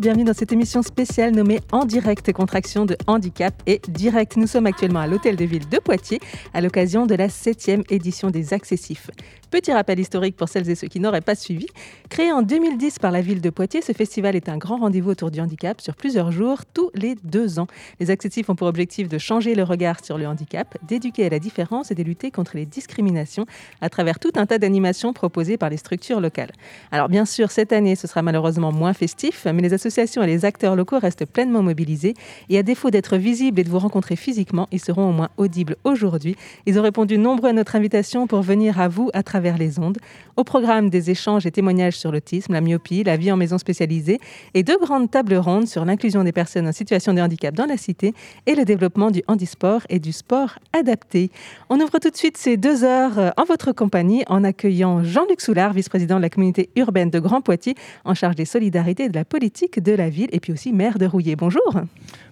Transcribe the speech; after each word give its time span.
Bienvenue 0.00 0.24
dans 0.24 0.32
cette 0.32 0.52
émission 0.52 0.80
spéciale 0.82 1.34
nommée 1.34 1.60
En 1.70 1.84
direct 1.84 2.32
contraction 2.32 2.86
de 2.86 2.96
handicap 3.06 3.52
et 3.66 3.80
direct. 3.88 4.36
Nous 4.36 4.46
sommes 4.46 4.66
actuellement 4.66 5.00
à 5.00 5.06
l'Hôtel 5.06 5.36
de 5.36 5.44
Ville 5.44 5.68
de 5.68 5.78
Poitiers 5.78 6.18
à 6.54 6.62
l'occasion 6.62 7.04
de 7.04 7.14
la 7.14 7.28
7e 7.28 7.84
édition 7.90 8.30
des 8.30 8.54
Accessifs. 8.54 9.10
Petit 9.52 9.70
rappel 9.70 10.00
historique 10.00 10.34
pour 10.34 10.48
celles 10.48 10.70
et 10.70 10.74
ceux 10.74 10.88
qui 10.88 10.98
n'auraient 10.98 11.20
pas 11.20 11.34
suivi. 11.34 11.66
Créé 12.08 12.32
en 12.32 12.40
2010 12.40 12.98
par 12.98 13.10
la 13.10 13.20
ville 13.20 13.42
de 13.42 13.50
Poitiers, 13.50 13.82
ce 13.82 13.92
festival 13.92 14.34
est 14.34 14.48
un 14.48 14.56
grand 14.56 14.78
rendez-vous 14.78 15.10
autour 15.10 15.30
du 15.30 15.40
handicap 15.40 15.78
sur 15.82 15.94
plusieurs 15.94 16.32
jours, 16.32 16.60
tous 16.72 16.90
les 16.94 17.16
deux 17.22 17.58
ans. 17.58 17.66
Les 18.00 18.10
accessifs 18.10 18.48
ont 18.48 18.54
pour 18.54 18.66
objectif 18.66 19.10
de 19.10 19.18
changer 19.18 19.54
le 19.54 19.62
regard 19.62 20.02
sur 20.02 20.16
le 20.16 20.26
handicap, 20.26 20.78
d'éduquer 20.88 21.26
à 21.26 21.28
la 21.28 21.38
différence 21.38 21.90
et 21.90 21.94
de 21.94 22.02
lutter 22.02 22.30
contre 22.30 22.56
les 22.56 22.64
discriminations 22.64 23.44
à 23.82 23.90
travers 23.90 24.18
tout 24.18 24.30
un 24.36 24.46
tas 24.46 24.56
d'animations 24.56 25.12
proposées 25.12 25.58
par 25.58 25.68
les 25.68 25.76
structures 25.76 26.22
locales. 26.22 26.52
Alors 26.90 27.10
bien 27.10 27.26
sûr, 27.26 27.50
cette 27.50 27.74
année, 27.74 27.94
ce 27.94 28.06
sera 28.06 28.22
malheureusement 28.22 28.72
moins 28.72 28.94
festif, 28.94 29.44
mais 29.44 29.60
les 29.60 29.74
associations 29.74 30.22
et 30.22 30.28
les 30.28 30.46
acteurs 30.46 30.76
locaux 30.76 30.98
restent 30.98 31.26
pleinement 31.26 31.62
mobilisés 31.62 32.14
et 32.48 32.56
à 32.56 32.62
défaut 32.62 32.88
d'être 32.88 33.18
visibles 33.18 33.60
et 33.60 33.64
de 33.64 33.68
vous 33.68 33.80
rencontrer 33.80 34.16
physiquement, 34.16 34.66
ils 34.72 34.80
seront 34.80 35.10
au 35.10 35.12
moins 35.12 35.28
audibles 35.36 35.76
aujourd'hui. 35.84 36.36
Ils 36.64 36.78
ont 36.78 36.82
répondu 36.82 37.18
nombreux 37.18 37.50
à 37.50 37.52
notre 37.52 37.76
invitation 37.76 38.26
pour 38.26 38.40
venir 38.40 38.80
à 38.80 38.88
vous 38.88 39.10
à 39.12 39.22
travers 39.22 39.41
vers 39.42 39.58
les 39.58 39.78
ondes. 39.78 39.98
Au 40.36 40.44
programme 40.44 40.88
des 40.88 41.10
échanges 41.10 41.44
et 41.44 41.50
témoignages 41.50 41.98
sur 41.98 42.10
l'autisme, 42.10 42.54
la 42.54 42.60
myopie, 42.62 43.04
la 43.04 43.16
vie 43.16 43.30
en 43.30 43.36
maison 43.36 43.58
spécialisée 43.58 44.18
et 44.54 44.62
deux 44.62 44.78
grandes 44.78 45.10
tables 45.10 45.34
rondes 45.34 45.66
sur 45.66 45.84
l'inclusion 45.84 46.24
des 46.24 46.32
personnes 46.32 46.66
en 46.66 46.72
situation 46.72 47.12
de 47.12 47.20
handicap 47.20 47.54
dans 47.54 47.66
la 47.66 47.76
cité 47.76 48.14
et 48.46 48.54
le 48.54 48.64
développement 48.64 49.10
du 49.10 49.22
handisport 49.26 49.82
et 49.90 49.98
du 49.98 50.12
sport 50.12 50.58
adapté. 50.72 51.30
On 51.68 51.78
ouvre 51.80 51.98
tout 51.98 52.10
de 52.10 52.16
suite 52.16 52.36
ces 52.36 52.56
deux 52.56 52.84
heures 52.84 53.18
euh, 53.18 53.30
en 53.36 53.44
votre 53.44 53.72
compagnie 53.72 54.24
en 54.28 54.44
accueillant 54.44 55.02
Jean-Luc 55.04 55.40
Soulard, 55.40 55.72
vice-président 55.72 56.16
de 56.16 56.22
la 56.22 56.30
communauté 56.30 56.70
urbaine 56.76 57.10
de 57.10 57.18
Grand 57.18 57.40
Poitiers, 57.40 57.74
en 58.04 58.14
charge 58.14 58.36
des 58.36 58.44
solidarités 58.44 59.04
et 59.04 59.08
de 59.08 59.14
la 59.14 59.24
politique 59.24 59.82
de 59.82 59.92
la 59.92 60.08
ville, 60.08 60.28
et 60.32 60.40
puis 60.40 60.52
aussi 60.52 60.72
maire 60.72 60.98
de 60.98 61.06
Rouillé. 61.06 61.36
Bonjour. 61.36 61.82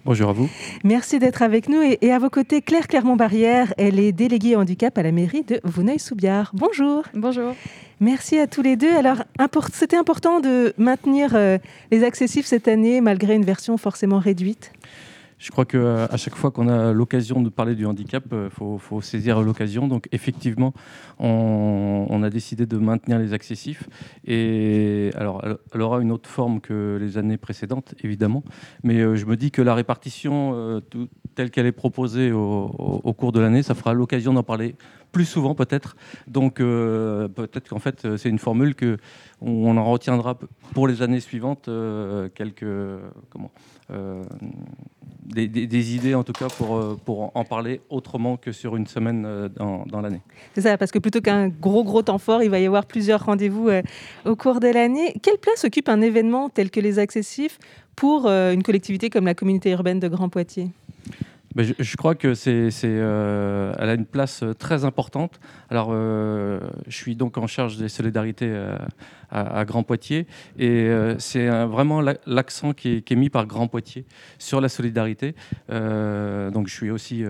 Bonjour 0.05 0.29
à 0.29 0.33
vous. 0.33 0.49
Merci 0.83 1.19
d'être 1.19 1.41
avec 1.41 1.69
nous. 1.69 1.81
Et, 1.81 2.11
à 2.11 2.19
vos 2.19 2.29
côtés, 2.29 2.61
Claire 2.61 2.87
Clermont-Barrière, 2.87 3.73
elle 3.77 3.99
est 3.99 4.11
déléguée 4.11 4.55
handicap 4.55 4.97
à 4.97 5.03
la 5.03 5.11
mairie 5.11 5.43
de 5.43 5.59
Vouneuil-sous-Biard. 5.63 6.51
Bonjour. 6.53 7.00
Bonjour. 7.13 7.55
Merci 7.99 8.39
à 8.39 8.47
tous 8.47 8.61
les 8.61 8.75
deux. 8.75 8.95
Alors, 8.95 9.23
c'était 9.73 9.95
important 9.95 10.39
de 10.39 10.73
maintenir 10.77 11.35
euh, 11.35 11.59
les 11.91 12.03
accessifs 12.03 12.47
cette 12.47 12.67
année, 12.67 12.99
malgré 12.99 13.35
une 13.35 13.45
version 13.45 13.77
forcément 13.77 14.19
réduite 14.19 14.71
je 15.41 15.49
crois 15.49 15.65
qu'à 15.65 15.77
euh, 15.77 16.17
chaque 16.17 16.35
fois 16.35 16.51
qu'on 16.51 16.67
a 16.67 16.93
l'occasion 16.93 17.41
de 17.41 17.49
parler 17.49 17.73
du 17.73 17.87
handicap, 17.87 18.23
il 18.31 18.37
euh, 18.37 18.49
faut, 18.51 19.01
saisir 19.01 19.41
l'occasion. 19.41 19.87
Donc 19.87 20.07
effectivement, 20.11 20.71
on, 21.17 22.21
a 22.21 22.29
décidé 22.29 22.67
de 22.67 22.77
maintenir 22.77 23.17
les 23.17 23.33
accessifs. 23.33 23.89
Et 24.23 25.09
alors, 25.15 25.43
elle, 25.73 25.81
aura 25.81 25.99
une 25.99 26.11
autre 26.11 26.29
forme 26.29 26.61
que 26.61 26.99
les 27.01 27.17
années 27.17 27.37
précédentes, 27.37 27.95
évidemment. 28.03 28.43
Mais 28.83 28.99
euh, 28.99 29.15
je 29.15 29.25
me 29.25 29.35
dis 29.35 29.49
que 29.49 29.63
la 29.63 29.73
répartition 29.73 30.81
telle 31.33 31.49
qu'elle 31.49 31.65
est 31.65 31.71
proposée 31.71 32.31
au, 32.31 33.13
cours 33.17 33.31
de 33.31 33.39
l'année, 33.39 33.63
ça 33.63 33.73
fera 33.73 33.93
l'occasion 33.93 34.33
d'en 34.33 34.43
parler 34.43 34.75
plus 35.11 35.25
souvent 35.25 35.55
peut-être. 35.55 35.95
Donc 36.27 36.57
peut-être 36.57 37.67
qu'en 37.67 37.79
fait 37.79 38.15
c'est 38.17 38.29
une 38.29 38.39
formule 38.39 38.75
que 38.75 38.97
on 39.41 39.75
en 39.77 39.85
retiendra 39.85 40.37
pour 40.73 40.87
les 40.87 41.01
années 41.01 41.19
suivantes 41.19 41.69
quelques 42.35 42.65
comment 43.29 43.51
des, 45.33 45.95
idées 45.95 46.15
en 46.15 46.23
tout 46.23 46.33
cas 46.33 46.47
pour, 46.47 46.77
euh, 46.77 46.97
pour 47.03 47.31
en 47.35 47.43
parler 47.43 47.81
autrement 47.89 48.37
que 48.37 48.51
sur 48.51 48.75
une 48.75 48.87
semaine 48.87 49.23
euh, 49.25 49.49
dans, 49.49 49.85
dans 49.85 50.01
l'année. 50.01 50.21
C'est 50.53 50.61
ça, 50.61 50.77
parce 50.77 50.91
que 50.91 50.99
plutôt 50.99 51.21
qu'un 51.21 51.47
gros 51.47 51.83
gros 51.83 52.01
temps 52.01 52.17
fort, 52.17 52.43
il 52.43 52.49
va 52.49 52.59
y 52.59 52.65
avoir 52.65 52.85
plusieurs 52.85 53.25
rendez-vous 53.25 53.69
euh, 53.69 53.81
au 54.25 54.35
cours 54.35 54.59
de 54.59 54.67
l'année. 54.67 55.13
Quelle 55.21 55.37
place 55.37 55.63
occupe 55.63 55.89
un 55.89 56.01
événement 56.01 56.49
tel 56.49 56.71
que 56.71 56.79
les 56.79 56.99
accessifs 56.99 57.59
pour 57.95 58.27
une 58.27 58.63
collectivité 58.63 59.09
comme 59.09 59.25
la 59.25 59.35
communauté 59.35 59.71
urbaine 59.71 59.99
de 59.99 60.07
Grand 60.07 60.29
Poitiers? 60.29 60.69
Ben, 61.55 61.65
je, 61.77 61.97
crois 61.97 62.15
que 62.15 62.33
c'est, 62.33 62.69
euh, 62.85 63.73
elle 63.77 63.89
a 63.89 63.93
une 63.93 64.05
place 64.05 64.41
euh, 64.41 64.53
très 64.53 64.85
importante. 64.85 65.39
Alors, 65.69 65.89
euh, 65.91 66.61
je 66.87 66.95
suis 66.95 67.15
donc 67.15 67.37
en 67.37 67.45
charge 67.45 67.75
des 67.75 67.89
solidarités 67.89 68.51
à, 69.31 69.65
Grand 69.65 69.83
Poitiers, 69.83 70.27
et 70.59 70.89
c'est 71.17 71.47
vraiment 71.65 72.01
l'accent 72.25 72.73
qui 72.73 73.03
est, 73.09 73.15
mis 73.15 73.29
par 73.29 73.45
Grand 73.45 73.67
Poitiers 73.67 74.05
sur 74.37 74.61
la 74.61 74.69
solidarité. 74.69 75.35
donc, 75.69 76.67
je 76.67 76.73
suis 76.73 76.91
aussi 76.91 77.23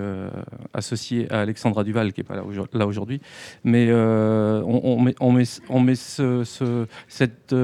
associé 0.74 1.32
à 1.32 1.42
Alexandra 1.42 1.84
Duval, 1.84 2.14
qui 2.14 2.22
n'est 2.22 2.26
pas 2.26 2.36
là, 2.74 2.88
aujourd'hui, 2.88 3.22
mais 3.64 3.92
on, 3.94 5.32
met, 5.32 5.96
cette 5.96 7.56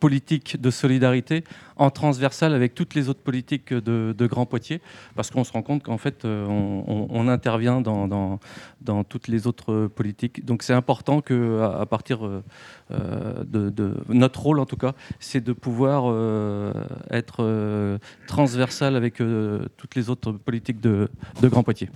politique 0.00 0.60
de 0.60 0.70
solidarité 0.70 1.44
en 1.78 1.90
transversal 1.90 2.54
avec 2.54 2.74
toutes 2.74 2.94
les 2.94 3.08
autres 3.08 3.20
politiques 3.20 3.72
de, 3.72 4.26
Grand 4.26 4.46
Poitiers, 4.46 4.80
parce 5.14 5.30
qu'on 5.30 5.44
se 5.44 5.52
rend 5.52 5.62
compte 5.62 5.82
qu'en 5.82 5.96
fait, 5.96 6.24
euh, 6.24 6.44
on, 6.46 7.28
intervient 7.28 7.80
dans, 7.80 9.04
toutes 9.08 9.28
les 9.28 9.46
autres 9.46 9.86
politiques. 9.86 10.44
Donc 10.44 10.62
c'est 10.62 10.74
important 10.74 11.20
que, 11.20 11.62
à, 11.62 11.86
partir 11.86 12.26
euh, 12.26 13.44
de, 13.44 13.77
notre 14.08 14.42
rôle, 14.42 14.60
en 14.60 14.66
tout 14.66 14.76
cas, 14.76 14.92
c'est 15.20 15.42
de 15.42 15.52
pouvoir 15.52 16.04
euh, 16.06 16.72
être 17.10 17.98
transversal 18.26 18.96
avec 18.96 19.14
toutes 19.16 19.94
les 19.94 20.10
autres 20.10 20.32
politiques 20.32 20.80
de, 20.80 21.08
de 21.42 21.48
Grand 21.48 21.62
Poitiers. 21.62 21.90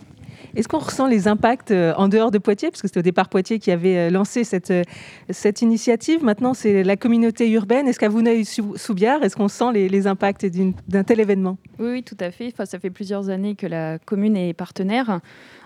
Est-ce 0.54 0.69
qu'on 0.69 0.78
ressent 0.78 1.06
les 1.06 1.28
impacts 1.28 1.71
euh, 1.71 1.94
en 1.97 2.09
dehors 2.09 2.31
de 2.31 2.38
Poitiers? 2.38 2.71
Parce 2.71 2.82
que 2.82 2.88
c'était 2.88 3.00
au 3.00 3.03
départ 3.03 3.28
Poitiers 3.28 3.59
qui 3.59 3.71
avait 3.71 3.97
euh, 3.97 4.10
lancé 4.10 4.44
cette, 4.44 4.71
euh, 4.71 4.82
cette 5.31 5.62
initiative. 5.62 6.22
Maintenant, 6.22 6.53
c'est 6.54 6.82
la 6.82 6.97
communauté 6.97 7.50
urbaine. 7.50 7.88
Est-ce 7.88 7.98
qu'à 7.98 8.09
Vouneuil-sous-Biard, 8.09 9.22
est-ce 9.22 9.37
qu'on 9.37 9.48
sent 9.48 9.72
les, 9.72 10.06
impacts 10.06 10.47
d'un 10.88 11.04
tel 11.04 11.21
événement? 11.21 11.59
Oui, 11.78 12.03
tout 12.03 12.16
à 12.21 12.31
fait. 12.31 12.48
Enfin, 12.53 12.66
ça 12.66 12.78
fait 12.78 12.91
plusieurs 12.91 13.28
années 13.28 13.54
que 13.54 13.66
la 13.66 13.98
commune 13.98 14.37
est 14.37 14.53
partenaire. 14.53 15.21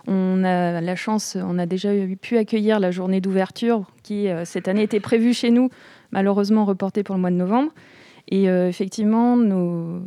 On 0.07 0.45
a 0.45 0.81
la 0.81 0.95
chance, 0.97 1.37
on 1.41 1.59
a 1.59 1.67
déjà 1.67 1.91
pu 2.21 2.37
accueillir 2.37 2.79
la 2.79 2.91
journée 2.91 3.21
d'ouverture 3.21 3.85
qui, 4.03 4.29
cette 4.45 4.69
année, 4.69 4.83
était 4.83 5.01
prévue 5.01 5.33
chez 5.33 5.51
nous, 5.51 5.71
malheureusement 6.13 6.65
reportée 6.65 7.03
pour 7.03 7.15
le 7.15 7.21
mois 7.21 7.31
de 7.31 7.37
novembre. 7.37 7.73
Et 8.29 8.45
effectivement, 8.47 9.37
nos, 9.37 10.03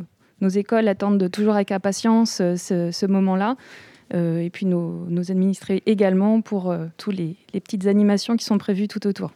écoles 0.48 0.88
attendent 0.88 1.30
toujours 1.30 1.54
avec 1.54 1.72
impatience 1.72 2.36
ce, 2.36 2.90
ce 2.92 3.06
moment-là. 3.06 3.56
Euh, 4.14 4.40
et 4.40 4.50
puis 4.50 4.66
nos, 4.66 5.06
administrés 5.30 5.82
également 5.86 6.40
pour 6.40 6.70
euh, 6.70 6.86
toutes 6.96 7.14
les, 7.14 7.36
petites 7.52 7.86
animations 7.86 8.36
qui 8.36 8.44
sont 8.44 8.58
prévues 8.58 8.88
tout 8.88 9.06
autour. 9.06 9.30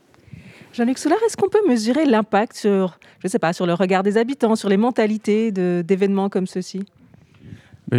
Jean-Luc 0.72 0.98
Soulard, 0.98 1.18
est-ce 1.24 1.36
qu'on 1.36 1.48
peut 1.48 1.62
mesurer 1.68 2.04
l'impact 2.04 2.56
sur, 2.56 2.98
je 3.20 3.28
sais 3.28 3.38
pas, 3.38 3.52
sur 3.52 3.66
le 3.66 3.74
regard 3.74 4.02
des 4.02 4.16
habitants, 4.16 4.56
sur 4.56 4.68
les 4.68 4.76
mentalités 4.76 5.52
d'événements 5.52 6.28
comme 6.28 6.48
ceux-ci? 6.48 6.84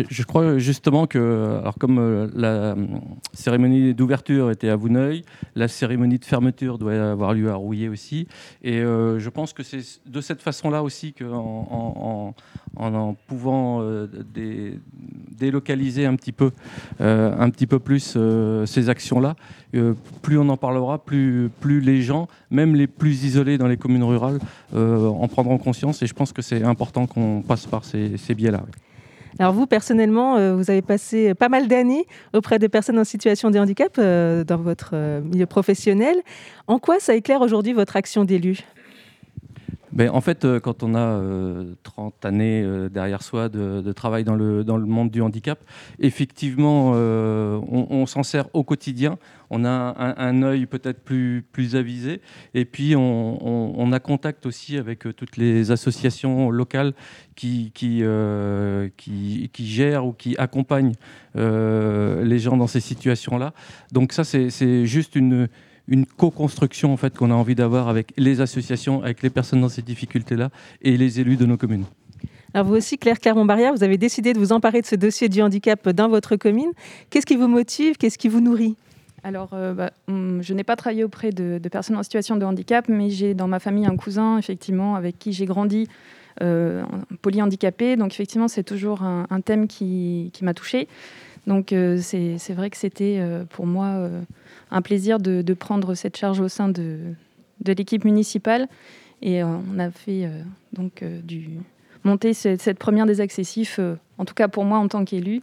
Je 0.10 0.24
crois 0.24 0.58
justement 0.58 1.08
que, 1.08 1.60
alors 1.60 1.76
comme 1.76 2.00
euh, 2.00 2.28
la 2.36 2.48
euh, 2.48 2.76
cérémonie 3.34 3.94
d'ouverture 3.94 4.52
était 4.52 4.70
à 4.70 4.76
Vouneuil, 4.76 5.24
la 5.56 5.68
cérémonie 5.68 6.20
de 6.20 6.26
fermeture 6.26 6.78
doit 6.78 7.12
avoir 7.12 7.34
lieu 7.34 7.50
à 7.50 7.56
Rouillé 7.56 7.88
aussi. 7.88 8.28
Et 8.64 8.80
euh, 8.80 9.20
je 9.20 9.30
pense 9.30 9.54
que 9.54 9.64
c'est 9.64 9.84
de 10.06 10.22
cette 10.22 10.42
façon-là 10.42 10.84
aussi 10.84 11.14
qu'en 11.14 12.34
en, 12.76 13.14
pouvant 13.28 13.82
délocaliser 15.32 16.06
un 16.06 16.16
petit 16.16 16.32
peu, 16.32 16.52
un 17.00 17.50
petit 17.50 17.68
peu 17.68 17.80
plus 17.80 18.18
ces 18.66 18.90
actions-là, 18.90 19.36
plus 20.22 20.38
on 20.38 20.50
en 20.50 20.58
parlera, 20.58 20.98
plus, 20.98 21.50
plus 21.60 21.80
les 21.80 22.02
gens, 22.02 22.28
même 22.50 22.76
les 22.76 22.88
plus 22.88 23.24
isolés 23.24 23.58
dans 23.58 23.68
les 23.68 23.78
communes 23.78 24.04
rurales, 24.04 24.40
en 24.74 25.28
prendront 25.28 25.58
conscience. 25.58 26.02
Et 26.02 26.08
je 26.08 26.14
pense 26.14 26.34
que 26.34 26.42
c'est 26.42 26.64
important 26.64 27.08
qu'on 27.08 27.42
passe 27.42 27.66
par 27.66 27.86
ces, 27.86 28.18
ces 28.18 28.36
biais-là. 28.36 28.64
Alors 29.37 29.53
vous, 29.53 29.67
personnellement, 29.67 30.37
euh, 30.37 30.55
vous 30.55 30.72
avez 30.72 30.82
passé 30.82 31.34
pas 31.34 31.49
mal 31.49 31.67
d'années 31.67 32.05
auprès 32.34 32.58
de 32.58 32.67
personnes 32.67 32.97
en 32.97 33.03
situation 33.03 33.52
de 33.52 33.59
handicap 33.59 33.93
euh, 33.97 34.43
dans 34.43 34.58
votre 34.58 34.91
euh, 34.93 35.22
milieu 35.22 35.46
professionnel. 35.46 36.16
En 36.67 36.79
quoi 36.79 36.99
ça 36.99 37.16
éclaire 37.16 37.41
aujourd'hui 37.41 37.73
votre 37.73 37.97
action 37.97 38.23
d'élu? 38.23 38.59
Ben, 39.96 40.09
en 40.09 40.20
fait, 40.20 40.44
euh, 40.44 40.59
quand 40.59 40.84
on 40.84 40.94
a 40.94 41.22
30 41.84 42.14
euh, 42.26 42.28
années 42.28 42.62
euh, 42.62 42.90
derrière 42.90 43.24
soi 43.24 43.47
de, 43.47 43.92
travail 43.94 44.26
dans 44.26 44.36
le, 44.36 44.66
dans 44.66 44.76
le 44.76 44.86
monde 44.86 45.09
du 45.09 45.22
handicap, 45.22 45.58
effectivement, 46.00 46.92
on, 46.92 48.06
s'en 48.06 48.24
sert 48.24 48.53
au 48.53 48.64
quotidien. 48.64 49.18
On 49.50 49.64
a 49.64 49.96
un, 50.18 50.44
œil 50.44 50.66
peut-être 50.66 51.02
plus, 51.02 51.46
plus 51.50 51.78
avisé. 51.78 52.20
Et 52.53 52.66
puis, 52.66 52.94
on, 52.96 53.92
a 53.94 54.00
contact 54.00 54.46
aussi 54.46 54.78
avec 54.78 55.08
toutes 55.16 55.38
les 55.38 55.72
associations 55.72 56.50
locales 56.50 56.94
qui, 57.36 57.72
qui, 57.74 58.03
qui, 58.98 59.50
qui 59.53 59.68
gèrent 59.68 60.06
ou 60.06 60.12
qui 60.12 60.36
accompagnent 60.38 60.96
les 61.36 62.40
gens 62.40 62.58
dans 62.58 62.68
ces 62.68 62.82
situations-là. 62.82 63.53
Donc 63.94 64.12
ça, 64.12 64.24
c'est 64.26 64.86
juste 64.86 65.16
une 65.16 65.48
une 65.87 66.05
co-construction 66.05 66.93
en 66.93 66.97
fait, 66.97 67.16
qu'on 67.16 67.32
a 67.32 67.34
envie 67.34 67.55
d'avoir 67.55 67.87
avec 67.87 68.14
les 68.17 68.41
associations, 68.41 69.03
avec 69.03 69.22
les 69.22 69.29
personnes 69.29 69.61
dans 69.61 69.70
ces 69.70 69.82
difficultés-là 69.82 70.49
et 70.82 70.97
les 70.97 71.20
élus 71.20 71.37
de 71.37 71.46
nos 71.46 71.58
communes. 71.58 71.85
Alors 72.53 72.67
vous 72.67 72.76
aussi, 72.76 72.97
Claire 72.97 73.20
Clermont-Barrière, 73.20 73.73
vous 73.73 73.84
avez 73.84 73.97
décidé 73.97 74.34
de 74.34 74.40
vous 74.40 74.53
emparer 74.53 74.82
de 74.82 74.85
ce 74.85 74.96
dossier 74.96 75.28
du 75.28 75.41
handicap 75.41 75.90
dans 75.90 76.08
votre 76.08 76.37
commune. 76.37 76.72
Qu'est-ce 77.09 77.26
qui 77.26 77.35
vous 77.35 77.49
motive? 77.49 77.97
Qu'est-ce 77.97 78.17
qui 78.17 78.29
vous 78.29 78.40
nourrit? 78.40 78.78
Alors, 79.23 79.49
euh, 79.53 79.73
bah, 79.73 79.91
hum, 80.08 80.41
je 80.41 80.53
n'ai 80.53 80.64
pas 80.64 80.76
travaillé 80.76 81.03
auprès 81.03 81.32
de, 81.32 81.59
personnes 81.70 81.97
en 81.97 82.03
situation 82.03 82.38
de 82.38 82.46
handicap, 82.46 82.88
mais 82.88 83.09
j'ai 83.09 83.34
dans 83.34 83.47
ma 83.47 83.59
famille 83.59 83.85
un 83.85 83.97
cousin, 83.97 84.38
effectivement, 84.38 84.96
avec 84.96 85.20
qui 85.20 85.34
j'ai 85.34 85.46
grandi 85.46 85.88
polyhandicapés. 87.22 87.96
Donc 87.96 88.11
effectivement, 88.14 88.49
c'est 88.49 88.64
toujours 88.64 89.03
un, 89.03 89.41
thème 89.41 89.67
qui, 89.67 90.31
qui 90.34 90.43
m'a 90.43 90.53
touchée. 90.53 90.90
Donc 91.47 91.73
c'est 92.02 92.53
vrai 92.53 92.70
que 92.70 92.76
c'était 92.76 93.22
pour 93.49 93.66
moi 93.66 94.09
un 94.72 94.82
plaisir 94.82 95.20
de, 95.20 95.53
prendre 95.53 95.96
cette 95.96 96.17
charge 96.17 96.40
au 96.40 96.47
sein 96.47 96.70
de, 96.70 96.97
l'équipe 97.66 98.06
municipale. 98.06 98.67
Et 99.22 99.44
on 99.44 99.79
a 99.79 99.91
fait 99.91 100.29
donc 100.73 101.03
du 101.23 101.50
monter 102.03 102.34
cette, 102.34 102.78
première 102.78 103.06
des 103.06 103.22
accessifs, 103.22 103.79
en 104.17 104.26
tout 104.26 104.34
cas 104.34 104.47
pour 104.47 104.66
moi 104.66 104.78
en 104.78 104.88
tant 104.88 105.06
qu'élu, 105.06 105.41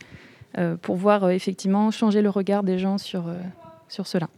pour 0.83 0.97
voir 0.97 1.31
effectivement 1.31 1.91
changer 1.91 2.23
le 2.23 2.31
regard 2.31 2.63
des 2.63 2.79
gens 2.79 2.99
sur, 2.99 3.25
sur 3.89 4.07
cela. 4.07 4.29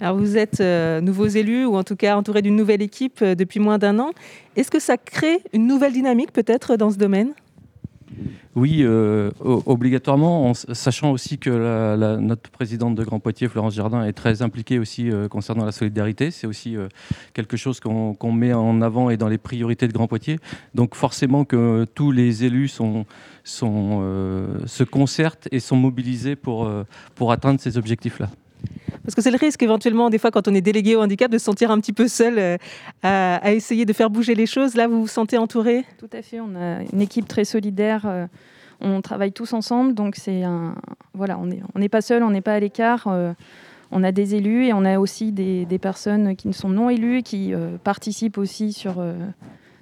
Alors 0.00 0.16
vous 0.16 0.36
êtes 0.36 0.60
euh, 0.60 1.00
nouveaux 1.00 1.26
élus 1.26 1.64
ou 1.64 1.76
en 1.76 1.82
tout 1.82 1.96
cas 1.96 2.16
entourés 2.16 2.42
d'une 2.42 2.56
nouvelle 2.56 2.82
équipe 2.82 3.20
euh, 3.22 3.34
depuis 3.34 3.60
moins 3.60 3.78
d'un 3.78 3.98
an. 3.98 4.10
Est-ce 4.54 4.70
que 4.70 4.78
ça 4.78 4.98
crée 4.98 5.40
une 5.54 5.66
nouvelle 5.66 5.92
dynamique 5.92 6.32
peut-être 6.32 6.76
dans 6.76 6.90
ce 6.90 6.98
domaine? 6.98 7.32
Oui, 8.54 8.80
euh, 8.82 9.30
obligatoirement, 9.40 10.48
en 10.50 10.54
sachant 10.54 11.10
aussi 11.10 11.38
que 11.38 12.16
notre 12.16 12.50
présidente 12.50 12.94
de 12.94 13.04
Grand 13.04 13.20
Poitiers, 13.20 13.48
Florence 13.48 13.74
Jardin, 13.74 14.04
est 14.04 14.12
très 14.12 14.42
impliquée 14.42 14.78
aussi 14.78 15.10
concernant 15.30 15.64
la 15.64 15.72
solidarité. 15.72 16.30
C'est 16.30 16.46
aussi 16.46 16.76
quelque 17.34 17.56
chose 17.56 17.80
qu'on 17.80 18.32
met 18.32 18.52
en 18.52 18.80
avant 18.80 19.10
et 19.10 19.16
dans 19.16 19.28
les 19.28 19.38
priorités 19.38 19.88
de 19.88 19.92
Grand 19.92 20.08
Poitiers. 20.08 20.38
Donc 20.74 20.94
forcément 20.94 21.44
que 21.44 21.84
tous 21.94 22.12
les 22.12 22.44
élus 22.44 22.80
se 23.44 24.82
concertent 24.84 25.48
et 25.52 25.60
sont 25.60 25.76
mobilisés 25.76 26.36
pour, 26.36 26.70
pour 27.14 27.32
atteindre 27.32 27.60
ces 27.60 27.76
objectifs-là. 27.76 28.30
Parce 29.06 29.14
que 29.14 29.22
c'est 29.22 29.30
le 29.30 29.38
risque 29.38 29.62
éventuellement, 29.62 30.10
des 30.10 30.18
fois, 30.18 30.32
quand 30.32 30.48
on 30.48 30.54
est 30.54 30.60
délégué 30.60 30.96
au 30.96 31.00
handicap, 31.00 31.30
de 31.30 31.38
se 31.38 31.44
sentir 31.44 31.70
un 31.70 31.78
petit 31.78 31.92
peu 31.92 32.08
seul 32.08 32.40
euh, 32.40 32.56
à, 33.04 33.52
essayer 33.52 33.84
de 33.84 33.92
faire 33.92 34.10
bouger 34.10 34.34
les 34.34 34.46
choses. 34.46 34.74
Là, 34.74 34.88
vous 34.88 35.02
vous 35.02 35.06
sentez 35.06 35.38
entouré? 35.38 35.84
Tout 35.98 36.10
à 36.12 36.22
fait. 36.22 36.40
On 36.40 36.56
a 36.56 36.82
une 36.92 37.00
équipe 37.00 37.28
très 37.28 37.44
solidaire. 37.44 38.02
Euh, 38.04 38.26
on 38.80 39.00
travaille 39.02 39.30
tous 39.30 39.52
ensemble. 39.52 39.94
Donc, 39.94 40.16
c'est 40.16 40.42
un... 40.42 40.74
voilà, 41.14 41.38
on 41.38 41.46
n'est 41.46 41.62
on 41.76 41.86
pas 41.86 42.00
seul, 42.00 42.24
on 42.24 42.30
n'est 42.30 42.40
pas 42.40 42.54
à 42.54 42.58
l'écart. 42.58 43.06
Euh, 43.06 43.32
on 43.92 44.02
a 44.02 44.10
des 44.10 44.34
élus 44.34 44.66
et 44.66 44.72
on 44.72 44.84
a 44.84 44.98
aussi 44.98 45.30
des, 45.30 45.78
personnes 45.80 46.34
qui 46.34 46.48
ne 46.48 46.52
sont 46.52 46.68
non 46.68 46.90
élues 46.90 47.22
qui 47.22 47.54
participent 47.84 48.38
aussi 48.38 48.72
sur, 48.72 48.96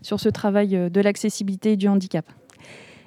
sur 0.03 0.21
ce 0.21 0.29
travail 0.29 0.91
de 0.91 1.01
l'accessibilité 1.01 1.73
et 1.73 1.77
du 1.79 1.89
handicap. 1.89 2.27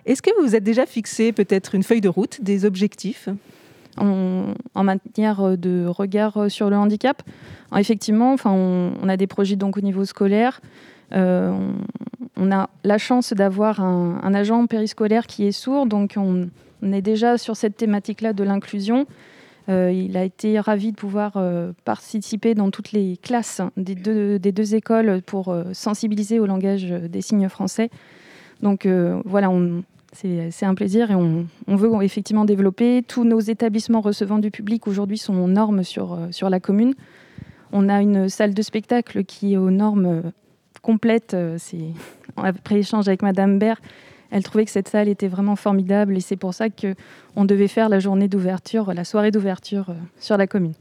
Est-ce 0.07 0.23
que 0.23 0.31
vous 0.39 0.47
vous 0.47 0.55
êtes 0.55 0.63
déjà 0.63 0.87
fixé 0.87 1.31
peut-être 1.33 1.75
une 1.75 1.83
feuille 1.83 2.01
de 2.01 2.09
route, 2.09 2.41
des 2.41 2.65
objectifs? 2.65 3.29
En, 3.97 4.83
matière 4.83 5.57
de 5.57 5.85
regard 5.88 6.49
sur 6.49 6.69
le 6.69 6.77
handicap. 6.77 7.23
effectivement, 7.75 8.33
enfin, 8.33 8.51
on, 8.51 9.09
a 9.09 9.17
des 9.17 9.27
projets 9.27 9.55
donc 9.55 9.77
au 9.77 9.81
niveau 9.81 10.05
scolaire. 10.05 10.61
Euh, 11.13 11.71
on, 12.35 12.51
a 12.51 12.69
la 12.83 12.97
chance 12.97 13.33
d'avoir 13.33 13.79
un, 13.79 14.33
agent 14.33 14.67
périscolaire 14.67 15.27
qui 15.27 15.45
est 15.45 15.51
sourd, 15.51 15.85
donc 15.85 16.15
on, 16.17 16.49
est 16.83 17.01
déjà 17.01 17.38
sur 17.38 17.55
cette 17.55 17.77
thématique-là 17.77 18.33
de 18.33 18.44
l'inclusion. 18.44 19.05
Euh, 19.69 19.91
il 19.91 20.15
a 20.15 20.23
été 20.23 20.59
ravi 20.59 20.91
de 20.91 20.95
pouvoir 20.95 21.33
euh, 21.35 21.73
participer 21.83 22.55
dans 22.55 22.71
toutes 22.71 22.93
les 22.93 23.17
classes 23.17 23.61
des 23.75 23.95
deux, 23.95 24.39
des 24.39 24.53
deux 24.53 24.75
écoles 24.75 25.21
pour 25.25 25.55
sensibiliser 25.73 26.39
au 26.39 26.45
langage 26.45 26.85
des 26.85 27.21
signes 27.21 27.50
français. 27.50 27.89
Donc 28.61 28.88
voilà, 29.25 29.50
on, 29.50 29.83
c'est 30.51 30.65
un 30.65 30.73
plaisir 30.73 31.11
et 31.11 31.15
on, 31.15 31.45
veut 31.67 31.91
effectivement 32.03 32.45
développer. 32.45 33.03
Tous 33.07 33.23
nos 33.23 33.39
établissements 33.39 34.01
recevant 34.01 34.39
du 34.39 34.49
public 34.49 34.87
aujourd'hui 34.87 35.17
sont 35.17 35.35
aux 35.35 35.47
normes 35.47 35.83
sur, 35.83 36.13
euh, 36.13 36.27
sur 36.31 36.49
la 36.49 36.59
commune. 36.59 36.95
On 37.71 37.87
a 37.87 38.01
une 38.01 38.27
salle 38.27 38.53
de 38.53 38.61
spectacle 38.63 39.23
qui 39.25 39.53
est 39.53 39.57
aux 39.57 39.69
normes 39.69 40.05
euh, 40.05 40.21
complètes. 40.81 41.35
Euh, 41.35 41.57
après 42.37 42.79
échange 42.79 43.07
avec 43.07 43.21
Madame 43.21 43.59
Baird, 43.59 43.79
elle 44.31 44.43
trouvait 44.43 44.65
que 44.65 44.71
cette 44.71 44.87
salle 44.87 45.07
était 45.07 45.27
vraiment 45.27 45.55
formidable 45.55 46.17
et 46.17 46.21
c'est 46.21 46.35
pour 46.35 46.53
ça 46.53 46.67
qu'on 46.69 47.45
devait 47.45 47.67
faire 47.67 47.87
la 47.87 47.99
journée 47.99 48.27
d'ouverture, 48.27 48.93
la 48.93 49.03
soirée 49.03 49.31
d'ouverture 49.31 49.93
sur 50.19 50.35
la 50.35 50.47
commune. 50.47 50.73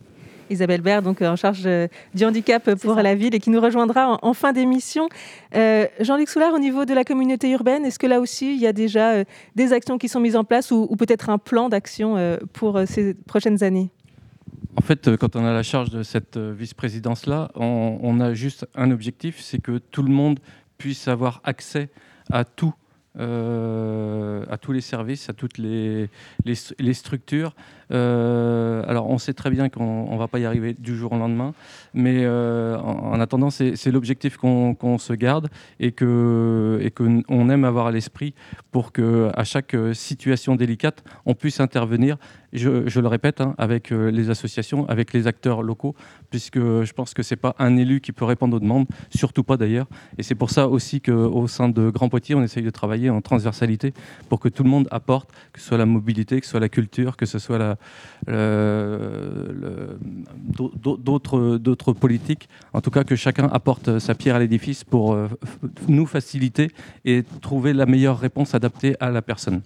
Isabelle 0.50 0.80
Baird, 0.80 1.04
donc 1.04 1.22
en 1.22 1.36
charge 1.36 1.62
euh, 1.66 1.88
du 2.14 2.24
handicap 2.24 2.74
pour 2.74 2.94
la 2.96 3.14
ville 3.14 3.34
et 3.34 3.40
qui 3.40 3.50
nous 3.50 3.60
rejoindra 3.60 4.18
en, 4.22 4.34
fin 4.34 4.52
d'émission. 4.52 5.08
Euh, 5.54 5.86
Jean-Luc 6.00 6.28
Soulard, 6.28 6.54
au 6.54 6.58
niveau 6.58 6.84
de 6.84 6.94
la 6.94 7.04
communauté 7.04 7.50
urbaine, 7.50 7.84
est-ce 7.84 7.98
que 7.98 8.06
là 8.06 8.20
aussi 8.20 8.54
il 8.54 8.60
y 8.60 8.66
a 8.66 8.72
déjà 8.72 9.12
euh, 9.12 9.24
des 9.54 9.72
actions 9.72 9.98
qui 9.98 10.08
sont 10.08 10.20
mises 10.20 10.36
en 10.36 10.44
place 10.44 10.70
ou, 10.70 10.94
peut-être 10.96 11.30
un 11.30 11.38
plan 11.38 11.68
d'action 11.68 12.16
pour 12.52 12.80
ces 12.86 13.14
prochaines 13.14 13.62
années? 13.62 13.90
En 14.76 14.82
fait, 14.82 15.16
quand 15.16 15.36
on 15.36 15.44
a 15.44 15.52
la 15.52 15.62
charge 15.62 15.90
de 15.90 16.02
cette 16.02 16.38
vice-présidence-là, 16.38 17.50
on, 17.54 18.20
a 18.20 18.34
juste 18.34 18.66
un 18.74 18.90
objectif, 18.90 19.40
c'est 19.40 19.60
que 19.60 19.78
tout 19.78 20.02
le 20.02 20.10
monde 20.10 20.40
puisse 20.78 21.08
avoir 21.08 21.40
accès 21.44 21.90
à 22.30 22.44
tout 22.44 22.72
euh, 23.18 24.44
à 24.50 24.58
tous 24.58 24.72
les 24.72 24.80
services, 24.80 25.28
à 25.30 25.32
toutes 25.32 25.58
les, 25.58 26.08
structures. 26.92 27.54
Euh, 27.92 28.82
alors, 28.86 29.08
on 29.08 29.18
sait 29.18 29.32
très 29.32 29.50
bien 29.50 29.68
qu'on 29.68 30.12
ne 30.12 30.18
va 30.18 30.28
pas 30.28 30.38
y 30.38 30.44
arriver 30.44 30.74
du 30.78 30.96
jour 30.96 31.12
au 31.12 31.16
lendemain, 31.16 31.54
mais 31.94 32.24
euh, 32.24 32.76
en, 32.78 33.18
attendant, 33.20 33.50
c'est 33.50 33.90
l'objectif 33.90 34.36
qu'on 34.36 34.98
se 34.98 35.12
garde 35.12 35.48
et 35.80 35.92
qu'on 35.92 36.78
et 36.80 36.90
que 36.90 37.22
on 37.28 37.48
aime 37.48 37.64
avoir 37.64 37.86
à 37.86 37.90
l'esprit 37.90 38.34
pour 38.70 38.92
qu'à 38.92 39.44
chaque 39.44 39.76
situation 39.92 40.56
délicate, 40.56 41.02
on 41.24 41.34
puisse 41.34 41.60
intervenir 41.60 42.18
je, 42.56 43.00
le 43.00 43.08
répète, 43.08 43.40
hein, 43.40 43.54
avec 43.58 43.92
euh, 43.92 44.10
les 44.10 44.30
associations, 44.30 44.88
avec 44.88 45.12
les 45.12 45.26
acteurs 45.26 45.62
locaux, 45.62 45.94
puisque 46.30 46.58
je 46.58 46.92
pense 46.92 47.14
que 47.14 47.22
ce 47.22 47.34
n'est 47.34 47.38
pas 47.38 47.54
un 47.58 47.76
élu 47.76 48.00
qui 48.00 48.12
peut 48.12 48.24
répondre 48.24 48.56
aux 48.56 48.60
demandes, 48.60 48.86
surtout 49.14 49.44
pas 49.44 49.56
d'ailleurs. 49.56 49.86
Et 50.18 50.22
c'est 50.22 50.34
pour 50.34 50.50
ça 50.50 50.68
aussi 50.68 51.00
qu'au 51.00 51.46
sein 51.46 51.68
de 51.68 51.90
Grand 51.90 52.08
Poitiers, 52.08 52.34
on 52.34 52.42
essaye 52.42 52.62
de 52.62 52.70
travailler 52.70 53.10
en 53.10 53.20
transversalité 53.20 53.92
pour 54.28 54.40
que 54.40 54.48
tout 54.48 54.64
le 54.64 54.70
monde 54.70 54.88
apporte, 54.90 55.30
que 55.52 55.60
ce 55.60 55.66
soit 55.68 55.78
la 55.78 55.86
mobilité, 55.86 56.40
que 56.40 56.46
ce 56.46 56.50
soit 56.52 56.60
la 56.60 56.68
culture, 56.68 57.16
que 57.16 57.26
ce 57.26 57.38
soit 57.38 57.78
d'autres 60.78 61.92
politiques. 61.92 62.48
En 62.72 62.80
tout 62.80 62.90
cas, 62.90 63.04
que 63.04 63.16
chacun 63.16 63.48
apporte 63.48 63.98
sa 63.98 64.14
pierre 64.14 64.36
à 64.36 64.38
l'édifice 64.38 64.84
pour 64.84 65.14
euh, 65.14 65.28
nous 65.88 66.06
faciliter 66.06 66.70
et 67.04 67.22
trouver 67.40 67.72
la 67.72 67.86
meilleure 67.86 68.18
réponse 68.18 68.54
adaptée 68.54 68.96
à 69.00 69.10
la 69.10 69.22
personne. 69.22 69.62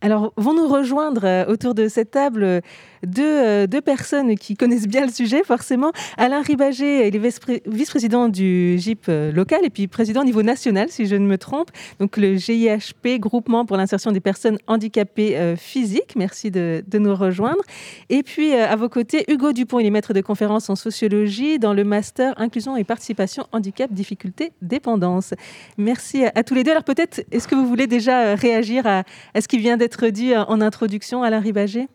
Alors, 0.00 0.32
vont 0.36 0.54
nous 0.54 0.68
rejoindre 0.68 1.22
euh, 1.24 1.44
autour 1.46 1.74
de 1.74 1.88
cette 1.88 2.12
table 2.12 2.44
euh, 2.44 2.60
deux, 3.04 3.66
deux, 3.66 3.80
personnes 3.80 4.36
qui 4.36 4.56
connaissent 4.56 4.86
bien 4.86 5.04
le 5.04 5.12
sujet, 5.12 5.42
forcément. 5.44 5.90
Alain 6.16 6.40
Ribaget, 6.40 7.08
il 7.08 7.16
est 7.16 7.62
vice-président 7.66 8.28
du 8.28 8.76
GIP 8.78 9.06
euh, 9.08 9.32
local 9.32 9.60
et 9.64 9.70
puis 9.70 9.88
président 9.88 10.20
au 10.20 10.24
niveau 10.24 10.42
national, 10.42 10.88
si 10.88 11.06
je 11.06 11.16
ne 11.16 11.26
me 11.26 11.36
trompe. 11.36 11.70
Donc, 11.98 12.16
le 12.16 12.36
GIHP, 12.36 13.18
Groupement 13.18 13.64
pour 13.64 13.76
l'insertion 13.76 14.12
des 14.12 14.20
personnes 14.20 14.58
handicapées 14.66 15.54
physiques. 15.56 16.14
Merci 16.16 16.50
de, 16.50 16.82
nous 16.94 17.14
rejoindre. 17.14 17.62
Et 18.10 18.22
puis, 18.22 18.54
à 18.54 18.76
vos 18.76 18.88
côtés, 18.88 19.24
Hugo 19.28 19.52
Dupont, 19.52 19.78
il 19.78 19.86
est 19.86 19.90
maître 19.90 20.12
de 20.12 20.20
conférences 20.20 20.68
en 20.70 20.76
sociologie 20.76 21.58
dans 21.58 21.72
le 21.72 21.84
master 21.84 22.34
Inclusion 22.36 22.76
et 22.76 22.84
participation, 22.84 23.46
handicap, 23.52 23.92
difficulté, 23.92 24.52
dépendance. 24.62 25.34
Merci 25.78 26.24
à, 26.24 26.42
tous 26.42 26.54
les 26.54 26.64
deux. 26.64 26.72
Alors, 26.72 26.84
peut-être, 26.84 27.24
est-ce 27.32 27.48
que 27.48 27.54
vous 27.54 27.66
voulez 27.66 27.86
déjà 27.86 28.34
réagir 28.34 28.86
à, 28.86 29.04
à 29.34 29.40
ce 29.40 29.48
qui 29.48 29.58
vient 29.58 29.76
d'être 29.76 29.87
dit 30.10 30.36
en 30.36 30.60
introduction, 30.60 31.22
Alain 31.22 31.40
Ribaget 31.40 31.88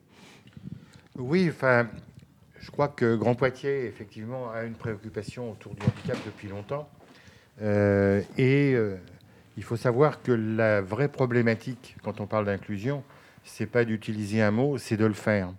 Oui, 1.17 1.49
enfin, 1.49 1.87
je 2.59 2.71
crois 2.71 2.87
que 2.87 3.15
Grand 3.15 3.35
Poitiers, 3.35 3.85
effectivement, 3.85 4.51
a 4.51 4.63
une 4.63 4.75
préoccupation 4.75 5.51
autour 5.51 5.75
du 5.75 5.83
handicap 5.83 6.17
depuis 6.25 6.47
longtemps. 6.47 6.89
Euh, 7.61 8.21
et 8.37 8.73
euh, 8.73 8.95
il 9.57 9.63
faut 9.63 9.77
savoir 9.77 10.21
que 10.21 10.31
la 10.31 10.81
vraie 10.81 11.09
problématique, 11.09 11.95
quand 12.03 12.21
on 12.21 12.25
parle 12.25 12.45
d'inclusion, 12.45 13.03
c'est 13.43 13.65
pas 13.65 13.85
d'utiliser 13.85 14.41
un 14.41 14.51
mot, 14.51 14.77
c'est 14.77 14.97
de 14.97 15.05
le 15.05 15.13
faire. 15.13 15.53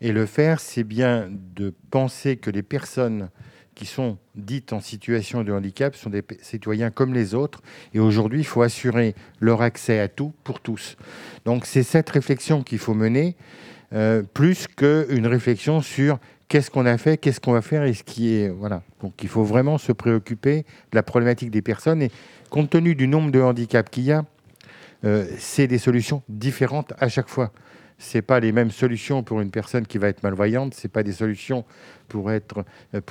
Et 0.00 0.10
le 0.10 0.26
faire, 0.26 0.58
c'est 0.58 0.84
bien 0.84 1.28
de 1.30 1.72
penser 1.90 2.36
que 2.36 2.50
les 2.50 2.62
personnes 2.62 3.28
qui 3.74 3.86
sont 3.86 4.18
dites 4.34 4.72
en 4.72 4.80
situation 4.80 5.44
de 5.44 5.52
handicap 5.52 5.94
sont 5.94 6.10
des 6.10 6.22
citoyens 6.40 6.90
comme 6.90 7.14
les 7.14 7.34
autres. 7.34 7.62
Et 7.94 8.00
aujourd'hui, 8.00 8.40
il 8.40 8.46
faut 8.46 8.62
assurer 8.62 9.14
leur 9.40 9.62
accès 9.62 9.98
à 9.98 10.08
tout 10.08 10.32
pour 10.44 10.60
tous. 10.60 10.96
Donc 11.44 11.66
c'est 11.66 11.82
cette 11.82 12.10
réflexion 12.10 12.62
qu'il 12.62 12.78
faut 12.78 12.94
mener, 12.94 13.36
euh, 13.92 14.22
plus 14.22 14.66
qu'une 14.66 15.26
réflexion 15.26 15.80
sur 15.80 16.18
qu'est-ce 16.48 16.70
qu'on 16.70 16.86
a 16.86 16.98
fait, 16.98 17.16
qu'est-ce 17.16 17.40
qu'on 17.40 17.52
va 17.52 17.62
faire 17.62 17.84
et 17.84 17.94
ce 17.94 18.02
qui 18.02 18.34
est... 18.34 18.48
Voilà. 18.48 18.82
Donc 19.00 19.22
il 19.22 19.28
faut 19.28 19.44
vraiment 19.44 19.78
se 19.78 19.92
préoccuper 19.92 20.64
de 20.90 20.96
la 20.96 21.02
problématique 21.02 21.50
des 21.50 21.62
personnes. 21.62 22.02
Et 22.02 22.10
compte 22.50 22.70
tenu 22.70 22.94
du 22.94 23.08
nombre 23.08 23.30
de 23.30 23.40
handicaps 23.40 23.90
qu'il 23.90 24.04
y 24.04 24.12
a, 24.12 24.24
euh, 25.04 25.26
c'est 25.38 25.66
des 25.66 25.78
solutions 25.78 26.22
différentes 26.28 26.92
à 26.98 27.08
chaque 27.08 27.28
fois 27.28 27.52
c'est 28.02 28.20
pas 28.20 28.40
les 28.40 28.50
mêmes 28.50 28.72
solutions 28.72 29.22
pour 29.22 29.40
une 29.40 29.50
personne 29.50 29.86
qui 29.86 29.96
va 29.96 30.08
être 30.08 30.22
malvoyante, 30.24 30.74
c'est 30.74 30.88
pas 30.88 31.02
des 31.02 31.12
solutions 31.12 31.64
euh, 32.14 32.40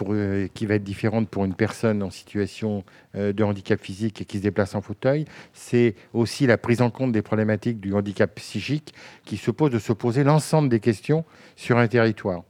euh, 0.10 0.48
qui 0.53 0.65
va 0.65 0.75
être 0.75 0.83
différente 0.83 1.29
pour 1.29 1.45
une 1.45 1.55
personne 1.55 2.03
en 2.03 2.12
situation 2.12 2.83
euh, 3.15 3.33
de 3.33 3.43
handicap 3.43 3.79
physique 3.81 4.21
et 4.21 4.25
qui 4.25 4.38
se 4.38 4.43
déplace 4.43 4.75
en 4.75 4.81
fauteuil. 4.81 5.25
C'est 5.53 5.95
aussi 6.13 6.45
la 6.45 6.57
prise 6.57 6.81
en 6.81 6.91
compte 6.91 7.12
des 7.12 7.21
problématiques 7.21 7.79
du 7.79 7.93
handicap 7.93 8.36
psychique 8.36 8.93
qui 9.25 9.38
suppose 9.38 9.71
de 9.71 9.79
se 9.79 9.93
poser 9.93 10.24
l'ensemble 10.24 10.69
des 10.69 10.79
questions 10.79 11.25
sur 11.55 11.77
un 11.77 11.88
territoire. 11.88 12.43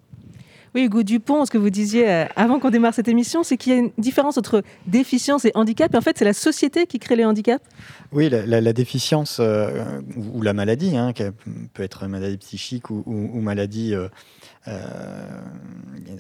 Oui, 0.74 0.86
Hugo 0.86 1.04
Dupont, 1.04 1.46
ce 1.46 1.52
que 1.52 1.58
vous 1.58 1.70
disiez 1.70 2.10
euh, 2.10 2.26
avant 2.36 2.60
qu'on 2.60 2.70
démarre 2.70 2.94
cette 2.94 3.08
émission, 3.08 3.44
c'est 3.44 3.58
qu'il 3.58 3.74
y 3.74 3.76
a 3.76 3.80
une 3.80 3.92
différence 3.98 4.38
entre 4.38 4.64
déficience 4.88 5.46
et 5.46 5.52
handicap. 5.54 5.94
Et 5.94 5.98
en 5.98 6.02
fait, 6.02 6.18
c'est 6.18 6.26
la 6.26 6.34
société 6.34 6.88
qui 6.88 7.00
crée 7.00 7.16
les 7.16 7.26
handicaps 7.26 7.64
Oui, 8.12 8.30
la, 8.30 8.74
déficience 8.74 9.38
euh, 9.40 10.02
ou, 10.34 10.42
la 10.42 10.54
maladie, 10.54 10.96
hein, 10.96 11.14
qui 11.14 11.24
peut 11.74 11.84
être 11.84 12.08
maladie 12.08 12.38
psychique 12.38 12.90
ou, 12.90 13.42
maladie 13.42 13.94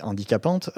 handicapante, 0.01 0.69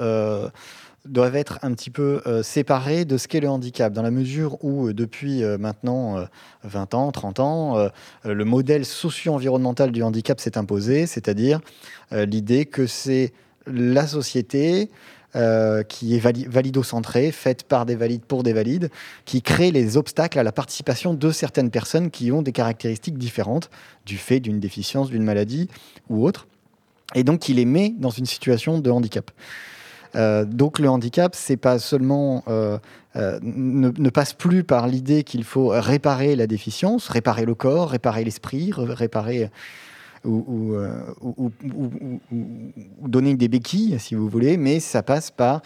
doivent 1.06 1.36
être 1.36 1.58
un 1.62 1.72
petit 1.72 1.90
peu 1.90 2.22
euh, 2.26 2.42
séparés 2.42 3.04
de 3.04 3.18
ce 3.18 3.28
qu'est 3.28 3.40
le 3.40 3.48
handicap, 3.48 3.92
dans 3.92 4.02
la 4.02 4.10
mesure 4.10 4.62
où 4.64 4.88
euh, 4.88 4.94
depuis 4.94 5.42
euh, 5.42 5.58
maintenant 5.58 6.26
20 6.62 6.94
ans, 6.94 7.12
30 7.12 7.40
ans, 7.40 7.88
le 8.24 8.44
modèle 8.44 8.84
socio-environnemental 8.84 9.90
du 9.90 10.02
handicap 10.02 10.40
s'est 10.40 10.56
imposé, 10.56 11.06
c'est-à-dire 11.06 11.60
l'idée 12.12 12.66
que 12.66 12.86
c'est 12.86 13.32
la 13.66 14.06
société 14.06 14.90
qui 15.88 16.14
est 16.14 16.20
valido-centrée, 16.20 17.32
faite 17.32 17.64
par 17.64 17.86
des 17.86 17.96
valides 17.96 18.22
pour 18.22 18.44
des 18.44 18.52
valides, 18.52 18.88
qui 19.24 19.42
crée 19.42 19.72
les 19.72 19.96
obstacles 19.96 20.38
à 20.38 20.44
la 20.44 20.52
participation 20.52 21.12
de 21.12 21.30
certaines 21.32 21.72
personnes 21.72 22.12
qui 22.12 22.30
ont 22.30 22.40
des 22.40 22.52
caractéristiques 22.52 23.18
différentes 23.18 23.68
du 24.06 24.16
fait 24.16 24.38
d'une 24.38 24.60
déficience, 24.60 25.10
d'une 25.10 25.24
maladie 25.24 25.68
ou 26.08 26.24
autre, 26.24 26.46
et 27.16 27.24
donc 27.24 27.40
qui 27.40 27.52
les 27.52 27.64
met 27.64 27.94
dans 27.98 28.10
une 28.10 28.26
situation 28.26 28.78
de 28.78 28.90
handicap. 28.90 29.32
Euh, 30.16 30.44
donc 30.44 30.78
le 30.78 30.88
handicap, 30.88 31.34
c'est 31.34 31.56
pas 31.56 31.78
seulement 31.78 32.44
euh, 32.48 32.78
euh, 33.16 33.38
ne, 33.42 34.10
passe 34.10 34.32
plus 34.32 34.64
par 34.64 34.86
l'idée 34.86 35.24
qu'il 35.24 35.44
faut 35.44 35.68
réparer 35.68 36.36
la 36.36 36.46
déficience, 36.46 37.08
réparer 37.08 37.44
le 37.44 37.54
corps, 37.54 37.90
réparer 37.90 38.24
l'esprit, 38.24 38.70
réparer 38.76 39.50
ou, 40.24 40.76
ou, 41.20 41.50
donner 43.08 43.34
des 43.34 43.48
béquilles, 43.48 43.98
si 43.98 44.14
vous 44.14 44.28
voulez, 44.28 44.56
mais 44.56 44.80
ça 44.80 45.02
passe 45.02 45.30
par 45.30 45.62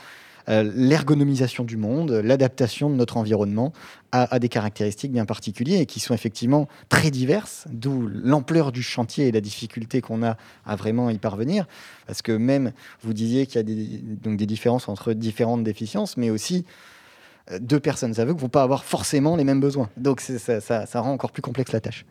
euh, 0.49 0.63
l'ergonomisation 0.75 1.63
du 1.63 1.77
monde, 1.77 2.11
l'adaptation 2.11 2.89
de 2.89 2.95
notre 2.95 3.19
environnement 3.19 3.75
à, 4.13 4.39
des 4.39 4.49
caractéristiques 4.49 5.13
bien 5.13 5.27
particulières 5.27 5.83
et 5.83 5.87
qui 5.87 6.01
sont 6.01 6.15
effectivement 6.15 6.69
très 6.89 7.11
diverses, 7.11 7.67
d'où 7.71 8.09
l'ampleur 8.09 8.73
du 8.73 8.83
chantier 8.83 9.29
et 9.29 9.33
la 9.33 9.43
difficulté 9.43 10.01
qu'on 10.01 10.23
a 10.23 10.39
à 10.65 10.77
vraiment 10.77 11.11
y 11.11 11.19
parvenir. 11.19 11.67
Parce 12.07 12.23
que 12.23 12.33
même, 12.33 12.73
vous 13.03 13.13
disiez 13.13 13.45
qu'il 13.47 13.57
y 13.57 13.59
a 13.59 13.63
des, 13.63 14.01
donc 14.23 14.39
des 14.39 14.47
différences 14.47 14.89
entre 14.89 15.13
différentes 15.13 15.65
déficiences, 15.65 16.17
mais 16.17 16.31
aussi 16.31 16.65
euh, 17.51 17.59
deux 17.61 17.81
personnes 17.81 18.19
aveugles 18.19 18.41
vont 18.41 18.49
pas 18.49 18.63
avoir 18.63 18.85
forcément 18.85 19.37
les 19.37 19.45
mêmes 19.45 19.61
besoins. 19.61 19.91
Donc 19.99 20.23
ça 20.23 21.01
rend 21.01 21.13
encore 21.13 21.33
plus 21.33 21.43
complexe 21.43 21.73
la 21.73 21.81
tâche. 21.81 22.07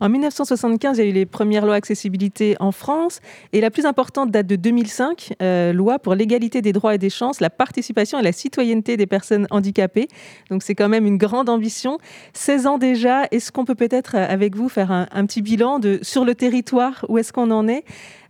En 0.00 0.08
1975, 0.08 0.98
il 0.98 1.04
y 1.04 1.06
a 1.06 1.10
eu 1.10 1.12
les 1.12 1.26
premières 1.26 1.66
lois 1.66 1.74
accessibilité 1.74 2.56
en 2.60 2.72
France 2.72 3.20
et 3.52 3.60
la 3.60 3.70
plus 3.70 3.86
importante 3.86 4.30
date 4.30 4.46
de 4.46 4.56
2005, 4.56 5.34
euh, 5.42 5.72
loi 5.72 5.98
pour 5.98 6.14
l'égalité 6.14 6.62
des 6.62 6.72
droits 6.72 6.94
et 6.94 6.98
des 6.98 7.10
chances, 7.10 7.40
la 7.40 7.50
participation 7.50 8.18
et 8.18 8.22
la 8.22 8.32
citoyenneté 8.32 8.96
des 8.96 9.06
personnes 9.06 9.46
handicapées. 9.50 10.08
Donc 10.50 10.62
c'est 10.62 10.74
quand 10.74 10.88
même 10.88 11.06
une 11.06 11.18
grande 11.18 11.48
ambition. 11.48 11.98
16 12.34 12.66
ans 12.66 12.78
déjà, 12.78 13.24
est-ce 13.30 13.52
qu'on 13.52 13.64
peut 13.64 13.74
peut-être 13.74 14.16
euh, 14.16 14.26
avec 14.28 14.56
vous 14.56 14.68
faire 14.68 14.90
un, 14.90 15.26
petit 15.26 15.42
bilan 15.42 15.80
sur 16.02 16.24
le 16.24 16.34
territoire, 16.34 17.04
où 17.08 17.18
est-ce 17.18 17.32
qu'on 17.32 17.50
en 17.50 17.68
est? 17.68 17.84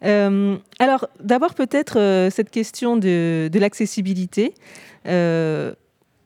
Euh, 0.05 0.57
Alors 0.79 1.09
d'abord 1.21 1.55
peut-être 1.55 2.29
cette 2.31 2.51
question 2.51 2.97
de 2.97 3.51
l'accessibilité 3.59 4.55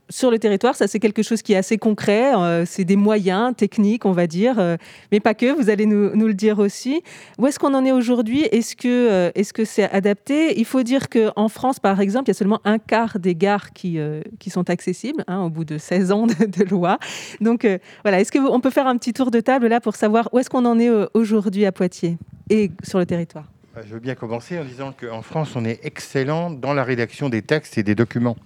sur 0.08 0.30
le 0.30 0.38
territoire, 0.38 0.74
ça 0.74 0.86
c'est 0.86 0.98
quelque 0.98 1.22
chose 1.22 1.42
qui 1.42 1.52
est 1.52 1.56
assez 1.56 1.78
concret, 1.78 2.34
euh, 2.36 2.64
c'est 2.66 2.84
des 2.84 2.96
moyens 2.96 3.54
techniques, 3.56 4.04
on 4.04 4.12
va 4.12 4.26
dire, 4.26 4.58
euh, 4.58 4.76
mais 5.10 5.20
pas 5.20 5.34
que, 5.34 5.52
vous 5.52 5.70
allez 5.70 5.86
nous, 5.86 6.10
le 6.14 6.34
dire 6.34 6.58
aussi. 6.58 7.02
Où 7.38 7.46
est-ce 7.46 7.58
qu'on 7.58 7.74
en 7.74 7.84
est 7.84 7.92
aujourd'hui? 7.92 8.42
Est-ce 8.52 8.76
que 8.76 8.88
euh, 8.88 9.30
que 9.54 9.64
c'est 9.64 9.90
adapté? 9.90 10.58
Il 10.58 10.64
faut 10.64 10.82
dire 10.82 11.08
qu'en 11.08 11.48
France, 11.48 11.80
par 11.80 12.00
exemple, 12.00 12.24
il 12.26 12.30
y 12.30 12.36
a 12.36 12.38
seulement 12.38 12.60
un 12.64 12.78
quart 12.78 13.18
des 13.18 13.34
gares 13.34 13.72
qui, 13.72 13.98
qui 14.38 14.50
sont 14.50 14.68
accessibles 14.68 15.24
hein, 15.28 15.42
au 15.42 15.50
bout 15.50 15.64
de 15.64 15.78
16 15.78 16.12
ans 16.12 16.26
de, 16.26 16.64
loi. 16.64 16.98
Donc 17.40 17.66
voilà, 18.02 18.20
est-ce 18.20 18.32
qu'on 18.32 18.60
peut 18.60 18.70
faire 18.70 18.86
un 18.86 18.96
petit 18.96 19.12
tour 19.12 19.30
de 19.30 19.40
table 19.40 19.68
là 19.68 19.80
pour 19.80 19.96
savoir 19.96 20.28
où 20.32 20.38
est-ce 20.38 20.50
qu'on 20.50 20.64
en 20.66 20.78
est 20.78 20.90
aujourd'hui 21.14 21.64
à 21.64 21.72
Poitiers 21.72 22.18
et 22.50 22.70
sur 22.82 22.98
le 22.98 23.06
territoire? 23.06 23.46
Je 23.84 23.92
veux 23.92 24.00
bien 24.00 24.14
commencer 24.14 24.58
en 24.58 24.64
disant 24.64 24.92
qu'en 24.92 25.22
France, 25.22 25.56
on 25.56 25.64
est 25.64 25.84
excellent 25.84 26.50
dans 26.50 26.74
la 26.74 26.84
rédaction 26.84 27.28
des 27.28 27.42
textes 27.42 27.78
et 27.78 27.82
des 27.82 27.94
documents 27.94 28.36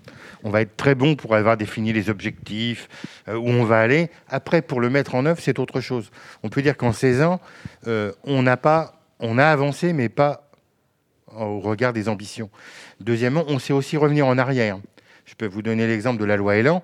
on 0.44 0.50
va 0.50 0.62
être 0.62 0.76
très 0.76 0.94
bon 0.94 1.16
pour 1.16 1.34
avoir 1.34 1.56
défini 1.56 1.92
les 1.92 2.10
objectifs, 2.10 2.88
euh, 3.28 3.36
où 3.36 3.48
on 3.48 3.64
va 3.64 3.80
aller. 3.80 4.10
Après, 4.28 4.62
pour 4.62 4.80
le 4.80 4.90
mettre 4.90 5.14
en 5.14 5.26
œuvre, 5.26 5.40
c'est 5.40 5.58
autre 5.58 5.80
chose. 5.80 6.10
On 6.42 6.48
peut 6.48 6.62
dire 6.62 6.76
qu'en 6.76 6.92
16 6.92 7.22
ans, 7.22 7.40
euh, 7.86 8.12
on 8.24 8.44
pas, 8.56 9.00
on 9.18 9.38
a 9.38 9.46
avancé, 9.46 9.92
mais 9.92 10.08
pas 10.08 10.50
au 11.36 11.60
regard 11.60 11.92
des 11.92 12.08
ambitions. 12.08 12.50
Deuxièmement, 13.00 13.44
on 13.46 13.58
sait 13.58 13.72
aussi 13.72 13.96
revenir 13.96 14.26
en 14.26 14.36
arrière. 14.38 14.78
Je 15.26 15.34
peux 15.34 15.46
vous 15.46 15.62
donner 15.62 15.86
l'exemple 15.86 16.20
de 16.20 16.24
la 16.24 16.36
loi 16.36 16.56
Elan, 16.56 16.82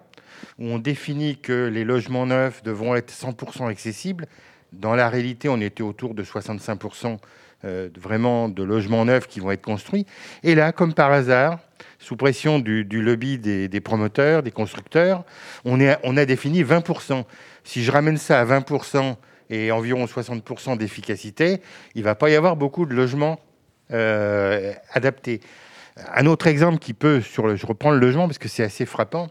où 0.58 0.66
on 0.66 0.78
définit 0.78 1.38
que 1.38 1.66
les 1.66 1.84
logements 1.84 2.26
neufs 2.26 2.62
devront 2.62 2.94
être 2.94 3.12
100% 3.12 3.68
accessibles. 3.68 4.26
Dans 4.72 4.94
la 4.94 5.08
réalité, 5.08 5.48
on 5.48 5.60
était 5.60 5.82
autour 5.82 6.14
de 6.14 6.22
65% 6.22 7.18
euh, 7.66 7.88
vraiment 7.98 8.48
de 8.48 8.62
logements 8.62 9.04
neufs 9.04 9.26
qui 9.26 9.40
vont 9.40 9.50
être 9.50 9.64
construits. 9.64 10.06
Et 10.42 10.54
là, 10.54 10.72
comme 10.72 10.94
par 10.94 11.10
hasard, 11.10 11.58
sous 11.98 12.16
pression 12.16 12.60
du, 12.60 12.84
lobby 12.84 13.38
des, 13.38 13.80
promoteurs, 13.80 14.42
des 14.42 14.52
constructeurs, 14.52 15.24
on, 15.64 15.80
a 15.80 16.24
défini 16.24 16.62
20%. 16.62 17.24
Si 17.64 17.82
je 17.82 17.90
ramène 17.90 18.18
ça 18.18 18.40
à 18.40 18.44
20% 18.44 19.16
et 19.50 19.72
environ 19.72 20.04
60% 20.04 20.76
d'efficacité, 20.76 21.60
il 21.94 22.02
ne 22.02 22.04
va 22.04 22.14
pas 22.14 22.30
y 22.30 22.36
avoir 22.36 22.54
beaucoup 22.54 22.86
de 22.86 22.94
logements 22.94 23.40
euh, 23.92 24.72
adaptés. 24.92 25.40
Un 26.14 26.26
autre 26.26 26.46
exemple 26.46 26.78
qui 26.78 26.94
peut, 26.94 27.20
je 27.20 27.66
reprends 27.66 27.90
le 27.90 27.98
logement 27.98 28.26
parce 28.26 28.38
que 28.38 28.48
c'est 28.48 28.62
assez 28.62 28.86
frappant. 28.86 29.28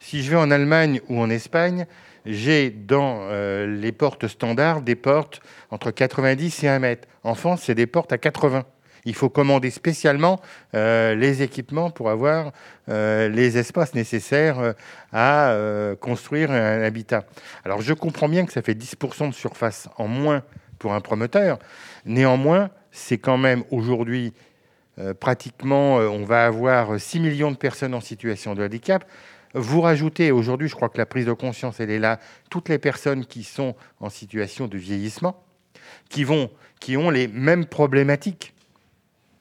Si 0.00 0.22
je 0.22 0.30
vais 0.30 0.36
en 0.36 0.50
Allemagne 0.50 1.00
ou 1.08 1.20
en 1.20 1.30
Espagne, 1.30 1.86
j'ai 2.28 2.70
dans 2.70 3.20
euh, 3.22 3.66
les 3.66 3.90
portes 3.90 4.28
standards 4.28 4.82
des 4.82 4.94
portes 4.94 5.40
entre 5.70 5.90
90 5.90 6.62
et 6.62 6.68
1 6.68 6.78
mètre. 6.78 7.08
En 7.24 7.34
France, 7.34 7.62
c'est 7.64 7.74
des 7.74 7.86
portes 7.86 8.12
à 8.12 8.18
80. 8.18 8.64
Il 9.06 9.14
faut 9.14 9.30
commander 9.30 9.70
spécialement 9.70 10.40
euh, 10.74 11.14
les 11.14 11.42
équipements 11.42 11.90
pour 11.90 12.10
avoir 12.10 12.52
euh, 12.90 13.28
les 13.28 13.56
espaces 13.56 13.94
nécessaires 13.94 14.74
à 15.12 15.54
construire 16.00 16.50
un 16.50 16.82
habitat. 16.82 17.24
Alors 17.64 17.80
je 17.80 17.94
comprends 17.94 18.28
bien 18.28 18.44
que 18.44 18.52
ça 18.52 18.60
fait 18.60 18.74
10% 18.74 19.30
de 19.30 19.34
surface 19.34 19.88
en 19.96 20.06
moins 20.06 20.42
pour 20.78 20.92
un 20.92 21.00
promoteur. 21.00 21.58
Néanmoins, 22.04 22.68
c'est 22.90 23.18
quand 23.18 23.38
même 23.38 23.64
aujourd'hui 23.70 24.34
pratiquement, 25.20 25.94
on 25.96 26.24
va 26.24 26.44
avoir 26.44 27.00
6 27.00 27.20
millions 27.20 27.52
de 27.52 27.56
personnes 27.56 27.94
en 27.94 28.00
situation 28.00 28.54
de 28.54 28.64
handicap. 28.64 29.04
Vous 29.54 29.80
rajoutez, 29.80 30.30
aujourd'hui, 30.30 30.68
je 30.68 30.74
crois 30.74 30.88
que 30.88 30.98
la 30.98 31.06
prise 31.06 31.26
de 31.26 31.32
conscience, 31.32 31.80
elle 31.80 31.90
est 31.90 31.98
là, 31.98 32.20
toutes 32.50 32.68
les 32.68 32.78
personnes 32.78 33.24
qui 33.24 33.44
sont 33.44 33.74
en 34.00 34.10
situation 34.10 34.68
de 34.68 34.76
vieillissement, 34.76 35.42
qui, 36.08 36.24
vont, 36.24 36.50
qui 36.80 36.96
ont 36.96 37.10
les 37.10 37.28
mêmes 37.28 37.66
problématiques 37.66 38.54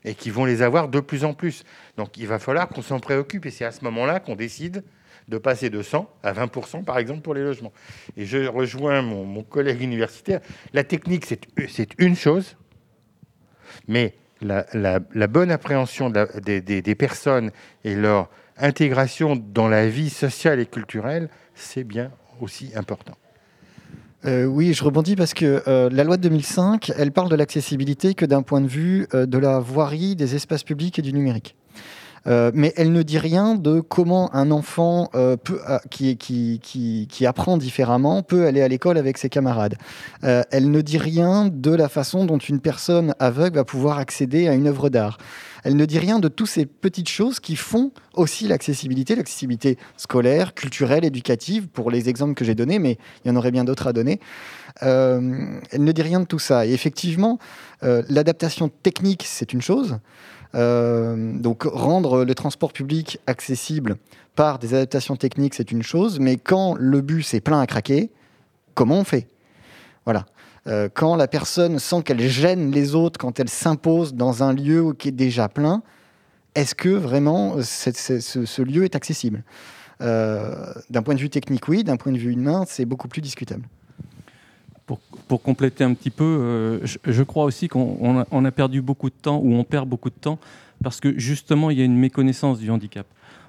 et 0.05 0.15
qui 0.15 0.29
vont 0.29 0.45
les 0.45 0.61
avoir 0.61 0.87
de 0.87 0.99
plus 0.99 1.25
en 1.25 1.33
plus. 1.33 1.63
Donc 1.97 2.17
il 2.17 2.27
va 2.27 2.39
falloir 2.39 2.69
qu'on 2.69 2.81
s'en 2.81 2.99
préoccupe 2.99 3.45
et 3.45 3.51
c'est 3.51 3.65
à 3.65 3.71
ce 3.71 3.83
moment-là 3.83 4.19
qu'on 4.19 4.35
décide 4.35 4.83
de 5.27 5.37
passer 5.37 5.69
de 5.69 5.81
100 5.81 6.09
à 6.23 6.31
20 6.31 6.83
par 6.85 6.97
exemple 6.97 7.21
pour 7.21 7.33
les 7.33 7.43
logements. 7.43 7.73
Et 8.15 8.25
je 8.25 8.47
rejoins 8.47 9.01
mon, 9.01 9.43
collègue 9.43 9.81
universitaire, 9.81 10.39
la 10.73 10.85
technique 10.85 11.25
c'est 11.25 11.89
une 11.97 12.15
chose, 12.15 12.55
mais 13.89 14.15
la, 14.41 15.27
bonne 15.27 15.51
appréhension 15.51 16.09
des 16.09 16.95
personnes 16.95 17.51
et 17.83 17.95
leur 17.95 18.29
intégration 18.59 19.35
dans 19.35 19.67
la 19.67 19.87
vie 19.87 20.09
sociale 20.09 20.59
et 20.59 20.65
culturelle, 20.65 21.29
c'est 21.55 21.83
bien 21.83 22.11
aussi 22.41 22.71
important. 22.75 23.15
Euh, 24.25 24.45
oui, 24.45 24.73
je 24.73 24.83
rebondis 24.83 25.15
parce 25.15 25.33
que 25.33 25.63
euh, 25.67 25.89
la 25.91 26.03
loi 26.03 26.17
de 26.17 26.23
2005, 26.23 26.91
elle 26.97 27.11
parle 27.11 27.29
de 27.29 27.35
l'accessibilité 27.35 28.13
que 28.13 28.25
d'un 28.25 28.41
point 28.41 28.61
de 28.61 28.67
vue 28.67 29.07
euh, 29.13 29.25
de 29.25 29.37
la 29.37 29.59
voirie, 29.59 30.15
des 30.15 30.35
espaces 30.35 30.63
publics 30.63 30.97
et 30.99 31.01
du 31.01 31.13
numérique. 31.13 31.55
mais 32.25 32.73
elle 32.75 32.91
ne 32.91 33.03
dit 33.03 33.19
rien 33.19 33.55
de 33.55 33.79
comment 33.79 34.35
un 34.35 34.51
enfant 34.51 35.09
qui, 35.89 37.25
apprend 37.25 37.57
différemment 37.57 38.21
peut 38.21 38.45
aller 38.45 38.61
à 38.61 38.67
l'école 38.67 38.97
avec 38.97 39.17
ses 39.17 39.29
camarades. 39.29 39.77
elle 40.23 40.69
ne 40.69 40.81
dit 40.81 40.97
rien 40.97 41.47
de 41.49 41.71
la 41.71 41.87
façon 41.87 42.25
dont 42.25 42.37
une 42.37 42.59
personne 42.59 43.15
aveugle 43.19 43.55
va 43.55 43.63
pouvoir 43.63 43.97
accéder 43.97 44.49
à 44.49 44.55
une 44.55 44.67
œuvre 44.67 44.89
d'art. 44.89 45.19
Elle 45.67 45.75
ne 45.75 45.83
dit 45.83 45.99
rien 45.99 46.19
de 46.19 46.29
toutes 46.29 46.47
ces 46.47 46.65
petites 46.65 47.09
choses 47.09 47.41
qui 47.41 47.57
font 47.57 47.91
aussi 48.13 48.47
l'accessibilité, 48.47 49.17
l'accessibilité 49.17 49.77
scolaire, 49.97 50.53
culturelle, 50.53 51.03
éducative, 51.03 51.67
pour 51.67 51.91
les 51.91 52.07
exemples 52.07 52.35
que 52.35 52.45
j'ai 52.45 52.55
donnés, 52.55 52.79
mais 52.79 52.97
il 53.25 53.27
y 53.27 53.31
en 53.31 53.35
aurait 53.35 53.51
bien 53.51 53.65
d'autres 53.65 53.87
à 53.87 53.91
donner. 53.91 54.21
Euh, 54.83 55.59
elle 55.71 55.83
ne 55.83 55.91
dit 55.91 56.01
rien 56.01 56.21
de 56.21 56.25
tout 56.25 56.39
ça. 56.39 56.65
Et 56.65 56.71
effectivement, 56.71 57.37
euh, 57.83 58.01
l'adaptation 58.07 58.69
technique, 58.69 59.25
c'est 59.27 59.51
une 59.51 59.61
chose. 59.61 59.99
Euh, 60.55 61.33
donc 61.37 61.63
rendre 61.63 62.23
le 62.23 62.33
transport 62.33 62.71
public 62.71 63.19
accessible 63.27 63.97
par 64.35 64.59
des 64.59 64.73
adaptations 64.73 65.17
techniques, 65.17 65.53
c'est 65.53 65.73
une 65.73 65.83
chose, 65.83 66.21
mais 66.21 66.37
quand 66.37 66.75
le 66.79 67.01
bus 67.01 67.33
est 67.33 67.41
plein 67.41 67.59
à 67.59 67.67
craquer, 67.67 68.09
comment 68.73 68.99
on 68.99 69.03
fait? 69.03 69.27
Voilà. 70.05 70.27
Euh, 70.67 70.89
quand 70.93 71.15
la 71.15 71.27
personne 71.27 71.79
sent 71.79 72.03
qu'elle 72.03 72.21
gêne 72.21 72.71
les 72.71 72.95
autres, 72.95 73.19
quand 73.19 73.39
elle 73.39 73.49
s'impose 73.49 74.13
dans 74.13 74.43
un 74.43 74.53
lieu 74.53 74.93
qui 74.93 75.09
est 75.09 75.13
déjà 75.13 75.47
plein, 75.49 75.81
est-ce 76.55 76.75
que 76.75 76.89
vraiment 76.89 77.55
ce, 77.61 78.61
lieu 78.61 78.83
est 78.83 78.95
accessible? 78.95 79.43
D'un 79.99 81.01
point 81.03 81.15
de 81.15 81.19
vue 81.19 81.29
technique, 81.29 81.67
oui, 81.67 81.83
d'un 81.83 81.97
point 81.97 82.11
de 82.11 82.17
vue 82.17 82.33
humain, 82.33 82.65
c'est 82.67 82.85
beaucoup 82.85 83.07
plus 83.07 83.21
discutable. 83.21 83.63
Pour, 85.27 85.41
compléter 85.41 85.83
un 85.83 85.93
petit 85.93 86.09
peu, 86.09 86.81
je, 86.83 87.23
crois 87.23 87.43
aussi 87.43 87.67
qu'on 87.67 88.19
a, 88.19 88.51
perdu 88.51 88.81
beaucoup 88.81 89.09
de 89.09 89.15
temps, 89.15 89.39
ou 89.43 89.53
on 89.53 89.63
perd 89.63 89.87
beaucoup 89.87 90.09
de 90.09 90.15
temps, 90.15 90.39
parce 90.83 90.99
que 90.99 91.17
justement, 91.19 91.69
il 91.69 91.77
y 91.77 91.81
a 91.81 91.85
une 91.85 91.97
méconnaissance 91.97 92.59
du 92.59 92.71
handicap 92.71 93.05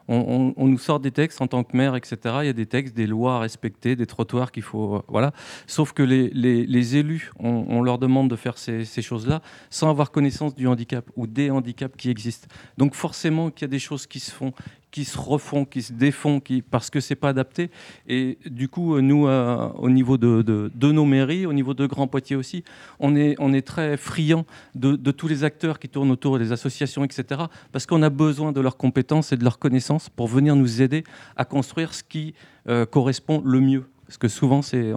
on, 0.09 0.67
nous 0.67 0.79
sort 0.79 1.01
des 1.01 1.11
textes 1.11 1.41
en 1.43 1.47
tant 1.47 1.65
que 1.65 1.77
maire, 1.77 1.95
etc. 1.95 2.17
Il 2.41 2.47
y 2.47 2.49
a 2.49 2.55
des 2.55 2.67
textes, 2.67 2.95
des 2.95 3.07
lois 3.07 3.37
à 3.37 3.39
respecter, 3.41 3.95
des 3.95 4.07
trottoirs 4.07 4.53
qu'il 4.53 4.63
faut. 4.63 4.97
Euh, 4.97 5.03
voilà. 5.09 5.33
Sauf 5.67 5.93
que 5.93 6.03
les, 6.03 6.97
élus, 6.97 7.31
on, 7.39 7.83
leur 7.83 7.99
demande 7.99 8.31
de 8.31 8.37
faire 8.37 8.59
ces, 8.59 8.85
choses-là 8.85 9.43
sans 9.71 9.91
avoir 9.91 10.11
connaissance 10.11 10.55
du 10.55 10.67
handicap 10.67 11.05
ou 11.17 11.27
des 11.27 11.51
handicaps 11.51 11.95
qui 11.97 12.11
existent. 12.11 12.49
Donc 12.79 12.95
forcément 12.95 13.51
qu'il 13.51 13.63
y 13.63 13.65
a 13.67 13.69
des 13.69 13.79
choses 13.79 14.07
qui 14.07 14.21
se 14.21 14.31
font 14.31 14.53
qui 14.91 15.05
se 15.05 15.19
refont, 15.19 15.65
qui 15.65 15.83
se 15.83 15.93
défont, 15.93 16.41
qui, 16.41 16.63
parce 16.63 16.91
que 16.91 17.01
c'est 17.01 17.15
pas 17.15 17.29
adapté. 17.29 17.71
Et 18.07 18.39
du 18.47 18.69
coup, 18.69 18.95
euh, 18.95 19.01
nous, 19.01 19.27
euh, 19.27 19.69
au 19.75 19.91
niveau 19.91 20.17
de, 20.17 20.43
de, 20.43 20.93
nos 20.93 21.05
mairies, 21.05 21.47
au 21.47 21.53
niveau 21.53 21.75
de 21.75 21.87
Grand 21.87 22.07
Poitiers 22.07 22.37
aussi, 22.37 22.65
on 22.99 23.15
est, 23.15 23.35
on 23.39 23.53
est 23.53 23.67
très 23.67 23.97
friand 23.97 24.47
de, 24.75 24.97
tous 25.11 25.29
les 25.29 25.45
acteurs 25.45 25.79
qui 25.79 25.89
tournent 25.89 26.11
autour 26.11 26.39
des 26.39 26.53
associations, 26.53 27.05
etc. 27.05 27.43
Parce 27.73 27.87
qu'on 27.87 28.03
a 28.03 28.11
besoin 28.11 28.53
de 28.53 28.61
leurs 28.61 28.77
compétences 28.77 29.33
et 29.33 29.37
de 29.37 29.45
leurs 29.45 29.59
connaissances 29.59 30.09
pour 30.09 30.27
venir 30.27 30.57
nous 30.57 30.83
aider 30.83 31.05
à 31.37 31.45
construire 31.45 31.93
ce 31.93 32.03
qui 32.03 32.35
euh, 32.69 32.87
correspond 32.87 33.43
le 33.45 33.61
mieux. 33.61 33.85
Parce 34.07 34.17
que 34.17 34.29
souvent, 34.29 34.63
c'est 34.63 34.93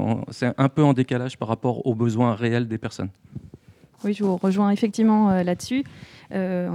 un 0.58 0.70
peu 0.70 0.84
en 0.84 0.94
décalage 0.94 1.38
par 1.38 1.50
rapport 1.50 1.86
aux 1.86 1.96
besoins 1.96 2.34
réels 2.34 2.70
des 2.70 2.78
personnes. 2.78 3.10
Oui, 4.04 4.14
je 4.14 4.24
vous 4.24 4.38
rejoins 4.38 4.72
effectivement 4.72 5.44
là-dessus. 5.44 5.84
Euh, 6.34 6.70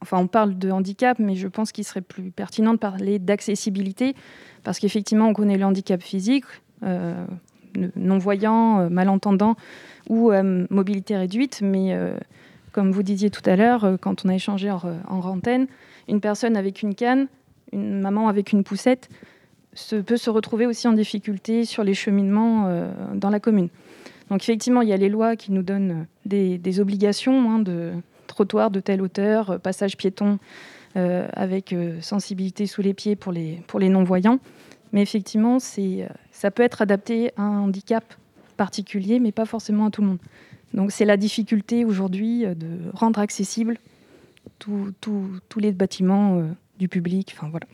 enfin, 0.00 0.18
on 0.18 0.26
parle 0.26 0.58
de 0.58 0.70
handicap, 0.70 1.18
mais 1.18 1.34
je 1.36 1.48
pense 1.48 1.72
qu'il 1.72 1.84
serait 1.84 2.00
plus 2.00 2.30
pertinent 2.30 2.72
de 2.72 2.78
parler 2.78 3.18
d'accessibilité, 3.18 4.14
parce 4.64 4.78
qu'effectivement, 4.78 5.28
on 5.28 5.32
connaît 5.32 5.58
le 5.58 5.64
handicap 5.64 6.02
physique, 6.02 6.44
euh, 6.82 7.24
non-voyant, 7.96 8.80
euh, 8.80 8.88
malentendant 8.88 9.56
ou 10.08 10.32
mobilité 10.70 11.16
réduite, 11.16 11.60
mais 11.62 11.96
comme 12.72 12.90
vous 12.90 13.04
disiez 13.04 13.30
tout 13.30 13.48
à 13.48 13.54
l'heure, 13.54 13.96
quand 14.00 14.24
on 14.24 14.28
a 14.28 14.34
échangé 14.34 14.68
en, 14.68 14.80
en 15.08 15.40
une 16.08 16.20
personne 16.20 16.56
avec 16.56 16.82
une 16.82 16.96
canne, 16.96 17.28
une 17.72 18.00
maman 18.00 18.26
avec 18.26 18.50
une 18.50 18.64
poussette, 18.64 19.08
se, 19.74 19.94
peut 19.94 20.16
se 20.16 20.28
retrouver 20.28 20.66
aussi 20.66 20.88
en 20.88 20.92
difficulté 20.92 21.64
sur 21.64 21.84
les 21.84 21.94
cheminements 21.94 22.68
dans 23.14 23.30
la 23.30 23.38
commune. 23.38 23.68
Donc 24.32 24.42
effectivement, 24.44 24.80
il 24.80 24.88
y 24.88 24.94
a 24.94 24.96
les 24.96 25.10
lois 25.10 25.36
qui 25.36 25.52
nous 25.52 25.62
donnent 25.62 26.06
des, 26.24 26.80
obligations 26.80 27.50
hein, 27.50 27.58
de, 27.58 27.92
trottoir 28.28 28.70
de 28.70 28.80
telle 28.80 29.02
hauteur, 29.02 29.50
euh, 29.50 29.58
passage 29.58 29.98
piéton 29.98 30.38
euh, 30.96 31.28
avec 31.34 31.74
euh, 31.74 32.00
sensibilité 32.00 32.66
sous 32.66 32.80
les 32.80 32.94
pieds 32.94 33.14
pour 33.14 33.30
les, 33.30 33.62
pour 33.66 33.78
les 33.78 33.90
non-voyants. 33.90 34.38
Mais 34.94 35.02
effectivement, 35.02 35.58
ça 35.58 36.50
peut 36.50 36.62
être 36.62 36.80
adapté 36.80 37.30
à 37.36 37.42
un 37.42 37.58
handicap 37.58 38.14
particulier, 38.56 39.20
mais 39.20 39.32
pas 39.32 39.44
forcément 39.44 39.84
à 39.84 39.90
tout 39.90 40.00
le 40.00 40.08
monde. 40.08 40.18
Donc 40.72 40.92
c'est 40.92 41.04
la 41.04 41.18
difficulté 41.18 41.84
aujourd'hui 41.84 42.46
de 42.46 42.90
rendre 42.94 43.20
accessible 43.20 43.76
tous 44.58 45.58
les 45.58 45.72
bâtiments 45.72 46.42
du 46.82 46.88
public. 46.88 47.34
Enfin, 47.36 47.48
voilà. 47.48 47.66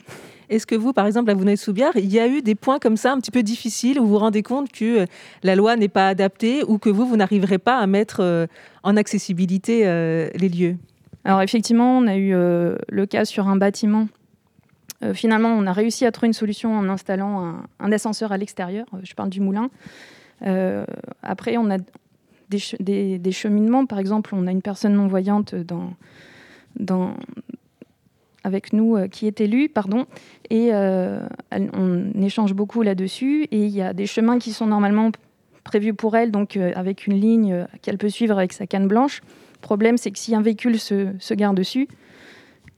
Est-ce 0.50 0.66
que 0.66 0.74
vous, 0.74 0.92
par 0.92 1.06
exemple, 1.06 1.30
à 1.30 1.34
Vouneuil-sous-Biard, 1.34 1.96
il 1.96 2.12
y 2.12 2.20
a 2.20 2.28
eu 2.28 2.42
des 2.42 2.54
points 2.54 2.78
comme 2.78 2.96
ça 2.96 3.12
un 3.12 3.18
petit 3.18 3.30
peu 3.30 3.42
difficiles 3.42 3.98
où 3.98 4.04
vous 4.04 4.10
vous 4.10 4.18
rendez 4.18 4.42
compte 4.42 4.70
que 4.70 5.06
la 5.42 5.56
loi 5.56 5.76
n'est 5.76 5.88
pas 5.88 6.08
adaptée 6.08 6.62
ou 6.64 6.78
que 6.78 6.90
vous, 6.90 7.06
vous 7.06 7.16
n'arriverez 7.16 7.58
pas 7.58 7.78
à 7.78 7.86
mettre 7.86 8.48
en 8.82 8.96
accessibilité 8.96 9.86
euh, 9.86 10.28
les 10.34 10.48
lieux? 10.48 10.76
Alors 11.24 11.42
effectivement, 11.42 11.98
on 11.98 12.06
a 12.06 12.16
eu 12.16 12.34
euh, 12.34 12.76
le 12.88 13.06
cas 13.06 13.24
sur 13.24 13.48
un 13.48 13.56
bâtiment. 13.56 14.08
Euh, 15.02 15.14
finalement, 15.14 15.50
on 15.50 15.66
a 15.66 15.72
réussi 15.72 16.06
à 16.06 16.12
trouver 16.12 16.28
une 16.28 16.32
solution 16.32 16.76
en 16.76 16.88
installant 16.88 17.62
un, 17.78 17.92
ascenseur 17.92 18.32
à 18.32 18.38
l'extérieur. 18.38 18.86
je 19.02 19.14
parle 19.14 19.30
du 19.30 19.40
moulin. 19.40 19.70
après, 21.22 21.56
on 21.56 21.70
a 21.70 21.78
des, 22.48 23.32
cheminements. 23.32 23.86
Par 23.86 23.98
exemple, 23.98 24.30
on 24.34 24.46
a 24.46 24.50
une 24.50 24.62
personne 24.62 24.94
non-voyante 24.94 25.54
dans, 25.54 25.92
dans, 26.78 27.14
avec 28.48 28.72
nous 28.72 28.96
qui 29.08 29.28
est 29.28 29.40
élue, 29.40 29.68
pardon, 29.68 30.06
et 30.50 30.72
on 30.72 32.20
échange 32.20 32.54
beaucoup 32.54 32.82
là-dessus. 32.82 33.44
Et 33.52 33.64
il 33.64 33.70
y 33.70 33.82
a 33.82 33.92
des 33.92 34.06
chemins 34.06 34.38
qui 34.38 34.52
sont 34.52 34.66
normalement 34.66 35.12
prévu 35.68 35.92
pour 35.92 36.16
elle, 36.16 36.30
donc 36.30 36.56
euh, 36.56 36.72
avec 36.74 37.06
une 37.06 37.20
ligne 37.20 37.52
euh, 37.52 37.64
qu'elle 37.82 37.98
peut 37.98 38.08
suivre 38.08 38.38
avec 38.38 38.52
sa 38.52 38.66
canne 38.66 38.88
blanche. 38.88 39.20
Le 39.54 39.60
problème, 39.60 39.98
c'est 39.98 40.10
que 40.10 40.18
si 40.18 40.34
un 40.34 40.40
véhicule 40.40 40.78
se, 40.78 41.08
se 41.18 41.34
gare 41.34 41.52
dessus, 41.52 41.88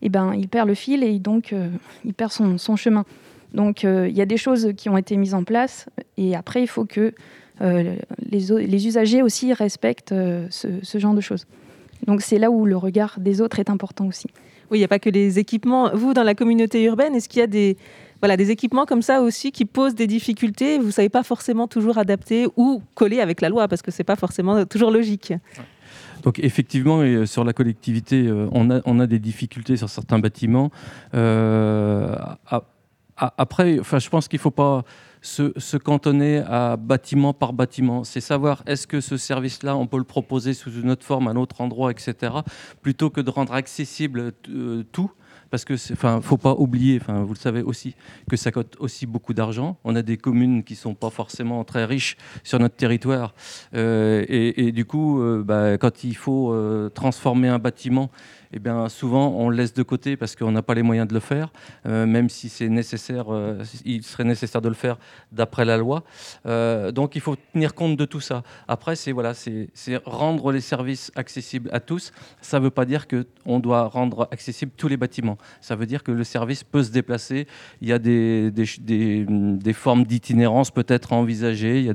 eh 0.03 0.09
ben, 0.09 0.35
il 0.35 0.49
perd 0.49 0.67
le 0.67 0.75
fil 0.75 1.05
et 1.05 1.19
donc 1.19 1.53
euh, 1.53 1.69
il 2.05 2.15
perd 2.15 2.33
son, 2.33 2.59
son 2.59 2.75
Donc 3.55 3.85
il 3.85 4.17
y 4.17 4.21
a 4.21 4.27
des 4.27 4.39
choses 4.39 4.73
qui 4.77 4.89
ont 4.89 4.97
été 4.97 5.17
mises 5.17 5.35
en 5.35 5.45
place 5.45 5.87
et 6.17 6.35
après, 6.35 6.63
il 6.63 6.67
faut 6.67 6.87
que 6.87 7.13
les, 7.61 8.87
usagers 8.87 9.23
aussi 9.23 9.53
respectent 9.53 10.15
ce, 10.49 10.99
genre 10.99 11.15
de 11.15 11.21
choses. 11.21 11.47
Donc 12.07 12.23
c'est 12.23 12.39
là 12.39 12.51
où 12.51 12.65
le 12.65 12.79
regard 12.79 13.21
des 13.21 13.43
autres 13.43 13.59
est 13.59 13.69
important 13.69 14.07
aussi. 14.07 14.29
Oui, 14.71 14.79
il 14.79 14.81
n'y 14.81 14.85
a 14.85 14.89
pas 14.89 14.99
que 14.99 15.11
les 15.11 15.39
équipements. 15.39 15.91
Vous, 15.95 16.15
dans 16.15 16.23
la 16.23 16.35
communauté 16.35 16.85
urbaine, 16.85 17.15
est-ce 17.15 17.29
qu'il 17.29 17.41
y 17.41 17.43
a 17.43 17.49
des, 17.49 17.77
voilà, 18.21 18.37
des 18.37 18.51
équipements 18.51 18.87
comme 18.87 19.03
ça 19.03 19.23
aussi 19.23 19.51
qui 19.51 19.65
posent 19.65 19.95
des 19.95 20.07
difficultés, 20.07 20.79
vous 20.79 20.87
ne 20.87 20.91
savez 20.91 21.09
pas 21.09 21.23
forcément 21.23 21.67
toujours 21.67 21.99
adapter 21.99 22.47
ou 22.57 22.83
coller 22.95 23.21
avec 23.21 23.41
la 23.41 23.49
loi, 23.49 23.67
parce 23.67 23.83
que 23.83 23.91
ce 23.91 23.99
n'est 23.99 24.05
pas 24.05 24.17
forcément 24.17 24.65
toujours 24.67 24.91
logique. 24.91 25.33
Donc 26.23 26.39
effectivement, 26.39 27.01
euh, 27.01 27.27
sur 27.27 27.45
la 27.45 27.53
collectivité, 27.53 28.27
euh, 28.27 28.49
on 28.53 29.01
a, 29.01 29.07
des 29.07 29.19
difficultés 29.19 29.77
sur 29.77 29.89
certains 29.89 30.19
bâtiments. 30.19 30.71
Euh, 31.15 32.15
après, 33.17 33.79
je 33.83 34.09
pense 34.09 34.29
qu'il 34.29 34.39
ne 34.39 34.43
faut 34.43 34.51
pas 34.51 34.85
se, 35.23 35.77
cantonner 35.77 36.39
à 36.39 36.77
bâtiment 36.77 37.33
par 37.33 37.53
bâtiment. 37.53 38.05
C'est 38.05 38.21
savoir 38.21 38.63
est-ce 38.67 38.87
que 38.87 39.01
ce 39.01 39.17
service-là, 39.17 39.77
on 39.77 39.87
peut 39.87 39.99
le 39.99 40.05
proposer 40.05 40.55
sous 40.55 40.73
une 40.73 40.91
autre 40.91 41.05
forme, 41.05 41.29
un 41.29 41.37
autre 41.37 41.61
endroit, 41.61 41.91
etc., 41.91 42.33
plutôt 42.83 43.11
que 43.11 43.21
de 43.21 43.31
rendre 43.31 43.53
accessible 43.53 44.33
tout 44.93 45.11
parce 45.51 45.65
que 45.65 45.75
enfin 45.93 46.21
faut 46.21 46.37
pas 46.37 46.55
oublier 46.55 46.99
enfin 47.01 47.23
vous 47.23 47.35
le 47.35 47.39
savez 47.39 47.63
aussi 47.63 47.95
que 48.29 48.37
ça 48.37 48.53
coûte 48.53 48.77
aussi 48.79 49.07
beaucoup 49.07 49.35
d'argent 49.35 49.79
on 49.85 49.97
a 49.97 50.03
des 50.03 50.17
communes 50.17 50.63
qui 50.63 50.77
sont 50.77 50.95
pas 50.95 51.11
forcément 51.11 51.65
très 51.65 51.85
riches 51.85 52.17
sur 52.45 52.59
notre 52.59 52.77
territoire 52.77 53.35
euh, 53.75 54.25
et, 54.29 54.73
du 54.73 54.85
coup 54.85 55.21
euh, 55.21 55.43
bah, 55.45 55.77
quand 55.77 56.05
il 56.05 56.17
faut 56.17 56.53
euh, 56.53 56.89
transformer 56.89 57.49
un 57.49 57.59
bâtiment 57.59 58.11
eh 58.53 58.59
bien, 58.59 58.89
souvent 58.89 59.29
on 59.37 59.49
le 59.49 59.57
laisse 59.57 59.75
de 59.75 59.83
côté 59.83 60.17
parce 60.17 60.35
qu'on 60.35 60.51
n'a 60.51 60.63
pas 60.63 60.75
les 60.75 60.83
moyens 60.83 61.07
de 61.07 61.15
le 61.15 61.21
faire, 61.21 61.53
euh, 61.87 62.05
même 62.05 62.29
si 62.29 62.49
c'est 62.49 62.69
nécessaire, 62.69 63.27
euh, 63.33 63.63
il 63.85 64.03
serait 64.03 64.25
nécessaire 64.25 64.61
de 64.61 64.69
le 64.69 64.75
faire 64.75 64.99
d'après 65.31 65.65
la 65.65 65.77
loi. 65.77 66.03
Euh, 66.47 66.91
donc 66.91 67.15
il 67.15 67.21
faut 67.21 67.37
tenir 67.53 67.75
compte 67.75 67.97
de 67.97 68.05
tout 68.05 68.21
ça. 68.21 68.43
Après, 68.67 68.97
c'est 68.97 69.13
voilà, 69.13 69.35
rendre 70.05 70.51
les 70.51 70.61
services 70.61 71.13
accessibles 71.15 71.71
à 71.73 71.79
tous. 71.79 72.13
Ça 72.41 72.59
ne 72.59 72.65
veut 72.65 72.71
pas 72.71 72.85
dire 72.85 73.07
qu'on 73.07 73.61
doit 73.61 73.85
rendre 73.87 74.29
accessibles 74.33 74.73
tous 74.77 74.89
les 74.89 74.97
bâtiments. 74.97 75.39
Ça 75.61 75.77
veut 75.77 75.87
dire 75.87 76.03
que 76.03 76.11
le 76.11 76.25
service 76.25 76.65
peut 76.65 76.83
se 76.83 76.91
déplacer. 76.91 77.47
Il 77.81 77.89
y 77.89 77.93
a 77.93 78.01
des, 78.01 78.51
des, 78.51 78.67
des, 79.27 79.73
formes 79.73 80.05
d'itinérance 80.05 80.73
peut-être 80.73 81.13
à 81.13 81.17
envisager. 81.17 81.79
Il 81.79 81.87
y 81.87 81.91
a 81.91 81.95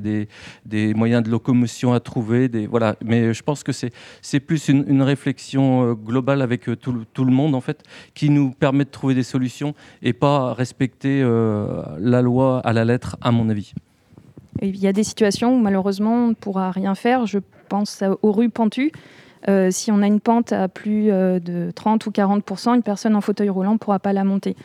des, 0.64 0.94
moyens 0.94 1.22
de 1.22 1.30
locomotion 1.30 1.92
à 1.92 2.00
trouver. 2.00 2.48
Des, 2.48 2.66
voilà. 2.66 2.96
Mais 3.04 3.34
je 3.34 3.42
pense 3.42 3.62
que 3.62 3.72
c'est 3.72 4.40
plus 4.40 4.68
une 4.68 5.02
réflexion 5.02 5.92
globale 5.92 6.45
avec 6.46 6.68
euh, 6.68 6.76
tout, 6.76 7.24
le 7.24 7.30
monde 7.30 7.54
en 7.54 7.60
fait, 7.60 7.82
qui 8.14 8.30
nous 8.30 8.50
permet 8.50 8.84
de 8.84 8.90
trouver 8.90 9.14
des 9.14 9.22
solutions 9.22 9.74
et 10.02 10.12
pas 10.12 10.54
respecter 10.54 11.20
euh, 11.22 11.82
la 11.98 12.22
loi 12.22 12.60
à 12.64 12.72
la 12.72 12.84
lettre, 12.84 13.16
à 13.20 13.32
mon 13.32 13.50
avis. 13.50 13.74
Il 14.62 14.76
y 14.76 14.86
a 14.86 14.92
des 14.92 15.04
situations 15.04 15.54
où 15.54 15.58
malheureusement 15.58 16.14
on 16.14 16.28
ne 16.28 16.34
pourra 16.34 16.70
rien 16.70 16.94
faire. 16.94 17.26
Je 17.26 17.38
pense 17.68 18.02
aux 18.22 18.32
rues 18.32 18.48
pentues. 18.48 18.92
Euh, 19.48 19.70
si 19.70 19.92
on 19.92 20.00
a 20.00 20.06
une 20.06 20.20
pente 20.20 20.52
à 20.52 20.66
plus 20.68 21.06
de 21.08 21.70
30 21.74 22.06
ou 22.06 22.10
40 22.10 22.42
une 22.74 22.82
personne 22.82 23.14
en 23.14 23.20
fauteuil 23.20 23.50
roulant 23.50 23.74
ne 23.74 23.78
pourra 23.78 23.98
pas 23.98 24.14
la 24.14 24.24
monter. 24.24 24.56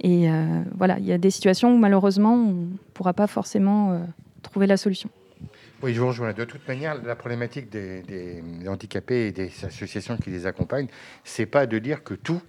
Et 0.00 0.28
voilà, 0.76 0.98
il 0.98 1.06
y 1.06 1.12
a 1.12 1.18
des 1.18 1.30
situations 1.30 1.74
où 1.74 1.78
malheureusement 1.78 2.34
on 2.34 2.52
ne 2.52 2.66
pourra 2.94 3.14
pas 3.14 3.26
forcément 3.26 3.98
trouver 4.42 4.66
la 4.66 4.76
solution. 4.76 5.08
Oui, 5.80 5.94
je 5.94 6.00
vous 6.00 6.08
rejoins. 6.08 6.32
De 6.32 6.44
toute 6.44 6.66
manière, 6.66 7.00
la 7.04 7.14
problématique 7.14 7.70
des, 7.70 8.42
handicapés 8.66 9.28
et 9.28 9.32
des 9.32 9.52
associations 9.64 10.16
qui 10.16 10.30
les 10.30 10.44
accompagnent, 10.44 10.88
c'est 11.22 11.46
pas 11.46 11.66
de 11.66 11.78
dire 11.78 12.02
que 12.02 12.14
tout 12.14 12.42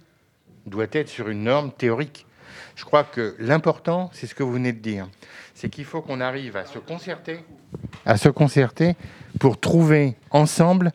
doit 0.66 0.88
être 0.90 1.08
sur 1.08 1.28
une 1.28 1.44
norme 1.44 1.70
théorique. 1.70 2.26
Je 2.74 2.84
crois 2.84 3.04
que 3.04 3.36
l'important, 3.38 4.10
c'est 4.12 4.26
ce 4.26 4.34
que 4.34 4.42
vous 4.42 4.52
venez 4.52 4.72
de 4.72 4.80
dire, 4.80 5.08
c'est 5.54 5.68
qu'il 5.68 5.84
faut 5.84 6.02
qu'on 6.02 6.20
arrive 6.20 6.56
à 6.56 6.66
se 6.66 6.80
concerter, 6.80 7.38
à 8.04 8.16
se 8.16 8.28
concerter 8.28 8.96
pour 9.38 9.60
trouver 9.60 10.16
ensemble, 10.32 10.90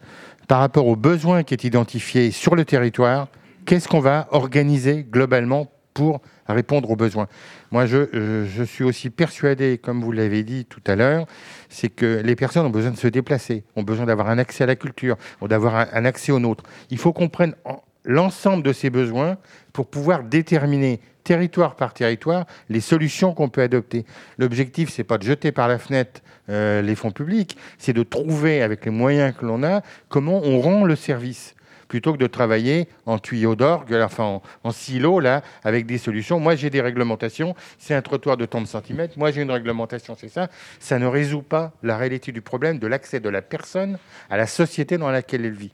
par 0.50 0.60
rapport 0.60 0.88
aux 0.88 0.98
besoins 0.98 1.44
qui 1.44 1.54
est 1.54 1.64
identifié 1.64 2.32
sur 2.32 2.56
le 2.56 2.66
territoire, 2.66 3.30
qu'est-ce 3.66 3.88
qu'on 3.88 4.02
va 4.02 4.28
organiser 4.32 5.06
globalement 5.10 5.72
pour 5.94 6.20
répondre 6.48 6.90
aux 6.92 6.98
besoins. 6.98 7.28
Moi, 7.72 7.86
je, 7.86 8.46
je 8.46 8.64
suis 8.64 8.84
aussi 8.84 9.10
persuadé, 9.10 9.78
comme 9.78 10.02
vous 10.02 10.12
l'avez 10.12 10.44
dit 10.44 10.66
tout 10.66 10.82
à 10.88 10.96
l'heure, 10.96 11.26
c'est 11.70 11.90
que 11.90 12.22
les 12.24 12.36
personnes 12.36 12.66
ont 12.66 12.70
besoin 12.70 12.92
de 12.92 12.98
se 12.98 13.08
déplacer, 13.08 13.64
ont 13.76 13.84
besoin 13.84 14.06
d'avoir 14.06 14.30
un 14.30 14.38
accès 14.38 14.64
à 14.64 14.68
la 14.68 14.76
culture, 14.76 15.18
ont 15.42 15.48
d'avoir 15.48 15.76
un, 15.76 16.06
accès 16.06 16.32
au 16.32 16.40
nôtre. 16.40 16.64
Il 16.90 16.98
faut 16.98 17.14
qu'on 17.14 17.30
prenne 17.30 17.56
l'ensemble 18.04 18.64
de 18.64 18.74
ces 18.74 18.90
besoins 18.90 19.38
pour 19.74 19.88
pouvoir 19.88 20.24
déterminer 20.24 21.00
territoire 21.24 21.76
par 21.76 21.94
territoire 21.94 22.46
les 22.70 22.82
solutions 22.82 23.34
qu'on 23.34 23.50
peut 23.50 23.62
adopter. 23.62 24.06
L'objectif, 24.38 24.90
c'est 24.92 25.04
pas 25.04 25.18
de 25.18 25.24
jeter 25.24 25.52
par 25.52 25.68
la 25.68 25.80
fenêtre 25.80 26.22
euh, 26.50 26.84
les 26.84 26.96
fonds 26.96 27.12
publics, 27.12 27.58
c'est 27.80 27.94
de 27.94 28.04
trouver 28.04 28.62
avec 28.62 28.86
les 28.86 28.92
moyens 28.92 29.34
que 29.36 29.46
l'on 29.46 29.64
a 29.64 29.82
comment 30.08 30.42
on 30.44 30.62
rend 30.62 30.86
le 30.86 30.96
service 30.96 31.55
plutôt 31.88 32.14
que 32.14 32.18
de 32.18 32.28
travailler 32.28 32.88
en 33.06 33.20
tuyau 33.20 33.56
d'orgue, 33.56 33.94
enfin 34.04 34.42
en, 34.64 34.72
silo, 34.72 35.20
là, 35.20 35.42
avec 35.64 35.86
des 35.86 35.98
solutions. 35.98 36.40
Moi, 36.40 36.56
j'ai 36.56 36.70
des 36.70 36.82
réglementations, 36.82 37.56
c'est 37.78 37.94
un 37.94 38.02
trottoir 38.02 38.38
de 38.38 38.46
tant 38.46 38.62
de 38.62 38.68
centimètres. 38.68 39.18
Moi, 39.18 39.32
j'ai 39.32 39.42
une 39.42 39.52
réglementation, 39.52 40.16
c'est 40.20 40.30
ça. 40.30 40.50
Ça 40.80 41.00
ne 41.00 41.06
résout 41.06 41.42
pas 41.42 41.74
la 41.84 41.98
réalité 41.98 42.32
du 42.32 42.42
problème 42.42 42.80
de 42.80 42.88
l'accès 42.88 43.20
de 43.20 43.30
la 43.30 43.42
personne 43.42 43.98
à 44.30 44.38
la 44.38 44.48
société 44.48 44.98
dans 44.98 45.12
laquelle 45.12 45.46
elle 45.46 45.54
vit. 45.54 45.72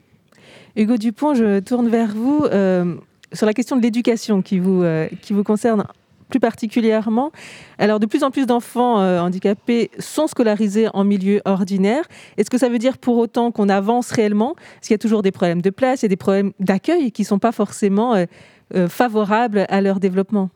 Hugo 0.76 0.98
Dupont, 0.98 1.34
je 1.34 1.60
tourne 1.60 1.90
vers 1.90 2.14
vous. 2.14 2.46
Euh, 2.46 2.96
sur 3.34 3.46
la 3.46 3.54
question 3.54 3.78
de 3.78 3.82
l'éducation 3.82 4.42
qui 4.42 4.60
vous, 4.60 4.84
euh, 4.84 5.08
qui 5.22 5.34
vous 5.34 5.44
concerne 5.44 5.86
plus 6.32 6.40
particulièrement. 6.40 7.32
Alors, 7.78 8.00
de 8.00 8.08
plus 8.08 8.24
en 8.24 8.32
plus 8.32 8.48
d'enfants 8.48 9.00
euh, 9.00 9.20
handicapés 9.20 9.92
sont 10.00 10.26
scolarisés 10.26 10.88
en 10.94 11.04
milieu 11.04 11.42
ordinaire. 11.46 12.06
Est-ce 12.38 12.50
que 12.50 12.58
ça 12.58 12.70
veut 12.70 12.80
dire 12.80 12.98
pour 12.98 13.18
autant 13.18 13.52
qu'on 13.52 13.70
avance 13.70 14.12
réellement? 14.12 14.56
Est-ce 14.58 14.88
qu'il 14.88 14.96
y 14.96 14.96
a 14.96 14.98
toujours 14.98 15.22
des 15.22 15.32
problèmes 15.32 15.62
de 15.62 15.70
place, 15.70 16.02
il 16.02 16.06
y 16.06 16.08
a 16.08 16.10
des 16.10 16.16
problèmes 16.16 16.54
d'accueil 16.60 17.12
qui 17.12 17.22
ne 17.22 17.28
sont 17.28 17.40
pas 17.40 17.52
forcément 17.52 18.16
euh, 18.16 18.88
favorables 18.88 19.68
à 19.70 19.82
leur 19.82 20.00
développement 20.00 20.50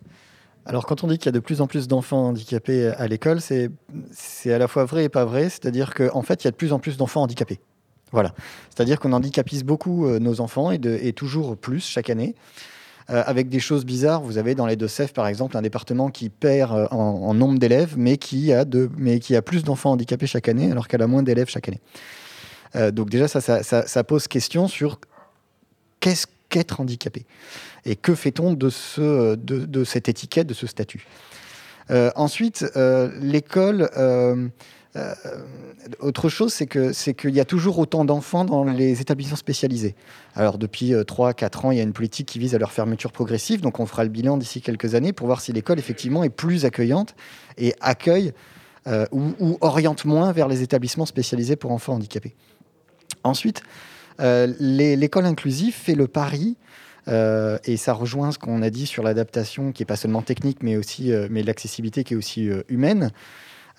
alors 0.68 0.88
quand 0.88 1.04
on 1.04 1.08
dit 1.08 1.20
qu'il 1.20 1.28
y 1.28 1.30
a 1.30 1.32
de 1.32 1.40
plus 1.40 1.62
en 1.62 1.68
plus 1.68 1.88
d'enfants 1.88 2.30
handicapés 2.30 2.88
à 2.88 3.08
l'école, 3.08 3.40
c'est 3.40 4.52
à 4.52 4.58
la 4.58 4.68
fois 4.68 4.84
vrai 4.86 5.04
et 5.04 5.10
pas 5.10 5.24
vrai. 5.24 5.50
C'est-à-dire 5.50 5.94
qu'en 5.94 6.24
fait, 6.24 6.44
il 6.44 6.46
y 6.46 6.48
a 6.48 6.52
de 6.52 6.56
plus 6.56 6.74
en 6.74 6.80
plus 6.80 6.98
d'enfants 6.98 7.22
handicapés. 7.22 7.60
Voilà. 8.12 8.34
C'est-à-dire 8.70 9.00
qu'on 9.00 9.12
handicapise 9.14 9.64
beaucoup 9.64 10.08
euh, 10.08 10.20
nos 10.20 10.40
enfants 10.40 10.72
et, 10.72 11.14
toujours 11.14 11.58
plus 11.58 11.86
chaque 11.86 12.10
année. 12.10 12.34
Euh, 13.12 13.22
avec 13.26 13.50
des 13.50 13.60
choses 13.60 13.86
bizarres, 13.86 14.22
vous 14.22 14.39
avez 14.39 14.56
dans 14.56 14.65
les 14.65 14.76
Deux-Sèvres, 14.76 15.13
par 15.13 15.28
exemple, 15.28 15.56
un 15.58 15.62
département 15.62 16.10
qui 16.10 16.30
perd 16.30 16.76
euh, 16.76 16.88
en, 16.89 17.36
nombre 17.36 17.60
d'élèves, 17.60 17.94
mais, 17.98 18.18
qui 18.18 18.52
a 18.52 18.65
mais 18.98 19.20
qui 19.20 19.36
a 19.36 19.44
plus 19.44 19.63
d'enfants 19.63 19.91
handicapés 19.91 20.26
chaque 20.26 20.50
année, 20.50 20.72
alors 20.72 20.88
qu'elle 20.88 21.04
a 21.04 21.08
moins 21.08 21.22
d'élèves 21.22 21.50
chaque 21.50 21.68
année. 21.68 21.82
donc 22.91 23.10
déjà, 23.10 23.28
ça, 23.28 23.63
ça, 23.63 24.04
pose 24.04 24.28
question 24.28 24.68
sur 24.68 25.00
qu'est-ce 26.00 26.26
qu'être 26.50 26.82
handicapé 26.82 27.26
et 27.86 27.96
que 27.96 28.15
fait-on 28.15 28.54
de, 28.54 28.70
ce, 28.70 29.36
de, 29.36 29.65
de, 29.65 29.84
cette 29.84 30.10
étiquette, 30.10 30.48
de 30.48 30.56
ce 30.56 30.65
statut. 30.65 31.06
ensuite, 32.15 32.65
l'école 33.22 33.89
euh, 34.95 35.13
autre 35.99 36.29
chose, 36.29 36.53
c'est 36.53 36.67
que 36.67 36.93
c'est 36.93 37.13
qu'il 37.13 37.36
y 37.36 37.39
a 37.39 37.45
toujours 37.45 37.79
autant 37.79 38.05
d'enfants 38.05 38.45
dans 38.45 38.63
les 38.63 39.01
établissements 39.01 39.36
spécialisés. 39.36 39.95
Alors 40.36 40.58
depuis 40.58 40.93
3-4 40.93 40.95
euh, 40.95 41.67
ans, 41.67 41.71
il 41.71 41.77
y 41.77 41.79
a 41.81 41.84
une 41.84 41.93
politique 41.93 42.27
qui 42.27 42.39
vise 42.39 42.55
à 42.55 42.58
leur 42.58 42.71
fermeture 42.71 43.12
progressive, 43.12 43.62
donc 43.62 43.79
on 43.79 43.86
fera 43.86 44.03
le 44.03 44.10
bilan 44.10 44.38
d'ici 44.38 44.62
quelques 44.62 44.95
années 44.95 45.12
pour 45.12 45.27
voir 45.27 45.41
si 45.41 45.51
l'école 45.51 45.79
effectivement 45.79 46.23
est 46.23 46.29
plus 46.29 46.65
accueillante 46.65 47.15
et 47.58 47.73
accueille 47.81 48.34
euh, 48.88 49.05
ou, 49.12 49.58
oriente 49.62 50.05
moins 50.05 50.31
vers 50.31 50.47
les 50.47 50.62
établissements 50.62 51.05
spécialisés 51.05 51.55
pour 51.55 51.71
enfants 51.71 51.95
handicapés. 51.95 52.36
Ensuite, 53.23 53.63
l'école 54.19 55.25
inclusive 55.25 55.73
fait 55.73 55.95
le 55.95 56.08
pari 56.08 56.55
et 57.08 57.77
ça 57.77 57.93
rejoint 57.93 58.31
ce 58.31 58.38
qu'on 58.38 58.62
a 58.62 58.69
dit 58.69 58.86
sur 58.86 59.03
l'adaptation, 59.03 59.71
qui 59.71 59.84
est 59.84 59.86
pas 59.86 59.95
seulement 59.95 60.21
technique, 60.21 60.62
mais 60.62 60.77
aussi 60.77 61.12
mais 61.29 61.41
l'accessibilité 61.41 62.03
qui 62.03 62.13
est 62.13 62.17
aussi 62.17 62.49
humaine. 62.69 63.12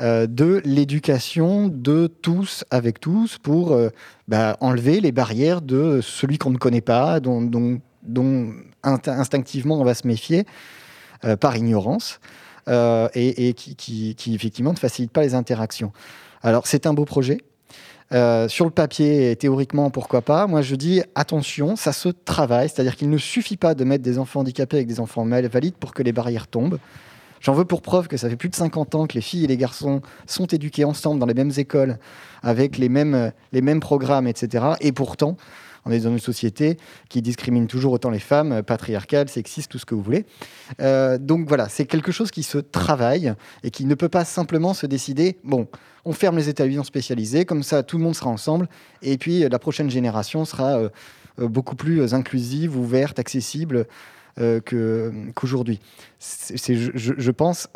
Euh, 0.01 0.27
de 0.27 0.61
l'éducation 0.67 1.69
de 1.69 2.07
tous 2.07 2.65
avec 2.71 3.01
tous 3.01 3.39
pour 3.39 3.73
euh, 3.73 3.89
bah, 4.29 4.59
enlever 4.61 5.01
les 5.01 5.11
barrières 5.11 5.63
de 5.63 6.01
celui 6.03 6.37
qu'on 6.37 6.51
ne 6.51 6.59
connaît 6.59 6.83
pas, 6.83 7.19
dont, 7.19 7.81
instinctivement 8.85 9.81
on 9.81 9.85
va 9.85 9.95
se 9.95 10.07
méfier 10.07 10.45
euh, 11.25 11.37
par 11.37 11.57
ignorance 11.57 12.21
et, 12.69 13.55
qui, 13.55 14.35
effectivement 14.35 14.73
ne 14.73 14.77
facilite 14.77 15.13
pas 15.13 15.23
les 15.23 15.35
interactions. 15.35 15.93
Alors 16.43 16.67
c'est 16.67 16.85
un 16.87 16.93
beau 16.93 17.07
projet. 17.07 17.39
sur 18.11 18.65
le 18.67 18.71
papier, 18.71 19.35
théoriquement, 19.37 19.89
pourquoi 19.91 20.21
pas 20.21 20.47
Moi, 20.47 20.61
je 20.61 20.75
dis 20.75 21.01
attention, 21.15 21.77
ça 21.77 21.93
se 21.93 22.11
travaille, 22.11 22.69
c'est-à-dire 22.69 22.97
qu'il 22.97 23.09
ne 23.09 23.19
suffit 23.19 23.57
pas 23.57 23.75
de 23.75 23.85
mettre 23.85 24.03
des 24.03 24.19
enfants 24.19 24.41
handicapés 24.41 24.77
avec 24.77 24.89
des 24.89 25.01
enfants 25.01 25.25
valides 25.25 25.77
pour 25.77 25.95
que 25.95 26.03
les 26.03 26.13
barrières 26.13 26.49
tombent. 26.49 26.79
J'en 27.41 27.53
veux 27.53 27.65
pour 27.65 27.83
preuve 27.83 28.09
que 28.09 28.17
ça 28.17 28.29
fait 28.29 28.37
plus 28.37 28.49
de 28.49 28.55
50 28.55 28.95
ans 28.95 29.07
que 29.07 29.15
les 29.15 29.21
filles 29.21 29.45
et 29.45 29.49
les 29.49 29.57
garçons 29.57 30.03
sont 30.27 30.47
éduqués 30.47 30.85
ensemble 30.85 31.21
dans 31.21 31.27
les 31.27 31.35
mêmes 31.35 31.53
écoles, 31.57 31.99
avec 32.43 32.79
les 32.79 32.89
mêmes, 32.89 33.33
les 33.53 33.61
mêmes 33.61 33.81
programmes, 33.81 34.27
etc. 34.27 34.65
Et 34.81 34.93
pourtant, 34.93 35.37
on 35.87 35.93
est 35.93 36.01
dans 36.01 36.11
une 36.11 36.19
société 36.19 36.77
qui 37.09 37.23
discrimine 37.23 37.69
toujours 37.69 37.93
autant 37.93 38.11
les 38.11 38.19
femmes, 38.19 38.63
patriarcale, 38.63 39.29
sexiste, 39.29 39.71
tout 39.71 39.79
ce 39.79 39.87
que 39.87 39.95
vous 39.95 40.03
voulez. 40.03 40.27
Euh, 40.81 41.17
donc 41.17 41.47
voilà, 41.49 41.69
c'est 41.69 41.87
quelque 41.87 42.11
chose 42.11 42.33
qui 42.33 42.43
se 42.43 42.59
travaille 42.59 43.33
et 43.63 43.71
qui 43.71 43.87
ne 43.87 43.95
peut 43.95 44.09
pas 44.09 44.25
simplement 44.25 44.75
se 44.75 44.87
décider, 44.87 45.39
bon, 45.45 45.69
on 46.05 46.13
ferme 46.13 46.37
les 46.37 46.49
établissements 46.49 46.85
spécialisés, 46.85 47.45
comme 47.45 47.63
ça 47.63 47.85
tout 47.85 47.99
le 47.99 48.05
monde 48.05 48.17
sera 48.17 48.31
ensemble, 48.31 48.69
et 49.01 49.17
puis 49.17 49.49
la 49.49 49.59
prochaine 49.61 49.89
génération 49.89 50.45
sera 50.45 50.77
euh, 50.77 50.89
euh, 51.39 51.49
beaucoup 51.49 51.77
plus 51.77 52.15
inclusive, 52.15 52.77
ouverte, 52.77 53.21
accessible 53.21 53.87
euh, 54.39 54.61
qu'aujourd'hui. 55.35 55.81
C'est, 56.19 56.77
je, 56.77 57.31
pense, 57.31 57.69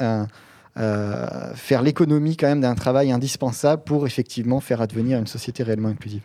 faire 0.77 1.83
l'économie 1.83 2.37
quand 2.37 2.49
même 2.49 2.61
d'un 2.61 2.75
travail 2.75 3.13
indispensable 3.13 3.83
pour 3.85 4.07
effectivement 4.07 4.61
faire 4.61 4.83
advenir 4.83 5.19
une 5.19 5.27
société 5.27 5.63
réellement 5.63 5.89
inclusive. 5.89 6.21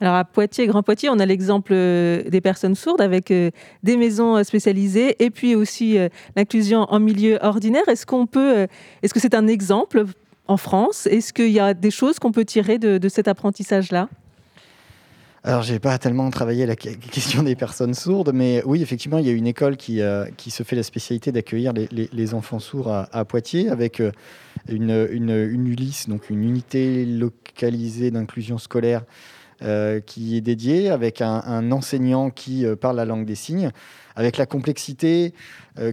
Alors 0.00 0.14
à 0.14 0.24
Poitiers, 0.24 0.66
Grand 0.66 0.82
Poitiers, 0.82 1.10
on 1.10 1.18
a 1.18 1.26
l'exemple 1.26 1.72
euh, 1.74 2.22
des 2.28 2.40
personnes 2.40 2.74
sourdes 2.74 3.02
avec 3.02 3.30
euh, 3.30 3.50
des 3.82 3.98
maisons 3.98 4.42
spécialisées 4.42 5.22
et 5.22 5.30
puis 5.30 5.54
aussi 5.54 5.98
l'inclusion 6.36 6.86
en 6.88 6.98
milieu 6.98 7.38
ordinaire. 7.42 7.86
Est-ce 7.86 8.06
qu'on 8.06 8.26
peut, 8.26 8.66
est-ce 9.02 9.14
que 9.14 9.20
c'est 9.20 9.34
un 9.34 9.46
exemple 9.46 10.04
en 10.48 10.56
France? 10.56 11.06
Est-ce 11.06 11.32
qu'il 11.32 11.50
y 11.50 11.60
a 11.60 11.74
des 11.74 11.90
choses 11.90 12.18
qu'on 12.18 12.32
peut 12.32 12.44
tirer 12.44 12.78
de 12.78 13.08
cet 13.08 13.28
apprentissage-là? 13.28 14.08
Alors, 15.42 15.62
j'ai 15.62 15.78
pas 15.78 15.96
tellement 15.96 16.28
travaillé 16.28 16.66
la 16.66 16.76
question 16.76 17.42
des 17.42 17.56
personnes 17.56 17.94
sourdes, 17.94 18.30
mais 18.34 18.62
oui, 18.66 18.82
effectivement, 18.82 19.16
il 19.16 19.26
y 19.26 19.30
a 19.30 19.32
une 19.32 19.46
école 19.46 19.78
qui, 19.78 20.02
euh, 20.02 20.26
qui 20.36 20.50
se 20.50 20.62
fait 20.64 20.76
la 20.76 20.82
spécialité 20.82 21.32
d'accueillir 21.32 21.72
les, 21.72 21.88
les, 21.90 22.34
enfants 22.34 22.58
sourds 22.58 22.92
à, 22.92 23.24
Poitiers 23.24 23.70
avec 23.70 24.00
euh, 24.00 24.12
une, 24.68 25.08
une, 25.10 25.30
une, 25.30 25.74
donc 26.08 26.28
une 26.28 26.44
unité 26.44 27.06
localisée 27.06 28.10
d'inclusion 28.10 28.58
scolaire 28.58 29.04
euh, 29.62 30.00
qui 30.00 30.36
est 30.36 30.42
dédiée, 30.42 30.90
avec 30.90 31.22
un, 31.22 31.72
enseignant 31.72 32.28
qui 32.28 32.66
parle 32.78 32.96
la 32.96 33.06
langue 33.06 33.24
des 33.24 33.34
signes, 33.34 33.70
avec 34.16 34.36
la 34.36 34.44
complexité 34.44 35.32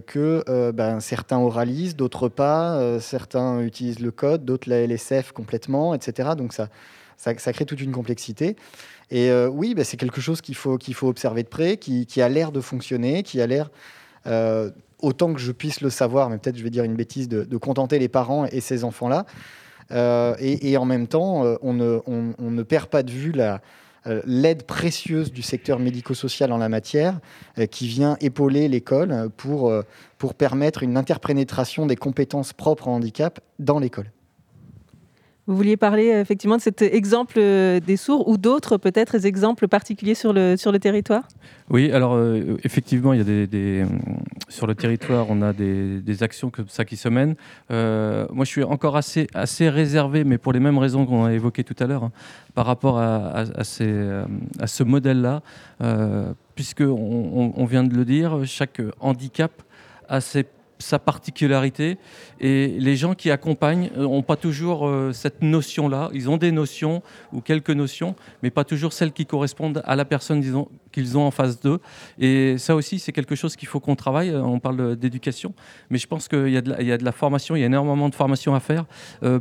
que 0.06 0.72
ben, 0.72 1.00
certains 1.00 1.38
oralisent, 1.38 1.96
d'autres 1.96 2.28
pas, 2.28 3.00
certains 3.00 3.62
utilisent 3.62 4.00
le 4.00 4.10
code, 4.10 4.44
d'autres 4.44 4.68
la 4.68 4.86
LSF 4.86 5.32
complètement, 5.32 5.94
etc. 5.94 6.30
Donc, 6.36 6.52
ça, 6.52 6.68
ça 7.16 7.52
crée 7.52 7.64
toute 7.64 7.80
une 7.80 7.92
complexité. 7.92 8.56
Et 9.10 9.30
euh, 9.30 9.48
oui, 9.48 9.74
bah, 9.74 9.84
c'est 9.84 9.96
quelque 9.96 10.20
chose 10.20 10.40
qu'il 10.40 10.54
faut, 10.54 10.78
faut 10.92 11.08
observer 11.08 11.42
de 11.42 11.48
près, 11.48 11.76
qui, 11.76 12.06
a 12.20 12.28
l'air 12.28 12.52
de 12.52 12.60
fonctionner, 12.60 13.22
qui 13.22 13.40
a 13.40 13.46
l'air, 13.46 13.70
euh, 14.26 14.70
autant 14.98 15.32
que 15.32 15.40
je 15.40 15.52
puisse 15.52 15.80
le 15.80 15.90
savoir, 15.90 16.28
mais 16.28 16.38
peut-être 16.38 16.56
je 16.56 16.62
vais 16.62 16.70
dire 16.70 16.84
une 16.84 16.96
bêtise, 16.96 17.28
de, 17.28 17.56
contenter 17.56 17.98
les 17.98 18.08
parents 18.08 18.46
et 18.46 18.60
ces 18.60 18.84
enfants-là. 18.84 19.24
Euh, 19.90 20.34
et, 20.38 20.76
en 20.76 20.84
même 20.84 21.06
temps, 21.06 21.44
on 21.62 21.72
ne, 21.72 22.62
perd 22.62 22.88
pas 22.88 23.02
de 23.02 23.10
vue 23.10 23.32
la, 23.32 23.62
l'aide 24.26 24.64
précieuse 24.64 25.32
du 25.32 25.40
secteur 25.40 25.78
médico-social 25.78 26.52
en 26.52 26.58
la 26.58 26.68
matière, 26.68 27.18
qui 27.70 27.88
vient 27.88 28.18
épauler 28.20 28.68
l'école 28.68 29.30
pour, 29.38 29.72
pour 30.18 30.34
permettre 30.34 30.82
une 30.82 30.98
interprénétration 30.98 31.86
des 31.86 31.96
compétences 31.96 32.52
propres 32.52 32.88
au 32.88 32.90
handicap 32.90 33.40
dans 33.58 33.78
l'école. 33.78 34.10
Vous 35.48 35.56
vouliez 35.56 35.78
parler 35.78 36.12
euh, 36.12 36.20
effectivement 36.20 36.58
de 36.58 36.60
cet 36.60 36.82
exemple 36.82 37.36
euh, 37.38 37.80
des 37.80 37.96
sourds 37.96 38.28
ou 38.28 38.36
d'autres 38.36 38.76
peut-être 38.76 39.24
exemples 39.24 39.66
particuliers 39.66 40.14
sur 40.14 40.34
le, 40.34 40.58
sur 40.58 40.72
le 40.72 40.78
territoire? 40.78 41.22
Oui, 41.70 41.90
alors 41.90 42.12
euh, 42.16 42.58
effectivement, 42.64 43.14
il 43.14 43.18
y 43.18 43.22
a 43.22 43.46
des, 43.46 43.86
sur 44.50 44.66
le 44.66 44.74
territoire, 44.74 45.24
on 45.30 45.40
a 45.40 45.54
des, 45.54 46.22
actions 46.22 46.50
comme 46.50 46.68
ça 46.68 46.84
qui 46.84 46.96
se 46.96 47.08
mènent. 47.08 47.34
moi, 47.70 48.44
je 48.44 48.50
suis 48.50 48.62
encore 48.62 48.96
assez, 48.96 49.26
assez 49.32 49.70
réservé, 49.70 50.24
mais 50.24 50.36
pour 50.36 50.52
les 50.52 50.60
mêmes 50.60 50.76
raisons 50.76 51.06
qu'on 51.06 51.24
a 51.24 51.32
évoquées 51.32 51.64
tout 51.64 51.76
à 51.78 51.86
l'heure, 51.86 52.04
hein, 52.04 52.12
par 52.54 52.66
rapport 52.66 52.98
à, 52.98 53.28
à, 53.38 53.60
à 53.60 53.64
ce 53.64 54.82
modèle-là, 54.82 55.42
puisque 56.56 56.82
on, 56.82 57.52
on, 57.56 57.64
vient 57.64 57.84
de 57.84 57.94
le 57.94 58.04
dire, 58.04 58.40
chaque 58.44 58.82
handicap 59.00 59.52
a 60.08 60.20
ses 60.20 60.44
sa 60.78 60.98
particularité. 60.98 61.98
Et 62.40 62.68
les 62.78 62.96
gens 62.96 63.14
qui 63.14 63.30
accompagnent 63.30 63.90
n'ont 63.96 64.22
pas 64.22 64.36
toujours 64.36 64.86
euh, 64.86 65.12
cette 65.12 65.42
notion-là. 65.42 66.10
Ils 66.12 66.30
ont 66.30 66.36
des 66.36 66.52
notions 66.52 67.02
ou 67.32 67.40
quelques 67.40 67.70
notions, 67.70 68.14
mais 68.42 68.50
pas 68.50 68.64
toujours 68.64 68.92
celles 68.92 69.12
qui 69.12 69.26
correspondent 69.26 69.82
à 69.84 69.96
la 69.96 70.04
personne 70.04 70.40
disons, 70.40 70.68
qu'ils 70.98 71.16
ont 71.16 71.26
en 71.26 71.30
face 71.30 71.60
d'eux. 71.60 71.80
Et 72.18 72.58
ça 72.58 72.74
aussi, 72.74 72.98
c'est 72.98 73.12
quelque 73.12 73.34
chose 73.34 73.54
qu'il 73.56 73.68
faut 73.68 73.80
qu'on 73.80 73.94
travaille. 73.94 74.34
On 74.34 74.58
parle 74.58 74.96
d'éducation, 74.96 75.54
mais 75.90 75.98
je 75.98 76.06
pense 76.06 76.26
qu'il 76.26 76.48
y, 76.48 76.56
a 76.56 76.60
de 76.98 77.04
la 77.04 77.12
formation, 77.12 77.54
il 77.56 77.60
y 77.60 77.62
a 77.62 77.66
énormément 77.66 78.08
de 78.08 78.14
formation 78.14 78.54
à 78.54 78.60
faire, 78.60 78.84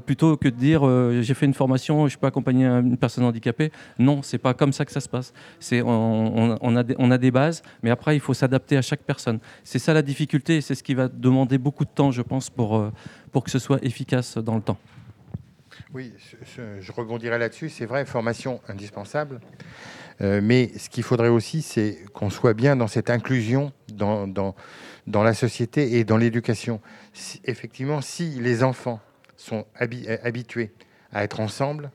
plutôt 0.06 0.38
que 0.38 0.50
de 0.50 0.56
dire 0.56 0.82
j'ai 1.22 1.34
fait 1.34 1.46
une 1.46 1.54
formation, 1.54 2.08
je 2.08 2.17
peux 2.17 2.28
accompagner 2.28 2.65
une 2.65 2.98
personne 2.98 3.24
handicapée. 3.24 3.72
Non, 3.98 4.22
c'est 4.22 4.38
pas 4.38 4.54
comme 4.54 4.74
ça 4.74 4.86
que 4.86 4.91
ça 4.91 5.00
se 5.00 5.10
passe. 5.10 5.34
C'est 5.60 5.82
on, 5.82 6.58
on, 6.62 6.76
a 6.76 6.84
des, 6.84 6.96
on 7.00 7.10
a 7.12 7.17
des 7.17 7.32
bases, 7.32 7.63
mais 7.84 7.89
après 7.89 8.15
il 8.15 8.20
faut 8.20 8.34
s'adapter 8.34 8.78
à 8.78 8.82
chaque 8.82 9.02
personne. 9.02 9.39
C'est 9.63 9.80
ça 9.80 9.93
la 9.93 10.02
difficulté, 10.02 10.58
et 10.58 10.62
c'est 10.62 10.76
ce 10.76 10.84
qui 10.84 10.93
va 10.93 11.08
demander 11.08 11.58
beaucoup 11.58 11.86
de 11.86 11.89
temps, 11.89 12.12
je 12.12 12.22
pense, 12.22 12.50
pour, 12.50 12.91
pour 13.32 13.43
que 13.43 13.52
ce 13.52 13.60
soit 13.60 13.84
efficace 13.84 14.38
dans 14.38 14.56
le 14.56 14.62
temps. 14.62 14.78
Oui, 15.93 16.13
je 16.82 16.91
rebondirai 16.91 17.38
là-dessus. 17.38 17.70
C'est 17.70 17.86
vrai, 17.86 18.06
formation 18.06 18.60
indispensable. 18.67 19.39
Euh, 20.21 20.41
mais 20.43 20.71
ce 20.77 20.89
qu'il 20.89 21.03
faudrait 21.03 21.27
aussi, 21.27 21.62
c'est 21.62 21.99
qu'on 22.13 22.30
soit 22.30 22.53
bien 22.53 22.75
dans 22.75 22.88
cette 22.88 23.10
inclusion 23.10 23.71
dans, 23.89 24.56
la 25.06 25.34
société 25.34 25.97
et 25.97 26.03
dans 26.03 26.17
l'éducation. 26.17 26.82
effectivement, 27.45 28.01
si 28.01 28.30
les 28.39 28.63
enfants 28.63 28.99
sont 29.36 29.65
habitués 29.75 30.71
à 31.13 31.23
être 31.23 31.39
ensemble, 31.39 31.91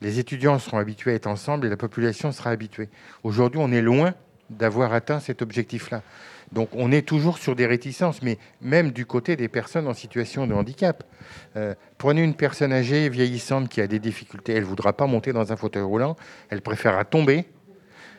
les 0.00 0.18
étudiants 0.18 0.58
seront 0.58 0.78
habitués 0.78 1.12
à 1.12 1.14
être 1.14 1.28
ensemble 1.28 1.66
et 1.66 1.70
la 1.70 1.76
population 1.76 2.32
sera 2.32 2.50
habituée. 2.50 2.88
Aujourd'hui, 3.22 3.60
on 3.62 3.72
est 3.72 3.82
loin 3.82 4.14
d'avoir 4.50 4.92
atteint 4.92 5.20
cet 5.20 5.40
objectif-là. 5.40 6.02
Donc 6.52 6.70
on 6.72 6.92
est 6.92 7.06
toujours 7.06 7.38
sur 7.38 7.56
des 7.56 7.66
réticences, 7.66 8.22
mais 8.22 8.38
même 8.60 8.90
du 8.92 9.06
côté 9.06 9.36
des 9.36 9.48
personnes 9.48 9.88
en 9.88 9.94
situation 9.94 10.46
de 10.46 10.54
handicap. 10.54 11.04
Euh, 11.56 11.74
prenez 11.98 12.22
une 12.22 12.34
personne 12.34 12.72
âgée, 12.72 13.08
vieillissante, 13.08 13.68
qui 13.68 13.80
a 13.80 13.86
des 13.86 13.98
difficultés, 13.98 14.52
elle 14.52 14.62
ne 14.62 14.68
voudra 14.68 14.92
pas 14.92 15.06
monter 15.06 15.32
dans 15.32 15.52
un 15.52 15.56
fauteuil 15.56 15.82
roulant, 15.82 16.16
elle 16.50 16.62
préférera 16.62 17.04
tomber 17.04 17.46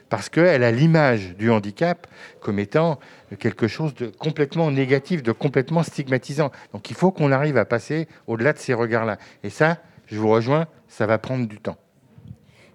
parce 0.09 0.29
qu'elle 0.29 0.63
a 0.63 0.71
l'image 0.71 1.35
du 1.35 1.49
handicap 1.49 2.07
comme 2.39 2.59
étant 2.59 2.99
quelque 3.39 3.67
chose 3.67 3.93
de 3.95 4.07
complètement 4.07 4.69
négatif, 4.71 5.23
de 5.23 5.31
complètement 5.31 5.83
stigmatisant. 5.83 6.51
Donc 6.73 6.89
il 6.89 6.95
faut 6.95 7.11
qu'on 7.11 7.31
arrive 7.31 7.57
à 7.57 7.65
passer 7.65 8.07
au-delà 8.27 8.53
de 8.53 8.59
ces 8.59 8.73
regards-là. 8.73 9.17
Et 9.43 9.49
ça, 9.49 9.79
je 10.07 10.17
vous 10.17 10.29
rejoins, 10.29 10.67
ça 10.88 11.05
va 11.07 11.17
prendre 11.17 11.47
du 11.47 11.57
temps. 11.59 11.77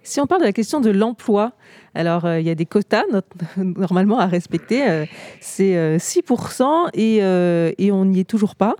Si 0.03 0.21
on 0.21 0.27
parle 0.27 0.41
de 0.41 0.47
la 0.47 0.53
question 0.53 0.81
de 0.81 0.91
l'emploi, 0.91 1.53
alors 1.95 2.25
euh, 2.25 2.41
il 2.41 2.47
y 2.47 2.51
a 2.51 2.55
des 2.55 2.67
quotas 2.67 3.05
normalement 3.57 4.19
à 4.19 4.27
respecter. 4.27 4.89
Euh, 4.89 5.07
c'est 5.41 5.99
6% 5.99 6.91
euh, 6.97 7.73
et, 7.77 7.93
on 7.93 8.05
n'y 8.05 8.21
est 8.21 8.25
toujours 8.29 8.57
pas, 8.57 8.77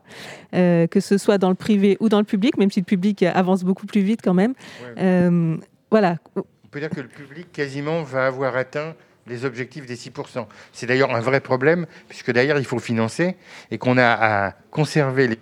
que 0.53 1.01
ce 1.01 1.19
soit 1.19 1.39
dans 1.39 1.51
le 1.51 1.55
privé 1.55 1.97
ou 2.01 2.09
dans 2.09 2.19
le 2.19 2.25
public, 2.25 2.57
même 2.57 2.71
si 2.71 2.81
le 2.81 2.85
public 2.85 3.23
avance 3.23 3.65
beaucoup 3.65 3.87
plus 3.87 4.01
vite 4.01 4.21
quand 4.23 4.35
même. 4.35 4.55
voilà. 5.91 6.17
On 6.37 6.43
peut 6.71 6.81
dire 6.81 6.91
que 6.91 7.01
le 7.01 7.09
public 7.09 7.51
quasiment 7.53 8.03
va 8.03 8.27
avoir 8.27 8.57
atteint 8.57 8.95
les 9.27 9.45
objectifs 9.45 9.87
des 9.87 9.97
6%. 9.97 10.47
C'est 10.73 10.87
d'ailleurs 10.87 11.15
un 11.15 11.21
vrai 11.21 11.41
problème, 11.41 11.87
puisque 12.09 12.33
d'ailleurs 12.33 12.59
il 12.59 12.65
faut 12.65 12.79
financer 12.79 13.37
et 13.71 13.79
qu'on 13.79 13.99
a 13.99 14.07
à 14.07 14.53
conserver 14.71 15.29
les 15.29 15.39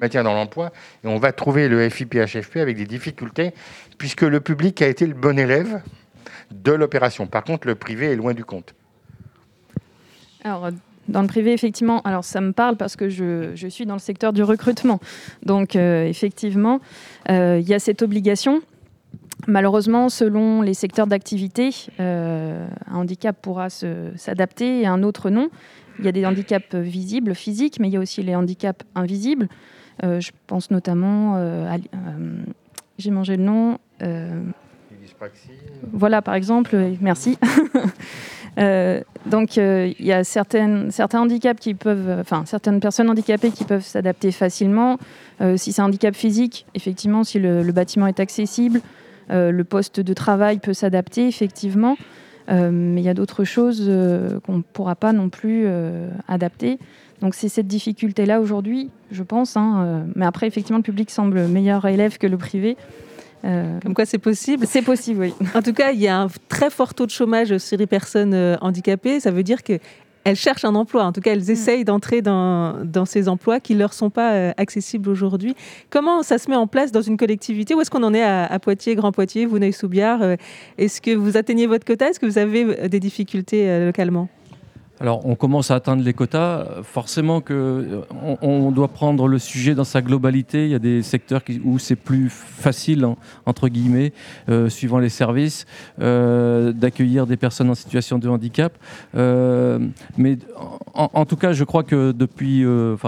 maintien 0.00 0.22
dans 0.22 0.34
l'emploi, 0.34 0.72
et 1.04 1.06
on 1.06 1.18
va 1.18 1.32
trouver 1.32 1.68
le 1.68 1.88
FIPHFP 1.88 2.56
avec 2.56 2.76
des 2.76 2.86
difficultés, 2.86 3.52
puisque 4.00 4.22
le 4.22 4.40
public 4.40 4.80
a 4.80 4.88
été 4.88 5.06
le 5.06 5.12
bon 5.12 5.38
élève 5.38 5.82
de 6.50 6.72
l'opération. 6.72 7.26
Par 7.26 7.44
contre, 7.44 7.66
le 7.66 7.74
privé 7.74 8.06
est 8.06 8.16
loin 8.16 8.32
du 8.32 8.46
compte. 8.46 8.74
Alors, 10.42 10.70
dans 11.08 11.20
le 11.20 11.28
privé, 11.28 11.52
effectivement, 11.52 12.00
alors 12.00 12.24
ça 12.24 12.40
me 12.40 12.52
parle 12.52 12.78
parce 12.78 12.96
que 12.96 13.10
je, 13.10 13.66
suis 13.68 13.84
dans 13.84 13.92
le 13.92 14.00
secteur 14.00 14.32
du 14.32 14.42
recrutement. 14.42 15.00
Donc, 15.44 15.76
euh, 15.76 16.06
effectivement, 16.06 16.80
euh, 17.28 17.58
il 17.60 17.68
y 17.68 17.74
a 17.74 17.78
cette 17.78 18.00
obligation. 18.00 18.62
Malheureusement, 19.46 20.08
selon 20.08 20.62
les 20.62 20.72
secteurs 20.72 21.06
d'activité, 21.06 21.68
euh, 22.00 22.66
un 22.86 22.96
handicap 22.96 23.36
pourra 23.38 23.68
s'adapter 23.68 24.80
et 24.80 24.86
un 24.86 25.02
autre 25.02 25.28
non. 25.28 25.50
Il 25.98 26.06
y 26.06 26.08
a 26.08 26.12
des 26.12 26.24
handicaps 26.24 26.74
visibles, 26.74 27.34
physiques, 27.34 27.78
mais 27.78 27.88
il 27.88 27.92
y 27.92 27.96
a 27.98 28.00
aussi 28.00 28.22
les 28.22 28.34
handicaps 28.34 28.82
invisibles. 28.94 29.48
Je 30.02 30.30
pense 30.46 30.70
notamment 30.70 31.36
j'ai 33.00 33.10
mangé 33.10 33.36
le 33.36 33.42
nom. 33.42 33.78
Voilà, 35.92 36.22
par 36.22 36.34
exemple, 36.34 36.76
merci. 37.00 37.38
donc, 39.26 39.56
il 39.56 39.94
y 39.98 40.12
a 40.12 40.24
certaines, 40.24 40.90
certains 40.90 41.20
handicaps 41.20 41.60
qui 41.60 41.74
peuvent, 41.74 42.18
enfin, 42.20 42.44
certaines 42.46 42.80
personnes 42.80 43.10
handicapées 43.10 43.50
qui 43.50 43.64
peuvent 43.64 43.84
s'adapter 43.84 44.32
facilement. 44.32 44.98
si 45.56 45.72
c'est 45.72 45.82
un 45.82 45.86
handicap 45.86 46.14
physique, 46.14 46.66
effectivement, 46.74 47.24
si 47.24 47.38
le, 47.38 47.70
bâtiment 47.72 48.06
est 48.06 48.20
accessible, 48.20 48.80
le 49.28 49.62
poste 49.62 50.00
de 50.00 50.12
travail 50.14 50.58
peut 50.58 50.74
s'adapter, 50.74 51.28
effectivement. 51.28 51.96
mais 52.48 53.00
il 53.00 53.04
y 53.04 53.08
a 53.08 53.14
d'autres 53.14 53.44
choses 53.44 53.90
qu'on 54.44 54.56
ne 54.56 54.62
pourra 54.62 54.96
pas 54.96 55.12
non 55.12 55.28
plus 55.28 55.66
adapter. 56.28 56.78
Donc 57.20 57.34
c'est 57.34 57.48
cette 57.48 57.66
difficulté-là 57.66 58.40
aujourd'hui, 58.40 58.90
je 59.10 59.22
pense. 59.22 59.56
Hein, 59.56 59.82
euh, 59.84 60.04
mais 60.14 60.24
après, 60.24 60.46
effectivement, 60.46 60.78
le 60.78 60.82
public 60.82 61.10
semble 61.10 61.46
meilleur 61.46 61.86
élève 61.86 62.18
que 62.18 62.26
le 62.26 62.38
privé. 62.38 62.76
Euh, 63.44 63.80
Comme 63.80 63.94
quoi 63.94 64.04
c'est 64.04 64.18
possible 64.18 64.66
C'est 64.66 64.82
possible, 64.82 65.20
oui. 65.20 65.34
En 65.54 65.62
tout 65.62 65.72
cas, 65.72 65.92
il 65.92 66.00
y 66.00 66.08
a 66.08 66.20
un 66.20 66.28
très 66.48 66.70
fort 66.70 66.94
taux 66.94 67.06
de 67.06 67.10
chômage 67.10 67.56
sur 67.58 67.78
les 67.78 67.86
personnes 67.86 68.34
euh, 68.34 68.56
handicapées. 68.60 69.20
Ça 69.20 69.30
veut 69.30 69.42
dire 69.42 69.62
qu'elles 69.62 69.80
cherchent 70.34 70.64
un 70.64 70.74
emploi. 70.74 71.04
En 71.04 71.12
tout 71.12 71.20
cas, 71.20 71.32
elles 71.32 71.46
mm. 71.46 71.50
essayent 71.50 71.84
d'entrer 71.84 72.22
dans, 72.22 72.84
dans, 72.84 73.04
ces 73.04 73.28
emplois 73.28 73.60
qui 73.60 73.74
ne 73.74 73.78
leur 73.78 73.92
sont 73.92 74.10
pas 74.10 74.50
accessibles 74.56 75.08
aujourd'hui. 75.08 75.54
Comment 75.88 76.22
ça 76.22 76.38
se 76.38 76.50
met 76.50 76.56
en 76.56 76.66
place 76.66 76.92
dans 76.92 77.02
une 77.02 77.16
collectivité? 77.16 77.74
Où 77.74 77.80
est-ce 77.80 77.90
qu'on 77.90 78.02
en 78.02 78.14
est 78.14 78.22
à, 78.22 78.58
Poitiers, 78.58 78.94
Grand 78.94 79.12
Poitiers, 79.12 79.46
Vouneuil-sous-Biard? 79.46 80.36
Est-ce 80.78 81.00
que 81.00 81.14
vous 81.14 81.36
atteignez 81.36 81.66
votre 81.66 81.84
quota? 81.84 82.08
Est-ce 82.08 82.20
que 82.20 82.26
vous 82.26 82.38
avez 82.38 82.88
des 82.88 83.00
difficultés 83.00 83.86
localement? 83.86 84.28
Alors, 85.00 85.24
on 85.24 85.34
commence 85.34 85.70
à 85.70 85.76
atteindre 85.76 86.04
les 86.04 86.12
quotas. 86.12 86.82
Forcément 86.82 87.40
que 87.40 87.54
euh, 87.54 88.36
on, 88.42 88.70
doit 88.70 88.88
prendre 88.88 89.28
le 89.28 89.38
sujet 89.38 89.74
dans 89.74 89.84
sa 89.84 90.02
globalité. 90.02 90.66
Il 90.66 90.70
y 90.72 90.74
a 90.74 90.78
des 90.78 91.02
secteurs 91.02 91.40
où 91.64 91.78
c'est 91.78 91.96
plus 91.96 92.28
facile, 92.28 93.04
hein, 93.04 93.16
entre 93.46 93.68
guillemets, 93.68 94.12
euh, 94.50 94.68
suivant 94.68 94.98
les 94.98 95.08
services, 95.08 95.64
euh, 96.02 96.72
d'accueillir 96.72 97.26
des 97.26 97.38
personnes 97.38 97.70
en 97.70 97.74
situation 97.74 98.18
de 98.18 98.28
handicap. 98.28 98.76
mais 99.14 100.36
en, 100.92 101.24
tout 101.24 101.36
cas, 101.36 101.54
je 101.54 101.64
crois 101.64 101.82
que 101.82 102.12
depuis, 102.12 102.60
que 102.60 102.98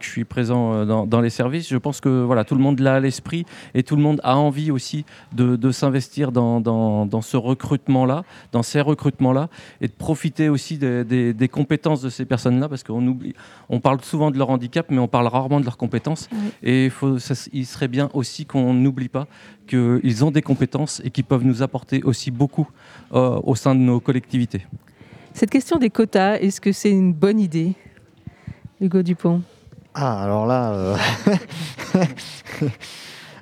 je 0.00 0.08
suis 0.08 0.24
présent 0.24 0.86
dans, 1.06 1.20
les 1.20 1.30
services, 1.30 1.68
je 1.68 1.76
pense 1.76 2.00
que 2.00 2.22
voilà, 2.22 2.44
tout 2.44 2.54
le 2.54 2.62
monde 2.62 2.78
l'a 2.78 2.94
à 2.94 3.00
l'esprit 3.00 3.46
et 3.74 3.82
tout 3.82 3.96
le 3.96 4.02
monde 4.02 4.20
a 4.22 4.36
envie 4.36 4.70
aussi 4.70 5.04
de, 5.32 5.70
s'investir 5.72 6.30
dans, 6.30 7.20
ce 7.22 7.36
recrutement-là, 7.36 8.22
dans 8.52 8.62
ces 8.62 8.80
recrutements-là, 8.80 9.48
et 9.80 9.88
de 9.88 9.92
profiter 9.92 10.48
aussi 10.48 10.78
des, 10.78 11.15
compétences 11.50 12.02
de 12.02 12.08
ces 12.08 12.24
personnes-là, 12.24 12.68
parce 12.68 12.82
qu'on 12.82 13.06
oublie, 13.06 13.34
on 13.68 13.80
parle 13.80 14.00
souvent 14.02 14.30
de 14.30 14.38
leur 14.38 14.50
handicap, 14.50 14.86
mais 14.90 14.98
on 14.98 15.08
parle 15.08 15.26
rarement 15.26 15.60
de 15.60 15.64
leurs 15.64 15.76
compétences. 15.76 16.28
Et 16.62 16.90
faut, 16.90 17.18
il 17.52 17.66
serait 17.66 17.88
bien 17.88 18.10
aussi 18.14 18.46
qu'on 18.46 18.74
n'oublie 18.74 19.08
pas 19.08 19.26
qu'ils 19.66 20.24
ont 20.24 20.30
des 20.30 20.42
compétences 20.42 21.02
et 21.04 21.10
qu'ils 21.10 21.24
peuvent 21.24 21.44
nous 21.44 21.62
apporter 21.62 22.02
aussi 22.02 22.30
beaucoup 22.30 22.68
euh, 23.12 23.40
au 23.42 23.54
sein 23.54 23.74
de 23.74 23.80
nos 23.80 24.00
collectivités. 24.00 24.66
Cette 25.32 25.50
question 25.50 25.78
des 25.78 25.90
quotas, 25.90 26.38
est-ce 26.38 26.60
que 26.60 26.72
c'est 26.72 26.90
une 26.90 27.12
bonne 27.12 27.40
idée, 27.40 27.74
Hugo 28.80 29.02
Dupont? 29.02 29.42
Ah, 29.94 30.22
alors 30.24 30.46
là. 30.46 30.72
Euh, 30.72 30.96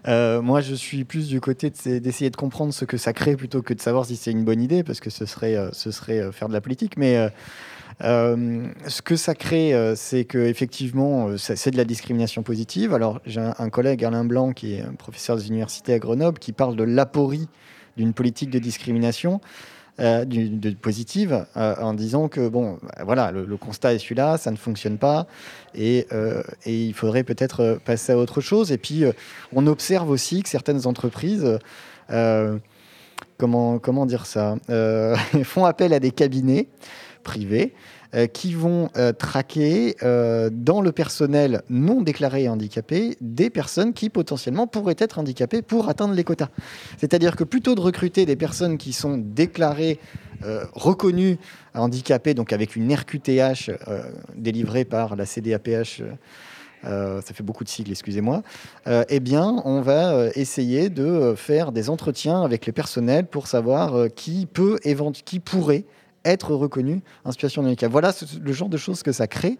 euh, 0.07 0.43
moi, 0.43 0.61
je 0.61 0.75
suis 0.75 1.05
plus 1.05 1.29
du 1.29 1.40
côté 1.40 1.71
d'essayer 1.71 2.31
de, 2.31 2.37
comprendre 2.37 2.75
ce 2.75 2.85
que 2.85 2.97
ça 2.97 3.12
crée 3.12 3.37
plutôt 3.37 3.62
que 3.62 3.75
de 3.75 3.81
savoir 3.81 4.05
si 4.05 4.17
c'est 4.17 4.31
une 4.31 4.45
bonne 4.45 4.61
idée, 4.61 4.83
parce 4.83 5.01
que 5.01 5.11
ce 5.11 5.27
serait, 5.27 5.57
ce 5.73 5.90
serait 5.90 6.31
faire 6.33 6.49
de 6.49 6.53
la 6.53 6.61
politique. 6.61 6.97
Mais 6.97 7.31
euh, 8.03 8.67
ce 8.88 9.03
que 9.03 9.17
ça 9.17 9.35
crée, 9.35 9.73
euh, 9.73 9.95
c'est 9.95 10.25
que 10.25 10.38
effectivement, 10.38 11.29
euh, 11.29 11.37
c'est 11.37 11.71
de 11.71 11.77
la 11.77 11.85
discrimination 11.85 12.43
positive. 12.43 12.93
Alors, 12.93 13.21
j'ai 13.25 13.40
un, 13.40 13.71
collègue, 13.71 14.05
Alain 14.05 14.25
Blanc, 14.25 14.53
qui 14.53 14.75
est 14.75 14.83
un 14.83 14.95
professeur 14.95 15.37
des 15.37 15.49
universités 15.49 15.93
à 15.95 15.99
Grenoble, 15.99 16.38
qui 16.38 16.53
parle 16.53 16.77
de 16.77 16.85
l'aporie 16.85 17.49
d'une 17.97 18.12
politique 18.12 18.51
de 18.51 18.59
discrimination. 18.59 19.40
De 19.99 20.71
positive 20.71 21.47
en 21.55 21.95
disant 21.95 22.29
que 22.29 22.49
bon 22.49 22.79
voilà 23.05 23.31
le, 23.31 23.57
constat 23.57 23.95
est 23.95 23.99
celui-là 23.99 24.39
ça 24.39 24.51
ne 24.51 24.57
fonctionne 24.57 24.99
pas 24.99 25.27
et, 25.75 26.09
et 26.65 26.85
il 26.85 26.95
faudrait 26.95 27.23
peut-être 27.23 27.79
passer 27.85 28.13
à 28.13 28.19
autre 28.19 28.41
chose. 28.41 28.73
Et 28.73 28.79
puis 28.79 29.05
on 29.53 29.67
observe 29.67 30.11
aussi 30.11 30.43
que 30.43 30.49
certaines 30.49 30.87
entreprises 30.87 31.59
comment 33.39 33.79
comment 33.79 34.07
dire 34.07 34.27
ça 34.27 34.57
font 35.45 35.65
appel 35.65 35.93
à 35.93 36.01
des 36.01 36.11
cabinets 36.11 36.69
privés 37.23 37.75
euh, 38.14 38.29
qui 38.29 38.55
vont 38.55 38.90
euh, 38.96 39.12
traquer 39.12 39.96
euh, 40.05 40.48
dans 40.53 40.81
le 40.81 40.92
personnel 40.92 41.62
non 41.68 42.00
déclaré 42.00 42.48
handicapé 42.48 43.16
des 43.20 43.50
personnes 43.50 43.92
qui 43.92 44.09
potentiellement 44.09 44.68
pourraient 44.68 44.94
être 44.98 45.18
handicapées 45.18 45.62
pour 45.62 45.88
atteindre 45.88 46.14
les 46.14 46.22
quotas. 46.22 46.50
C'est-à-dire 46.98 47.35
que 47.35 47.42
plutôt 47.42 47.74
de 47.74 47.81
recruter 47.81 48.24
des 48.24 48.37
personnes 48.37 48.79
qui 48.79 48.92
sont 48.92 49.18
déclarées, 49.18 49.98
reconnues 50.74 51.38
handicapées, 51.74 52.35
donc 52.35 52.53
avec 52.53 52.77
une 52.77 52.92
RQTH 52.92 53.70
délivrée 54.37 54.85
par 54.85 55.16
la 55.16 55.24
CDAPH 55.24 56.03
ça 56.83 57.22
fait 57.22 57.42
beaucoup 57.42 57.64
de 57.64 57.68
sigles, 57.70 57.92
excusez-moi, 57.92 58.42
eh 59.09 59.20
bien, 59.20 59.62
on 59.64 59.81
va 59.81 60.29
essayer 60.35 60.90
de 60.90 61.35
faire 61.35 61.72
des 61.72 61.88
entretiens 61.88 62.42
avec 62.42 62.66
les 62.66 62.72
personnels 62.72 63.27
pour 63.27 63.46
savoir 63.46 64.09
qui 64.14 64.44
peut, 64.44 64.79
qui 65.24 65.40
pourrait 65.40 65.85
être 66.25 66.55
reconnu 66.55 67.03
en 67.25 67.33
situation 67.33 67.63
de 67.63 67.69
handicap. 67.69 67.91
Voilà 67.91 68.13
le 68.41 68.53
genre 68.53 68.69
de 68.69 68.77
choses 68.77 69.03
que 69.03 69.13
ça 69.13 69.27
crée. 69.27 69.59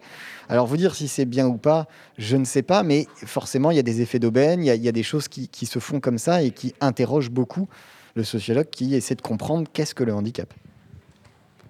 Alors, 0.49 0.67
vous 0.67 0.77
dire 0.77 0.95
si 0.95 1.07
c'est 1.07 1.25
bien 1.25 1.47
ou 1.47 1.57
pas, 1.57 1.87
je 2.17 2.37
ne 2.37 2.45
sais 2.45 2.61
pas, 2.61 2.83
mais 2.83 3.07
forcément, 3.25 3.71
il 3.71 3.77
y 3.77 3.79
a 3.79 3.83
des 3.83 4.01
effets 4.01 4.19
d'aubaine, 4.19 4.63
il, 4.63 4.67
y, 4.67 4.87
a 4.87 4.91
des 4.91 5.03
choses 5.03 5.27
qui, 5.27 5.65
se 5.65 5.79
font 5.79 5.99
comme 5.99 6.17
ça 6.17 6.43
et 6.43 6.51
qui 6.51 6.73
interrogent 6.81 7.31
beaucoup 7.31 7.67
le 8.15 8.23
sociologue 8.23 8.69
qui 8.69 8.95
essaie 8.95 9.15
de 9.15 9.21
comprendre 9.21 9.67
qu'est-ce 9.71 9.93
que 9.93 10.03
le 10.03 10.13
handicap. 10.13 10.53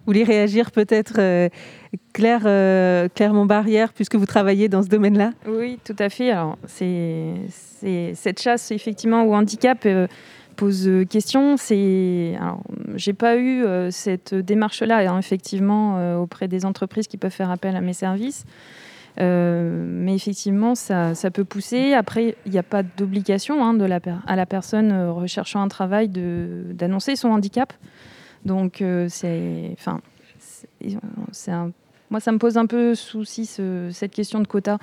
Vous 0.05 0.12
voulez 0.12 0.23
réagir 0.23 0.71
peut-être, 0.71 1.15
euh, 1.17 1.49
Claire, 2.13 2.43
euh, 2.45 3.10
Claire 3.15 3.34
Montbarrière, 3.34 3.91
puisque 3.91 4.15
vous 4.15 4.27
travaillez 4.27 4.69
dans 4.69 4.84
ce 4.84 4.88
domaine-là? 4.88 5.31
Oui, 5.47 5.79
tout 5.84 5.95
à 5.97 6.10
fait. 6.10 6.29
Alors, 6.29 6.60
c'est 6.67 7.34
cette 8.13 8.39
chasse, 8.39 8.69
effectivement, 8.69 9.23
au 9.23 9.34
handicap. 9.34 9.79
Euh, 9.88 10.05
pose 10.55 10.87
euh, 10.87 11.05
question. 11.05 11.57
C'est, 11.57 12.37
j'ai 12.95 13.13
pas 13.13 13.35
eu 13.35 13.63
euh, 13.63 13.91
cette 13.91 14.33
démarche-là, 14.33 15.11
hein, 15.11 15.19
effectivement, 15.19 15.97
euh, 15.97 16.17
auprès 16.17 16.47
des 16.47 16.65
entreprises 16.65 17.07
qui 17.07 17.17
peuvent 17.17 17.31
faire 17.31 17.51
appel 17.51 17.75
à 17.75 17.81
mes 17.81 17.93
services. 17.93 18.45
mais 19.17 20.15
effectivement, 20.15 20.75
ça, 20.75 21.13
peut 21.33 21.45
pousser. 21.45 21.93
Après, 21.93 22.35
il 22.45 22.51
n'y 22.51 22.57
a 22.57 22.63
pas 22.63 22.83
d'obligation 22.83 23.63
hein, 23.63 23.73
de 23.73 23.85
la, 23.85 23.99
à 24.27 24.35
la 24.35 24.45
personne 24.45 24.91
recherchant 25.09 25.61
un 25.61 25.67
travail 25.67 26.09
d'annoncer 26.09 27.15
son 27.15 27.29
handicap. 27.29 27.73
Donc, 28.43 28.83
c'est, 29.07 29.71
enfin, 29.73 30.01
moi, 32.09 32.19
ça 32.19 32.31
me 32.31 32.37
pose 32.37 32.57
un 32.57 32.65
peu 32.65 32.93
souci 32.93 33.45
cette 33.45 34.11
question 34.11 34.39
de 34.39 34.47
quota, 34.47 34.77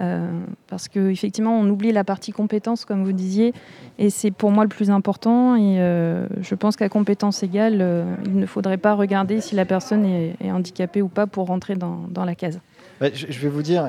euh, 0.00 0.30
parce 0.68 0.88
qu'effectivement, 0.88 1.58
on 1.58 1.68
oublie 1.68 1.92
la 1.92 2.04
partie 2.04 2.32
compétence, 2.32 2.84
comme 2.84 3.04
vous 3.04 3.12
disiez, 3.12 3.52
et 3.98 4.08
c'est 4.08 4.30
pour 4.30 4.50
moi 4.50 4.64
le 4.64 4.70
plus 4.70 4.90
important. 4.90 5.56
Et 5.56 5.78
euh, 5.78 6.26
je 6.40 6.54
pense 6.54 6.76
qu'à 6.76 6.88
compétence 6.88 7.42
égale, 7.42 7.78
euh, 7.80 8.14
il 8.24 8.38
ne 8.38 8.46
faudrait 8.46 8.78
pas 8.78 8.94
regarder 8.94 9.40
si 9.40 9.54
la 9.54 9.66
personne 9.66 10.04
est, 10.04 10.50
handicapée 10.50 11.02
ou 11.02 11.08
pas 11.08 11.26
pour 11.26 11.46
rentrer 11.46 11.74
dans, 11.76 12.24
la 12.24 12.34
case. 12.34 12.60
je 13.00 13.38
vais 13.38 13.48
vous 13.48 13.62
dire, 13.62 13.88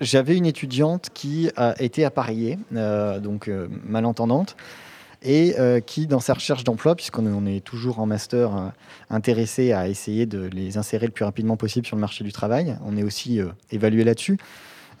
j'avais 0.00 0.36
une 0.36 0.46
étudiante 0.46 1.08
qui 1.12 1.50
a 1.56 1.74
été 1.82 2.04
appariée, 2.04 2.58
donc 2.70 3.50
malentendante 3.84 4.56
et 5.22 5.54
qui, 5.86 6.06
dans 6.06 6.20
sa 6.20 6.34
recherche 6.34 6.64
d'emploi, 6.64 6.94
puisqu'on 6.94 7.46
est 7.46 7.64
toujours 7.64 7.98
en 7.98 8.06
master 8.06 8.72
intéressé 9.10 9.72
à 9.72 9.88
essayer 9.88 10.26
de 10.26 10.48
les 10.52 10.78
insérer 10.78 11.06
le 11.06 11.12
plus 11.12 11.24
rapidement 11.24 11.56
possible 11.56 11.86
sur 11.86 11.96
le 11.96 12.00
marché 12.00 12.24
du 12.24 12.32
travail, 12.32 12.76
on 12.84 12.96
est 12.96 13.02
aussi 13.02 13.40
évalué 13.70 14.04
là-dessus. 14.04 14.38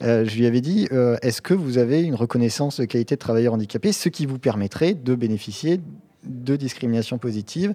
Je 0.00 0.36
lui 0.36 0.46
avais 0.46 0.60
dit, 0.60 0.88
est-ce 1.22 1.42
que 1.42 1.54
vous 1.54 1.78
avez 1.78 2.02
une 2.02 2.14
reconnaissance 2.14 2.80
de 2.80 2.84
qualité 2.84 3.16
de 3.16 3.20
travailleur 3.20 3.54
handicapé, 3.54 3.92
ce 3.92 4.08
qui 4.08 4.26
vous 4.26 4.38
permettrait 4.38 4.94
de 4.94 5.14
bénéficier 5.14 5.80
de 6.24 6.56
discrimination 6.56 7.18
positive 7.18 7.74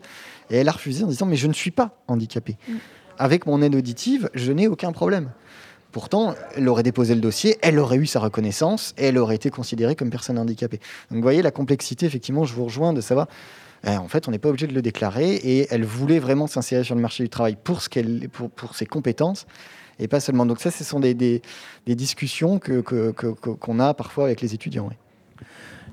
Et 0.49 0.57
elle 0.57 0.69
a 0.69 0.71
refusé 0.71 1.03
en 1.03 1.07
disant, 1.07 1.25
mais 1.25 1.35
je 1.35 1.47
ne 1.47 1.53
suis 1.53 1.71
pas 1.71 2.01
handicapé. 2.07 2.57
Mm. 2.67 2.73
Avec 3.17 3.45
mon 3.45 3.61
aide 3.61 3.75
auditive, 3.75 4.29
je 4.33 4.51
n'ai 4.51 4.67
aucun 4.67 4.91
problème. 4.91 5.29
Pourtant, 5.91 6.33
elle 6.55 6.67
aurait 6.67 6.81
déposé 6.81 7.13
le 7.13 7.21
dossier, 7.21 7.57
elle 7.61 7.77
aurait 7.77 7.97
eu 7.97 8.07
sa 8.07 8.19
reconnaissance 8.19 8.95
et 8.97 9.05
elle 9.05 9.17
aurait 9.19 9.35
été 9.35 9.51
considérée 9.51 9.95
comme 9.95 10.09
personne 10.09 10.39
handicapée. 10.39 10.79
Donc 11.11 11.17
vous 11.17 11.21
voyez 11.21 11.43
la 11.43 11.51
complexité, 11.51 12.07
effectivement, 12.07 12.45
je 12.45 12.53
vous 12.55 12.65
rejoins 12.65 12.93
de 12.93 13.01
savoir, 13.01 13.27
eh, 13.85 13.95
en 13.95 14.07
fait, 14.07 14.27
on 14.27 14.31
n'est 14.31 14.39
pas 14.39 14.49
obligé 14.49 14.65
de 14.65 14.73
le 14.73 14.81
déclarer 14.81 15.35
et 15.35 15.67
elle 15.69 15.85
voulait 15.85 16.17
vraiment 16.17 16.47
s'insérer 16.47 16.83
sur 16.83 16.95
le 16.95 17.01
marché 17.01 17.23
du 17.23 17.29
travail 17.29 17.55
pour, 17.63 17.83
ce 17.83 17.89
qu'elle, 17.89 18.27
pour, 18.29 18.49
pour 18.49 18.75
ses 18.75 18.87
compétences 18.87 19.45
et 20.03 20.07
pas 20.07 20.19
seulement. 20.19 20.45
Donc 20.45 20.59
ça, 20.59 20.69
ce 20.69 20.83
sont 20.83 20.99
des, 20.99 21.41
discussions 21.87 22.59
que, 22.59 22.81
qu'on 22.81 23.79
a 23.79 23.93
parfois 23.93 24.25
avec 24.25 24.41
les 24.41 24.53
étudiants. 24.53 24.89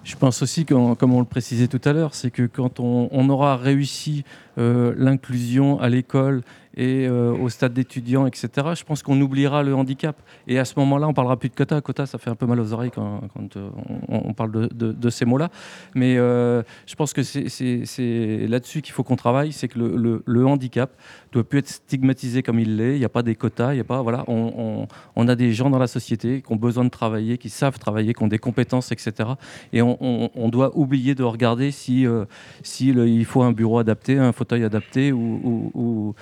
Je 0.03 0.17
pense 0.17 0.43
aussi, 0.43 0.65
comme 0.65 0.97
on 1.01 1.21
le 1.21 1.27
précisait 1.27 1.69
tout 1.69 1.81
à 1.85 1.93
l'heure, 1.93 2.15
c'est 2.15 2.31
que 2.31 2.47
quand 2.47 2.81
on, 2.81 3.29
aura 3.29 3.57
réussi 3.57 4.25
l'inclusion 4.57 5.81
à 5.81 5.89
l'école 5.89 6.43
et 6.77 7.07
euh, 7.09 7.33
au 7.33 7.49
stade 7.49 7.73
d'étudiants, 7.73 8.27
etc., 8.27 8.49
je 8.75 8.85
pense 8.85 9.03
qu'on 9.03 9.21
oubliera 9.21 9.63
le 9.63 9.75
handicap. 9.75 10.17
Et 10.47 10.59
à 10.59 10.65
ce 10.65 10.75
moment-là, 10.79 11.09
on 11.09 11.13
parlera 11.13 11.37
plus 11.37 11.49
de 11.49 11.55
quota. 11.55 11.81
Quota, 11.81 12.07
ça 12.07 12.19
fait 12.19 12.31
un 12.31 12.35
peu 12.35 12.47
mal 12.47 12.61
aux 12.61 12.73
oreilles 12.73 12.93
quand, 12.93 13.21
euh, 13.57 13.71
on, 14.09 14.33
parle 14.33 14.69
de, 14.73 15.11
ces 15.11 15.25
mots-là. 15.25 15.51
Mais 15.95 16.17
euh, 16.17 16.63
je 16.87 16.95
pense 16.95 17.13
que 17.13 17.23
c'est 17.23 18.47
là-dessus 18.49 18.83
qu'il 18.83 18.93
faut 18.93 19.03
qu'on 19.03 19.17
travaille, 19.17 19.53
c'est 19.53 19.69
que 19.69 19.79
le, 19.79 20.47
handicap 20.47 20.91
doit 21.33 21.45
plus 21.45 21.59
être 21.59 21.69
stigmatisé 21.69 22.43
comme 22.43 22.59
il 22.59 22.77
l'est. 22.77 22.95
Il 22.95 22.99
n'y 22.99 23.05
a 23.05 23.11
pas 23.11 23.23
des 23.23 23.35
quotas, 23.35 23.75
il 23.75 23.77
y 23.77 23.81
a 23.81 23.85
pas, 23.85 24.03
voilà, 24.03 24.25
on, 24.29 24.87
a 25.17 25.35
des 25.35 25.53
gens 25.53 25.71
dans 25.71 25.79
la 25.79 25.87
société 25.87 26.43
qui 26.43 26.53
ont 26.53 26.57
besoin 26.57 26.85
de 26.85 26.89
travailler, 26.89 27.37
qui 27.37 27.51
savent 27.51 27.79
travailler, 27.79 28.15
qui 28.15 28.23
ont 28.23 28.29
des 28.29 28.39
compétences, 28.39 28.91
etc. 28.91 29.31
Et 29.73 29.83
on, 29.83 30.49
doit 30.51 30.77
oublier 30.77 31.15
de 31.15 31.23
regarder 31.23 31.71
si 31.71 32.07
il 32.81 33.25
faut 33.25 33.43
un 33.43 33.53
bureau 33.53 33.79
adapté, 33.79 34.19
un 34.19 34.33
fauteuil 34.33 34.50
adapté 34.53 35.13
ou, 35.13 36.15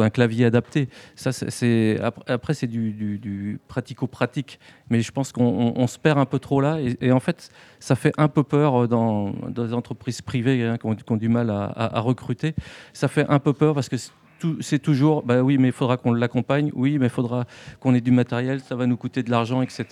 un 0.00 0.10
clavier 0.10 0.46
adapté. 0.46 0.88
Ça, 1.14 1.32
c'est, 1.32 1.98
après, 2.26 2.54
c'est 2.54 2.66
du, 2.66 3.60
pratico-pratique. 3.68 4.58
Mais 4.90 5.00
je 5.00 5.12
pense 5.12 5.32
qu'on 5.32 5.86
se 5.86 5.98
perd 5.98 6.18
un 6.18 6.26
peu 6.26 6.38
trop 6.38 6.60
là. 6.60 6.78
Et, 7.00 7.12
en 7.12 7.20
fait, 7.20 7.50
ça 7.80 7.96
fait 7.96 8.12
un 8.18 8.28
peu 8.28 8.42
peur 8.42 8.88
dans, 8.88 9.32
dans 9.48 9.64
les 9.64 9.74
entreprises 9.74 10.22
privées 10.22 10.64
hein, 10.64 10.78
qui, 10.78 11.12
ont, 11.12 11.16
du 11.16 11.28
mal 11.28 11.50
à, 11.50 12.00
recruter. 12.00 12.54
Ça 12.92 13.08
fait 13.08 13.26
un 13.28 13.38
peu 13.38 13.52
peur 13.52 13.74
parce 13.74 13.88
que 13.88 13.96
c'est 14.60 14.78
toujours, 14.78 15.22
bah 15.22 15.42
oui, 15.42 15.58
mais 15.58 15.68
il 15.68 15.72
faudra 15.72 15.96
qu'on 15.96 16.12
l'accompagne, 16.12 16.70
oui, 16.74 16.98
mais 16.98 17.06
il 17.06 17.10
faudra 17.10 17.44
qu'on 17.80 17.94
ait 17.94 18.00
du 18.00 18.10
matériel, 18.10 18.60
ça 18.60 18.74
va 18.74 18.86
nous 18.86 18.96
coûter 18.96 19.22
de 19.22 19.30
l'argent, 19.30 19.62
etc. 19.62 19.86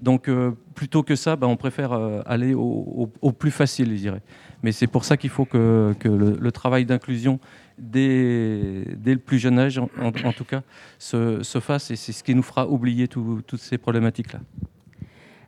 Donc, 0.00 0.28
euh, 0.28 0.52
plutôt 0.74 1.02
que 1.02 1.16
ça, 1.16 1.36
bah, 1.36 1.46
on 1.46 1.56
préfère 1.56 1.92
euh, 1.92 2.20
aller 2.26 2.54
au, 2.54 3.06
plus 3.38 3.50
facile, 3.50 3.90
je 3.90 4.00
dirais. 4.00 4.22
Mais 4.64 4.72
c'est 4.72 4.86
pour 4.86 5.04
ça 5.04 5.18
qu'il 5.18 5.28
faut 5.28 5.44
que, 5.44 5.94
le, 6.04 6.50
travail 6.52 6.86
d'inclusion 6.86 7.38
dès, 7.76 8.86
le 9.04 9.18
plus 9.18 9.38
jeune 9.38 9.58
âge, 9.58 9.78
en, 9.78 10.32
tout 10.32 10.44
cas, 10.44 10.62
se, 10.98 11.42
fasse. 11.60 11.90
Et 11.90 11.96
c'est 11.96 12.12
ce 12.12 12.24
qui 12.24 12.34
nous 12.34 12.42
fera 12.42 12.66
oublier 12.66 13.06
toutes 13.06 13.60
ces 13.60 13.76
problématiques-là. 13.76 14.40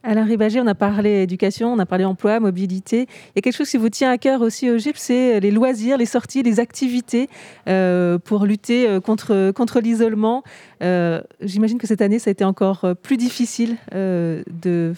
Alain 0.03 0.25
Ribagé, 0.25 0.61
on 0.61 0.67
a 0.67 0.75
parlé 0.75 1.23
éducation, 1.23 1.73
on 1.73 1.79
a 1.79 1.87
parlé 1.87 2.05
emploi, 2.05 2.41
mobilité. 2.41 3.07
Il 3.09 3.37
y 3.37 3.39
a 3.39 3.41
quelque 3.41 3.57
chose 3.57 3.71
qui 3.71 3.79
vous 3.79 3.89
tient 3.89 4.11
à 4.11 4.19
cœur 4.19 4.43
aussi 4.43 4.71
au 4.71 4.77
GIP, 4.77 4.99
c'est 4.99 5.41
les 5.41 5.51
loisirs, 5.51 5.97
les 5.97 6.05
sorties, 6.05 6.43
les 6.43 6.61
activités 6.61 7.31
euh, 7.69 8.19
pour 8.19 8.45
lutter 8.45 8.87
euh, 8.87 9.01
contre, 9.01 9.51
contre 9.53 9.81
l'isolement. 9.81 10.45
Euh, 10.83 11.23
j'imagine 11.41 11.79
que 11.79 11.87
cette 11.87 12.03
année, 12.03 12.19
ça 12.19 12.29
a 12.29 12.33
été 12.33 12.45
encore 12.45 12.87
plus 13.03 13.17
difficile 13.17 13.79
de 13.93 14.93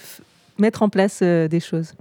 mettre 0.59 0.83
en 0.83 0.89
place 0.89 1.23
des 1.23 1.61
choses. 1.61 1.95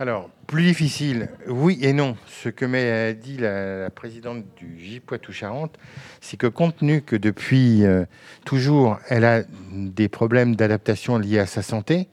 Alors, 0.00 0.30
plus 0.46 0.62
difficile, 0.62 1.28
oui 1.46 1.78
et 1.82 1.92
non. 1.92 2.16
Ce 2.26 2.48
que 2.48 2.64
m'a 2.64 3.12
dit 3.12 3.36
la, 3.36 3.90
présidente 3.90 4.46
du 4.56 4.80
J 4.80 4.98
Poitou-Charentes, 4.98 5.76
c'est 6.22 6.38
que 6.38 6.46
compte 6.46 6.78
tenu 6.78 7.02
que 7.02 7.16
depuis 7.16 7.84
euh, 7.84 8.06
toujours, 8.46 8.98
elle 9.10 9.26
a 9.26 9.42
des 9.70 10.08
problèmes 10.08 10.56
d'adaptation 10.56 11.18
liés 11.18 11.38
à 11.38 11.44
sa 11.44 11.60
santé, 11.60 12.08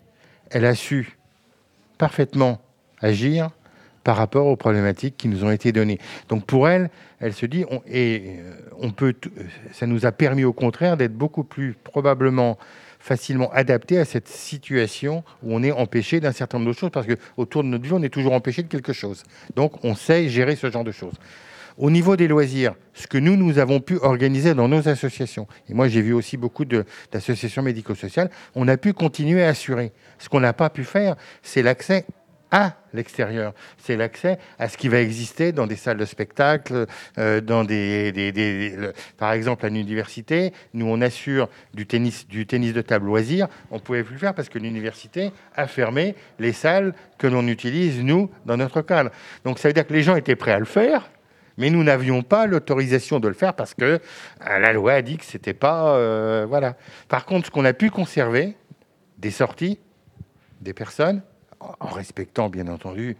elle 0.50 0.65
a 0.65 0.76
su 0.76 1.17
parfaitement 1.97 2.60
agir 3.00 3.52
par 4.04 4.17
rapport 4.17 4.47
aux 4.47 4.58
problématiques 4.58 5.15
qui 5.15 5.30
nous 5.30 5.45
ont 5.45 5.52
été 5.52 5.71
données. 5.71 6.00
Donc 6.28 6.45
pour 6.45 6.67
elle, 6.67 6.89
elle 7.21 7.34
se 7.34 7.45
dit, 7.45 7.63
et 7.88 8.39
euh, 8.39 8.52
on 8.82 8.91
peut, 8.91 9.15
ça 9.71 9.88
nous 9.88 10.06
a 10.06 10.12
permis 10.12 10.43
au 10.43 10.52
contraire 10.52 10.97
d'être 10.97 11.15
beaucoup 11.15 11.45
plus 11.45 11.73
probablement 11.86 12.58
facilement 13.08 13.50
adapté 13.54 13.98
à 13.98 14.06
cette 14.06 14.28
situation 14.28 15.24
où 15.41 15.56
on 15.56 15.63
est 15.63 15.72
empêché 15.72 16.20
d'un 16.20 16.34
certain 16.34 16.60
nombre 16.60 16.72
de 16.72 16.78
choses, 16.78 16.91
parce 16.91 17.08
qu'autour 17.08 17.63
de 17.63 17.70
notre 17.70 17.86
vie, 17.86 17.93
on 17.93 18.04
est 18.04 18.10
toujours 18.10 18.34
empêché 18.34 18.63
de 18.63 18.67
quelque 18.67 18.93
chose. 18.93 19.24
Donc, 19.56 19.84
on 19.84 19.96
sait 19.96 20.28
gérer 20.28 20.56
ce 20.58 20.70
genre 20.70 20.84
de 20.84 20.91
choses. 20.91 21.13
Au 21.78 21.89
niveau 21.89 22.15
des 22.15 22.28
loisirs, 22.28 22.74
ce 22.93 23.06
que 23.06 23.17
nous, 23.20 23.38
nous 23.38 23.60
avons 23.60 23.80
pu 23.80 23.98
organiser 24.02 24.54
dans 24.56 24.67
nos 24.67 24.89
associations, 24.89 25.48
et 25.70 25.76
moi 25.76 25.88
j'ai 25.88 26.02
vu 26.02 26.12
aussi 26.12 26.36
beaucoup 26.36 26.65
d'associations 26.65 27.62
médico-sociales, 27.62 28.32
on 28.56 28.67
a 28.67 28.78
pu 28.78 28.93
continuer 28.93 29.43
à 29.43 29.50
assurer. 29.50 29.91
Ce 30.17 30.28
qu'on 30.28 30.39
n'a 30.39 30.54
pas 30.54 30.72
pu 30.72 30.84
faire, 30.84 31.15
c'est 31.43 31.62
l'accès 31.62 32.06
à 32.52 32.74
l'extérieur. 32.94 33.54
C'est 33.78 33.96
l'accès 33.96 34.40
à 34.60 34.70
ce 34.70 34.78
qui 34.78 34.88
va 34.88 35.00
exister 35.02 35.52
dans 35.52 35.68
des 35.68 35.76
salles 35.76 35.98
de 35.98 36.06
spectacle, 36.06 36.86
euh, 37.18 37.42
dans 37.42 37.64
des, 37.64 38.74
par 39.18 39.34
exemple 39.34 39.66
à 39.66 39.70
l'université. 39.70 40.54
Nous, 40.74 40.86
on 40.86 41.02
assure 41.02 41.50
du 41.74 41.86
tennis, 41.86 42.28
de 42.28 42.82
table 42.82 43.06
loisir. 43.06 43.48
On 43.72 43.80
pouvait 43.80 44.04
plus 44.04 44.14
le 44.14 44.20
faire 44.20 44.34
parce 44.34 44.50
que 44.50 44.60
l'université 44.60 45.32
a 45.56 45.68
fermé 45.68 46.16
les 46.39 46.54
salles 46.54 46.93
que 47.18 47.28
l'on 47.28 47.48
utilise 47.48 48.02
nous 48.02 48.30
dans 48.45 48.58
notre 48.58 48.82
cadre. 48.82 49.12
Donc 49.43 49.60
ça 49.60 49.70
veut 49.70 49.74
dire 49.74 49.86
que 49.86 49.93
les 49.93 50.04
gens 50.04 50.16
étaient 50.16 50.36
prêts 50.36 50.52
à 50.52 50.60
le 50.60 50.66
faire. 50.66 51.10
Mais 51.60 51.72
nous 51.72 51.84
n'avions 51.84 52.22
pas 52.22 52.45
l'autorisation 52.45 53.20
de 53.20 53.28
le 53.28 53.34
faire 53.34 53.56
parce 53.56 53.74
que 53.74 53.84
euh, 53.84 54.00
la 54.60 54.74
loi 54.74 54.93
a 54.93 55.02
dit 55.02 55.18
que 55.18 55.26
c'était 55.26 55.56
pas 55.56 55.95
euh, 55.95 56.45
voilà. 56.48 56.76
Par 57.08 57.26
contre, 57.26 57.48
ce 57.48 57.52
qu'on 57.52 57.66
a 57.66 57.74
pu 57.74 57.89
conserver, 57.89 58.56
des 59.18 59.32
sorties, 59.32 59.80
des 60.62 60.74
personnes, 60.74 61.24
en 61.60 61.88
respectant 61.88 62.49
bien 62.49 62.68
entendu 62.68 63.18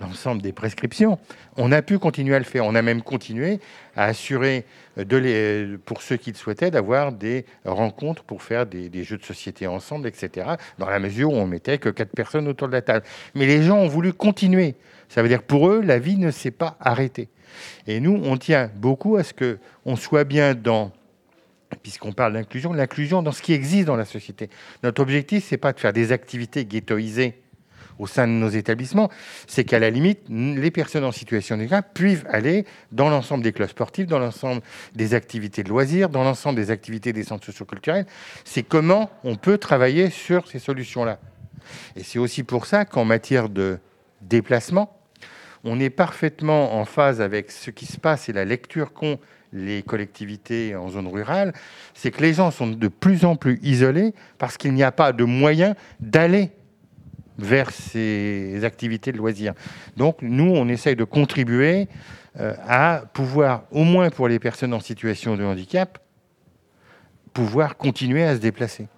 l'ensemble 0.00 0.42
des 0.42 0.52
prescriptions. 0.52 1.18
On 1.56 1.72
a 1.72 1.82
pu 1.82 1.98
continuer 1.98 2.34
à 2.34 2.38
le 2.38 2.44
faire. 2.44 2.64
On 2.64 2.74
a 2.74 2.82
même 2.82 3.02
continué 3.02 3.60
à 3.96 4.04
assurer 4.04 4.64
de 4.96 5.16
les, 5.16 5.76
pour 5.84 6.02
ceux 6.02 6.16
qui 6.16 6.30
le 6.30 6.36
souhaitaient 6.36 6.70
d'avoir 6.70 7.12
des 7.12 7.44
rencontres 7.64 8.22
pour 8.24 8.42
faire 8.42 8.66
des, 8.66 9.04
jeux 9.04 9.18
de 9.18 9.24
société 9.24 9.66
ensemble, 9.66 10.06
etc. 10.06 10.46
Dans 10.78 10.88
la 10.88 10.98
mesure 10.98 11.32
où 11.32 11.36
on 11.36 11.46
mettait 11.46 11.78
que 11.78 11.88
quatre 11.88 12.12
personnes 12.12 12.48
autour 12.48 12.68
de 12.68 12.72
la 12.72 12.82
table. 12.82 13.04
Mais 13.34 13.46
les 13.46 13.62
gens 13.62 13.78
ont 13.78 13.88
voulu 13.88 14.12
continuer. 14.12 14.74
Ça 15.08 15.22
veut 15.22 15.28
dire 15.28 15.42
pour 15.42 15.68
eux, 15.68 15.80
la 15.80 15.98
vie 15.98 16.16
ne 16.16 16.30
s'est 16.30 16.50
pas 16.50 16.76
arrêtée. 16.80 17.28
Et 17.86 18.00
nous, 18.00 18.20
on 18.24 18.36
tient 18.36 18.70
beaucoup 18.76 19.16
à 19.16 19.24
ce 19.24 19.32
que 19.32 19.58
on 19.84 19.96
soit 19.96 20.24
bien 20.24 20.54
dans 20.54 20.92
puisqu'on 21.82 22.12
parle 22.12 22.32
d'inclusion, 22.32 22.72
l'inclusion 22.72 23.22
dans 23.22 23.32
ce 23.32 23.42
qui 23.42 23.52
existe 23.52 23.86
dans 23.86 23.96
la 23.96 24.06
société. 24.06 24.48
Notre 24.82 25.02
objectif, 25.02 25.44
c'est 25.46 25.58
pas 25.58 25.74
de 25.74 25.78
faire 25.78 25.92
des 25.92 26.12
activités 26.12 26.64
ghettoisées 26.64 27.34
au 27.98 28.06
sein 28.06 28.26
de 28.26 28.32
nos 28.32 28.48
établissements, 28.48 29.10
c'est 29.46 29.64
qu'à 29.64 29.78
la 29.78 29.90
limite, 29.90 30.20
les 30.28 30.70
personnes 30.70 31.04
en 31.04 31.12
situation 31.12 31.56
de 31.56 31.62
handicap 31.62 31.92
puissent 31.94 32.24
aller 32.28 32.64
dans 32.92 33.08
l'ensemble 33.08 33.42
des 33.44 33.52
clubs 33.52 33.68
sportifs, 33.68 34.06
dans 34.06 34.18
l'ensemble 34.18 34.62
des 34.94 35.14
activités 35.14 35.62
de 35.62 35.68
loisirs, 35.68 36.08
dans 36.08 36.24
l'ensemble 36.24 36.56
des 36.56 36.70
activités 36.70 37.12
des 37.12 37.24
centres 37.24 37.44
socioculturels. 37.44 38.06
C'est 38.44 38.62
comment 38.62 39.10
on 39.24 39.36
peut 39.36 39.58
travailler 39.58 40.10
sur 40.10 40.48
ces 40.48 40.58
solutions-là. 40.58 41.18
Et 41.96 42.02
c'est 42.02 42.18
aussi 42.18 42.42
pour 42.42 42.66
ça 42.66 42.84
qu'en 42.84 43.04
matière 43.04 43.48
de 43.48 43.78
déplacement, 44.22 44.94
on 45.64 45.80
est 45.80 45.90
parfaitement 45.90 46.76
en 46.76 46.84
phase 46.84 47.20
avec 47.20 47.50
ce 47.50 47.70
qui 47.70 47.86
se 47.86 47.98
passe 47.98 48.28
et 48.28 48.32
la 48.32 48.44
lecture 48.44 48.92
qu'ont 48.92 49.18
les 49.52 49.82
collectivités 49.82 50.76
en 50.76 50.90
zone 50.90 51.08
rurale, 51.08 51.52
c'est 51.94 52.10
que 52.10 52.22
les 52.22 52.34
gens 52.34 52.50
sont 52.50 52.66
de 52.66 52.88
plus 52.88 53.24
en 53.24 53.34
plus 53.36 53.58
isolés 53.62 54.14
parce 54.36 54.56
qu'il 54.56 54.74
n'y 54.74 54.82
a 54.82 54.92
pas 54.92 55.12
de 55.12 55.24
moyen 55.24 55.74
d'aller 56.00 56.50
vers 57.38 57.70
ces 57.70 58.64
activités 58.64 59.12
de 59.12 59.16
loisirs. 59.16 59.54
Donc 59.96 60.18
nous, 60.22 60.50
on 60.50 60.68
essaye 60.68 60.96
de 60.96 61.04
contribuer 61.04 61.88
euh, 62.38 62.54
à 62.66 63.04
pouvoir, 63.12 63.64
au 63.70 63.84
moins 63.84 64.10
pour 64.10 64.28
les 64.28 64.38
personnes 64.38 64.74
en 64.74 64.80
situation 64.80 65.36
de 65.36 65.44
handicap, 65.44 65.98
pouvoir 67.32 67.76
continuer 67.76 68.24
à 68.24 68.34
se 68.34 68.40
déplacer. 68.40 68.88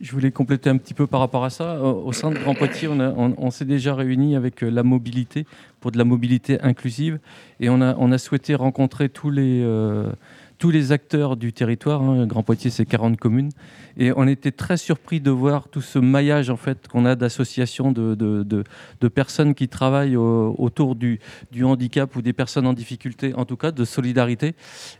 Je 0.00 0.12
voulais 0.12 0.30
compléter 0.30 0.68
un 0.68 0.76
petit 0.76 0.92
peu 0.92 1.06
par 1.06 1.20
rapport 1.20 1.44
à 1.44 1.48
ça. 1.48 1.80
Au 1.80 2.12
sein 2.12 2.30
de 2.30 2.38
Grand 2.38 2.54
Poitiers, 2.54 2.88
on, 2.88 3.50
s'est 3.50 3.64
déjà 3.64 3.94
réunis 3.94 4.36
avec 4.36 4.62
euh, 4.62 4.68
la 4.68 4.82
mobilité 4.82 5.46
pour 5.80 5.90
de 5.90 5.96
la 5.96 6.04
mobilité 6.04 6.60
inclusive 6.60 7.18
et 7.60 7.70
on 7.70 7.80
a, 7.80 8.18
souhaité 8.18 8.54
rencontrer 8.54 9.08
tous 9.08 9.30
les, 9.30 9.62
euh, 9.62 10.12
tous 10.58 10.70
les 10.70 10.92
acteurs 10.92 11.36
du 11.36 11.52
territoire. 11.52 12.02
Hein. 12.02 12.26
Grand 12.26 12.42
Poitiers, 12.42 12.70
c'est 12.70 12.86
40 12.86 13.18
communes. 13.18 13.50
Et 13.96 14.12
on 14.16 14.26
était 14.26 14.52
très 14.52 14.76
surpris 14.76 15.20
de 15.20 15.30
voir 15.30 15.68
tout 15.68 15.80
ce 15.80 15.98
maillage 15.98 16.50
en 16.50 16.56
fait, 16.56 16.88
qu'on 16.88 17.04
a 17.04 17.14
d'associations, 17.14 17.92
de, 17.92 18.14
de, 18.14 19.08
personnes 19.08 19.54
qui 19.54 19.68
travaillent 19.68 20.16
autour 20.16 20.96
du, 20.96 21.20
handicap 21.62 22.14
ou 22.16 22.22
des 22.22 22.32
personnes 22.32 22.66
en 22.66 22.72
difficulté, 22.72 23.34
en 23.34 23.44
tout 23.44 23.56
cas 23.56 23.70
de 23.70 23.84
solidarité. 23.84 24.54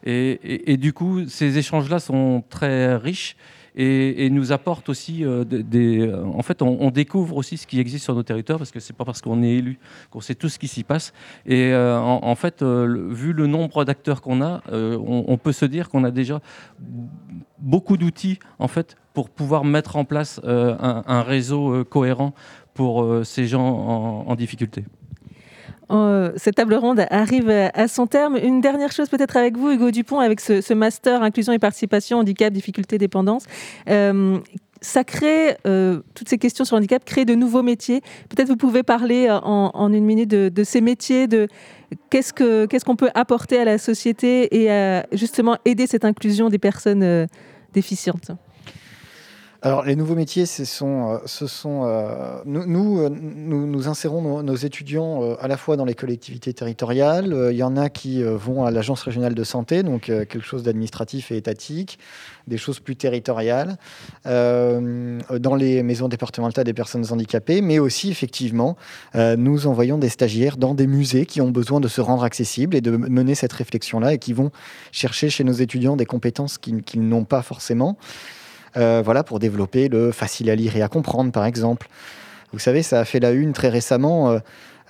Et, 0.04 0.72
et 0.72 0.76
du 0.76 0.92
coup, 0.92 1.28
ces 1.28 1.58
échanges-là 1.58 1.98
sont 1.98 2.44
très 2.48 2.96
riches 2.96 3.36
et, 3.76 4.30
nous 4.30 4.52
apporte 4.52 4.88
aussi 4.88 5.24
euh, 5.24 5.44
des. 5.44 6.12
En 6.12 6.42
fait, 6.42 6.62
on, 6.62 6.90
découvre 6.90 7.36
aussi 7.36 7.58
ce 7.58 7.66
qui 7.66 7.78
existe 7.78 8.04
sur 8.04 8.14
nos 8.14 8.22
territoires 8.22 8.58
parce 8.58 8.70
que 8.70 8.80
c'est 8.80 8.96
pas 8.96 9.04
parce 9.04 9.20
qu'on 9.20 9.42
est 9.42 9.50
élu 9.50 9.78
qu'on 10.10 10.20
sait 10.20 10.34
tout 10.34 10.48
ce 10.48 10.58
qui 10.58 10.68
s'y 10.68 10.82
passe. 10.82 11.12
Et 11.44 11.72
euh, 11.72 11.98
en, 11.98 12.34
fait, 12.34 12.62
euh, 12.62 13.08
vu 13.10 13.32
le 13.32 13.46
nombre 13.46 13.84
d'acteurs 13.84 14.22
qu'on 14.22 14.40
a, 14.42 14.62
on, 14.72 15.36
peut 15.36 15.52
se 15.52 15.66
dire 15.66 15.88
qu'on 15.88 16.04
a 16.04 16.10
déjà 16.10 16.40
beaucoup 17.58 17.96
d'outils 17.96 18.38
en 18.58 18.68
fait 18.68 18.96
pour 19.12 19.28
pouvoir 19.30 19.64
mettre 19.64 19.96
en 19.96 20.04
place 20.04 20.40
un, 20.44 21.22
réseau 21.22 21.84
cohérent 21.84 22.32
pour 22.74 23.06
ces 23.24 23.46
gens 23.46 24.24
en 24.26 24.34
difficulté. 24.34 24.84
Euh, 25.90 26.32
cette 26.36 26.56
table 26.56 26.74
ronde 26.74 27.04
arrive 27.10 27.50
à 27.50 27.88
son 27.88 28.06
terme. 28.06 28.36
Une 28.36 28.60
dernière 28.60 28.92
chose 28.92 29.08
peut-être 29.08 29.36
avec 29.36 29.56
vous, 29.56 29.70
Hugo 29.70 29.90
Dupont, 29.90 30.20
avec 30.20 30.40
ce, 30.40 30.74
master 30.74 31.22
inclusion 31.22 31.52
et 31.52 31.58
participation, 31.58 32.18
handicap, 32.18 32.52
difficulté, 32.52 32.98
dépendance. 32.98 33.44
Euh, 33.88 34.38
ça 34.80 35.04
crée, 35.04 35.56
euh, 35.66 36.00
toutes 36.14 36.28
ces 36.28 36.38
questions 36.38 36.64
sur 36.64 36.76
handicap 36.76 37.04
créent 37.04 37.24
de 37.24 37.34
nouveaux 37.34 37.62
métiers. 37.62 38.02
Peut-être 38.28 38.48
vous 38.48 38.56
pouvez 38.56 38.82
parler 38.82 39.28
en, 39.30 39.92
une 39.92 40.04
minute 40.04 40.28
de, 40.28 40.64
ces 40.64 40.80
métiers, 40.80 41.26
de 41.26 41.48
qu'est-ce 42.10 42.32
qu'on 42.32 42.66
ce 42.78 42.84
qu'on 42.84 42.96
peut 42.96 43.10
apporter 43.14 43.58
à 43.58 43.64
la 43.64 43.78
société 43.78 44.54
et 44.54 45.02
justement 45.12 45.56
aider 45.64 45.86
cette 45.86 46.04
inclusion 46.04 46.50
des 46.50 46.58
personnes 46.58 47.26
déficientes. 47.72 48.32
Alors, 49.62 49.84
les 49.84 49.96
nouveaux 49.96 50.14
métiers, 50.14 50.44
ce 50.44 50.64
sont, 50.64 51.12
euh, 51.12 51.18
euh, 51.64 52.42
nous, 52.44 53.00
euh, 53.00 53.08
nous, 53.08 53.66
nous, 53.66 53.88
insérons 53.88 54.42
nos, 54.42 54.54
étudiants 54.54 55.34
à 55.40 55.48
la 55.48 55.56
fois 55.56 55.76
dans 55.76 55.86
les 55.86 55.94
collectivités 55.94 56.52
territoriales. 56.52 57.48
Il 57.50 57.56
y 57.56 57.62
en 57.62 57.76
a 57.76 57.88
qui 57.88 58.22
vont 58.22 58.64
à 58.64 58.70
l'agence 58.70 59.02
régionale 59.02 59.34
de 59.34 59.44
santé, 59.44 59.82
donc 59.82 60.02
quelque 60.02 60.40
chose 60.40 60.62
d'administratif 60.62 61.30
et 61.30 61.36
étatique, 61.36 61.98
des 62.46 62.58
choses 62.58 62.80
plus 62.80 62.96
territoriales, 62.96 63.76
dans 64.24 65.54
les 65.56 65.82
maisons 65.82 66.08
départementales 66.08 66.64
des 66.64 66.74
personnes 66.74 67.04
handicapées, 67.10 67.60
mais 67.60 67.78
aussi, 67.78 68.10
effectivement, 68.10 68.76
nous 69.14 69.66
envoyons 69.66 69.98
des 69.98 70.08
stagiaires 70.08 70.56
dans 70.56 70.74
des 70.74 70.86
musées 70.86 71.26
qui 71.26 71.40
ont 71.40 71.50
besoin 71.50 71.80
de 71.80 71.88
se 71.88 72.00
rendre 72.00 72.24
accessibles 72.24 72.76
et 72.76 72.80
de 72.80 72.90
mener 72.90 73.34
cette 73.34 73.52
réflexion-là 73.52 74.14
et 74.14 74.18
qui 74.18 74.32
vont 74.32 74.50
chercher 74.92 75.30
chez 75.30 75.44
nos 75.44 75.52
étudiants 75.52 75.96
des 75.96 76.06
compétences 76.06 76.58
qu'ils 76.58 77.08
n'ont 77.08 77.24
pas 77.24 77.42
forcément. 77.42 77.96
Euh, 78.76 79.00
voilà, 79.04 79.22
pour 79.24 79.38
développer 79.38 79.88
le 79.88 80.12
facile 80.12 80.50
à 80.50 80.54
lire 80.54 80.76
et 80.76 80.82
à 80.82 80.88
comprendre, 80.88 81.32
par 81.32 81.46
exemple. 81.46 81.88
Vous 82.52 82.58
savez, 82.58 82.82
ça 82.82 83.00
a 83.00 83.04
fait 83.04 83.20
la 83.20 83.32
une 83.32 83.52
très 83.52 83.68
récemment. 83.68 84.30
Euh, 84.30 84.38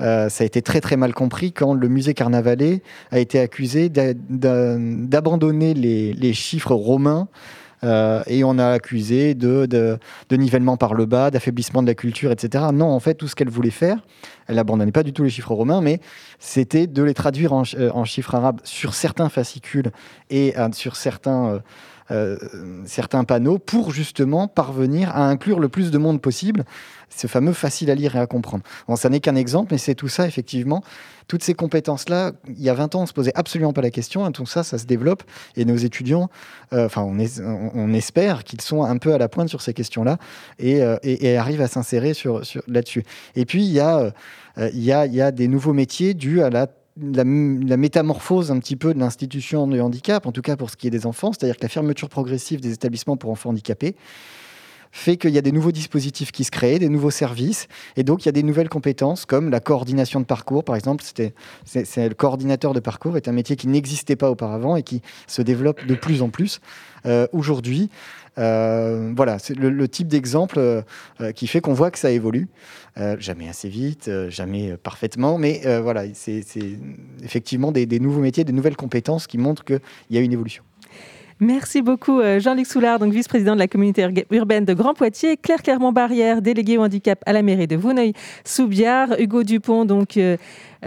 euh, 0.01 0.29
ça 0.29 0.43
a 0.43 0.47
été 0.47 0.61
très 0.61 0.81
très 0.81 0.97
mal 0.97 1.15
compris 1.15 1.53
quand 1.53 1.73
le 1.73 1.89
musée 1.89 2.13
Carnavalet 2.13 2.83
a 3.13 3.19
été 3.19 3.39
accusé 3.41 3.89
d'abandonner 3.89 5.73
les, 5.73 6.33
chiffres 6.35 6.75
romains 6.75 7.29
et 7.83 8.43
on 8.45 8.59
a 8.59 8.67
accusé 8.73 9.35
de, 9.35 9.99
nivellement 10.31 10.77
par 10.77 10.93
le 10.93 11.07
bas, 11.07 11.31
d'affaiblissement 11.31 11.83
de 11.83 11.87
la 11.87 11.95
culture, 11.95 12.31
etc. 12.31 12.65
Non, 12.75 12.89
en 12.89 13.01
fait, 13.01 13.15
tout 13.15 13.29
ce 13.29 13.35
qu'elle 13.35 13.49
voulait 13.49 13.71
faire, 13.71 14.05
elle 14.49 14.57
n'abandonnait 14.57 14.93
pas 14.93 15.05
du 15.05 15.15
tout 15.15 15.23
les 15.23 15.31
chiffres 15.31 15.55
romains, 15.55 15.81
mais 15.81 16.01
c'était 16.41 16.87
de 16.87 17.03
les 17.03 17.15
traduire 17.15 17.55
en, 17.55 17.63
en, 17.95 18.05
chiffres 18.05 18.35
arabes 18.35 18.61
sur 18.65 18.93
certains 18.93 19.31
fascicules 19.31 19.93
et 20.29 20.53
sur 20.73 20.97
certains 20.97 21.63
euh, 22.11 22.37
certains 22.85 23.25
panneaux 23.25 23.59
pour 23.59 23.91
justement 23.91 24.47
parvenir 24.47 25.11
à 25.11 25.29
inclure 25.29 25.59
le 25.59 25.69
plus 25.69 25.91
de 25.91 25.99
monde 25.99 26.21
possible, 26.21 26.65
ce 27.09 27.27
fameux 27.27 27.53
facile 27.53 27.91
à 27.91 27.95
lire 27.95 28.15
et 28.15 28.21
à 28.21 28.27
comprendre. 28.27 28.63
Bon, 28.87 28.97
ça 28.97 29.09
n'est 29.09 29.21
qu'un 29.21 29.35
exemple, 29.35 29.73
mais 29.73 29.79
c'est 29.79 29.95
tout 29.95 30.09
ça, 30.09 30.27
effectivement. 30.27 30.83
Toutes 31.27 31.43
ces 31.43 31.55
compétences-là, 31.55 32.33
il 32.49 32.63
y 32.63 32.69
a 32.69 32.75
20 32.75 32.95
ans, 32.95 33.03
on 33.03 33.07
se 33.07 33.13
posait 33.13 33.33
absolument 33.35 33.73
pas 33.73 33.81
la 33.81 33.91
question. 33.91 34.25
Hein, 34.25 34.31
tout 34.31 34.47
ça, 34.47 34.63
ça 34.63 34.79
se 34.79 34.87
développe. 34.87 35.25
Et 35.57 35.65
nos 35.65 35.77
étudiants, 35.77 36.31
euh, 36.73 36.87
enfin, 36.87 37.03
on, 37.03 37.93
espère 37.93 38.45
qu'ils 38.45 38.61
sont 38.61 38.85
un 38.85 38.99
peu 38.99 39.13
à 39.13 39.19
la 39.19 39.29
pointe 39.29 39.49
sur 39.49 39.61
ces 39.61 39.75
questions-là 39.75 40.19
et, 40.61 40.83
euh, 40.83 40.99
arrivent 41.39 41.63
à 41.63 41.69
s'insérer 41.69 42.15
sur, 42.15 42.43
là-dessus. 42.69 43.03
Et 43.35 43.45
puis, 43.45 43.65
il 43.65 43.73
y, 43.73 43.83
il 44.73 44.85
y 44.85 45.23
a 45.23 45.31
des 45.33 45.49
nouveaux 45.49 45.73
métiers 45.73 46.15
dus 46.15 46.43
à 46.43 46.51
la 46.51 46.69
la, 47.01 47.25
métamorphose 47.25 48.51
un 48.51 48.59
petit 48.59 48.77
peu 48.77 48.95
de 48.95 48.99
l'institution 48.99 49.67
de 49.67 49.81
handicap, 49.81 50.27
en 50.27 50.33
tout 50.33 50.43
cas 50.43 50.57
pour 50.57 50.71
ce 50.71 50.77
qui 50.77 50.87
est 50.87 50.91
des 50.91 51.07
enfants, 51.07 51.33
c'est-à-dire 51.33 51.57
que 51.57 51.63
la 51.63 51.69
fermeture 51.69 52.09
progressive 52.09 52.61
des 52.61 52.73
établissements 52.73 53.17
pour 53.17 53.31
enfants 53.31 53.51
handicapés 53.51 53.97
fait 54.93 55.17
qu'il 55.17 55.31
y 55.31 55.39
a 55.39 55.43
des 55.43 55.53
nouveaux 55.53 55.73
dispositifs 55.73 56.33
qui 56.33 56.45
se 56.45 56.51
créent, 56.51 56.79
des 56.79 56.89
nouveaux 56.89 57.11
services, 57.11 57.69
et 57.97 58.03
donc 58.03 58.25
il 58.25 58.27
y 58.27 58.31
a 58.31 58.33
des 58.33 58.43
nouvelles 58.43 58.69
compétences 58.69 59.25
comme 59.25 59.51
la 59.51 59.61
coordination 59.61 60.21
de 60.21 60.25
parcours, 60.25 60.65
par 60.65 60.77
exemple. 60.77 61.05
C'était, 61.05 61.35
c'est, 61.65 62.09
le 62.09 62.15
coordinateur 62.15 62.73
de 62.73 62.81
parcours 62.81 63.17
est 63.17 63.29
un 63.29 63.33
métier 63.33 63.57
qui 63.57 63.69
n'existait 63.69 64.17
pas 64.17 64.31
auparavant 64.31 64.77
et 64.77 64.83
qui 64.83 65.03
se 65.27 65.43
développe 65.43 65.85
de 65.87 65.95
plus 65.95 66.23
en 66.23 66.29
plus 66.29 66.61
euh, 67.07 67.27
aujourd'hui. 67.33 67.91
Euh, 68.39 69.13
voilà, 69.17 69.39
c'est 69.39 69.55
le, 69.55 69.89
type 69.89 70.09
d'exemple 70.09 70.59
euh, 70.59 70.83
qui 71.35 71.47
fait 71.47 71.61
qu'on 71.61 71.73
voit 71.73 71.91
que 71.91 71.99
ça 71.99 72.11
évolue. 72.11 72.49
jamais 73.19 73.49
assez 73.49 73.69
vite, 73.69 74.11
jamais 74.29 74.77
parfaitement, 74.77 75.39
mais 75.39 75.63
voilà, 75.81 76.05
c'est, 76.15 76.45
effectivement 77.23 77.73
des, 77.73 77.87
des 77.87 78.01
nouveaux 78.01 78.21
métiers, 78.21 78.45
des 78.45 78.53
nouvelles 78.53 78.77
compétences 78.77 79.27
qui 79.27 79.39
montrent 79.39 79.65
qu'il 79.65 79.81
y 80.11 80.19
a 80.19 80.21
une 80.21 80.33
évolution. 80.33 80.63
Merci 81.39 81.83
beaucoup 81.83 82.23
Jean-Luc 82.39 82.67
Soulard, 82.67 82.99
donc 82.99 83.13
vice-président 83.13 83.53
de 83.53 83.59
la 83.59 83.69
communauté 83.69 84.07
urbaine 84.31 84.65
de 84.65 84.73
Grand 84.73 84.95
Poitiers, 84.95 85.37
Claire 85.37 85.63
Clermont-Barrière, 85.63 86.41
délégué 86.41 86.79
au 86.79 86.83
handicap 86.83 87.23
à 87.27 87.35
la 87.35 87.43
mairie 87.43 87.67
de 87.67 87.77
Vouneuil-Soubiard, 87.77 89.21
Hugo 89.21 89.43
Dupont, 89.43 89.85
donc 89.85 90.19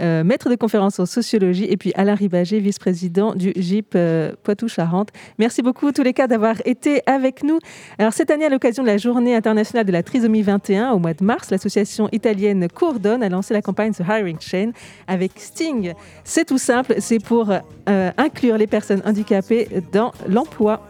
euh, 0.00 0.24
maître 0.24 0.48
de 0.50 0.54
conférence 0.54 0.98
en 0.98 1.06
sociologie, 1.06 1.66
et 1.68 1.76
puis 1.76 1.92
Alain 1.94 2.14
Ribager, 2.14 2.60
vice-président 2.60 3.34
du 3.34 3.52
GIP 3.56 3.94
euh, 3.94 4.32
Poitou-Charentes. 4.42 5.10
Merci 5.38 5.62
beaucoup 5.62 5.92
tous 5.92 6.02
les 6.02 6.12
cas 6.12 6.26
d'avoir 6.26 6.56
été 6.64 7.02
avec 7.06 7.42
nous. 7.42 7.58
Alors 7.98 8.12
cette 8.12 8.30
année, 8.30 8.44
à 8.44 8.48
l'occasion 8.48 8.82
de 8.82 8.88
la 8.88 8.96
Journée 8.96 9.34
internationale 9.34 9.84
de 9.86 9.92
la 9.92 10.02
trisomie 10.02 10.42
21, 10.42 10.92
au 10.92 10.98
mois 10.98 11.14
de 11.14 11.24
mars, 11.24 11.50
l'association 11.50 12.08
italienne 12.12 12.68
Courdonne 12.68 13.22
a 13.22 13.28
lancé 13.28 13.54
la 13.54 13.62
campagne 13.62 13.92
The 13.92 14.02
Hiring 14.08 14.40
Chain 14.40 14.72
avec 15.06 15.32
Sting. 15.36 15.94
C'est 16.24 16.46
tout 16.46 16.58
simple, 16.58 16.96
c'est 16.98 17.18
pour 17.18 17.50
euh, 17.50 18.10
inclure 18.16 18.56
les 18.58 18.66
personnes 18.66 19.02
handicapées 19.04 19.68
dans 19.92 20.12
l'emploi. 20.28 20.82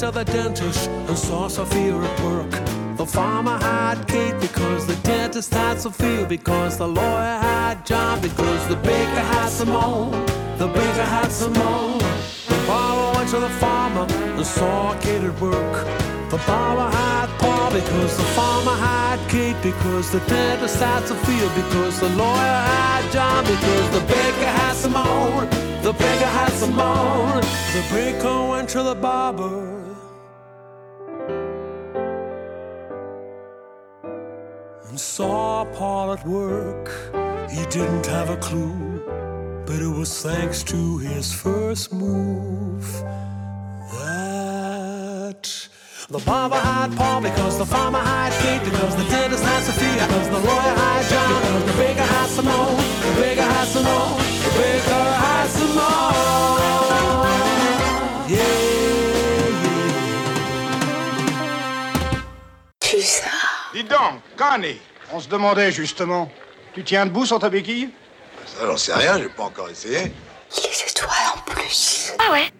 To 0.00 0.10
the 0.10 0.24
dentist 0.24 0.88
and 0.88 1.18
saw 1.18 1.46
Sophia 1.46 1.94
at 1.94 2.20
work. 2.22 2.50
The 2.96 3.04
farmer 3.04 3.58
had 3.58 4.08
Kate 4.08 4.40
because 4.40 4.86
the 4.86 4.96
dentist 5.06 5.52
had 5.52 5.78
Sophia, 5.78 6.24
because 6.24 6.78
the 6.78 6.88
lawyer 6.88 7.36
had 7.48 7.84
John, 7.84 8.18
because 8.22 8.66
the 8.68 8.76
baker 8.76 9.24
had 9.32 9.50
Simone, 9.50 10.12
the 10.56 10.68
baker 10.68 11.04
had 11.04 11.30
Simone. 11.30 11.98
The 11.98 12.60
farmer 12.66 13.18
went 13.18 13.28
to 13.28 13.40
the 13.40 13.50
farmer 13.60 14.06
and 14.38 14.46
saw 14.46 14.98
Kate 15.00 15.22
at 15.22 15.38
work. 15.38 15.84
The 16.30 16.38
farmer 16.38 16.88
had 16.96 17.26
Paul 17.38 17.70
because 17.70 18.16
the 18.16 18.28
farmer 18.38 18.76
had 18.88 19.18
Kate, 19.28 19.60
because 19.62 20.10
the 20.10 20.20
dentist 20.20 20.80
had 20.80 21.06
Sophia, 21.06 21.46
because 21.54 22.00
the 22.00 22.08
lawyer 22.16 22.60
had 22.72 23.12
John, 23.12 23.44
because 23.44 23.90
the 23.90 24.04
baker 24.06 24.50
had 24.60 24.72
Simone, 24.76 25.46
the 25.82 25.92
baker 25.92 26.30
had 26.38 26.52
Simone. 26.52 27.42
The 27.74 27.84
baker 27.92 28.48
went 28.48 28.70
to 28.70 28.82
the 28.82 28.94
barber. 28.94 29.79
And 34.90 34.98
saw 34.98 35.64
Paul 35.76 36.12
at 36.12 36.26
work. 36.26 36.90
He 37.48 37.64
didn't 37.66 38.06
have 38.06 38.28
a 38.28 38.36
clue, 38.36 39.00
but 39.64 39.78
it 39.78 39.92
was 40.00 40.20
thanks 40.20 40.64
to 40.64 40.98
his 40.98 41.32
first 41.32 41.92
move 41.92 42.84
that 43.98 45.68
the 46.08 46.18
barber 46.18 46.56
had 46.56 46.96
Paul 46.96 47.20
because 47.20 47.56
the 47.56 47.66
farmer 47.66 48.00
had 48.00 48.32
Kate, 48.42 48.64
because 48.64 48.96
the 48.96 49.04
dentist 49.04 49.44
had 49.44 49.62
Sophia, 49.62 50.06
because 50.08 50.28
the 50.28 50.40
lawyer 50.40 50.74
had 50.82 51.08
John, 51.08 51.40
because 51.40 51.64
the 51.70 51.76
baker 51.82 52.06
had 52.14 52.28
Simone, 52.28 52.76
the 52.76 53.12
baker 53.22 53.42
had 53.42 53.68
Simone, 53.68 54.18
the 54.44 54.50
baker 54.58 55.19
donc, 63.90 64.20
Connie, 64.36 64.78
on 65.12 65.20
se 65.20 65.28
demandait 65.28 65.72
justement, 65.72 66.30
tu 66.72 66.84
tiens 66.84 67.06
debout 67.06 67.26
sur 67.26 67.38
ta 67.38 67.50
béquille? 67.50 67.90
Ça, 68.46 68.66
j'en 68.66 68.76
sais 68.76 68.94
rien, 68.94 69.18
j'ai 69.18 69.28
pas 69.28 69.44
encore 69.44 69.68
essayé. 69.68 70.12
Les 70.56 70.90
étoiles 70.90 71.10
en 71.36 71.50
plus. 71.50 72.12
Ah 72.18 72.32
ouais 72.32 72.50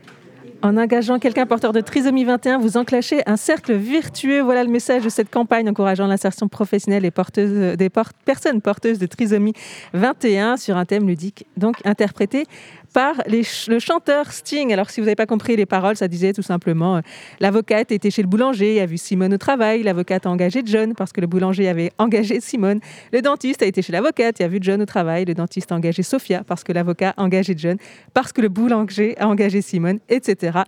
en 0.62 0.76
engageant 0.76 1.18
quelqu'un 1.18 1.46
porteur 1.46 1.72
de 1.72 1.80
trisomie 1.80 2.24
21, 2.24 2.58
vous 2.58 2.76
enclenchez 2.76 3.22
un 3.26 3.36
cercle 3.36 3.72
vertueux. 3.72 4.40
Voilà 4.40 4.62
le 4.62 4.70
message 4.70 5.02
de 5.02 5.08
cette 5.08 5.30
campagne 5.30 5.68
encourageant 5.68 6.06
l'insertion 6.06 6.48
professionnelle 6.48 7.02
des, 7.02 7.10
porteuses, 7.10 7.76
des 7.76 7.90
personnes 8.24 8.60
porteuses 8.60 8.98
de 8.98 9.06
trisomie 9.06 9.54
21 9.94 10.56
sur 10.56 10.76
un 10.76 10.84
thème 10.84 11.06
ludique, 11.08 11.46
donc 11.56 11.76
interprété 11.84 12.44
par 12.92 13.14
le 13.26 13.78
chanteur 13.78 14.32
Sting. 14.32 14.72
Alors, 14.72 14.90
si 14.90 15.00
vous 15.00 15.06
n'avez 15.06 15.16
pas 15.16 15.26
compris 15.26 15.56
les 15.56 15.66
paroles, 15.66 15.96
ça 15.96 16.08
disait 16.08 16.32
tout 16.32 16.42
simplement 16.42 16.96
euh, 16.96 17.00
l'avocate 17.38 17.92
était 17.92 18.10
chez 18.10 18.22
le 18.22 18.28
boulanger, 18.28 18.80
a 18.80 18.86
vu 18.86 18.98
Simone 18.98 19.34
au 19.34 19.38
travail, 19.38 19.82
l'avocate 19.82 20.26
a 20.26 20.30
engagé 20.30 20.62
John 20.64 20.94
parce 20.94 21.12
que 21.12 21.20
le 21.20 21.26
boulanger 21.26 21.68
avait 21.68 21.92
engagé 21.98 22.40
Simone. 22.40 22.80
Le 23.12 23.22
dentiste 23.22 23.62
a 23.62 23.66
été 23.66 23.82
chez 23.82 23.92
l'avocate 23.92 24.40
et 24.40 24.44
a 24.44 24.48
vu 24.48 24.58
John 24.60 24.82
au 24.82 24.86
travail, 24.86 25.24
le 25.24 25.34
dentiste 25.34 25.72
a 25.72 25.74
engagé 25.74 26.02
Sophia 26.02 26.42
parce 26.44 26.64
que 26.64 26.72
l'avocat 26.72 27.14
a 27.16 27.22
engagé 27.22 27.54
John, 27.56 27.76
parce 28.14 28.32
que 28.32 28.40
le 28.40 28.48
boulanger 28.48 29.16
a 29.18 29.28
engagé 29.28 29.62
Simone, 29.62 29.98
etc., 30.08 30.60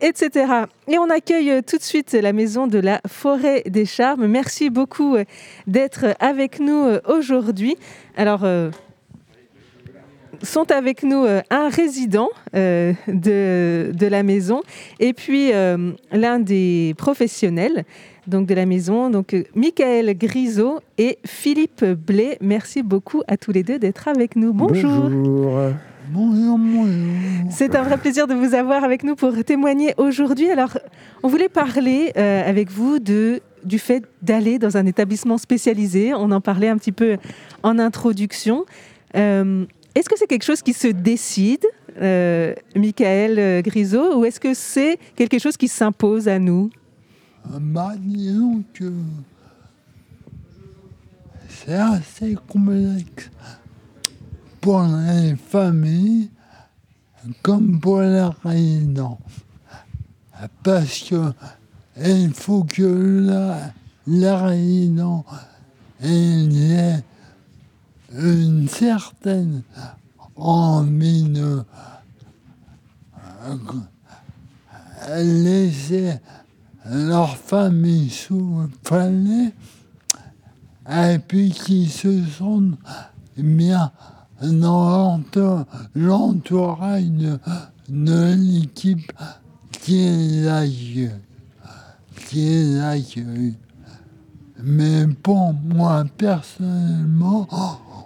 etc. 0.00 0.52
Et 0.88 0.98
on 0.98 1.08
accueille 1.08 1.50
euh, 1.50 1.62
tout 1.62 1.78
de 1.78 1.82
suite 1.82 2.12
la 2.12 2.32
maison 2.32 2.66
de 2.66 2.78
la 2.78 3.00
Forêt 3.06 3.62
des 3.66 3.86
Charmes. 3.86 4.26
Merci 4.26 4.70
beaucoup 4.70 5.16
euh, 5.16 5.24
d'être 5.66 6.14
avec 6.20 6.60
nous 6.60 6.86
aujourd'hui. 7.06 7.76
Alors, 8.16 8.44
sont 10.42 10.70
avec 10.70 11.02
nous 11.02 11.24
euh, 11.24 11.40
un 11.50 11.68
résident 11.68 12.28
euh, 12.54 12.92
de, 13.08 13.92
de, 13.92 14.06
la 14.06 14.22
maison 14.22 14.62
et 14.98 15.12
puis 15.12 15.52
euh, 15.52 15.92
l'un 16.12 16.38
des 16.38 16.94
professionnels 16.96 17.84
donc 18.26 18.46
de 18.46 18.54
la 18.54 18.66
maison, 18.66 19.10
donc 19.10 19.34
Michael 19.56 20.16
Grisot 20.16 20.80
et 20.98 21.18
Philippe 21.24 21.84
Blé. 21.84 22.36
Merci 22.40 22.82
beaucoup 22.82 23.22
à 23.26 23.36
tous 23.36 23.50
les 23.50 23.64
deux 23.64 23.78
d'être 23.78 24.06
avec 24.06 24.36
nous. 24.36 24.52
Bonjour. 24.52 25.08
Bonjour. 25.08 25.58
Bonjour, 26.12 26.58
C'est 27.50 27.74
un 27.74 27.82
vrai 27.82 27.96
plaisir 27.96 28.26
de 28.26 28.34
vous 28.34 28.54
avoir 28.54 28.84
avec 28.84 29.04
nous 29.04 29.16
pour 29.16 29.32
témoigner 29.44 29.94
aujourd'hui. 29.96 30.50
Alors, 30.50 30.76
on 31.22 31.28
voulait 31.28 31.48
parler 31.48 32.12
avec 32.14 32.70
vous 32.70 32.98
de, 32.98 33.40
du 33.64 33.78
fait 33.78 34.04
d'aller 34.22 34.58
dans 34.58 34.76
un 34.76 34.86
établissement 34.86 35.38
spécialisé. 35.38 36.12
On 36.14 36.30
en 36.30 36.40
parlait 36.40 36.68
un 36.68 36.76
petit 36.76 36.92
peu 36.92 37.16
en 37.62 37.78
introduction. 37.78 38.64
Est-ce 39.94 40.08
que 40.08 40.16
c'est 40.16 40.26
quelque 40.26 40.44
chose 40.44 40.62
qui 40.62 40.72
se 40.72 40.88
décide, 40.88 41.66
euh, 42.00 42.54
Michael 42.76 43.38
euh, 43.38 43.62
Grisot, 43.62 44.18
ou 44.18 44.24
est-ce 44.24 44.38
que 44.38 44.54
c'est 44.54 44.98
quelque 45.16 45.38
chose 45.38 45.56
qui 45.56 45.68
s'impose 45.68 46.28
à 46.28 46.38
nous? 46.38 46.70
Bah, 47.44 47.94
Disons 47.98 48.62
que 48.72 48.92
c'est 51.48 51.74
assez 51.74 52.36
complexe 52.48 53.30
pour 54.60 54.82
les 54.82 55.34
familles 55.36 56.30
comme 57.42 57.80
pour 57.80 58.00
les 58.00 58.28
résidents. 58.44 59.18
Parce 60.62 61.00
que 61.00 61.32
il 62.02 62.32
faut 62.32 62.64
que 62.64 63.26
la, 63.26 63.72
les 64.06 64.30
résidents 64.30 65.24
aient 66.02 67.02
une 68.12 68.68
certaine 68.68 69.62
envie 70.36 71.24
de 71.24 71.62
laisser 75.18 76.14
leur 76.86 77.36
famille 77.36 78.10
souffler 78.10 79.52
et 80.90 81.18
puis 81.18 81.50
qui 81.50 81.88
se 81.88 82.24
sentent 82.26 82.78
bien 83.36 83.92
dans 84.42 85.20
l'entourage 85.94 87.04
de, 87.88 88.34
l'équipe 88.34 89.12
qui 89.70 89.94
les 89.94 90.48
accueille. 90.48 91.10
Qui. 92.28 93.56
Mais 94.64 95.06
pour 95.22 95.52
moi 95.52 96.04
personnellement, 96.16 97.46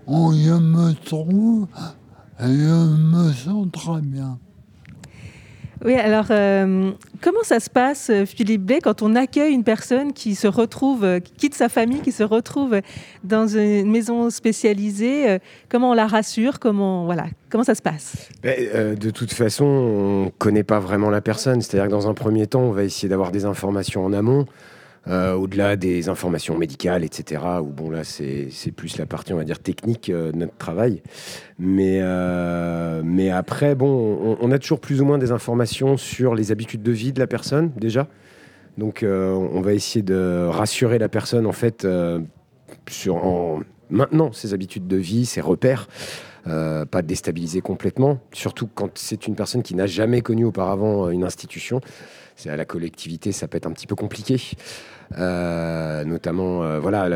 où 0.07 0.33
je 0.33 0.53
me 0.53 0.93
trouve, 0.93 1.67
je 2.39 2.97
me 2.97 3.33
sens 3.33 3.67
très 3.73 4.01
bien. 4.01 4.39
Oui, 5.85 5.95
alors 5.95 6.27
euh, 6.31 6.93
comment 7.21 7.43
ça 7.43 7.61
se 7.61 7.69
passe, 7.69 8.11
Philippe 8.25 8.63
Blé, 8.63 8.79
quand 8.83 9.03
on 9.03 9.15
accueille 9.15 9.53
une 9.53 9.65
personne 9.65 10.15
qui 10.15 10.35
se 10.35 10.47
retrouve, 10.47 11.21
qui 11.21 11.33
quitte 11.33 11.55
sa 11.55 11.69
famille, 11.69 12.01
qui 12.01 12.13
se 12.13 12.23
retrouve 12.23 12.81
dans 13.23 13.47
une 13.47 13.91
maison 13.91 14.31
spécialisée 14.31 15.29
euh, 15.29 15.39
Comment 15.69 15.91
on 15.91 15.95
la 15.95 16.07
rassure 16.07 16.59
Comment 16.59 17.05
voilà, 17.05 17.27
comment 17.51 17.65
ça 17.65 17.75
se 17.75 17.83
passe? 17.83 18.31
Ben, 18.43 18.55
euh, 18.75 18.95
De 18.95 19.11
toute 19.11 19.35
façon, 19.35 19.65
on 19.65 20.25
ne 20.27 20.31
connaît 20.31 20.63
pas 20.63 20.79
vraiment 20.79 21.11
la 21.11 21.21
personne. 21.21 21.61
C'est-à-dire 21.61 21.89
que 21.89 21.93
dans 21.93 22.09
un 22.09 22.15
premier 22.15 22.47
temps, 22.47 22.63
on 22.63 22.73
va 22.73 22.85
essayer 22.85 23.09
d'avoir 23.11 23.31
des 23.31 23.45
informations 23.45 24.07
en 24.07 24.15
amont. 24.15 24.47
Euh, 25.07 25.35
au-delà 25.35 25.77
des 25.77 26.09
informations 26.09 26.57
médicales, 26.57 27.05
etc., 27.05 27.43
où 27.61 27.67
bon 27.67 27.91
là 27.91 28.05
c'est 28.05 28.49
plus 28.75 28.97
la 28.97 29.05
partie 29.05 29.35
on 29.35 29.37
va 29.37 29.45
dire 29.45 29.59
technique 29.59 30.09
euh, 30.09 30.33
de 30.33 30.39
notre 30.39 30.57
travail. 30.57 31.03
Mais, 31.59 31.99
euh, 32.01 33.03
mais 33.05 33.29
après, 33.31 33.75
bon, 33.75 34.37
on, 34.41 34.51
a 34.51 34.59
toujours 34.59 34.81
plus 34.81 35.03
ou 35.03 35.05
moins 35.05 35.19
des 35.19 35.31
informations 35.31 35.99
sur 35.99 36.35
les 36.35 36.53
habitudes 36.53 36.83
de 36.83 36.93
vie 36.93 37.13
de 37.13 37.21
la 37.21 37.27
personne 37.27 37.71
déjà. 37.77 38.09
Donc 38.79 39.05
on 39.07 39.61
va 39.61 39.73
essayer 39.73 40.03
de 40.03 40.49
rassurer 40.49 40.99
la 40.99 41.09
personne 41.09 41.47
en 41.47 41.53
fait 41.53 41.87
sur, 42.89 43.17
en 43.25 43.61
maintenant 43.89 44.33
ses 44.33 44.53
habitudes 44.53 44.89
de 44.89 44.97
vie, 44.97 45.27
ses 45.27 45.41
repères. 45.41 45.87
pas 46.45 47.03
déstabiliser 47.03 47.61
complètement, 47.61 48.19
surtout 48.33 48.69
quand 48.75 48.99
c'est 48.99 49.29
une 49.29 49.37
personne 49.37 49.63
qui 49.63 49.77
n'a 49.77 49.87
jamais 49.87 50.23
connu 50.23 50.45
auparavant 50.45 51.09
une 51.09 51.23
institution. 51.23 51.81
C'est 52.35 52.51
à 52.51 52.57
la 52.57 52.65
collectivité, 52.65 53.31
ça 53.31 53.47
peut 53.47 53.57
être 53.57 53.67
un 53.67 53.73
petit 53.73 53.87
peu 53.87 53.95
compliqué. 53.95 54.41
Euh, 55.19 56.05
notamment, 56.05 56.63
euh, 56.63 56.81
voilà, 56.81 57.09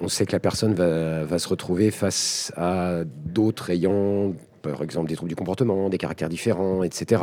on, 0.00 0.08
sait 0.08 0.24
que 0.26 0.32
la 0.32 0.40
personne 0.40 0.74
va, 0.74 1.38
se 1.38 1.48
retrouver 1.48 1.90
face 1.90 2.52
à 2.56 3.00
d'autres 3.04 3.70
ayant, 3.70 4.32
par 4.62 4.82
exemple, 4.82 5.08
des 5.08 5.16
troubles 5.16 5.28
du 5.28 5.36
comportement, 5.36 5.88
des 5.88 5.98
caractères 5.98 6.28
différents, 6.28 6.82
etc. 6.82 7.22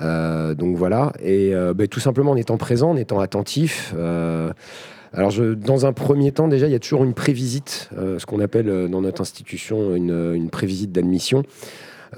Euh, 0.00 0.54
donc 0.54 0.76
voilà, 0.76 1.12
et 1.22 1.52
ben, 1.74 1.88
tout 1.88 2.00
simplement 2.00 2.32
en 2.32 2.36
étant 2.36 2.56
présent, 2.56 2.90
en 2.90 2.96
étant 2.96 3.20
attentif. 3.20 3.94
alors, 5.14 5.32
dans 5.56 5.86
un 5.86 5.92
premier 5.92 6.32
temps, 6.32 6.48
déjà, 6.48 6.66
il 6.66 6.72
y 6.72 6.76
a 6.76 6.80
toujours 6.80 7.04
une 7.04 7.14
prévisite, 7.14 7.90
ce 7.96 8.24
qu'on 8.26 8.40
appelle 8.40 8.88
dans 8.90 9.00
notre 9.00 9.22
institution 9.22 9.94
une, 9.94 10.34
une 10.34 10.50
prévisite 10.50 10.92
d'admission. 10.92 11.44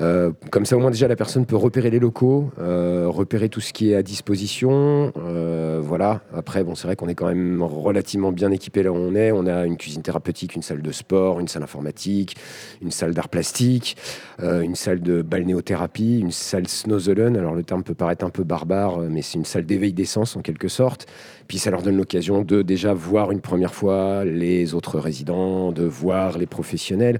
Euh, 0.00 0.32
comme 0.50 0.64
ça, 0.64 0.76
au 0.76 0.80
moins 0.80 0.90
déjà, 0.90 1.08
la 1.08 1.16
personne 1.16 1.44
peut 1.44 1.56
repérer 1.56 1.90
les 1.90 1.98
locaux, 1.98 2.50
euh, 2.58 3.06
repérer 3.08 3.48
tout 3.48 3.60
ce 3.60 3.72
qui 3.72 3.92
est 3.92 3.94
à 3.94 4.02
disposition. 4.02 5.12
Euh, 5.18 5.80
voilà. 5.82 6.22
Après, 6.34 6.64
bon, 6.64 6.74
c'est 6.74 6.86
vrai 6.86 6.96
qu'on 6.96 7.08
est 7.08 7.14
quand 7.14 7.26
même 7.26 7.62
relativement 7.62 8.32
bien 8.32 8.50
équipé 8.50 8.82
là 8.82 8.92
où 8.92 8.96
on 8.96 9.14
est. 9.14 9.30
On 9.32 9.46
a 9.46 9.66
une 9.66 9.76
cuisine 9.76 10.02
thérapeutique, 10.02 10.54
une 10.54 10.62
salle 10.62 10.82
de 10.82 10.92
sport, 10.92 11.40
une 11.40 11.48
salle 11.48 11.62
informatique, 11.62 12.36
une 12.80 12.90
salle 12.90 13.12
d'art 13.12 13.28
plastique, 13.28 13.96
une 14.42 14.74
salle 14.74 15.00
de 15.00 15.22
balnéothérapie, 15.22 16.20
une 16.20 16.30
salle 16.30 16.66
Snozelen. 16.66 17.36
Alors, 17.36 17.54
le 17.54 17.62
terme 17.62 17.82
peut 17.82 17.94
paraître 17.94 18.24
un 18.24 18.30
peu 18.30 18.44
barbare, 18.44 18.98
mais 18.98 19.22
c'est 19.22 19.38
une 19.38 19.44
salle 19.44 19.66
d'éveil 19.66 19.92
d'essence 19.92 20.36
en 20.36 20.40
quelque 20.40 20.68
sorte. 20.68 21.06
Puis 21.46 21.58
ça 21.58 21.70
leur 21.70 21.82
donne 21.82 21.96
l'occasion 21.96 22.42
de 22.42 22.62
déjà 22.62 22.94
voir 22.94 23.32
une 23.32 23.40
première 23.40 23.74
fois 23.74 24.24
les 24.24 24.74
autres 24.74 24.98
résidents, 24.98 25.72
de 25.72 25.84
voir 25.84 26.38
les 26.38 26.46
professionnels. 26.46 27.18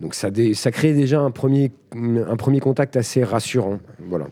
Donc 0.00 0.14
ça, 0.14 0.28
ça 0.54 0.70
crée 0.70 0.94
déjà 0.94 1.20
un 1.20 1.30
premier, 1.30 1.72
un 1.94 2.36
premier 2.36 2.60
contact 2.60 2.96
assez 2.96 3.22
rassurant. 3.22 3.78
Voilà. 4.08 4.26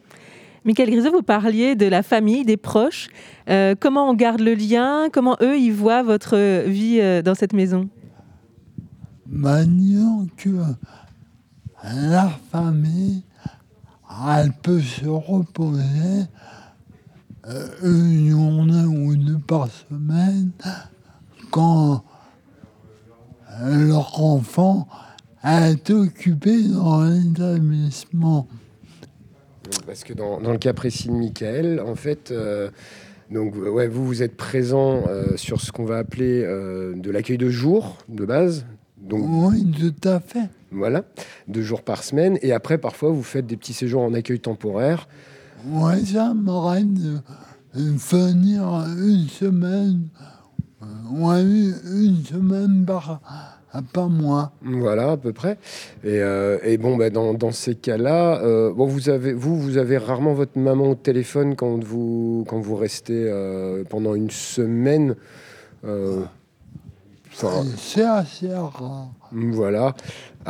Michael 0.65 0.91
Grisot, 0.91 1.13
vous 1.13 1.23
parliez 1.23 1.77
de 1.77 1.87
la 1.87 2.03
famille, 2.03 2.45
des 2.45 2.57
proches. 2.57 3.09
Euh, 3.49 3.75
comment 3.79 4.09
on 4.11 4.15
garde 4.15 4.41
le 4.41 4.55
lien? 4.55 5.09
Comment 5.13 5.37
eux, 5.41 5.57
ils 5.57 5.73
voient 5.73 6.03
votre 6.03 6.67
vie 6.67 6.99
euh, 7.01 7.23
dans 7.23 7.35
cette 7.35 7.53
maison? 7.53 7.89
Maintenant 9.27 10.27
que 10.37 10.51
la 11.85 12.31
famille, 12.51 13.23
elle 14.29 14.53
peut 14.63 14.81
se 14.81 15.07
reposer 15.07 16.27
euh, 17.47 17.69
une 17.83 18.31
journée 18.31 18.85
ou 18.85 19.17
deux 19.17 19.39
par 19.39 19.69
semaine 19.69 20.51
quand 21.51 22.03
leur 23.65 24.21
enfant 24.21 24.89
est 25.45 25.91
occupé 25.91 26.63
dans 26.63 27.03
l'établissement. 27.03 28.47
Parce 29.87 30.05
que 30.05 30.13
dans, 30.13 30.41
dans, 30.41 30.53
le 30.53 30.59
cas 30.59 30.73
précis 30.73 31.09
de 31.09 31.13
Michael, 31.13 31.81
en 31.81 31.95
fait, 31.95 32.31
euh, 32.31 32.71
donc, 33.31 33.55
ouais, 33.55 33.89
vous, 33.89 34.07
vous 34.07 34.23
êtes 34.23 34.37
présent 34.37 35.05
euh, 35.09 35.37
sur 35.37 35.61
ce 35.61 35.73
qu'on 35.73 35.85
va 35.85 35.99
appeler 35.99 36.43
euh, 36.43 36.95
de 36.95 37.11
l'accueil 37.11 37.39
de 37.39 37.51
jour, 37.51 37.99
de 38.09 38.25
base. 38.25 38.65
Donc, 38.97 39.23
oui, 39.27 39.71
tout 39.71 40.09
à 40.09 40.21
fait. 40.21 40.49
Voilà, 40.71 41.05
deux 41.47 41.63
jours 41.63 41.83
par 41.83 42.03
semaine. 42.03 42.39
Et 42.43 42.53
après, 42.53 42.79
parfois, 42.79 43.11
vous 43.11 43.23
faites 43.23 43.47
des 43.47 43.57
petits 43.57 43.73
séjours 43.73 44.03
en 44.03 44.15
accueil 44.15 44.41
temporaire. 44.41 45.09
Oui, 45.67 46.07
ça 46.07 46.35
m'arrête 46.35 46.93
de 46.95 47.19
venir 47.75 48.63
une 48.97 49.29
semaine, 49.29 50.09
ouais, 51.11 51.43
une 51.43 52.25
semaine 52.25 52.85
par 52.87 53.21
pas 53.93 54.07
moi. 54.07 54.53
Voilà, 54.63 55.13
à 55.13 55.17
peu 55.17 55.33
près. 55.33 55.59
Et, 56.05 56.21
euh, 56.21 56.59
et 56.63 56.79
bon, 56.79 56.97
bah, 56.97 57.11
dans, 57.11 57.35
dans, 57.35 57.53
ces 57.53 57.75
cas-là, 57.75 58.41
euh, 58.43 58.73
bon, 58.73 58.87
vous, 58.87 59.09
avez, 59.09 59.33
vous, 59.33 59.59
vous 59.61 59.77
avez 59.77 59.99
rarement 59.99 60.35
votre 60.35 60.59
maman 60.59 60.91
au 60.91 60.95
téléphone 60.95 61.57
quand 61.57 61.83
vous, 61.83 62.45
quand 62.49 62.61
vous 62.61 62.77
restez 62.77 63.25
euh, 63.29 63.85
pendant 63.89 64.15
une 64.15 64.31
semaine. 64.31 65.17
c'est 67.33 68.03
assez 68.03 68.53
rare. 68.53 69.11
Voilà. 69.33 69.95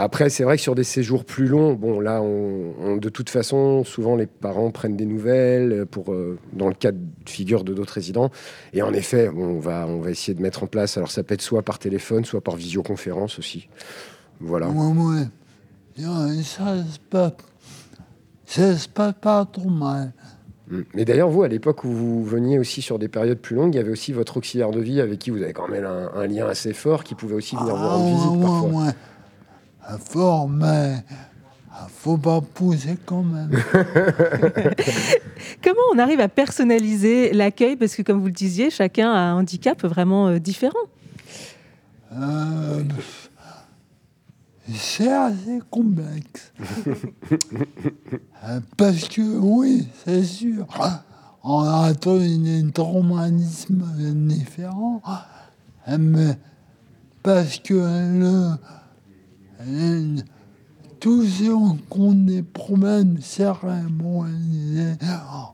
Après, 0.00 0.30
c'est 0.30 0.44
vrai 0.44 0.56
que 0.56 0.62
sur 0.62 0.76
des 0.76 0.84
séjours 0.84 1.24
plus 1.24 1.48
longs, 1.48 1.74
bon, 1.74 1.98
là, 1.98 2.22
on, 2.22 2.98
de 2.98 3.08
toute 3.08 3.30
façon, 3.30 3.82
souvent 3.82 4.14
les 4.14 4.26
parents 4.26 4.70
prennent 4.70 4.96
des 4.96 5.06
nouvelles 5.06 5.86
pour, 5.86 6.12
euh, 6.12 6.38
dans 6.52 6.68
le 6.68 6.74
cas 6.74 6.92
de 6.92 7.00
figure 7.26 7.64
de 7.64 7.74
d'autres 7.74 7.94
résidents. 7.94 8.30
Et 8.72 8.82
en 8.82 8.92
effet, 8.92 9.28
on, 9.28 9.58
va, 9.58 9.88
on 9.88 9.98
va 9.98 10.10
essayer 10.10 10.34
de 10.34 10.40
mettre 10.40 10.62
en 10.62 10.68
place. 10.68 10.96
Alors, 10.96 11.10
ça 11.10 11.24
peut 11.24 11.34
être 11.34 11.42
soit 11.42 11.62
par 11.62 11.80
téléphone, 11.80 12.24
soit 12.24 12.40
par 12.40 12.54
visioconférence 12.54 13.40
aussi. 13.40 13.68
Voilà. 14.38 14.68
Ouais, 14.68 14.92
ouais. 14.92 16.42
Ça 16.44 16.76
se 16.84 17.00
passe, 17.10 17.32
ça 18.46 18.76
se 18.76 18.88
passe 18.88 19.14
pas 19.20 19.44
trop 19.50 19.68
mal. 19.68 20.12
Mm. 20.68 20.80
Mais 20.94 21.04
d'ailleurs, 21.04 21.28
vous, 21.28 21.42
à 21.42 21.48
l'époque 21.48 21.82
où 21.82 21.88
vous 21.88 22.24
veniez 22.24 22.60
aussi 22.60 22.82
sur 22.82 23.00
des 23.00 23.08
périodes 23.08 23.40
plus 23.40 23.56
longues, 23.56 23.74
il 23.74 23.78
y 23.78 23.80
avait 23.80 23.90
aussi 23.90 24.12
votre 24.12 24.36
auxiliaire 24.36 24.70
de 24.70 24.78
vie 24.78 25.00
avec 25.00 25.18
qui 25.18 25.30
vous 25.30 25.42
avez 25.42 25.52
quand 25.52 25.66
même 25.66 25.84
un, 25.86 26.26
lien 26.28 26.46
assez 26.46 26.72
fort 26.72 27.02
qui 27.02 27.16
pouvait 27.16 27.34
aussi 27.34 27.56
venir 27.56 27.74
vous 27.74 27.88
rendre 27.88 28.04
visite 28.04 28.40
parfois. 28.40 28.92
Ouais, 29.88 29.96
Fort, 29.98 30.48
mais 30.48 31.04
faut 31.88 32.16
pas 32.16 32.40
pousser 32.40 32.96
quand 33.04 33.22
même. 33.22 33.50
Comment 35.62 35.80
on 35.92 35.98
arrive 35.98 36.20
à 36.20 36.28
personnaliser 36.28 37.32
l'accueil? 37.32 37.76
Parce 37.76 37.94
que, 37.94 38.02
comme 38.02 38.20
vous 38.20 38.26
le 38.26 38.32
disiez, 38.32 38.70
chacun 38.70 39.12
a 39.12 39.18
un 39.18 39.34
handicap 39.34 39.84
vraiment 39.84 40.28
euh, 40.28 40.38
différent. 40.38 40.74
Euh, 42.12 42.82
c'est 44.74 45.12
assez 45.12 45.60
complexe. 45.70 46.52
Euh, 48.44 48.60
parce 48.76 49.08
que, 49.08 49.20
oui, 49.20 49.88
c'est 50.04 50.22
sûr, 50.22 50.64
on 51.42 51.58
a 51.58 51.92
tous 51.92 52.22
un 52.22 52.70
traumatisme 52.70 53.82
différent, 54.14 55.02
mais 55.88 56.38
parce 57.24 57.58
que 57.58 57.74
le, 57.74 58.52
tous 61.00 61.24
ceux 61.24 61.56
qui 61.90 62.00
ont 62.00 62.12
des 62.12 62.42
problèmes 62.42 63.20
cérébralisés 63.20 64.96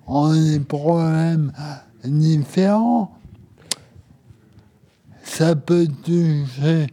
ont 0.06 0.32
des 0.32 0.60
problèmes 0.60 1.52
différents. 2.04 3.16
Ça 5.22 5.56
peut 5.56 5.88
toucher 6.04 6.86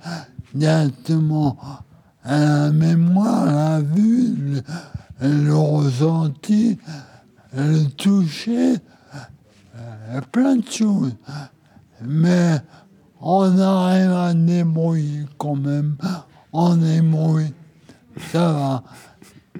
directement 0.53 1.57
à 2.23 2.39
la 2.39 2.71
mémoire, 2.71 3.45
la 3.45 3.81
vue, 3.81 4.61
le, 5.21 5.55
ressenti, 5.55 6.77
le 7.53 7.85
toucher, 7.89 8.75
euh, 9.75 10.21
plein 10.31 10.57
de 10.57 10.69
choses. 10.69 11.15
Mais 12.03 12.57
on 13.19 13.57
arrive 13.59 14.11
à 14.11 14.33
débrouiller 14.33 15.25
quand 15.37 15.55
même 15.55 15.97
on 16.53 16.81
est 16.81 17.01
mouillé, 17.01 17.53
ça 18.31 18.51
va. 18.51 18.83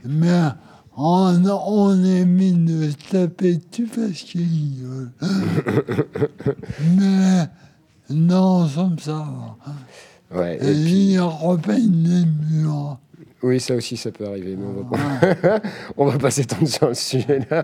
Mais 0.04 0.50
on, 0.96 1.44
on 1.46 2.04
est 2.04 2.26
mis 2.26 2.54
de 2.54 2.90
se 2.90 2.96
taper 3.10 3.58
dessus 3.58 3.88
parce 3.88 4.22
qu'il 4.22 4.86
Mais 6.96 7.48
non, 8.10 8.68
ça 8.68 8.90
va. 9.06 9.58
Ouais, 10.34 10.56
et, 10.56 10.84
puis... 10.84 11.14
il 11.14 11.20
repeigne 11.20 12.04
les 12.04 12.26
murs. 12.26 12.98
Oui, 13.44 13.60
ça 13.60 13.76
aussi, 13.76 13.98
ça 13.98 14.12
peut 14.12 14.26
arriver. 14.26 14.56
Mais 14.56 14.66
on, 14.66 14.84
va 14.84 15.62
on 15.98 16.06
va 16.06 16.18
pas 16.18 16.30
s'étendre 16.30 16.68
sur 16.68 16.90
le 16.90 16.94
sujet-là. 16.94 17.64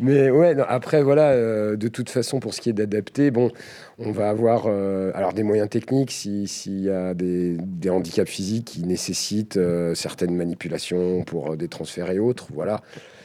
Mais 0.00 0.30
ouais, 0.30 0.56
après, 0.68 1.02
voilà, 1.02 1.30
euh, 1.30 1.76
de 1.76 1.88
toute 1.88 2.10
façon, 2.10 2.40
pour 2.40 2.54
ce 2.54 2.60
qui 2.60 2.70
est 2.70 2.72
d'adapter, 2.72 3.30
bon, 3.30 3.50
on 3.98 4.10
va 4.10 4.28
avoir 4.28 4.64
euh, 4.66 5.12
alors 5.14 5.32
des 5.32 5.44
moyens 5.44 5.68
techniques 5.68 6.10
s'il 6.10 6.80
y 6.80 6.90
a 6.90 7.14
des, 7.14 7.56
des, 7.56 7.90
handicaps 7.90 8.30
physiques 8.30 8.66
qui 8.66 8.84
nécessitent 8.84 9.58
euh, 9.58 9.94
certaines 9.94 10.34
manipulations 10.34 11.22
pour 11.22 11.56
des 11.56 11.68
transferts 11.68 12.10
et 12.10 12.18
autres. 12.18 12.48
Voilà. 12.52 12.80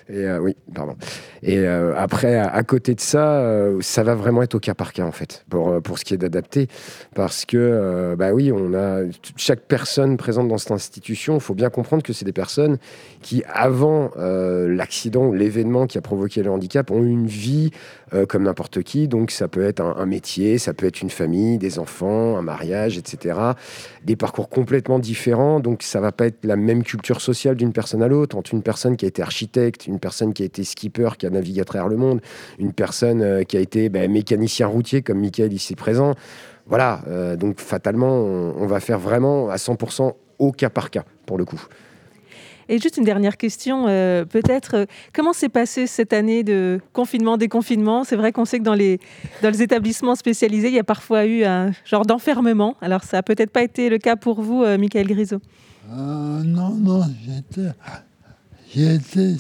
Et 0.10 0.26
euh, 0.26 0.40
oui, 0.40 0.56
pardon. 0.74 0.96
Et 1.44 1.60
euh, 1.60 1.94
après, 1.98 2.38
à, 2.38 2.64
côté 2.64 2.96
de 2.96 3.02
ça, 3.02 3.40
euh, 3.40 3.78
ça 3.82 4.04
va 4.04 4.16
vraiment 4.16 4.42
être 4.42 4.56
au 4.56 4.60
cas 4.60 4.74
par 4.74 4.94
cas 4.94 5.06
en 5.06 5.12
fait, 5.12 5.46
pour, 5.50 5.82
pour 5.82 6.00
ce 6.00 6.06
qui 6.06 6.14
est 6.14 6.18
d'adapter, 6.18 6.68
parce 7.14 7.46
que 7.46 8.16
bah 8.18 8.32
oui, 8.32 8.52
on 8.52 8.74
a 8.74 9.02
chaque 9.36 9.62
personne 9.62 10.18
présente 10.18 10.48
dans 10.48 10.58
cette 10.58 10.72
institution. 10.72 11.36
Il 11.36 11.42
faut 11.42 11.56
bien 11.56 11.70
comprendre 11.70 12.04
que 12.04 12.14
c'est 12.14 12.26
des 12.26 12.34
personnes 12.34 12.78
qui, 13.22 13.44
avant 13.52 14.12
l'accident 14.16 15.26
ou 15.26 15.34
l'événement 15.34 15.88
qui 15.88 15.98
a 15.98 16.02
provoqué 16.02 16.42
le 16.42 16.52
handicap, 16.52 16.90
ont 16.92 17.04
eu 17.04 17.10
une 17.10 17.28
vie 17.28 17.72
comme 18.28 18.44
n'importe 18.44 18.84
qui. 18.84 19.08
Donc 19.08 19.32
ça 19.32 19.48
peut 19.48 19.64
être 19.64 19.82
un, 19.82 20.06
métier, 20.06 20.58
ça 20.58 20.74
peut 20.74 20.86
être 20.86 21.02
une 21.02 21.10
famille, 21.10 21.58
des 21.58 21.80
enfants, 21.80 22.38
un 22.38 22.42
mariage, 22.42 22.98
etc. 22.98 23.38
Des 24.04 24.16
parcours 24.16 24.50
complètement 24.50 25.00
différents. 25.00 25.60
Donc 25.60 25.84
ça 25.84 26.00
va 26.00 26.12
pas 26.12 26.28
être 26.28 26.46
la 26.46 26.56
même 26.56 26.84
culture 26.84 27.22
sociale 27.22 27.56
d'une 27.56 27.74
personne 27.74 28.02
à 28.02 28.08
l'autre. 28.08 28.38
Entre 28.38 28.54
une 28.54 28.64
personne 28.64 28.98
qui 28.98 29.06
a 29.06 29.08
été 29.08 29.22
architecte, 29.22 29.88
une 29.88 30.00
personne 30.00 30.34
qui 30.34 30.44
a 30.44 30.46
été 30.46 30.64
skipper, 30.64 31.10
qui 31.18 31.26
a 31.26 31.30
navigué 31.30 31.62
à 31.62 31.66
travers 31.66 31.88
le 31.88 31.98
monde, 31.98 32.22
une 32.60 32.74
personne 32.74 33.22
euh, 33.22 33.44
qui 33.44 33.58
a 33.58 33.60
été 33.60 33.90
ben, 33.90 34.12
mécanicien 34.12 34.68
routier, 34.68 35.02
comme 35.02 35.20
Michael 35.20 35.54
ici 35.54 35.76
présent. 35.76 36.16
Voilà, 36.68 37.02
euh, 37.08 37.36
donc 37.36 37.60
fatalement, 37.60 38.14
on, 38.14 38.68
va 38.68 38.80
faire 38.80 39.00
vraiment 39.00 39.50
à 39.50 39.56
100% 39.56 40.14
au 40.40 40.52
cas 40.52 40.70
par 40.70 40.90
cas, 40.90 41.06
pour 41.26 41.38
le 41.38 41.46
coup. 41.46 41.62
Et 42.70 42.80
juste 42.80 42.98
une 42.98 43.04
dernière 43.04 43.38
question, 43.38 43.86
euh, 43.88 44.26
peut-être, 44.26 44.88
comment 45.14 45.34
s'est 45.34 45.50
passé 45.50 45.88
cette 45.88 46.14
année 46.14 46.44
de 46.44 46.80
confinement, 46.94 47.38
déconfinement? 47.38 48.04
C'est 48.04 48.16
vrai 48.16 48.32
qu'on 48.32 48.46
sait 48.46 48.60
que 48.60 48.64
dans 48.64 48.74
les, 48.74 49.00
dans 49.42 49.50
les 49.50 49.62
établissements 49.62 50.16
spécialisés, 50.16 50.68
il 50.68 50.74
y 50.74 50.80
a 50.80 50.84
parfois 50.84 51.26
eu 51.26 51.44
un 51.44 51.72
genre 51.86 52.06
d'enfermement. 52.06 52.76
Alors, 52.82 53.04
ça 53.04 53.18
n'a 53.18 53.24
peut-être 53.24 53.52
pas 53.52 53.64
été 53.64 53.90
le 53.90 53.98
cas 53.98 54.16
pour 54.16 54.42
vous, 54.42 54.66
Michael 54.78 55.08
Grisot 55.08 55.40
Non, 55.90 56.72
non, 56.72 57.04
j'étais 57.26 57.72
J'étais 58.74 59.38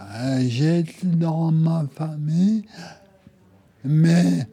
euh, 0.00 0.48
j'étais 0.48 1.06
dans 1.06 1.52
ma 1.52 1.86
famille, 1.94 2.64
mais 3.84 4.46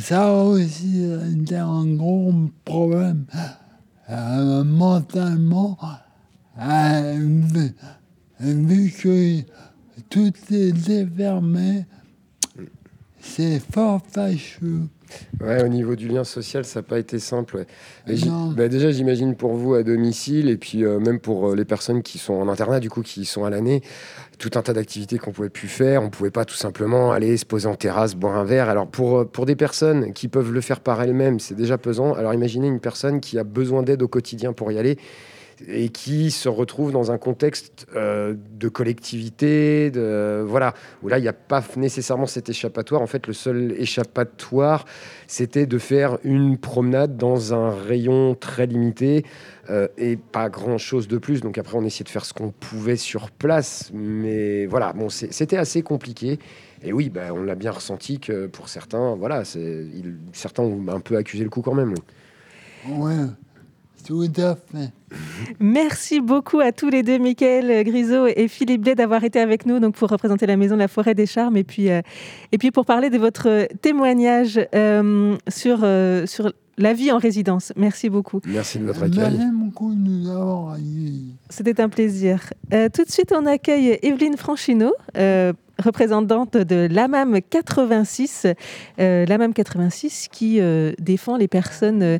ça 0.00 0.34
aussi 0.34 1.08
été 1.32 1.56
un 1.56 1.86
gros 1.94 2.32
problème. 2.64 3.26
Euh, 4.10 4.64
mentalement, 4.64 5.78
vu, 6.56 7.74
vu 8.40 8.90
que 8.90 9.42
tout 10.08 10.32
est 10.50 11.06
fermé, 11.06 11.84
c'est 13.20 13.60
fort 13.60 14.00
fâcheux. 14.10 14.88
Ouais, 15.40 15.62
au 15.62 15.68
niveau 15.68 15.96
du 15.96 16.08
lien 16.08 16.24
social, 16.24 16.64
ça 16.64 16.80
n'a 16.80 16.82
pas 16.82 16.98
été 16.98 17.18
simple. 17.18 17.64
Bah, 18.56 18.68
déjà, 18.68 18.90
j'imagine 18.90 19.36
pour 19.36 19.54
vous 19.54 19.74
à 19.74 19.82
domicile 19.82 20.48
et 20.48 20.56
puis 20.56 20.84
euh, 20.84 20.98
même 20.98 21.20
pour 21.20 21.50
euh, 21.50 21.56
les 21.56 21.64
personnes 21.64 22.02
qui 22.02 22.18
sont 22.18 22.34
en 22.34 22.48
internat, 22.48 22.80
du 22.80 22.90
coup, 22.90 23.02
qui 23.02 23.24
sont 23.24 23.44
à 23.44 23.50
l'année, 23.50 23.82
tout 24.38 24.50
un 24.54 24.62
tas 24.62 24.72
d'activités 24.72 25.18
qu'on 25.18 25.32
pouvait 25.32 25.48
plus 25.48 25.68
faire. 25.68 26.02
On 26.02 26.10
pouvait 26.10 26.30
pas 26.30 26.44
tout 26.44 26.56
simplement 26.56 27.12
aller 27.12 27.36
se 27.36 27.46
poser 27.46 27.68
en 27.68 27.74
terrasse, 27.74 28.14
boire 28.14 28.36
un 28.36 28.44
verre. 28.44 28.68
Alors 28.68 28.88
pour, 28.88 29.18
euh, 29.18 29.24
pour 29.24 29.46
des 29.46 29.56
personnes 29.56 30.12
qui 30.12 30.28
peuvent 30.28 30.52
le 30.52 30.60
faire 30.60 30.80
par 30.80 31.00
elles-mêmes, 31.02 31.40
c'est 31.40 31.54
déjà 31.54 31.78
pesant. 31.78 32.14
Alors 32.14 32.34
imaginez 32.34 32.68
une 32.68 32.80
personne 32.80 33.20
qui 33.20 33.38
a 33.38 33.44
besoin 33.44 33.82
d'aide 33.82 34.02
au 34.02 34.08
quotidien 34.08 34.52
pour 34.52 34.72
y 34.72 34.78
aller 34.78 34.98
et 35.66 35.88
qui 35.88 36.30
se 36.30 36.48
retrouve 36.48 36.92
dans 36.92 37.10
un 37.10 37.18
contexte 37.18 37.86
euh, 37.96 38.34
de 38.58 38.68
collectivité, 38.68 39.90
voilà, 40.44 40.74
où 41.02 41.08
là, 41.08 41.18
il 41.18 41.22
n'y 41.22 41.28
a 41.28 41.32
pas 41.32 41.62
nécessairement 41.76 42.26
cet 42.26 42.48
échappatoire. 42.48 43.02
En 43.02 43.06
fait, 43.06 43.26
le 43.26 43.32
seul 43.32 43.72
échappatoire, 43.78 44.84
c'était 45.26 45.66
de 45.66 45.78
faire 45.78 46.18
une 46.24 46.58
promenade 46.58 47.16
dans 47.16 47.54
un 47.54 47.70
rayon 47.70 48.34
très 48.34 48.66
limité 48.66 49.24
euh, 49.70 49.88
et 49.98 50.16
pas 50.16 50.48
grand-chose 50.48 51.08
de 51.08 51.18
plus. 51.18 51.40
Donc 51.40 51.58
après, 51.58 51.76
on 51.76 51.84
essayait 51.84 52.04
de 52.04 52.08
faire 52.08 52.24
ce 52.24 52.32
qu'on 52.32 52.50
pouvait 52.50 52.96
sur 52.96 53.30
place. 53.30 53.90
Mais 53.92 54.66
voilà, 54.66 54.92
bon, 54.92 55.08
c'était 55.08 55.56
assez 55.56 55.82
compliqué. 55.82 56.38
Et 56.82 56.92
oui, 56.92 57.10
bah, 57.10 57.32
on 57.32 57.42
l'a 57.42 57.54
bien 57.54 57.72
ressenti 57.72 58.20
que 58.20 58.46
pour 58.46 58.68
certains, 58.68 59.16
voilà, 59.16 59.42
certains 60.32 60.62
ont 60.62 60.86
un 60.88 61.00
peu 61.00 61.16
accusé 61.16 61.44
le 61.44 61.50
coup 61.50 61.60
quand 61.62 61.74
même. 61.74 61.94
Ouais. 62.88 63.26
Tout 64.08 64.32
à 64.38 64.54
fait. 64.54 64.90
Merci 65.60 66.20
beaucoup 66.22 66.60
à 66.60 66.72
tous 66.72 66.88
les 66.88 67.02
deux, 67.02 67.18
Mickaël 67.18 67.84
Grisot 67.84 68.26
et 68.26 68.48
Philippe 68.48 68.80
Blais, 68.80 68.94
d'avoir 68.94 69.22
été 69.22 69.38
avec 69.38 69.66
nous 69.66 69.80
donc 69.80 69.96
pour 69.96 70.08
représenter 70.08 70.46
la 70.46 70.56
Maison 70.56 70.76
de 70.76 70.80
la 70.80 70.88
Forêt 70.88 71.14
des 71.14 71.26
Charmes 71.26 71.58
et 71.58 71.62
puis, 71.62 71.90
euh, 71.90 72.00
et 72.50 72.56
puis 72.56 72.70
pour 72.70 72.86
parler 72.86 73.10
de 73.10 73.18
votre 73.18 73.68
témoignage 73.82 74.58
euh, 74.74 75.36
sur, 75.46 75.80
euh, 75.82 76.24
sur 76.24 76.50
la 76.78 76.94
vie 76.94 77.12
en 77.12 77.18
résidence. 77.18 77.74
Merci 77.76 78.08
beaucoup. 78.08 78.40
Merci 78.46 78.78
de 78.78 78.86
votre 78.86 79.02
accueil. 79.02 79.36
Merci 79.36 79.50
beaucoup 79.52 79.94
de 79.94 80.00
nous 80.00 80.30
avoir 80.30 80.78
C'était 81.50 81.78
un 81.78 81.90
plaisir. 81.90 82.40
tout 82.70 83.04
de 83.04 83.10
suite, 83.10 83.34
on 83.36 83.44
accueille 83.44 83.98
Evelyne 84.00 84.38
Franchino 84.38 84.94
représentante 85.84 86.56
de 86.56 86.88
l'AMAM 86.90 87.40
86, 87.40 88.46
l'AMAM 88.96 89.52
86 89.52 90.28
qui 90.32 90.60
défend 90.98 91.36
les 91.36 91.46
personnes 91.46 92.18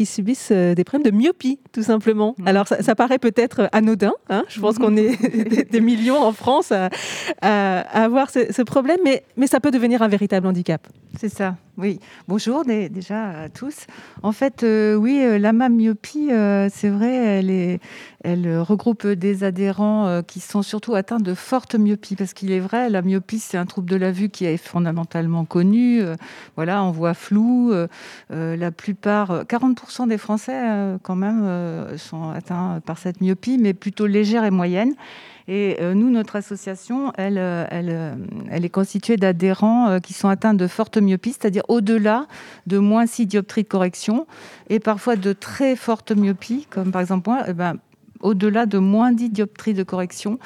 qui 0.00 0.06
subissent 0.06 0.48
euh, 0.50 0.74
des 0.74 0.82
problèmes 0.82 1.12
de 1.12 1.14
myopie, 1.14 1.58
tout 1.72 1.82
simplement. 1.82 2.34
Mmh. 2.38 2.48
Alors, 2.48 2.66
ça, 2.66 2.94
paraît 2.94 3.18
peut-être 3.18 3.68
anodin. 3.72 4.14
Hein. 4.30 4.44
je 4.48 4.58
pense 4.58 4.78
qu'on 4.78 4.96
est 4.96 5.70
des, 5.70 5.80
millions 5.82 6.16
en 6.16 6.32
France 6.32 6.72
à, 6.72 7.80
avoir 7.80 8.30
ce, 8.30 8.62
problème, 8.62 8.96
mais, 9.04 9.24
mais 9.36 9.46
ça 9.46 9.60
peut 9.60 9.70
devenir 9.70 10.00
un 10.00 10.08
véritable 10.08 10.46
handicap. 10.46 10.88
C'est 11.18 11.28
ça, 11.28 11.56
oui. 11.76 12.00
Bonjour 12.28 12.64
déjà 12.64 13.30
à 13.30 13.48
tous. 13.48 13.86
En 14.22 14.32
fait, 14.32 14.62
euh, 14.62 14.94
oui, 14.94 15.20
euh, 15.22 15.38
la 15.38 15.52
myopie, 15.52 16.30
c'est 16.70 16.88
vrai, 16.88 17.78
elle, 18.22 18.58
regroupe 18.58 19.06
des 19.06 19.44
adhérents 19.44 20.22
qui 20.22 20.40
sont 20.40 20.62
surtout 20.62 20.94
atteints 20.94 21.20
de 21.20 21.34
forte 21.34 21.74
myopie, 21.74 22.16
parce 22.16 22.34
qu'il 22.34 22.52
est 22.52 22.60
vrai, 22.60 22.90
la 22.90 23.02
myopie, 23.02 23.38
c'est 23.38 23.56
un 23.56 23.66
trouble 23.66 23.88
de 23.88 23.96
la 23.96 24.10
vue 24.12 24.28
qui 24.28 24.44
est 24.44 24.56
fondamentalement 24.56 25.44
connu. 25.44 26.02
voilà, 26.56 26.82
on 26.84 26.90
voit 26.90 27.14
flou. 27.14 27.72
la 28.30 28.70
plupart, 28.70 29.44
40% 29.44 30.08
des 30.08 30.18
Français, 30.18 30.52
euh, 30.54 30.98
quand 31.02 31.16
même, 31.16 31.42
euh, 31.44 31.96
sont 31.96 32.30
atteints 32.30 32.80
par 32.84 32.98
cette 32.98 33.20
myopie, 33.20 33.58
mais 33.58 33.74
plutôt 33.74 34.06
légère 34.06 34.44
et 34.44 34.50
moyenne. 34.50 34.94
Et 35.52 35.78
euh, 35.80 35.94
nous, 35.94 36.10
notre 36.10 36.36
association, 36.36 37.12
elle, 37.18 37.36
elle, 37.36 38.16
elle 38.50 38.64
est 38.64 38.70
constituée 38.70 39.16
d'adhérents 39.16 39.98
qui 40.00 40.12
sont 40.12 40.28
atteints 40.28 40.54
de 40.54 40.68
forte 40.68 40.96
myopie, 40.96 41.32
c'est-à-dire 41.32 41.64
au-delà 41.66 42.28
de 42.68 42.78
moins 42.78 43.06
6 43.06 43.26
dioptries 43.26 43.64
de 43.64 43.68
correction, 43.68 44.28
et 44.68 44.78
parfois 44.78 45.16
de 45.16 45.32
très 45.32 45.74
forte 45.74 46.12
myopie, 46.12 46.68
comme 46.70 46.92
par 46.92 47.00
exemple 47.00 47.28
moi, 47.28 47.42
eh 47.48 47.52
ben, 47.52 47.74
au-delà 48.20 48.66
de 48.66 48.78
moins 48.78 49.12
10 49.12 49.30
dioptries 49.30 49.74
de 49.74 49.82
correction. 49.82 50.38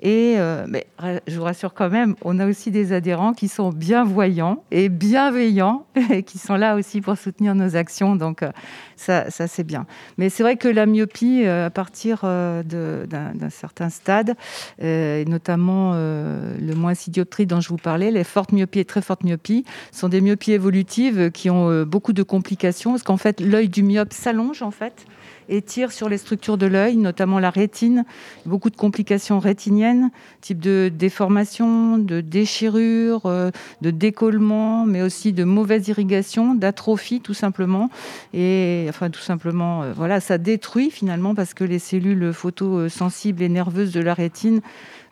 Et 0.00 0.34
euh, 0.36 0.66
mais 0.68 0.86
je 1.26 1.38
vous 1.38 1.44
rassure 1.44 1.72
quand 1.72 1.88
même, 1.88 2.16
on 2.22 2.38
a 2.38 2.46
aussi 2.46 2.70
des 2.70 2.92
adhérents 2.92 3.32
qui 3.32 3.48
sont 3.48 3.70
bienvoyants 3.70 4.62
et 4.70 4.90
bienveillants 4.90 5.86
et 6.10 6.22
qui 6.22 6.36
sont 6.36 6.54
là 6.54 6.76
aussi 6.76 7.00
pour 7.00 7.16
soutenir 7.16 7.54
nos 7.54 7.76
actions. 7.76 8.14
Donc 8.14 8.42
euh, 8.42 8.50
ça, 8.96 9.30
ça 9.30 9.48
c'est 9.48 9.64
bien. 9.64 9.86
Mais 10.18 10.28
c'est 10.28 10.42
vrai 10.42 10.56
que 10.56 10.68
la 10.68 10.84
myopie, 10.84 11.44
euh, 11.46 11.66
à 11.66 11.70
partir 11.70 12.22
d'un 12.24 13.50
certain 13.50 13.88
stade, 13.88 14.34
et 14.80 15.24
notamment 15.26 15.94
le 15.94 16.74
moins 16.74 16.94
6 16.94 17.10
dioptries 17.10 17.46
dont 17.46 17.60
je 17.60 17.68
vous 17.68 17.76
parlais, 17.76 18.10
les 18.10 18.24
fortes 18.24 18.52
myopies 18.52 18.80
et 18.80 18.84
très 18.84 19.00
fortes 19.00 19.24
myopies, 19.24 19.64
sont 19.92 20.08
des 20.08 20.20
myopies 20.20 20.52
évolutives 20.52 21.30
qui 21.30 21.48
ont 21.48 21.84
beaucoup 21.84 22.12
de 22.12 22.22
complications 22.22 22.92
parce 22.92 23.02
qu'en 23.02 23.16
fait 23.16 23.40
l'œil 23.40 23.68
du 23.68 23.82
myope 23.82 24.12
s'allonge 24.12 24.62
en 24.62 24.70
fait 24.70 25.06
et 25.48 25.62
tire 25.62 25.92
sur 25.92 26.08
les 26.08 26.18
structures 26.18 26.58
de 26.58 26.66
l'œil, 26.66 26.96
notamment 26.96 27.38
la 27.38 27.50
rétine. 27.50 28.04
Beaucoup 28.44 28.70
de 28.70 28.76
complications 28.76 29.38
rétiniennes, 29.38 30.10
type 30.40 30.60
de 30.60 30.90
déformation, 30.92 31.98
de 31.98 32.20
déchirure, 32.20 33.26
euh, 33.26 33.50
de 33.82 33.90
décollement, 33.90 34.86
mais 34.86 35.02
aussi 35.02 35.32
de 35.32 35.44
mauvaise 35.44 35.88
irrigation, 35.88 36.54
d'atrophie 36.54 37.20
tout 37.20 37.34
simplement. 37.34 37.90
Et 38.34 38.86
enfin 38.88 39.10
tout 39.10 39.20
simplement, 39.20 39.82
euh, 39.82 39.92
voilà, 39.94 40.20
ça 40.20 40.38
détruit 40.38 40.90
finalement 40.90 41.34
parce 41.34 41.54
que 41.54 41.64
les 41.64 41.78
cellules 41.78 42.32
photosensibles 42.32 43.42
et 43.42 43.48
nerveuses 43.48 43.92
de 43.92 44.00
la 44.00 44.14
rétine 44.14 44.60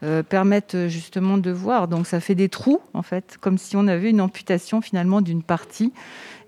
euh, 0.02 0.22
permettent 0.22 0.88
justement 0.88 1.38
de 1.38 1.50
voir. 1.50 1.88
Donc 1.88 2.06
ça 2.06 2.20
fait 2.20 2.34
des 2.34 2.48
trous 2.48 2.80
en 2.92 3.02
fait, 3.02 3.38
comme 3.40 3.58
si 3.58 3.76
on 3.76 3.86
avait 3.86 4.10
une 4.10 4.20
amputation 4.20 4.80
finalement 4.80 5.20
d'une 5.20 5.42
partie 5.42 5.92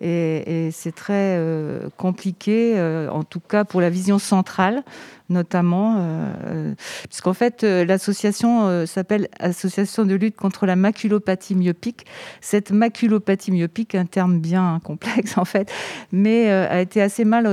et, 0.00 0.70
c'est 0.72 0.94
très 0.94 1.36
euh, 1.38 1.88
compliqué, 1.96 2.74
euh, 2.76 3.08
en 3.10 3.24
tout 3.24 3.40
cas 3.40 3.64
pour 3.64 3.80
la 3.80 3.90
vision 3.90 4.18
centrale, 4.18 4.82
notamment, 5.28 5.96
euh, 5.98 6.74
puisqu'en 7.08 7.32
fait, 7.32 7.64
l'association 7.64 8.86
s'appelle 8.86 9.28
Association 9.40 10.04
de 10.04 10.14
lutte 10.14 10.36
contre 10.36 10.66
la 10.66 10.76
maculopathie 10.76 11.56
myopique. 11.56 12.06
Cette 12.40 12.70
maculopathie 12.70 13.50
myopique, 13.50 13.96
un 13.96 14.06
terme 14.06 14.38
bien 14.38 14.80
complexe 14.84 15.36
en 15.38 15.44
fait, 15.44 15.72
mais 16.12 16.48
a 16.48 16.80
été 16.80 17.02
assez 17.02 17.24
mal 17.24 17.48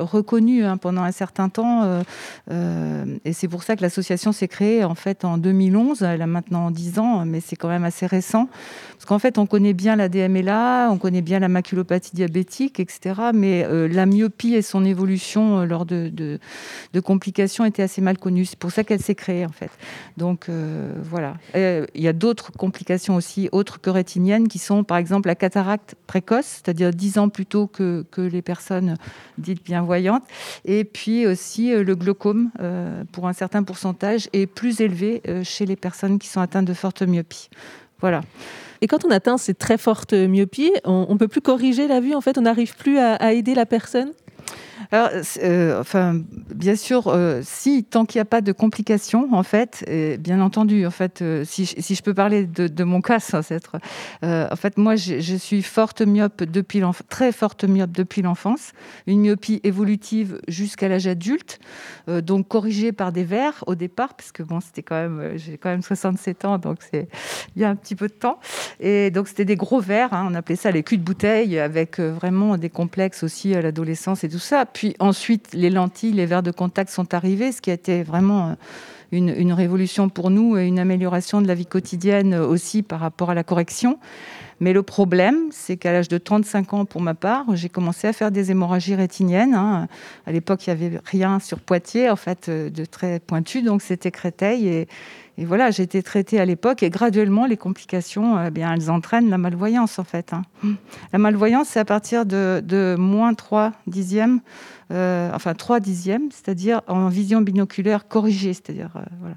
reconnue 0.00 0.64
hein, 0.64 0.78
pendant 0.78 1.02
un 1.02 1.12
certain 1.12 1.48
temps, 1.48 2.02
et 2.50 3.32
c'est 3.32 3.48
pour 3.48 3.62
ça 3.62 3.76
que 3.76 3.82
l'association 3.82 4.32
s'est 4.32 4.48
créée 4.48 4.82
en 4.82 4.96
fait 4.96 5.24
en 5.24 5.38
2011. 5.38 6.02
Elle 6.02 6.22
a 6.22 6.26
maintenant 6.26 6.72
10 6.72 6.98
ans, 6.98 7.24
mais 7.24 7.38
c'est 7.40 7.54
quand 7.54 7.68
même 7.68 7.84
assez 7.84 8.06
récent, 8.06 8.48
parce 8.94 9.04
qu'en 9.04 9.20
fait, 9.20 9.38
on 9.38 9.46
connaît 9.46 9.74
bien 9.74 9.94
la 9.94 10.08
DMLA, 10.08 10.88
on 10.90 10.98
connaît 10.98 11.22
bien 11.22 11.38
la 11.38 11.48
maculopathie 11.48 11.81
diabétique, 12.14 12.80
etc. 12.80 13.14
Mais 13.34 13.64
euh, 13.64 13.88
la 13.88 14.06
myopie 14.06 14.54
et 14.54 14.62
son 14.62 14.84
évolution 14.84 15.60
euh, 15.60 15.64
lors 15.64 15.84
de, 15.86 16.38
complications 17.04 17.64
étaient 17.64 17.82
assez 17.82 18.00
mal 18.00 18.18
connues. 18.18 18.44
C'est 18.44 18.58
pour 18.58 18.70
ça 18.70 18.84
qu'elle 18.84 19.00
s'est 19.00 19.14
créée, 19.14 19.44
en 19.44 19.52
fait. 19.52 19.70
Donc, 20.16 20.48
euh, 20.48 20.92
voilà. 21.02 21.34
Il 21.54 22.02
y 22.02 22.08
a 22.08 22.12
d'autres 22.12 22.52
complications 22.52 23.16
aussi, 23.16 23.48
autres 23.52 23.80
que 23.80 23.90
rétiniennes, 23.90 24.48
qui 24.48 24.58
sont, 24.58 24.84
par 24.84 24.96
exemple, 24.96 25.28
la 25.28 25.34
cataracte 25.34 25.94
précoce, 26.06 26.46
c'est-à-dire 26.46 26.90
10 26.90 27.18
ans 27.18 27.28
plus 27.28 27.46
tôt 27.46 27.66
que, 27.66 28.04
que 28.10 28.20
les 28.20 28.42
personnes 28.42 28.96
dites 29.38 29.64
bienvoyantes. 29.64 30.24
Et 30.64 30.84
puis 30.84 31.26
aussi 31.26 31.74
le 31.74 31.94
glaucome, 31.94 32.50
pour 33.12 33.26
un 33.26 33.32
certain 33.32 33.62
pourcentage, 33.62 34.28
est 34.32 34.46
plus 34.46 34.80
élevé 34.80 35.22
chez 35.42 35.66
les 35.66 35.76
personnes 35.76 36.18
qui 36.18 36.28
sont 36.28 36.40
atteintes 36.40 36.66
de 36.66 36.74
forte 36.74 37.02
myopie. 37.02 37.48
Voilà. 38.02 38.20
Et 38.82 38.88
quand 38.88 39.06
on 39.06 39.10
atteint 39.10 39.38
ces 39.38 39.54
très 39.54 39.78
fortes 39.78 40.12
myopies, 40.12 40.72
on 40.84 41.06
ne 41.10 41.18
peut 41.18 41.28
plus 41.28 41.40
corriger 41.40 41.88
la 41.88 42.00
vue, 42.00 42.14
en 42.14 42.20
fait, 42.20 42.36
on 42.36 42.42
n'arrive 42.42 42.76
plus 42.76 42.98
à 42.98 43.32
aider 43.32 43.54
la 43.54 43.64
personne? 43.64 44.12
Alors, 44.92 45.08
euh, 45.42 45.80
enfin, 45.80 46.20
bien 46.54 46.76
sûr, 46.76 47.06
euh, 47.06 47.40
si 47.42 47.82
tant 47.82 48.04
qu'il 48.04 48.18
n'y 48.18 48.22
a 48.22 48.26
pas 48.26 48.42
de 48.42 48.52
complications, 48.52 49.32
en 49.32 49.42
fait, 49.42 49.88
bien 50.20 50.38
entendu, 50.42 50.86
en 50.86 50.90
fait, 50.90 51.22
euh, 51.22 51.44
si, 51.46 51.64
si, 51.64 51.94
je 51.94 52.02
peux 52.02 52.12
parler 52.12 52.44
de, 52.44 52.84
mon 52.84 53.00
cas, 53.00 53.18
sans 53.18 53.50
être, 53.50 53.78
en 54.22 54.56
fait, 54.56 54.76
moi, 54.76 54.96
je, 54.96 55.36
suis 55.38 55.62
forte 55.62 56.02
myope 56.02 56.42
depuis 56.44 56.82
très 57.08 57.32
forte 57.32 57.64
myope 57.64 57.90
depuis 57.90 58.20
l'enfance, 58.20 58.72
une 59.06 59.20
myopie 59.20 59.60
évolutive 59.64 60.42
jusqu'à 60.46 60.88
l'âge 60.88 61.06
adulte, 61.06 61.58
donc 62.06 62.48
corrigée 62.48 62.92
par 62.92 63.12
des 63.12 63.24
verres 63.24 63.64
au 63.66 63.74
départ, 63.74 64.12
parce 64.12 64.30
que 64.30 64.42
bon, 64.42 64.60
c'était 64.60 64.82
quand 64.82 64.96
même, 64.96 65.32
j'ai 65.36 65.56
quand 65.56 65.70
même 65.70 65.82
67 65.82 66.44
ans, 66.44 66.58
donc 66.58 66.80
c'est 66.90 67.08
il 67.56 67.62
y 67.62 67.64
a 67.64 67.70
un 67.70 67.76
petit 67.76 67.94
peu 67.94 68.08
de 68.08 68.12
temps, 68.12 68.38
et 68.78 69.10
donc 69.10 69.28
c'était 69.28 69.46
des 69.46 69.56
gros 69.56 69.80
verres, 69.80 70.12
hein, 70.12 70.28
on 70.30 70.34
appelait 70.34 70.56
ça 70.56 70.70
les 70.70 70.82
culs 70.82 70.98
de 70.98 71.02
bouteille, 71.02 71.58
avec 71.58 71.98
vraiment 71.98 72.58
des 72.58 72.68
complexes 72.68 73.22
aussi 73.22 73.54
à 73.54 73.62
l'adolescence 73.62 74.22
et 74.24 74.28
tout 74.28 74.38
ça. 74.38 74.66
Ensuite, 74.98 75.48
les 75.52 75.70
lentilles, 75.70 76.12
les 76.12 76.26
verres 76.26 76.42
de 76.42 76.50
contact 76.50 76.90
sont 76.90 77.14
arrivés, 77.14 77.52
ce 77.52 77.60
qui 77.60 77.70
a 77.70 77.74
été 77.74 78.02
vraiment 78.02 78.48
euh, 78.48 78.54
une, 79.12 79.52
révolution 79.52 80.08
pour 80.08 80.30
nous 80.30 80.56
et 80.56 80.66
une 80.66 80.78
amélioration 80.78 81.42
de 81.42 81.48
la 81.48 81.54
vie 81.54 81.66
quotidienne 81.66 82.34
aussi 82.34 82.82
par 82.82 83.00
rapport 83.00 83.30
à 83.30 83.34
la 83.34 83.44
correction. 83.44 83.98
Mais 84.60 84.72
le 84.72 84.82
problème, 84.82 85.36
c'est 85.50 85.76
qu'à 85.76 85.92
l'âge 85.92 86.08
de 86.08 86.18
35 86.18 86.72
ans, 86.72 86.84
pour 86.84 87.00
ma 87.00 87.14
part, 87.14 87.46
j'ai 87.54 87.68
commencé 87.68 88.06
à 88.06 88.12
faire 88.12 88.30
des 88.30 88.50
hémorragies 88.50 88.94
rétiniennes. 88.94 89.54
hein. 89.54 89.88
À 90.24 90.32
l'époque, 90.32 90.66
il 90.66 90.74
n'y 90.74 90.86
avait 90.86 91.00
rien 91.04 91.40
sur 91.40 91.58
Poitiers, 91.58 92.08
en 92.10 92.16
fait, 92.16 92.48
euh, 92.48 92.70
de 92.70 92.84
très 92.84 93.18
pointu, 93.20 93.62
donc 93.62 93.82
c'était 93.82 94.10
Créteil. 94.10 94.86
Et 95.38 95.44
voilà, 95.46 95.70
j'ai 95.70 95.82
été 95.82 96.02
traitée 96.02 96.38
à 96.38 96.44
l'époque 96.44 96.82
et 96.82 96.90
graduellement, 96.90 97.46
les 97.46 97.56
complications, 97.56 98.42
eh 98.44 98.50
bien, 98.50 98.72
elles 98.74 98.90
entraînent 98.90 99.30
la 99.30 99.38
malvoyance, 99.38 99.98
en 99.98 100.04
fait. 100.04 100.32
hein. 100.34 100.42
La 101.12 101.18
malvoyance, 101.18 101.68
c'est 101.68 101.80
à 101.80 101.84
partir 101.86 102.26
de, 102.26 102.96
moins 102.98 103.32
3 103.32 103.72
dixièmes, 103.86 104.40
euh, 104.90 105.30
enfin 105.34 105.54
3 105.54 105.80
dixièmes, 105.80 106.28
c'est-à-dire 106.30 106.82
en 106.86 107.08
vision 107.08 107.40
binoculaire 107.40 108.08
corrigée. 108.08 108.52
C'est-à-dire, 108.52 108.90
euh, 108.96 109.00
voilà. 109.20 109.36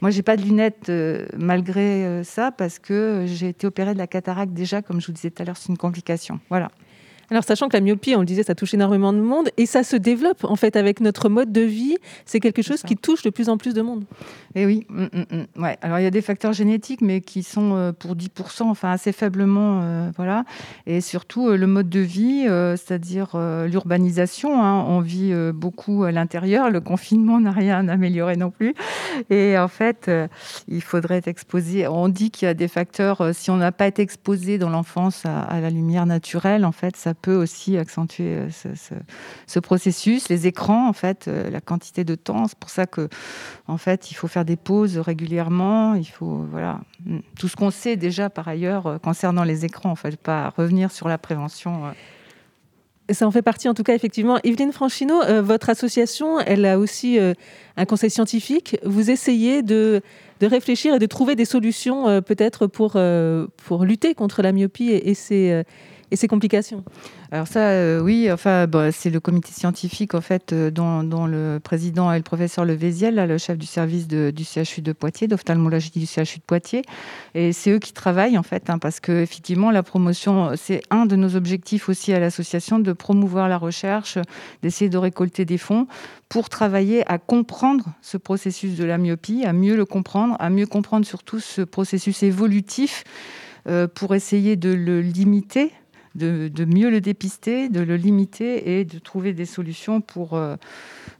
Moi, 0.00 0.10
j'ai 0.10 0.22
pas 0.22 0.36
de 0.36 0.42
lunettes 0.42 0.88
euh, 0.88 1.26
malgré 1.36 2.04
euh, 2.04 2.24
ça 2.24 2.50
parce 2.50 2.80
que 2.80 3.24
j'ai 3.26 3.50
été 3.50 3.68
opérée 3.68 3.94
de 3.94 3.98
la 3.98 4.08
cataracte 4.08 4.52
déjà, 4.52 4.82
comme 4.82 5.00
je 5.00 5.06
vous 5.06 5.12
disais 5.12 5.30
tout 5.30 5.42
à 5.42 5.46
l'heure, 5.46 5.56
c'est 5.56 5.68
une 5.68 5.78
complication. 5.78 6.40
Voilà. 6.48 6.70
Alors, 7.30 7.44
sachant 7.44 7.68
que 7.68 7.76
la 7.76 7.80
myopie, 7.80 8.14
on 8.14 8.20
le 8.20 8.26
disait, 8.26 8.42
ça 8.42 8.54
touche 8.54 8.74
énormément 8.74 9.12
de 9.12 9.20
monde 9.20 9.48
et 9.56 9.66
ça 9.66 9.82
se 9.82 9.96
développe 9.96 10.44
en 10.44 10.56
fait 10.56 10.76
avec 10.76 11.00
notre 11.00 11.28
mode 11.28 11.52
de 11.52 11.60
vie. 11.62 11.96
C'est 12.24 12.40
quelque 12.40 12.62
chose 12.62 12.82
qui 12.82 12.96
touche 12.96 13.22
de 13.22 13.30
plus 13.30 13.48
en 13.48 13.56
plus 13.56 13.74
de 13.74 13.82
monde. 13.82 14.04
Et 14.54 14.64
oui, 14.64 14.86
mm, 14.88 15.04
mm, 15.04 15.24
mm. 15.30 15.62
ouais. 15.62 15.76
Alors 15.82 15.98
il 15.98 16.02
y 16.02 16.06
a 16.06 16.10
des 16.10 16.22
facteurs 16.22 16.52
génétiques, 16.52 17.00
mais 17.02 17.20
qui 17.20 17.42
sont 17.42 17.74
euh, 17.74 17.92
pour 17.92 18.14
10%, 18.14 18.62
enfin 18.64 18.90
assez 18.90 19.12
faiblement, 19.12 19.80
euh, 19.82 20.10
voilà. 20.16 20.44
Et 20.86 21.00
surtout 21.00 21.48
euh, 21.48 21.56
le 21.56 21.66
mode 21.66 21.88
de 21.88 22.00
vie, 22.00 22.46
c'est-à-dire 22.76 23.36
l'urbanisation. 23.66 24.62
hein. 24.62 24.84
On 24.88 25.00
vit 25.00 25.34
beaucoup 25.52 26.04
à 26.04 26.12
l'intérieur. 26.12 26.70
Le 26.70 26.80
confinement 26.80 27.40
n'a 27.46 27.50
rien 27.50 27.88
amélioré 27.88 28.36
non 28.36 28.50
plus. 28.50 28.74
Et 29.30 29.58
en 29.58 29.68
fait, 29.68 30.10
il 30.68 30.82
faudrait 30.82 31.16
être 31.16 31.28
exposé. 31.28 31.88
On 31.88 32.08
dit 32.08 32.30
qu'il 32.30 32.46
y 32.46 32.48
a 32.48 32.54
des 32.54 32.68
facteurs. 32.68 33.34
si 33.34 33.50
on 33.50 33.56
n'a 33.56 33.72
pas 33.72 33.86
été 33.86 34.02
exposé 34.02 34.58
dans 34.58 34.70
l'enfance 34.70 35.24
à, 35.26 35.40
à 35.40 35.60
la 35.60 35.70
lumière 35.70 36.06
naturelle, 36.06 36.64
en 36.64 36.72
fait, 36.72 36.96
ça 36.96 37.14
peut 37.22 37.36
aussi 37.36 37.76
accentuer 37.76 38.34
euh, 38.34 38.50
ce, 38.50 38.74
ce- 38.74 38.94
ce 39.46 39.58
processus. 39.58 40.28
Les 40.28 40.46
écrans, 40.46 40.88
en 40.88 40.92
fait, 40.92 41.26
euh, 41.28 41.50
la 41.50 41.60
quantité 41.60 42.04
de 42.04 42.14
temps. 42.14 42.46
C'est 42.48 42.58
pour 42.58 42.70
ça 42.70 42.86
que, 42.86 43.08
en 43.66 43.78
fait, 43.78 44.10
il 44.10 44.14
faut 44.14 44.28
faire 44.28 44.44
des 44.44 44.56
pauses 44.56 44.98
régulièrement. 44.98 45.94
Il 45.94 46.04
faut, 46.06 46.46
voilà, 46.50 46.80
tout 47.38 47.48
ce 47.48 47.56
qu'on 47.56 47.70
sait 47.70 47.96
déjà 47.96 48.30
par 48.30 48.48
ailleurs 48.48 48.86
euh, 48.86 48.98
concernant 48.98 49.44
les 49.44 49.64
écrans. 49.64 49.90
En 49.90 49.96
fait, 49.96 50.16
pas 50.16 50.52
revenir 50.56 50.90
sur 50.90 51.08
la 51.08 51.18
prévention. 51.18 51.92
Ça 53.08 53.24
en 53.24 53.30
fait 53.30 53.42
partie, 53.42 53.68
en 53.68 53.74
tout 53.74 53.84
cas, 53.84 53.94
effectivement. 53.94 54.38
Yveline 54.42 54.72
Franchino, 54.72 55.14
votre 55.40 55.70
association, 55.70 56.40
elle 56.40 56.64
a 56.64 56.76
aussi 56.76 57.20
un 57.76 57.84
conseil 57.84 58.10
scientifique. 58.10 58.76
Vous 58.84 59.12
essayez 59.12 59.62
de, 59.62 60.02
de 60.40 60.46
réfléchir 60.48 60.92
et 60.92 60.98
de 60.98 61.06
trouver 61.06 61.36
des 61.36 61.44
solutions, 61.44 62.20
peut-être, 62.20 62.66
pour, 62.66 62.96
pour 63.64 63.84
lutter 63.84 64.16
contre 64.16 64.42
la 64.42 64.50
myopie 64.50 64.90
et, 64.90 65.08
et 65.10 65.14
ses, 65.14 65.62
et 66.10 66.16
ses 66.16 66.28
complications. 66.28 66.84
Alors 67.32 67.48
ça, 67.48 67.60
euh, 67.70 68.00
oui, 68.00 68.30
enfin, 68.30 68.66
c'est 68.92 69.10
le 69.10 69.18
comité 69.18 69.50
scientifique 69.52 70.14
en 70.14 70.20
fait, 70.20 70.52
euh, 70.52 70.70
dont, 70.70 71.26
le 71.26 71.58
président 71.58 72.12
est 72.12 72.18
le 72.18 72.22
professeur 72.22 72.64
Levéziel, 72.64 73.16
le 73.16 73.38
chef 73.38 73.58
du 73.58 73.66
service 73.66 74.06
du 74.06 74.44
CHU 74.44 74.82
de 74.82 74.92
Poitiers, 74.92 75.26
d'ophtalmologie 75.26 75.90
du 75.90 76.06
CHU 76.06 76.38
de 76.38 76.44
Poitiers, 76.46 76.82
et 77.34 77.52
c'est 77.52 77.70
eux 77.70 77.78
qui 77.78 77.92
travaillent 77.92 78.38
en 78.38 78.42
fait, 78.42 78.70
hein, 78.70 78.78
parce 78.78 79.00
que 79.00 79.12
effectivement, 79.22 79.70
la 79.70 79.82
promotion, 79.82 80.52
c'est 80.56 80.82
un 80.90 81.06
de 81.06 81.16
nos 81.16 81.34
objectifs 81.34 81.88
aussi 81.88 82.12
à 82.12 82.20
l'association 82.20 82.78
de 82.78 82.92
promouvoir 82.92 83.48
la 83.48 83.58
recherche, 83.58 84.18
d'essayer 84.62 84.88
de 84.88 84.98
récolter 84.98 85.44
des 85.44 85.58
fonds 85.58 85.86
pour 86.28 86.48
travailler 86.48 87.08
à 87.10 87.18
comprendre 87.18 87.86
ce 88.02 88.16
processus 88.16 88.76
de 88.76 88.84
la 88.84 88.98
myopie, 88.98 89.44
à 89.44 89.52
mieux 89.52 89.76
le 89.76 89.84
comprendre, 89.84 90.36
à 90.38 90.50
mieux 90.50 90.66
comprendre 90.66 91.06
surtout 91.06 91.40
ce 91.40 91.62
processus 91.62 92.22
évolutif 92.22 93.04
euh, 93.68 93.88
pour 93.92 94.14
essayer 94.14 94.56
de 94.56 94.72
le 94.72 95.00
limiter 95.00 95.72
de, 96.16 96.64
mieux 96.64 96.90
le 96.90 97.00
dépister, 97.00 97.68
de 97.68 97.80
le 97.80 97.96
limiter 97.96 98.78
et 98.78 98.84
de 98.84 98.98
trouver 98.98 99.32
des 99.32 99.46
solutions 99.46 100.00
pour, 100.00 100.34
euh, 100.34 100.56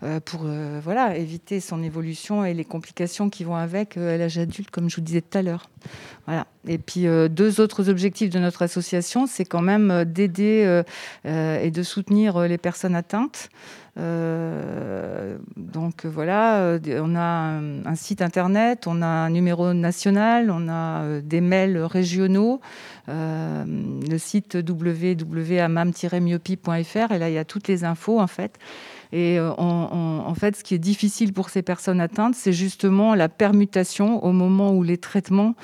euh, 0.03 0.21
pour 0.21 0.43
euh, 0.45 0.81
voilà, 0.83 1.17
éviter 1.17 1.61
son 1.61 1.83
évolution 1.83 2.45
et 2.45 2.55
les 2.55 2.65
complications 2.65 3.31
qui 3.31 3.45
vont 3.45 3.57
avec 3.57 3.97
l'âge 3.97 4.39
adulte, 4.39 4.71
comme 4.71 4.89
je 4.91 4.97
vous 4.97 5.03
disais 5.03 5.21
tout 5.21 5.39
à 5.39 5.43
l'heure. 5.43 5.69
Voilà. 6.27 6.47
Et 6.67 6.79
puis, 6.79 7.07
euh, 7.07 7.29
deux 7.29 7.61
autres 7.61 7.89
objectifs 7.89 8.31
de 8.31 8.39
notre 8.39 8.63
association, 8.63 9.27
c'est 9.27 9.45
quand 9.45 9.63
même 9.63 9.91
euh, 9.91 10.05
d'aider 10.05 10.83
euh, 11.25 11.61
et 11.61 11.71
de 11.71 11.83
soutenir 11.83 12.41
les 12.41 12.59
personnes 12.59 12.95
atteintes. 12.95 13.49
Donc 13.97 16.05
voilà, 16.05 16.77
on 16.87 17.17
a 17.17 17.61
un, 17.87 17.95
site 17.95 18.21
internet, 18.21 18.87
on 18.87 19.01
a 19.01 19.07
un 19.07 19.31
numéro 19.31 19.73
national, 19.73 20.51
on 20.51 20.69
a 20.69 21.23
des 21.23 21.41
mails 21.41 21.79
régionaux, 21.79 22.61
le 23.09 24.19
site 24.19 24.57
www.amam-myopie.fr 24.57 27.13
et 27.13 27.19
là 27.19 27.31
il 27.31 27.35
y 27.35 27.39
a 27.39 27.47
toutes 27.47 27.69
les 27.69 27.85
infos 27.85 28.21
en 28.21 28.27
fait. 28.27 28.59
Et 29.13 29.39
euh, 29.39 29.53
en 29.57 30.35
fait, 30.35 30.57
ce 30.57 30.65
qui 30.65 30.75
est 30.75 30.79
difficile 30.79 31.33
pour 31.33 31.51
ces 31.51 31.63
personnes 31.63 32.01
atteintes, 32.01 32.35
c'est 32.35 32.53
justement 32.53 33.15
la 33.15 33.29
permutation 33.29 34.25
au 34.25 34.33
moment 34.33 34.73
où 34.73 34.83
les 34.83 34.99
traitements, 34.99 35.55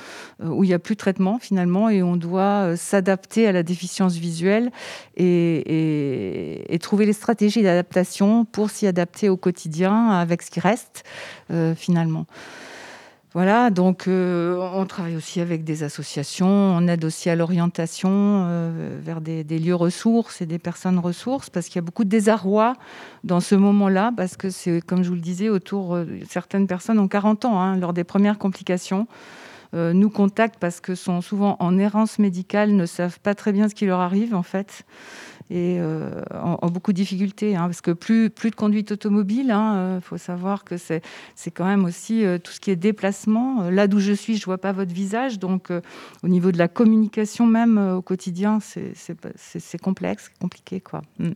euh, 0.43 0.49
où 0.49 0.65
il 0.65 0.69
n'y 0.69 0.75
a 0.75 0.79
plus 0.79 0.95
de 0.95 1.01
traitement 1.01 1.39
finalement, 1.39 1.89
et 1.89 2.03
on 2.03 2.17
doit 2.17 2.43
euh, 2.43 2.77
s'adapter 2.77 3.47
à 3.47 3.53
la 3.53 3.63
déficience 3.63 4.15
visuelle 4.15 4.71
et, 5.17 6.79
trouver 6.81 7.07
les 7.07 7.13
stratégies 7.13 7.63
d'adaptation 7.63 8.45
pour 8.45 8.69
s'y 8.69 8.89
adapter 8.89 9.29
au 9.29 9.37
quotidien 9.37 10.11
avec 10.11 10.43
ce 10.43 10.51
qui 10.51 10.59
reste 10.59 11.05
finalement. 11.77 12.27
Voilà, 13.35 13.71
donc 13.71 14.09
euh, 14.09 14.59
on 14.75 14.85
travaille 14.85 15.17
aussi 15.17 15.41
avec 15.41 15.65
des 15.65 15.85
associations, 15.85 16.47
on 16.49 16.87
aide 16.87 17.03
aussi 17.03 17.31
à 17.31 17.37
l'orientation 17.37 18.11
euh, 18.13 18.99
vers 19.03 19.23
des, 19.23 19.43
des 19.43 19.59
lieux 19.59 19.75
ressources 19.75 20.43
et 20.43 20.47
des 20.47 20.59
personnes 20.59 20.99
ressources, 20.99 21.49
parce 21.49 21.69
qu'il 21.69 21.77
y 21.77 21.79
a 21.79 21.83
beaucoup 21.83 22.05
de 22.05 22.11
désarroi 22.11 22.75
dans 23.25 23.41
ce 23.41 23.55
moment-là, 23.55 24.13
parce 24.15 24.37
que 24.37 24.51
c'est, 24.51 24.83
comme 24.83 25.03
je 25.03 25.09
vous 25.09 25.15
le 25.15 25.23
disais, 25.23 25.49
autour, 25.49 25.95
euh, 25.95 26.07
certaines 26.29 26.67
personnes 26.67 26.99
ont 26.99 27.09
40 27.09 27.47
ans 27.47 27.59
hein, 27.59 27.77
lors 27.79 27.95
des 27.95 28.05
premières 28.05 28.37
complications. 28.39 29.07
euh, 29.75 29.93
nous 29.93 30.11
contactent 30.11 30.59
parce 30.61 30.81
que 30.81 30.95
sont 30.95 31.21
souvent 31.21 31.57
en 31.61 31.79
errance 31.79 32.19
médicale, 32.19 32.73
ne 32.73 32.87
savent 32.87 33.21
pas 33.21 33.35
très 33.35 33.53
bien 33.53 33.69
ce 33.69 33.75
qui 33.75 33.87
leur 33.87 34.01
arrive 34.01 34.35
en 34.35 34.43
fait, 34.43 34.85
et 35.53 35.77
euh, 35.79 36.23
ont 36.33 36.69
beaucoup 36.69 36.93
de 36.93 36.97
difficultés, 36.97 37.57
hein, 37.57 37.65
parce 37.67 37.83
que 37.83 37.91
plus, 37.91 38.31
plus 38.31 38.51
de 38.51 38.55
conduite 38.55 38.93
automobile, 38.93 39.55
il 39.55 40.01
faut 40.01 40.17
savoir 40.17 40.65
que 40.65 40.79
c'est, 40.79 41.03
c'est 41.35 41.51
quand 41.51 41.67
même 41.67 41.85
aussi 41.85 42.25
euh, 42.25 42.39
tout 42.39 42.53
ce 42.53 42.59
qui 42.59 42.71
est 42.71 42.77
déplacement. 42.77 43.65
Euh, 43.65 43.71
Là 43.71 43.87
d'où 43.87 44.01
je 44.01 44.13
suis, 44.13 44.39
je 44.39 44.45
vois 44.47 44.57
pas 44.57 44.73
votre 44.73 44.93
visage, 44.93 45.39
donc 45.39 45.71
euh, 45.71 45.83
au 46.23 46.29
niveau 46.29 46.53
de 46.53 46.59
la 46.59 46.69
communication 46.69 47.47
même 47.47 47.77
euh, 47.77 47.97
au 47.97 48.03
quotidien, 48.03 48.61
c'est, 48.61 49.79
complexe, 49.83 50.31
compliqué. 50.41 50.81
Quoi. 50.81 51.03
Mm. 51.19 51.31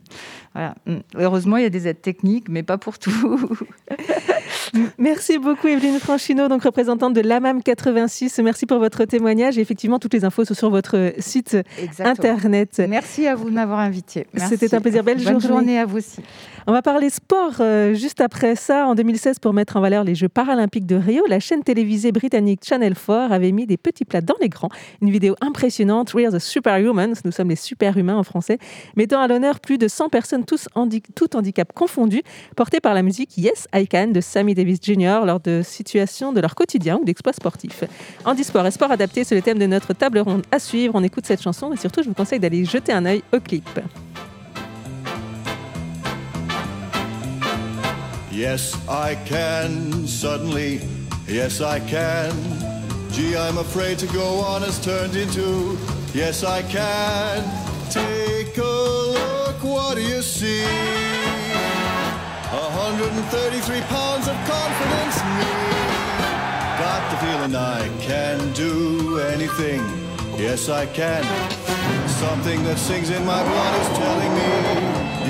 Voilà. 0.54 0.74
Mm. 0.86 0.96
Heureusement, 1.16 1.58
il 1.58 1.64
y 1.64 1.66
a 1.66 1.70
des 1.70 1.86
aides 1.86 2.00
techniques, 2.00 2.48
mais 2.48 2.62
pas 2.62 2.78
pour 2.78 2.98
tout. 2.98 3.56
Merci 4.98 5.38
beaucoup, 5.38 5.68
Evelyne 5.68 5.98
Franchino, 5.98 6.48
donc 6.48 6.62
représentante 6.62 7.12
de 7.12 7.20
l'AMAM 7.20 7.62
86. 7.62 8.38
Merci 8.40 8.66
pour 8.66 8.78
votre 8.78 9.04
témoignage. 9.04 9.58
Et 9.58 9.60
effectivement, 9.60 9.98
toutes 9.98 10.14
les 10.14 10.24
infos 10.24 10.44
sont 10.44 10.54
sur 10.54 10.70
votre 10.70 11.12
site 11.18 11.56
Exactement. 11.78 12.10
internet. 12.10 12.82
Merci 12.88 13.26
à 13.26 13.34
vous 13.34 13.48
de 13.50 13.54
m'avoir 13.54 13.78
invité. 13.78 14.05
C'était 14.08 14.74
un 14.74 14.80
plaisir. 14.80 15.04
Belle 15.04 15.16
Bonne 15.16 15.40
journée. 15.40 15.46
journée 15.46 15.78
à 15.78 15.86
vous 15.86 15.98
aussi. 15.98 16.20
On 16.68 16.72
va 16.72 16.82
parler 16.82 17.10
sport 17.10 17.54
euh, 17.60 17.94
juste 17.94 18.20
après 18.20 18.56
ça. 18.56 18.86
En 18.86 18.94
2016, 18.96 19.38
pour 19.38 19.52
mettre 19.52 19.76
en 19.76 19.80
valeur 19.80 20.02
les 20.02 20.16
Jeux 20.16 20.28
paralympiques 20.28 20.86
de 20.86 20.96
Rio, 20.96 21.24
la 21.28 21.38
chaîne 21.38 21.62
télévisée 21.62 22.10
britannique 22.10 22.62
Channel 22.64 22.94
4 22.94 23.32
avait 23.32 23.52
mis 23.52 23.66
des 23.66 23.76
petits 23.76 24.04
plats 24.04 24.20
dans 24.20 24.34
l'écran. 24.40 24.68
Une 25.00 25.10
vidéo 25.10 25.36
impressionnante, 25.40 26.12
We 26.14 26.26
are 26.26 26.32
the 26.32 26.40
Superhumans, 26.40 27.14
nous 27.24 27.30
sommes 27.30 27.50
les 27.50 27.56
superhumains 27.56 28.16
en 28.16 28.24
français, 28.24 28.58
mettant 28.96 29.20
à 29.20 29.28
l'honneur 29.28 29.60
plus 29.60 29.78
de 29.78 29.86
100 29.86 30.08
personnes, 30.08 30.44
tous 30.44 30.68
handi 30.74 31.02
tout 31.14 31.36
handicap 31.36 31.72
confondus, 31.72 32.22
portées 32.56 32.80
par 32.80 32.94
la 32.94 33.02
musique 33.02 33.38
Yes 33.38 33.68
I 33.72 33.86
Can 33.86 34.08
de 34.08 34.20
Sammy 34.20 34.54
Davis 34.54 34.78
Jr. 34.82 35.20
lors 35.24 35.38
de 35.40 35.62
situations 35.64 36.32
de 36.32 36.40
leur 36.40 36.56
quotidien 36.56 36.98
ou 37.00 37.04
d'exploits 37.04 37.32
sportifs. 37.32 37.84
Handisport 38.24 38.66
et 38.66 38.70
sport 38.72 38.90
adapté, 38.90 39.22
c'est 39.22 39.36
le 39.36 39.42
thème 39.42 39.58
de 39.58 39.66
notre 39.66 39.92
table 39.92 40.18
ronde 40.18 40.42
à 40.50 40.58
suivre. 40.58 40.94
On 40.96 41.02
écoute 41.04 41.26
cette 41.26 41.42
chanson 41.42 41.72
et 41.72 41.76
surtout, 41.76 42.02
je 42.02 42.08
vous 42.08 42.14
conseille 42.14 42.40
d'aller 42.40 42.64
jeter 42.64 42.92
un 42.92 43.04
œil 43.06 43.22
au 43.32 43.38
clip. 43.38 43.68
Yes, 48.36 48.76
I 48.86 49.14
can, 49.24 50.06
suddenly, 50.06 50.82
yes, 51.26 51.62
I 51.62 51.80
can. 51.80 52.34
Gee, 53.10 53.34
I'm 53.34 53.56
afraid 53.56 53.98
to 54.00 54.06
go 54.08 54.40
on 54.40 54.60
has 54.60 54.78
turned 54.78 55.16
into, 55.16 55.78
yes, 56.12 56.44
I 56.44 56.60
can. 56.60 57.42
Take 57.88 58.58
a 58.58 58.62
look, 58.62 59.64
what 59.64 59.94
do 59.94 60.02
you 60.02 60.20
see? 60.20 60.62
133 62.52 63.80
pounds 63.88 64.28
of 64.28 64.36
confidence, 64.44 65.16
me. 65.32 65.48
Got 66.76 67.10
the 67.10 67.16
feeling 67.24 67.56
I 67.56 67.88
can 68.00 68.52
do 68.52 69.18
anything, 69.18 69.80
yes, 70.36 70.68
I 70.68 70.84
can. 70.84 71.24
Something 72.06 72.62
that 72.64 72.76
sings 72.76 73.08
in 73.08 73.24
my 73.24 73.42
blood 73.42 73.80
is 73.80 73.88
telling 73.96 74.32
me, 74.34 74.50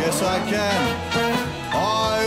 yes, 0.03 0.23
I 0.25 0.41
can. 0.51 1.47
I 1.73 2.27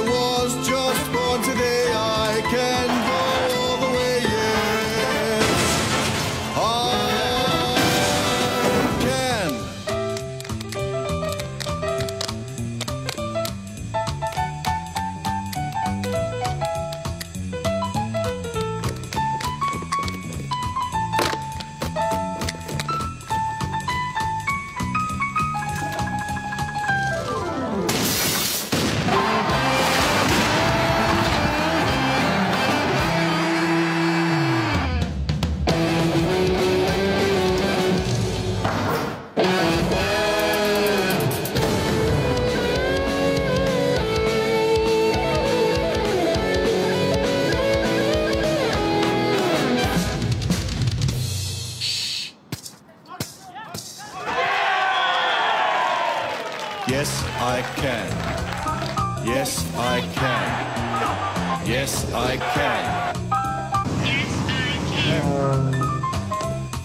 Yes, 62.10 62.18
I 62.18 62.38
can. 62.38 63.28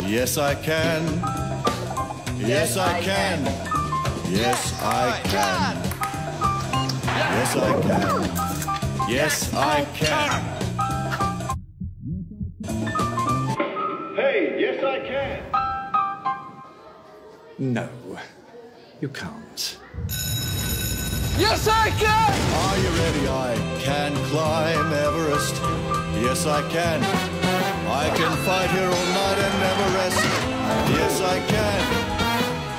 Yes, 0.06 0.36
I 0.36 0.54
can. 0.54 1.04
Yes, 2.38 2.76
I 2.76 3.00
can. 3.00 3.44
Yes, 4.30 4.74
I 4.82 5.20
can. 5.24 5.76
Yes, 7.14 7.56
I 7.56 7.72
can. 7.82 8.20
Yes, 9.08 9.54
I 9.54 9.84
can. 9.94 10.30
Hey, 14.16 14.40
yes, 14.60 14.84
I 14.84 14.98
can. 15.08 15.42
No, 17.58 17.88
you 19.00 19.08
can't. 19.08 19.78
Yes, 21.36 21.66
I 21.66 21.90
can! 21.90 22.32
Are 22.62 22.78
you 22.78 22.90
ready? 23.02 23.28
I 23.28 23.78
can 23.80 24.14
climb 24.30 24.92
Everest. 24.92 25.56
Yes, 26.22 26.46
I 26.46 26.62
can. 26.68 27.02
I 27.90 28.08
can 28.16 28.36
fight 28.46 28.70
here 28.70 28.86
all 28.86 29.06
night 29.18 29.38
and 29.42 29.54
never 29.58 29.86
rest. 29.98 30.22
Yes, 30.94 31.20
I 31.20 31.40
can. 31.50 31.82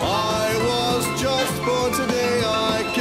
I 0.02 0.48
was 0.72 1.22
just 1.22 1.56
born 1.66 1.92
today. 1.92 2.42
I 2.46 2.92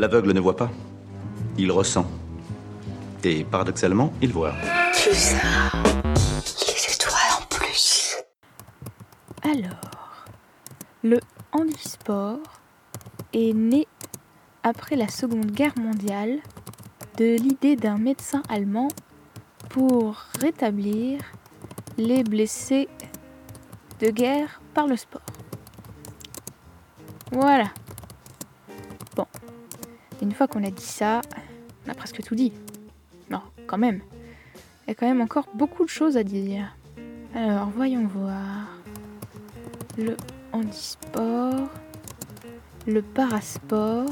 L'aveugle 0.00 0.32
ne 0.32 0.40
voit 0.40 0.56
pas, 0.56 0.70
il 1.58 1.70
ressent. 1.70 2.06
Et 3.22 3.44
paradoxalement, 3.44 4.14
il 4.22 4.32
voit. 4.32 4.54
Les 5.04 5.34
étoiles 6.94 7.32
en 7.38 7.44
plus. 7.50 8.16
Alors, 9.42 10.24
le 11.02 11.20
handisport 11.52 12.38
est 13.34 13.52
né 13.52 13.86
après 14.62 14.96
la 14.96 15.08
Seconde 15.08 15.50
Guerre 15.50 15.78
mondiale 15.78 16.38
de 17.18 17.36
l'idée 17.36 17.76
d'un 17.76 17.98
médecin 17.98 18.42
allemand 18.48 18.88
pour 19.68 20.16
rétablir 20.40 21.20
les 21.98 22.24
blessés 22.24 22.88
de 24.00 24.08
guerre 24.08 24.62
par 24.72 24.86
le 24.86 24.96
sport. 24.96 25.20
Voilà. 27.32 27.66
Une 30.22 30.32
fois 30.32 30.46
qu'on 30.46 30.64
a 30.64 30.70
dit 30.70 30.82
ça, 30.82 31.22
on 31.86 31.90
a 31.90 31.94
presque 31.94 32.22
tout 32.22 32.34
dit. 32.34 32.52
Non, 33.30 33.40
quand 33.66 33.78
même. 33.78 34.00
Il 34.86 34.88
y 34.88 34.90
a 34.90 34.94
quand 34.94 35.06
même 35.06 35.20
encore 35.20 35.48
beaucoup 35.54 35.84
de 35.84 35.88
choses 35.88 36.16
à 36.16 36.24
dire. 36.24 36.76
Alors, 37.34 37.70
voyons 37.70 38.06
voir. 38.06 38.66
Le 39.96 40.16
handisport, 40.52 41.68
le 42.86 43.02
parasport, 43.02 44.10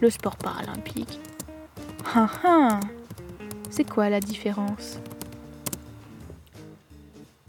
le 0.00 0.10
sport 0.10 0.36
paralympique. 0.36 1.20
Ah 2.14 2.30
ah 2.44 2.80
C'est 3.70 3.88
quoi 3.88 4.10
la 4.10 4.20
différence? 4.20 5.00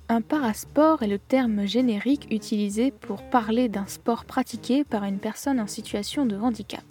Un 0.10 0.22
parasport 0.22 1.04
est 1.04 1.08
le 1.08 1.20
terme 1.20 1.66
générique 1.66 2.28
utilisé 2.32 2.92
pour 2.92 3.24
parler 3.24 3.68
d'un 3.68 3.88
sport 3.88 4.24
pratiqué 4.24 4.86
par 4.86 5.04
une 5.04 5.20
personne 5.20 5.60
en 5.60 5.68
situation 5.68 6.26
de 6.26 6.38
handicap. 6.38 6.86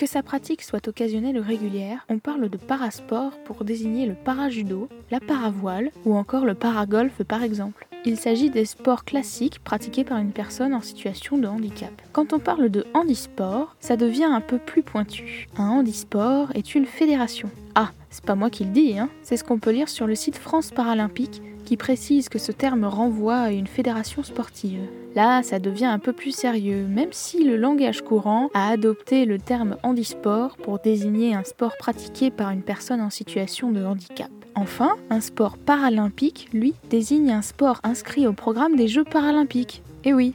Que 0.00 0.06
sa 0.06 0.22
pratique 0.22 0.62
soit 0.62 0.88
occasionnelle 0.88 1.38
ou 1.38 1.42
régulière, 1.42 2.06
on 2.08 2.18
parle 2.20 2.48
de 2.48 2.56
parasport 2.56 3.32
pour 3.44 3.64
désigner 3.64 4.06
le 4.06 4.14
parajudo, 4.14 4.88
la 5.10 5.20
paravoile 5.20 5.90
ou 6.06 6.16
encore 6.16 6.46
le 6.46 6.54
paragolf 6.54 7.22
par 7.24 7.42
exemple. 7.42 7.86
Il 8.06 8.16
s'agit 8.16 8.48
des 8.48 8.64
sports 8.64 9.04
classiques 9.04 9.58
pratiqués 9.62 10.04
par 10.04 10.16
une 10.16 10.32
personne 10.32 10.72
en 10.72 10.80
situation 10.80 11.36
de 11.36 11.46
handicap. 11.46 11.90
Quand 12.12 12.32
on 12.32 12.38
parle 12.38 12.70
de 12.70 12.86
handisport, 12.94 13.76
ça 13.78 13.98
devient 13.98 14.24
un 14.24 14.40
peu 14.40 14.56
plus 14.56 14.82
pointu. 14.82 15.48
Un 15.58 15.68
handisport 15.68 16.48
est 16.54 16.74
une 16.74 16.86
fédération. 16.86 17.50
Ah, 17.74 17.90
c'est 18.08 18.24
pas 18.24 18.36
moi 18.36 18.48
qui 18.48 18.64
le 18.64 18.70
dis, 18.70 18.98
hein. 18.98 19.10
c'est 19.22 19.36
ce 19.36 19.44
qu'on 19.44 19.58
peut 19.58 19.70
lire 19.70 19.90
sur 19.90 20.06
le 20.06 20.14
site 20.14 20.38
France 20.38 20.70
Paralympique 20.70 21.42
qui 21.66 21.76
précise 21.76 22.30
que 22.30 22.38
ce 22.38 22.52
terme 22.52 22.86
renvoie 22.86 23.36
à 23.36 23.50
une 23.50 23.66
fédération 23.66 24.22
sportive. 24.22 24.80
Là, 25.16 25.42
ça 25.42 25.58
devient 25.58 25.86
un 25.86 25.98
peu 25.98 26.12
plus 26.12 26.30
sérieux, 26.30 26.86
même 26.86 27.12
si 27.12 27.42
le 27.42 27.56
langage 27.56 28.02
courant 28.02 28.48
a 28.54 28.68
adopté 28.68 29.24
le 29.24 29.38
terme 29.38 29.76
handisport 29.82 30.56
pour 30.56 30.78
désigner 30.78 31.34
un 31.34 31.42
sport 31.42 31.76
pratiqué 31.76 32.30
par 32.30 32.50
une 32.50 32.62
personne 32.62 33.00
en 33.00 33.10
situation 33.10 33.72
de 33.72 33.84
handicap. 33.84 34.30
Enfin, 34.54 34.96
un 35.10 35.20
sport 35.20 35.58
paralympique, 35.58 36.48
lui, 36.52 36.74
désigne 36.90 37.32
un 37.32 37.42
sport 37.42 37.80
inscrit 37.82 38.26
au 38.26 38.32
programme 38.32 38.76
des 38.76 38.88
Jeux 38.88 39.04
paralympiques. 39.04 39.82
Et 40.04 40.14
oui, 40.14 40.34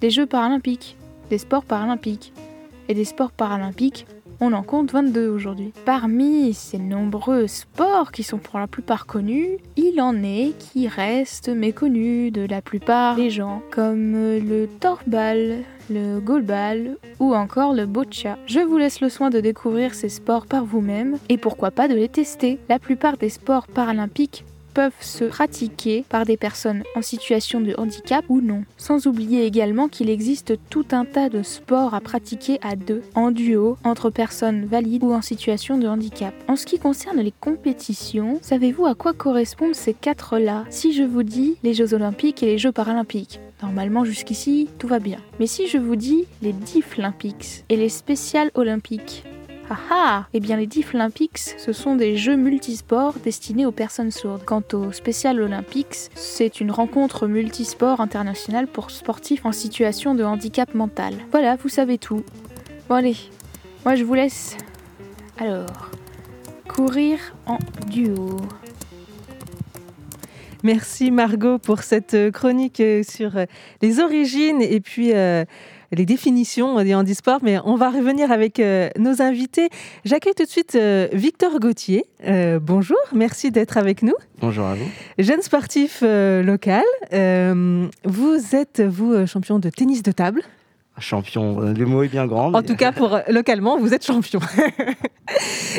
des 0.00 0.10
Jeux 0.10 0.26
paralympiques, 0.26 0.96
des 1.30 1.38
sports 1.38 1.64
paralympiques. 1.64 2.32
Et 2.88 2.94
des 2.94 3.04
sports 3.04 3.32
paralympiques, 3.32 4.06
on 4.40 4.52
en 4.52 4.62
compte 4.62 4.92
22 4.92 5.28
aujourd'hui. 5.28 5.72
Parmi 5.84 6.54
ces 6.54 6.78
nombreux 6.78 7.46
sports 7.46 8.12
qui 8.12 8.22
sont 8.22 8.38
pour 8.38 8.58
la 8.58 8.66
plupart 8.66 9.06
connus, 9.06 9.58
il 9.76 10.00
en 10.00 10.22
est 10.22 10.52
qui 10.58 10.88
restent 10.88 11.48
méconnus 11.48 12.32
de 12.32 12.46
la 12.46 12.62
plupart 12.62 13.16
des 13.16 13.30
gens, 13.30 13.62
comme 13.70 14.12
le 14.12 14.66
torbal, 14.66 15.58
le 15.90 16.20
goalball 16.20 16.96
ou 17.20 17.34
encore 17.34 17.72
le 17.74 17.86
boccia. 17.86 18.38
Je 18.46 18.60
vous 18.60 18.78
laisse 18.78 19.00
le 19.00 19.08
soin 19.08 19.30
de 19.30 19.40
découvrir 19.40 19.94
ces 19.94 20.08
sports 20.08 20.46
par 20.46 20.64
vous-même 20.64 21.18
et 21.28 21.36
pourquoi 21.36 21.70
pas 21.70 21.88
de 21.88 21.94
les 21.94 22.08
tester. 22.08 22.58
La 22.68 22.78
plupart 22.78 23.16
des 23.16 23.28
sports 23.28 23.66
paralympiques 23.66 24.44
peuvent 24.72 24.92
se 25.00 25.24
pratiquer 25.24 26.04
par 26.08 26.24
des 26.24 26.36
personnes 26.36 26.82
en 26.96 27.02
situation 27.02 27.60
de 27.60 27.74
handicap 27.76 28.24
ou 28.28 28.40
non. 28.40 28.64
Sans 28.76 29.06
oublier 29.06 29.44
également 29.44 29.88
qu'il 29.88 30.10
existe 30.10 30.54
tout 30.70 30.86
un 30.92 31.04
tas 31.04 31.28
de 31.28 31.42
sports 31.42 31.94
à 31.94 32.00
pratiquer 32.00 32.58
à 32.62 32.76
deux, 32.76 33.02
en 33.14 33.30
duo, 33.30 33.76
entre 33.84 34.10
personnes 34.10 34.66
valides 34.66 35.04
ou 35.04 35.12
en 35.12 35.22
situation 35.22 35.78
de 35.78 35.88
handicap. 35.88 36.34
En 36.48 36.56
ce 36.56 36.66
qui 36.66 36.78
concerne 36.78 37.20
les 37.20 37.32
compétitions, 37.32 38.38
savez-vous 38.42 38.86
à 38.86 38.94
quoi 38.94 39.12
correspondent 39.12 39.74
ces 39.74 39.94
quatre-là? 39.94 40.64
Si 40.70 40.92
je 40.92 41.02
vous 41.02 41.22
dis 41.22 41.56
les 41.62 41.74
Jeux 41.74 41.94
olympiques 41.94 42.42
et 42.42 42.46
les 42.46 42.58
Jeux 42.58 42.72
paralympiques, 42.72 43.40
Normalement 43.62 44.04
jusqu'ici, 44.04 44.68
tout 44.78 44.88
va 44.88 44.98
bien. 44.98 45.18
Mais 45.38 45.46
si 45.46 45.68
je 45.68 45.78
vous 45.78 45.96
dis 45.96 46.24
les 46.42 46.52
Difflympics 46.52 47.64
et 47.68 47.76
les 47.76 47.88
Spéciales 47.88 48.50
Olympiques, 48.54 49.24
ah 49.72 49.78
ah 49.90 50.26
Eh 50.34 50.40
bien 50.40 50.58
les 50.58 50.66
Difflympics, 50.66 51.38
ce 51.38 51.72
sont 51.72 51.96
des 51.96 52.18
jeux 52.18 52.36
multisports 52.36 53.14
destinés 53.24 53.64
aux 53.64 53.72
personnes 53.72 54.10
sourdes. 54.10 54.44
Quant 54.44 54.62
aux 54.74 54.92
Special 54.92 55.40
Olympics, 55.40 56.10
c'est 56.14 56.60
une 56.60 56.70
rencontre 56.70 57.26
multisport 57.26 58.02
internationale 58.02 58.66
pour 58.66 58.90
sportifs 58.90 59.46
en 59.46 59.52
situation 59.52 60.14
de 60.14 60.24
handicap 60.24 60.74
mental. 60.74 61.14
Voilà, 61.30 61.56
vous 61.56 61.70
savez 61.70 61.96
tout. 61.96 62.22
Bon 62.90 62.96
allez, 62.96 63.16
moi 63.86 63.94
je 63.94 64.04
vous 64.04 64.14
laisse. 64.14 64.58
Alors, 65.38 65.90
courir 66.68 67.18
en 67.46 67.58
duo. 67.88 68.36
Merci 70.62 71.10
Margot 71.10 71.58
pour 71.58 71.82
cette 71.82 72.14
euh, 72.14 72.30
chronique 72.30 72.78
euh, 72.78 73.02
sur 73.02 73.36
euh, 73.36 73.46
les 73.80 73.98
origines 73.98 74.62
et 74.62 74.80
puis 74.80 75.12
les 75.92 76.06
définitions 76.06 76.82
des 76.82 76.94
handisports. 76.94 77.40
Mais 77.42 77.58
on 77.64 77.76
va 77.76 77.90
revenir 77.90 78.32
avec 78.32 78.58
euh, 78.58 78.88
nos 78.98 79.22
invités. 79.22 79.68
J'accueille 80.04 80.34
tout 80.34 80.44
de 80.44 80.48
suite 80.48 80.74
euh, 80.74 81.08
Victor 81.12 81.58
Gauthier. 81.60 82.04
Euh, 82.26 82.58
bonjour, 82.60 82.98
merci 83.14 83.50
d'être 83.50 83.76
avec 83.76 84.02
nous. 84.02 84.14
Bonjour 84.40 84.66
à 84.66 84.74
vous. 84.74 84.86
Jeune 85.18 85.42
sportif 85.42 86.02
local. 86.02 86.84
Vous 88.04 88.40
êtes, 88.52 88.80
vous, 88.80 89.26
champion 89.26 89.58
de 89.58 89.70
tennis 89.70 90.02
de 90.02 90.12
table. 90.12 90.42
Champion, 90.98 91.60
le 91.60 91.86
mot 91.86 92.02
est 92.02 92.08
bien 92.08 92.26
grand. 92.26 92.52
En 92.52 92.62
tout 92.62 92.76
cas, 92.76 92.92
pour 92.92 93.18
localement, 93.28 93.78
vous 93.78 93.94
êtes 93.94 94.04
champion. 94.04 94.40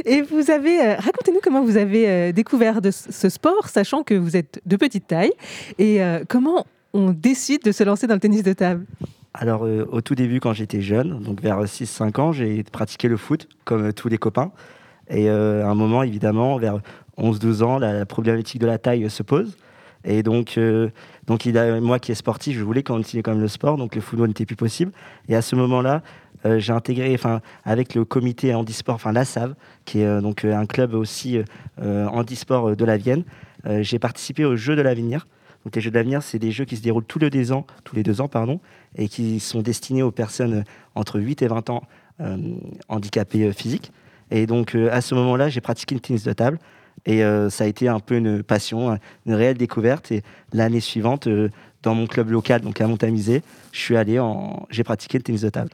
Et 0.06 0.22
vous 0.22 0.52
avez, 0.52 0.82
euh, 0.82 0.96
racontez-nous 0.96 1.40
comment 1.42 1.64
vous 1.64 1.78
avez 1.78 2.10
euh, 2.10 2.32
découvert 2.32 2.82
de 2.82 2.92
ce 2.92 3.12
ce 3.12 3.30
sport, 3.30 3.68
sachant 3.68 4.04
que 4.04 4.14
vous 4.14 4.36
êtes 4.36 4.62
de 4.66 4.76
petite 4.76 5.08
taille, 5.08 5.32
et 5.78 6.02
euh, 6.02 6.24
comment 6.28 6.66
on 6.94 7.12
décide 7.12 7.64
de 7.64 7.72
se 7.72 7.84
lancer 7.84 8.08
dans 8.08 8.16
le 8.16 8.20
tennis 8.20 8.44
de 8.44 8.54
table? 8.54 8.86
Alors, 9.34 9.66
euh, 9.66 9.88
au 9.92 10.02
tout 10.02 10.14
début, 10.14 10.40
quand 10.40 10.54
j'étais 10.54 10.82
jeune, 10.82 11.20
donc 11.20 11.42
vers 11.42 11.60
6-5 11.64 12.22
ans, 12.22 12.32
j'ai 12.32 12.64
pratiqué 12.64 13.08
le 13.08 13.18
foot, 13.18 13.48
comme 13.66 13.88
euh, 13.88 13.92
tous 13.92 14.08
les 14.08 14.20
copains. 14.20 14.52
Et 15.10 15.28
euh, 15.30 15.66
à 15.66 15.70
un 15.70 15.76
moment, 15.76 16.04
évidemment, 16.04 16.58
vers 16.58 16.80
11-12 17.18 17.64
ans, 17.64 17.80
la, 17.80 18.06
problématique 18.06 18.62
de 18.62 18.68
la 18.68 18.78
taille 18.78 19.10
se 19.10 19.24
pose. 19.24 19.58
Et 20.06 20.22
donc, 20.22 20.60
donc 21.28 21.46
moi 21.82 21.98
qui 21.98 22.12
est 22.12 22.16
sportif, 22.16 22.58
je 22.58 22.64
voulais 22.66 22.84
continuer 22.84 23.24
quand 23.24 23.32
même 23.32 23.40
le 23.40 23.48
sport, 23.48 23.78
donc 23.78 23.96
le 23.96 24.02
football 24.02 24.28
n'était 24.28 24.46
plus 24.46 24.58
possible. 24.58 24.92
Et 25.30 25.36
à 25.36 25.42
ce 25.42 25.56
moment-là, 25.56 26.02
j'ai 26.58 26.74
intégré, 26.74 27.14
enfin, 27.14 27.40
avec 27.64 27.96
le 27.96 28.04
comité 28.04 28.54
handisport, 28.54 28.96
enfin 28.96 29.14
la 29.14 29.24
SAV, 29.24 29.56
qui 29.86 30.02
est 30.02 30.22
donc 30.22 30.44
un 30.44 30.66
club 30.66 30.94
aussi 30.94 31.40
handisport 31.82 32.76
de 32.76 32.84
la 32.84 32.98
Vienne. 32.98 33.24
J'ai 33.80 33.98
participé 33.98 34.44
aux 34.44 34.58
Jeux 34.58 34.76
de 34.76 34.82
l'avenir. 34.82 35.26
Les 35.74 35.82
Jeux 35.82 35.92
de 35.92 35.96
l'avenir, 35.96 36.22
c'est 36.24 36.40
des 36.40 36.52
jeux 36.52 36.66
qui 36.66 36.78
se 36.78 36.82
déroulent 36.82 37.06
tous 37.06 37.20
les 37.20 37.30
deux 37.30 37.52
ans, 37.52 37.66
tous 37.84 37.96
les 37.96 38.04
deux 38.04 38.22
ans, 38.22 38.28
pardon, 38.28 38.60
et 38.96 39.08
qui 39.08 39.40
sont 39.40 39.62
destinés 39.62 40.04
aux 40.04 40.12
personnes 40.12 40.64
entre 40.96 41.20
8 41.20 41.42
et 41.42 41.48
20 41.48 41.70
ans 41.70 41.84
euh, 42.22 42.38
handicapées 42.90 43.46
euh, 43.46 43.54
physiques. 43.54 43.92
Et 44.30 44.46
donc 44.46 44.76
euh, 44.76 44.90
à 44.92 45.02
ce 45.02 45.16
moment-là, 45.16 45.50
j'ai 45.50 45.62
pratiqué 45.62 45.96
le 45.96 46.02
tennis 46.02 46.24
de 46.24 46.34
table. 46.34 46.60
Et 47.06 47.22
ça 47.50 47.66
a 47.66 47.68
été 47.68 47.90
un 47.90 48.00
peu 48.00 48.16
une 48.16 48.44
passion, 48.44 48.98
une 49.26 49.34
réelle 49.34 49.58
découverte. 49.58 50.14
Et 50.14 50.24
l'année 50.54 50.80
suivante, 50.80 51.28
dans 51.82 51.96
mon 51.96 52.08
club 52.08 52.30
local, 52.30 52.62
donc 52.62 52.80
à 52.80 52.88
Montamisé, 52.88 53.42
je 53.74 53.80
suis 53.80 53.98
allé 53.98 54.20
en, 54.20 54.66
j'ai 54.70 54.86
pratiqué 54.86 55.18
le 55.18 55.24
tennis 55.24 55.42
de 55.42 55.50
table. 55.50 55.72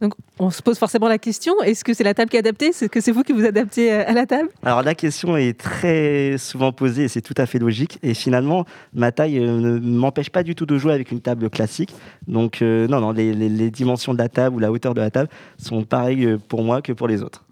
Donc, 0.00 0.14
on 0.38 0.50
se 0.50 0.62
pose 0.62 0.78
forcément 0.78 1.08
la 1.08 1.18
question 1.18 1.52
est-ce 1.62 1.84
que 1.84 1.92
c'est 1.92 2.04
la 2.04 2.14
table 2.14 2.30
qui 2.30 2.36
est 2.36 2.40
adaptée? 2.40 2.66
Est-ce 2.68 2.86
que 2.86 3.00
c'est 3.02 3.12
vous 3.12 3.22
qui 3.22 3.32
vous 3.32 3.44
adaptez 3.44 3.92
euh, 3.92 4.02
à 4.06 4.12
la 4.12 4.24
table? 4.24 4.48
Alors 4.62 4.82
la 4.82 4.94
question 4.94 5.36
est 5.36 5.58
très 5.58 6.36
souvent 6.38 6.72
posée 6.72 7.04
et 7.04 7.08
c'est 7.08 7.20
tout 7.20 7.34
à 7.36 7.44
fait 7.44 7.58
logique. 7.58 7.98
Et 8.02 8.14
finalement, 8.14 8.64
ma 8.94 9.12
taille 9.12 9.38
euh, 9.38 9.58
ne 9.58 9.78
m'empêche 9.78 10.30
pas 10.30 10.42
du 10.42 10.54
tout 10.54 10.64
de 10.64 10.78
jouer 10.78 10.94
avec 10.94 11.12
une 11.12 11.20
table 11.20 11.50
classique. 11.50 11.94
Donc 12.26 12.62
euh, 12.62 12.86
non, 12.88 13.00
non, 13.00 13.12
les, 13.12 13.34
les- 13.34 13.50
les 13.50 13.70
dimensions 13.70 14.14
de 14.14 14.18
la 14.18 14.30
table 14.30 14.56
ou 14.56 14.58
la 14.58 14.72
hauteur 14.72 14.94
de 14.94 15.00
la 15.02 15.10
table 15.10 15.28
sont 15.58 15.84
pareilles 15.84 16.38
pour 16.48 16.62
moi 16.64 16.80
que 16.80 16.92
pour 16.92 17.06
les 17.06 17.22
autres. 17.22 17.44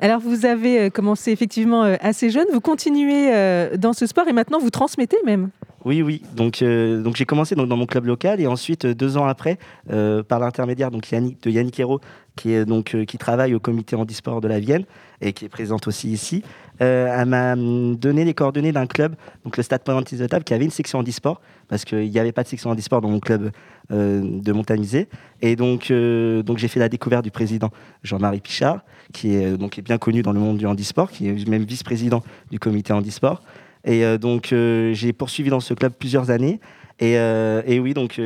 Alors, 0.00 0.20
vous 0.20 0.44
avez 0.44 0.90
commencé 0.90 1.30
effectivement 1.30 1.82
assez 2.00 2.28
jeune, 2.30 2.46
vous 2.52 2.60
continuez 2.60 3.30
dans 3.78 3.92
ce 3.92 4.06
sport 4.06 4.26
et 4.26 4.32
maintenant 4.32 4.58
vous 4.58 4.70
transmettez 4.70 5.16
même? 5.24 5.50
Oui, 5.84 6.00
oui. 6.00 6.22
Donc, 6.34 6.62
euh, 6.62 7.04
j'ai 7.14 7.26
commencé 7.26 7.54
dans 7.54 7.66
mon 7.66 7.86
club 7.86 8.06
local 8.06 8.40
et 8.40 8.46
ensuite, 8.46 8.86
euh, 8.86 8.94
deux 8.94 9.18
ans 9.18 9.26
après, 9.26 9.58
euh, 9.90 10.22
par 10.22 10.38
l'intermédiaire 10.40 10.90
de 10.90 11.50
Yannick 11.50 11.78
Hérault, 11.78 12.00
qui, 12.36 13.18
travaille 13.18 13.54
au 13.54 13.60
comité 13.60 13.94
handisport 13.94 14.40
de 14.40 14.48
la 14.48 14.60
Vienne 14.60 14.84
et 15.20 15.32
qui 15.32 15.44
est 15.44 15.48
présente 15.48 15.86
aussi 15.86 16.10
ici, 16.10 16.42
elle 16.80 17.26
m'a 17.26 17.54
donné 17.54 18.24
les 18.24 18.34
coordonnées 18.34 18.72
d'un 18.72 18.86
club, 18.86 19.14
donc 19.44 19.56
le 19.56 19.62
Stade 19.62 19.84
Pointis 19.84 20.16
de 20.16 20.26
Table, 20.26 20.42
qui 20.42 20.52
avait 20.52 20.64
une 20.64 20.72
section 20.72 20.98
handisport, 20.98 21.40
parce 21.68 21.84
qu'il 21.84 22.10
n'y 22.10 22.18
avait 22.18 22.32
pas 22.32 22.42
de 22.42 22.48
section 22.48 22.70
handisport 22.70 23.00
dans 23.00 23.08
mon 23.08 23.20
club 23.20 23.52
de 23.90 24.52
Montamisé. 24.52 25.08
Et 25.42 25.54
donc, 25.54 25.92
donc 25.92 26.58
j'ai 26.58 26.66
fait 26.66 26.80
la 26.80 26.88
découverte 26.88 27.22
du 27.22 27.30
président 27.30 27.70
Jean-Marie 28.02 28.40
Pichard, 28.40 28.80
qui 29.12 29.36
est, 29.36 29.56
donc, 29.56 29.78
est 29.78 29.82
bien 29.82 29.98
connu 29.98 30.22
dans 30.22 30.32
le 30.32 30.40
monde 30.40 30.58
du 30.58 30.66
handisport, 30.66 31.12
qui 31.12 31.28
est 31.28 31.48
même 31.48 31.62
vice-président 31.62 32.24
du 32.50 32.58
comité 32.58 32.92
handisport. 32.92 33.42
Et 33.84 34.04
euh, 34.04 34.18
donc, 34.18 34.52
euh, 34.52 34.92
j'ai 34.94 35.12
poursuivi 35.12 35.50
dans 35.50 35.60
ce 35.60 35.74
club 35.74 35.92
plusieurs 35.98 36.30
années. 36.30 36.60
Et, 37.00 37.18
euh, 37.18 37.62
et 37.66 37.80
oui, 37.80 37.92
donc, 37.92 38.20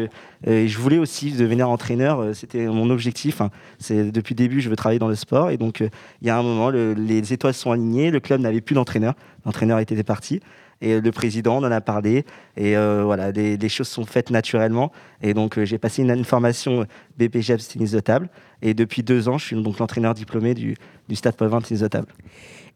je 0.44 0.78
voulais 0.78 0.98
aussi 0.98 1.32
devenir 1.32 1.70
entraîneur. 1.70 2.34
C'était 2.34 2.66
mon 2.66 2.90
objectif. 2.90 3.40
hein. 3.40 3.50
C'est 3.78 4.12
depuis 4.12 4.34
le 4.34 4.36
début, 4.38 4.60
je 4.60 4.68
veux 4.68 4.76
travailler 4.76 4.98
dans 4.98 5.08
le 5.08 5.14
sport. 5.14 5.50
Et 5.50 5.56
donc, 5.56 5.80
il 5.80 6.26
y 6.26 6.30
a 6.30 6.38
un 6.38 6.42
moment, 6.42 6.68
le- 6.68 6.92
les 6.92 7.32
étoiles 7.32 7.54
sont 7.54 7.72
alignées. 7.72 8.10
Le 8.10 8.20
club 8.20 8.40
n'avait 8.42 8.60
plus 8.60 8.74
d'entraîneur. 8.74 9.14
L'entraîneur 9.46 9.78
était 9.78 10.00
parti. 10.02 10.40
Et 10.80 10.94
euh, 10.94 11.00
le 11.00 11.10
président 11.12 11.56
en 11.56 11.64
a 11.64 11.80
parlé. 11.80 12.24
Et 12.56 12.76
euh, 12.76 13.02
voilà, 13.04 13.30
les, 13.30 13.68
choses 13.68 13.88
sont 13.88 14.04
faites 14.04 14.30
naturellement. 14.30 14.92
Et 15.22 15.34
donc, 15.34 15.58
euh, 15.58 15.64
j'ai 15.64 15.78
passé 15.78 16.02
une, 16.02 16.24
formation 16.24 16.86
BPGEPS 17.18 17.68
tennis 17.68 17.92
de 17.92 18.00
table. 18.00 18.28
Et 18.62 18.74
depuis 18.74 19.02
deux 19.02 19.28
ans, 19.28 19.38
je 19.38 19.46
suis 19.46 19.62
donc 19.62 19.78
l'entraîneur 19.78 20.14
diplômé 20.14 20.54
du, 20.54 20.76
du 21.08 21.16
Stade 21.16 21.36
Pauvin 21.36 21.60
tennis 21.60 21.80
de 21.80 21.88
table. 21.88 22.08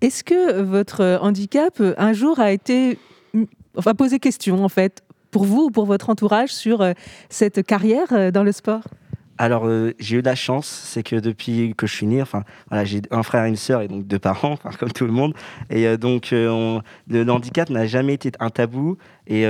Est-ce 0.02 0.24
que 0.24 0.60
votre 0.62 1.00
euh, 1.00 1.18
handicap, 1.18 1.80
euh, 1.80 1.94
un 1.96 2.12
jour, 2.12 2.40
a 2.40 2.50
été. 2.52 2.98
mm, 3.34 3.44
Enfin, 3.76 3.94
posé 3.94 4.18
question, 4.18 4.64
en 4.64 4.68
fait, 4.68 5.02
pour 5.30 5.44
vous 5.44 5.64
ou 5.64 5.70
pour 5.70 5.86
votre 5.86 6.10
entourage 6.10 6.50
sur 6.50 6.82
euh, 6.82 6.92
cette 7.30 7.64
carrière 7.64 8.12
euh, 8.12 8.30
dans 8.30 8.44
le 8.44 8.52
sport? 8.52 8.82
Alors, 9.42 9.66
euh, 9.66 9.92
j'ai 9.98 10.18
eu 10.18 10.22
de 10.22 10.26
la 10.28 10.36
chance, 10.36 10.68
c'est 10.68 11.02
que 11.02 11.16
depuis 11.16 11.74
que 11.76 11.88
je 11.88 11.92
suis 11.92 12.06
né, 12.06 12.22
enfin, 12.22 12.44
voilà, 12.68 12.84
j'ai 12.84 13.02
un 13.10 13.24
frère 13.24 13.44
et 13.44 13.48
une 13.48 13.56
sœur 13.56 13.82
et 13.82 13.88
donc 13.88 14.06
deux 14.06 14.20
parents, 14.20 14.56
comme 14.78 14.92
tout 14.92 15.04
le 15.04 15.10
monde. 15.10 15.34
Et 15.68 15.84
euh, 15.84 15.96
donc, 15.96 16.32
euh, 16.32 16.78
le, 17.08 17.28
handicap 17.28 17.68
n'a 17.68 17.88
jamais 17.88 18.14
été 18.14 18.30
un 18.38 18.50
tabou. 18.50 18.98
Et 19.26 19.44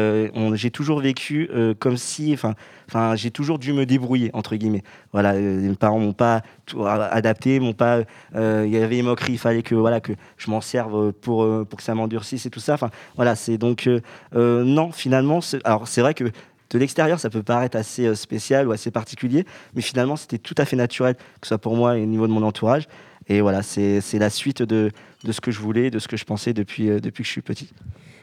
j'ai 0.54 0.70
toujours 0.70 1.00
vécu 1.00 1.50
comme 1.78 1.96
si, 1.96 2.34
enfin, 2.34 3.16
j'ai 3.16 3.30
toujours 3.30 3.58
dû 3.58 3.72
me 3.72 3.86
débrouiller 3.86 4.30
entre 4.34 4.54
guillemets. 4.54 4.82
Voilà, 5.12 5.32
mes 5.32 5.74
parents 5.74 5.98
m'ont 5.98 6.12
pas 6.12 6.42
tout 6.66 6.84
adapté, 6.86 7.58
m'ont 7.58 7.72
pas. 7.72 8.02
Il 8.34 8.68
y 8.68 8.76
avait 8.76 8.96
les 8.96 9.02
moqueries, 9.02 9.32
il 9.32 9.38
fallait 9.38 9.62
que 9.62 9.74
voilà 9.74 10.00
que 10.00 10.12
je 10.36 10.50
m'en 10.50 10.60
serve 10.60 11.12
pour 11.12 11.48
pour 11.64 11.78
que 11.78 11.82
ça 11.82 11.94
m'endurcisse 11.94 12.44
et 12.44 12.50
tout 12.50 12.60
ça. 12.60 12.74
Enfin, 12.74 12.90
voilà, 13.16 13.34
c'est 13.34 13.56
donc 13.56 13.88
non, 14.34 14.92
finalement, 14.92 15.40
alors 15.64 15.88
c'est 15.88 16.02
vrai 16.02 16.12
que 16.12 16.30
de 16.72 16.78
l'extérieur, 16.78 17.20
ça 17.20 17.30
peut 17.30 17.42
paraître 17.42 17.76
assez 17.76 18.06
euh, 18.06 18.14
spécial 18.14 18.66
ou 18.66 18.72
assez 18.72 18.90
particulier, 18.90 19.44
mais 19.74 19.82
finalement, 19.82 20.16
c'était 20.16 20.38
tout 20.38 20.54
à 20.58 20.64
fait 20.64 20.76
naturel, 20.76 21.14
que 21.14 21.46
ce 21.46 21.48
soit 21.48 21.58
pour 21.58 21.76
moi 21.76 21.98
et 21.98 22.02
au 22.02 22.06
niveau 22.06 22.26
de 22.26 22.32
mon 22.32 22.42
entourage. 22.42 22.88
Et 23.28 23.40
voilà, 23.40 23.62
c'est 23.62 24.00
c'est 24.00 24.18
la 24.18 24.30
suite 24.30 24.62
de, 24.62 24.90
de 25.24 25.32
ce 25.32 25.40
que 25.40 25.50
je 25.50 25.60
voulais, 25.60 25.90
de 25.90 25.98
ce 25.98 26.08
que 26.08 26.16
je 26.16 26.24
pensais 26.24 26.52
depuis, 26.52 26.88
euh, 26.88 26.98
depuis 26.98 27.22
que 27.22 27.26
je 27.28 27.32
suis 27.32 27.42
petit. 27.42 27.68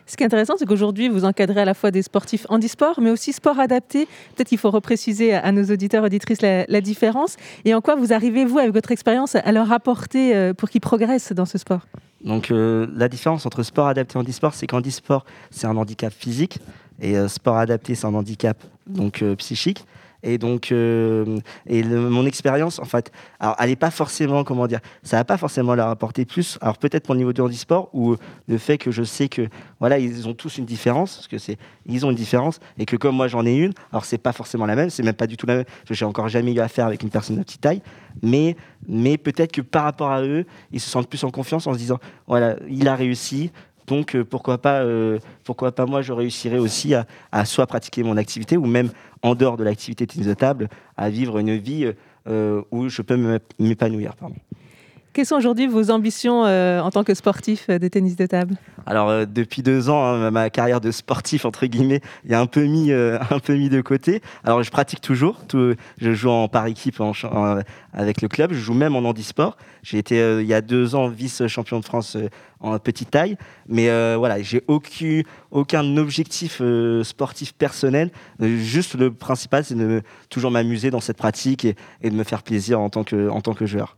Ce 0.07 0.17
qui 0.17 0.23
est 0.23 0.25
intéressant, 0.25 0.55
c'est 0.57 0.65
qu'aujourd'hui, 0.65 1.07
vous 1.07 1.23
encadrez 1.23 1.61
à 1.61 1.65
la 1.65 1.75
fois 1.75 1.91
des 1.91 2.01
sportifs 2.01 2.47
handisport, 2.49 2.99
mais 2.99 3.11
aussi 3.11 3.31
sport 3.31 3.59
adapté. 3.59 4.07
Peut-être 4.35 4.47
qu'il 4.47 4.57
faut 4.57 4.71
repréciser 4.71 5.35
à 5.35 5.51
nos 5.51 5.63
auditeurs, 5.65 6.03
auditrices 6.03 6.41
la, 6.41 6.65
la 6.67 6.81
différence. 6.81 7.37
Et 7.63 7.75
en 7.75 7.81
quoi 7.81 7.95
vous 7.95 8.11
arrivez, 8.11 8.43
vous, 8.43 8.57
avec 8.57 8.73
votre 8.73 8.91
expérience, 8.91 9.35
à 9.35 9.51
leur 9.51 9.71
apporter 9.71 10.35
euh, 10.35 10.55
pour 10.55 10.71
qu'ils 10.71 10.81
progressent 10.81 11.31
dans 11.31 11.45
ce 11.45 11.59
sport? 11.59 11.81
Donc 12.25 12.49
euh, 12.49 12.87
la 12.95 13.07
différence 13.07 13.45
entre 13.45 13.61
sport 13.61 13.87
adapté 13.87 14.17
et 14.17 14.19
handisport, 14.19 14.55
c'est 14.55 14.65
qu'handisport, 14.65 15.25
c'est 15.51 15.67
un 15.67 15.77
handicap 15.77 16.11
physique 16.11 16.59
et 17.01 17.17
euh, 17.17 17.27
sport 17.27 17.57
adapté, 17.57 17.95
c'est 17.95 18.05
un 18.05 18.13
handicap 18.13 18.57
donc 18.87 19.21
euh, 19.21 19.35
psychique. 19.35 19.85
Et 20.21 20.37
donc, 20.37 20.71
euh, 20.71 21.39
et 21.65 21.81
mon 21.83 22.25
expérience, 22.25 22.79
en 22.79 22.85
fait, 22.85 23.11
alors 23.39 23.55
elle 23.57 23.69
n'est 23.69 23.77
pas 23.77 23.91
forcément, 23.91 24.43
comment 24.43 24.67
dire, 24.67 24.81
ça 25.01 25.17
va 25.17 25.23
pas 25.23 25.37
forcément 25.37 25.75
leur 25.75 25.87
apporter 25.87 26.25
plus. 26.25 26.57
Alors 26.61 26.77
peut-être 26.77 27.09
le 27.13 27.19
niveau 27.19 27.31
du 27.31 27.39
handisport 27.39 27.89
ou 27.93 28.17
le 28.47 28.57
fait 28.57 28.77
que 28.77 28.91
je 28.91 29.03
sais 29.03 29.29
que, 29.29 29.47
voilà, 29.79 29.97
ils 29.97 30.27
ont 30.27 30.33
tous 30.33 30.57
une 30.57 30.65
différence, 30.65 31.15
parce 31.15 31.27
que 31.27 31.37
c'est, 31.37 31.57
ils 31.85 32.05
ont 32.05 32.09
une 32.09 32.17
différence, 32.17 32.59
et 32.77 32.85
que 32.85 32.97
comme 32.97 33.15
moi 33.15 33.29
j'en 33.29 33.45
ai 33.45 33.55
une, 33.55 33.71
alors 33.93 34.03
c'est 34.03 34.17
pas 34.17 34.33
forcément 34.33 34.65
la 34.65 34.75
même, 34.75 34.89
c'est 34.89 35.03
même 35.03 35.13
pas 35.13 35.27
du 35.27 35.37
tout 35.37 35.45
la 35.45 35.55
même. 35.55 35.65
J'ai 35.89 36.05
encore 36.05 36.27
jamais 36.27 36.53
eu 36.53 36.59
affaire 36.59 36.85
avec 36.85 37.01
une 37.01 37.09
personne 37.09 37.37
de 37.37 37.43
petite 37.43 37.61
taille, 37.61 37.81
mais, 38.21 38.57
mais 38.89 39.17
peut-être 39.17 39.53
que 39.53 39.61
par 39.61 39.83
rapport 39.85 40.11
à 40.11 40.21
eux, 40.21 40.45
ils 40.73 40.81
se 40.81 40.89
sentent 40.89 41.07
plus 41.07 41.23
en 41.23 41.31
confiance 41.31 41.65
en 41.65 41.73
se 41.73 41.77
disant, 41.77 41.99
voilà, 42.27 42.57
il 42.67 42.89
a 42.89 42.95
réussi, 42.95 43.51
donc 43.89 44.15
euh, 44.15 44.23
pourquoi 44.23 44.59
pas, 44.59 44.83
euh, 44.83 45.19
pourquoi 45.43 45.71
pas 45.73 45.85
moi 45.85 46.01
je 46.01 46.13
réussirais 46.13 46.59
aussi 46.59 46.93
à, 46.93 47.05
à 47.31 47.43
soit 47.43 47.65
pratiquer 47.65 48.03
mon 48.03 48.15
activité 48.15 48.55
ou 48.55 48.65
même 48.65 48.91
en 49.23 49.35
dehors 49.35 49.57
de 49.57 49.63
l'activité 49.63 50.07
tennis 50.07 50.27
de 50.27 50.33
table 50.33 50.69
à 50.95 51.09
vivre 51.09 51.39
une 51.39 51.57
vie 51.57 51.91
euh, 52.27 52.61
où 52.71 52.87
je 52.87 53.01
peux 53.01 53.39
m'épanouir. 53.57 54.13
Quelles 55.19 55.25
sont 55.25 55.35
aujourd'hui 55.35 55.67
vos 55.67 55.91
ambitions 55.91 56.45
euh, 56.45 56.79
en 56.79 56.91
tant 56.91 57.03
que 57.03 57.13
sportif 57.13 57.65
euh, 57.69 57.77
de 57.77 57.89
tennis 57.89 58.15
de 58.15 58.25
table? 58.25 58.55
Alors 58.85 59.09
euh, 59.09 59.25
depuis 59.25 59.61
deux 59.63 59.89
ans, 59.89 60.01
hein, 60.01 60.31
ma 60.31 60.49
carrière 60.49 60.79
de 60.79 60.91
sportif 60.91 61.43
entre 61.43 61.65
guillemets, 61.65 61.99
a 62.31 62.39
un 62.39 62.45
peu 62.45 62.63
mis, 62.63 62.93
un 62.93 63.39
peu 63.43 63.53
mis 63.55 63.67
de 63.67 63.81
côté. 63.81 64.21
Alors 64.45 64.63
je 64.63 64.71
pratique 64.71 65.01
toujours, 65.01 65.41
je 65.51 66.13
joue 66.13 66.29
en 66.29 66.47
par 66.47 66.67
équipe 66.67 67.01
avec 67.91 68.21
le 68.21 68.29
club, 68.29 68.53
je 68.53 68.59
joue 68.59 68.73
même 68.73 68.95
en 68.95 68.99
handisport. 68.99 69.57
J'ai 69.83 69.97
été 69.97 70.15
il 70.39 70.47
y 70.47 70.53
a 70.53 70.61
deux 70.61 70.95
ans 70.95 71.09
vice 71.09 71.45
champion 71.47 71.81
de 71.81 71.85
France 71.85 72.15
en 72.61 72.79
petite 72.79 73.11
taille, 73.11 73.35
mais 73.67 73.89
euh, 73.89 74.15
voilà, 74.17 74.41
j'ai 74.41 74.63
aucun 74.69 75.97
objectif 75.97 76.61
sportif 77.03 77.53
personnel. 77.55 78.09
Juste 78.39 78.95
le 78.95 79.11
principal, 79.11 79.65
c'est 79.65 79.75
de 79.75 80.01
toujours 80.29 80.51
m'amuser 80.51 80.91
dans 80.91 81.01
cette 81.01 81.17
pratique 81.17 81.65
et, 81.65 81.75
de 82.09 82.15
me 82.15 82.23
faire 82.23 82.41
plaisir 82.41 82.79
en 82.79 82.89
tant 82.89 83.03
que 83.03 83.65
joueur. 83.65 83.97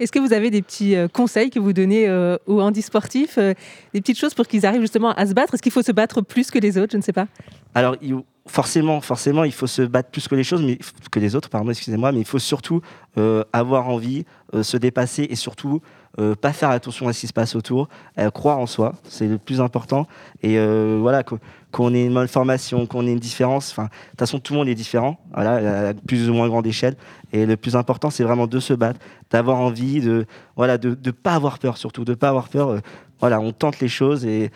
Est-ce 0.00 0.12
que 0.12 0.18
vous 0.18 0.32
avez 0.32 0.50
des 0.50 0.62
petits 0.62 0.96
euh, 0.96 1.08
conseils 1.08 1.50
que 1.50 1.58
vous 1.58 1.74
donnez 1.74 2.08
euh, 2.08 2.38
aux 2.46 2.60
handisportifs 2.62 3.36
euh, 3.36 3.52
Des 3.92 4.00
petites 4.00 4.18
choses 4.18 4.32
pour 4.32 4.46
qu'ils 4.46 4.64
arrivent 4.64 4.80
justement 4.80 5.12
à 5.12 5.26
se 5.26 5.34
battre? 5.34 5.52
Est-ce 5.52 5.62
qu'il 5.62 5.72
faut 5.72 5.82
se 5.82 5.92
battre 5.92 6.22
plus 6.22 6.50
que 6.50 6.58
les 6.58 6.78
autres? 6.78 6.92
Je 6.92 6.96
ne 6.96 7.02
sais 7.02 7.12
pas. 7.12 7.26
Alors, 7.74 7.96
forcément, 8.46 9.00
forcément, 9.00 9.44
il 9.44 9.52
faut 9.52 9.66
se 9.66 9.82
battre 9.82 10.10
plus 10.10 10.28
que 10.28 10.34
les 10.34 10.44
choses, 10.44 10.62
mais 10.62 10.78
que 11.10 11.20
les 11.20 11.34
autres, 11.36 11.48
pardon, 11.48 11.70
excusez-moi, 11.70 12.12
mais 12.12 12.20
il 12.20 12.26
faut 12.26 12.38
surtout 12.38 12.80
euh, 13.18 13.44
avoir 13.52 13.88
envie, 13.88 14.24
euh, 14.54 14.62
se 14.62 14.76
dépasser 14.76 15.26
et 15.30 15.36
surtout 15.36 15.80
euh, 16.18 16.34
pas 16.34 16.52
faire 16.52 16.70
attention 16.70 17.06
à 17.06 17.12
ce 17.12 17.20
qui 17.20 17.28
se 17.28 17.32
passe 17.32 17.54
autour, 17.54 17.88
euh, 18.18 18.30
croire 18.30 18.58
en 18.58 18.66
soi, 18.66 18.94
c'est 19.04 19.28
le 19.28 19.38
plus 19.38 19.60
important. 19.60 20.08
Et 20.42 20.58
euh, 20.58 20.98
voilà, 21.00 21.22
qu'on 21.70 21.94
ait 21.94 22.04
une 22.04 22.12
malformation, 22.12 22.84
qu'on 22.86 23.06
ait 23.06 23.12
une 23.12 23.20
différence. 23.20 23.70
Enfin, 23.70 23.84
de 23.84 23.88
toute 24.10 24.18
façon, 24.18 24.40
tout 24.40 24.54
le 24.54 24.58
monde 24.58 24.68
est 24.68 24.74
différent, 24.74 25.20
voilà, 25.32 25.90
à 25.90 25.94
plus 25.94 26.28
ou 26.28 26.34
moins 26.34 26.48
grande 26.48 26.66
échelle. 26.66 26.96
Et 27.32 27.46
le 27.46 27.56
plus 27.56 27.76
important, 27.76 28.10
c'est 28.10 28.24
vraiment 28.24 28.48
de 28.48 28.58
se 28.58 28.74
battre, 28.74 28.98
d'avoir 29.30 29.60
envie, 29.60 30.00
de 30.00 30.26
voilà, 30.56 30.78
de 30.78 30.98
ne 31.04 31.10
pas 31.12 31.34
avoir 31.34 31.60
peur, 31.60 31.76
surtout 31.76 32.04
de 32.04 32.14
pas 32.14 32.30
avoir 32.30 32.48
peur. 32.48 32.80
voilà, 33.20 33.38
on 33.38 33.52
tente 33.52 33.78
les 33.78 33.88
choses 33.88 34.26
et, 34.26 34.50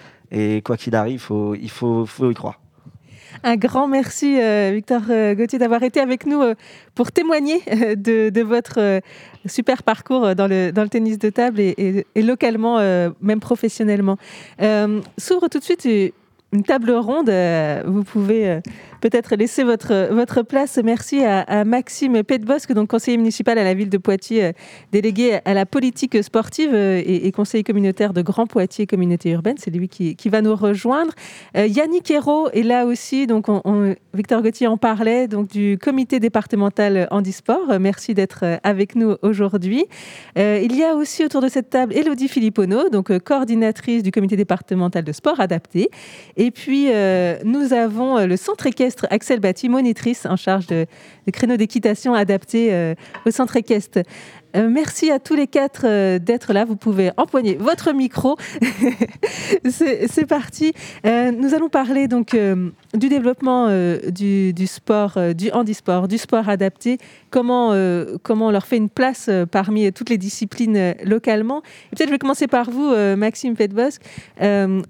quoi 0.64 0.76
qu'il 0.76 0.96
arrive, 0.96 1.24
il 1.60 1.70
faut 1.70 2.06
y 2.30 2.34
croire. 2.34 2.63
Un 3.42 3.56
grand 3.56 3.88
merci, 3.88 4.40
euh, 4.40 4.70
Victor 4.74 5.02
euh, 5.10 5.34
Gauthier, 5.34 5.58
d'avoir 5.58 5.82
été 5.82 6.00
avec 6.00 6.26
nous 6.26 6.40
euh, 6.40 6.54
pour 6.94 7.10
témoigner 7.12 7.60
de, 7.96 8.42
votre 8.42 9.00
super 9.46 9.82
parcours 9.82 10.34
dans 10.34 10.46
le, 10.46 10.70
tennis 10.88 11.18
de 11.18 11.30
table 11.30 11.60
et, 11.60 12.04
et- 12.14 12.22
localement, 12.22 12.78
même 13.20 13.40
professionnellement. 13.40 14.16
S'ouvre 15.18 15.48
tout 15.48 15.58
de 15.58 15.64
suite 15.64 15.86
une 16.54 16.62
table 16.62 16.92
ronde. 16.92 17.30
vous 17.84 18.04
pouvez 18.04 18.60
peut-être 19.00 19.36
laisser 19.36 19.64
votre, 19.64 20.08
votre 20.14 20.40
place. 20.42 20.78
Merci 20.82 21.22
à, 21.24 21.64
Maxime 21.64 22.22
Petbosque, 22.22 22.72
donc 22.72 22.88
conseiller 22.88 23.18
municipal 23.18 23.58
à 23.58 23.64
la 23.64 23.74
ville 23.74 23.90
de 23.90 23.98
Poitiers, 23.98 24.52
délégué 24.92 25.40
à 25.44 25.52
la 25.52 25.66
politique 25.66 26.22
sportive 26.22 26.74
et, 26.74 27.30
conseiller 27.32 27.64
communautaire 27.64 28.14
de 28.14 28.22
Grand 28.22 28.46
Poitiers 28.46 28.86
Communauté 28.86 29.32
Urbaine. 29.32 29.56
C'est 29.58 29.70
lui 29.70 29.88
qui, 29.88 30.28
va 30.30 30.40
nous 30.40 30.54
rejoindre. 30.54 31.12
Yannick 31.54 32.10
Hérault 32.10 32.48
est 32.50 32.62
là 32.62 32.86
aussi. 32.86 33.26
Donc 33.26 33.46
Victor 34.14 34.40
Gauthier 34.40 34.68
en 34.68 34.78
parlait, 34.78 35.28
donc 35.28 35.48
du 35.48 35.76
comité 35.76 36.20
départemental 36.20 37.08
handisport. 37.10 37.78
Merci 37.78 38.14
d'être 38.14 38.58
avec 38.62 38.94
nous 38.94 39.16
aujourd'hui. 39.22 39.84
il 40.36 40.76
y 40.76 40.82
a 40.82 40.94
aussi 40.94 41.24
autour 41.24 41.42
de 41.42 41.48
cette 41.48 41.68
table 41.68 41.92
Elodie 41.94 42.28
Filippono, 42.28 42.88
donc 42.88 43.18
coordinatrice 43.18 44.02
du 44.02 44.12
comité 44.12 44.36
départemental 44.36 45.04
de 45.04 45.12
sport 45.12 45.40
adapté. 45.40 45.90
Puis, 46.50 46.88
euh, 46.92 47.38
nous 47.44 47.72
avons 47.72 48.18
euh, 48.18 48.26
le 48.26 48.36
centre 48.36 48.66
équestre 48.66 49.06
Axel 49.10 49.40
Bati, 49.40 49.68
monitrice 49.68 50.26
en 50.26 50.36
charge 50.36 50.66
de, 50.66 50.86
créneaux 51.32 51.56
d'équitation 51.56 52.14
adaptés 52.14 52.72
euh, 52.72 52.94
au 53.26 53.30
centre 53.30 53.56
équestre. 53.56 54.00
Euh, 54.56 54.68
merci 54.70 55.10
à 55.10 55.18
tous 55.18 55.34
les 55.34 55.46
quatre 55.46 55.82
euh, 55.84 56.18
d'être 56.18 56.52
là. 56.52 56.64
Vous 56.64 56.76
pouvez 56.76 57.10
empoigner 57.16 57.56
votre 57.56 57.92
micro. 57.92 58.36
C'est 59.68 60.26
parti. 60.26 60.72
Euh, 61.06 61.32
nous 61.32 61.54
allons 61.54 61.68
parler 61.68 62.06
donc 62.06 62.36
du 62.94 63.08
développement 63.08 63.68
du, 64.10 64.66
sport, 64.66 65.18
du 65.34 65.50
handisport, 65.50 66.08
du 66.08 66.18
sport 66.18 66.48
adapté. 66.48 66.98
Comment, 67.30 67.70
comment 68.22 68.48
on 68.48 68.50
leur 68.50 68.66
fait 68.66 68.76
une 68.76 68.88
place 68.88 69.30
parmi 69.50 69.92
toutes 69.92 70.10
les 70.10 70.18
disciplines 70.18 70.94
localement. 71.04 71.62
Peut-être 71.90 72.08
je 72.08 72.12
vais 72.12 72.18
commencer 72.18 72.46
par 72.46 72.70
vous, 72.70 72.94
Maxime 73.16 73.54
Petbosque. 73.54 74.02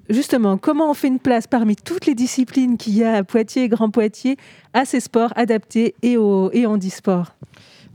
justement, 0.09 0.59
comment 0.59 0.91
on 0.91 0.95
fait 0.95 1.09
une 1.09 1.20
place 1.20 1.47
parmi 1.47 1.77
toutes 1.77 2.07
les 2.07 2.15
disciplines 2.15 2.77
qu'il 2.77 2.97
y 2.97 3.05
a 3.05 3.16
à 3.16 3.24
Poitiers, 3.24 3.69
Grand 3.69 3.91
Poitiers, 3.91 4.36
à 4.73 4.85
ces 4.85 5.01
sports 5.01 5.32
adaptés 5.36 5.95
et 6.03 6.16
au 6.16 6.51
et 6.53 6.66
handisport? 6.66 7.35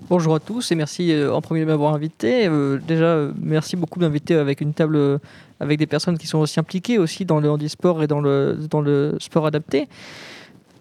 Bonjour 0.07 0.33
à 0.33 0.39
tous 0.39 0.71
et 0.71 0.75
merci 0.75 1.11
euh, 1.11 1.33
en 1.33 1.41
premier 1.41 1.61
de 1.61 1.65
m'avoir 1.65 1.93
invité. 1.93 2.47
Euh, 2.47 2.79
déjà, 2.87 3.05
euh, 3.05 3.33
merci 3.39 3.75
beaucoup 3.75 3.99
de 3.99 4.05
m'inviter 4.05 4.33
avec 4.33 4.61
une 4.61 4.73
table 4.73 5.19
avec 5.59 5.77
des 5.77 5.85
personnes 5.85 6.17
qui 6.17 6.25
sont 6.25 6.39
aussi 6.39 6.59
impliquées 6.59 6.97
aussi 6.97 7.25
dans 7.25 7.39
le 7.39 7.51
handisport 7.51 8.01
et 8.01 8.07
dans 8.07 8.21
le, 8.21 8.57
dans 8.69 8.81
le 8.81 9.17
sport 9.19 9.45
adapté. 9.45 9.87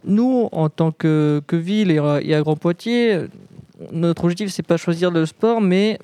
Nous, 0.05 0.49
en 0.53 0.69
tant 0.69 0.93
que, 0.93 1.43
que 1.47 1.57
ville 1.57 1.91
et 1.91 1.99
à 2.35 2.41
Grand 2.41 2.57
Poitiers, 2.57 3.27
notre 3.93 4.25
objectif, 4.25 4.51
c'est 4.51 4.65
pas 4.65 4.77
choisir 4.77 5.11
le 5.11 5.25
sport, 5.25 5.61
mais 5.61 5.99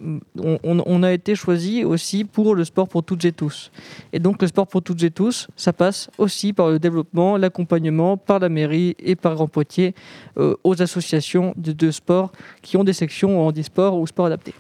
on, 0.63 1.03
a 1.03 1.13
été 1.13 1.35
choisi 1.35 1.85
aussi 1.85 2.25
pour 2.25 2.55
le 2.55 2.65
sport 2.65 2.89
pour 2.89 3.03
toutes 3.03 3.25
et 3.25 3.33
tous. 3.33 3.73
Et 4.13 4.21
donc, 4.21 4.41
le 4.43 4.49
sport 4.49 4.67
pour 4.67 4.83
toutes 4.83 5.03
et 5.03 5.11
tous, 5.11 5.49
ça 5.57 5.73
passe 5.73 6.09
aussi 6.19 6.53
par 6.53 6.69
le 6.69 6.79
développement, 6.79 7.37
l'accompagnement 7.37 8.17
par 8.17 8.39
la 8.39 8.49
mairie 8.49 8.95
et 9.01 9.17
par 9.17 9.35
Grand 9.35 9.49
Poitiers 9.49 9.95
euh, 10.39 10.55
aux 10.63 10.81
associations 10.81 11.53
de, 11.57 11.73
de, 11.73 11.91
sport 11.91 12.31
qui 12.63 12.77
ont 12.77 12.85
des 12.85 12.93
sections 12.93 13.45
handisport 13.45 13.99
ou 13.99 14.07
sport 14.07 14.27
adapté. 14.27 14.55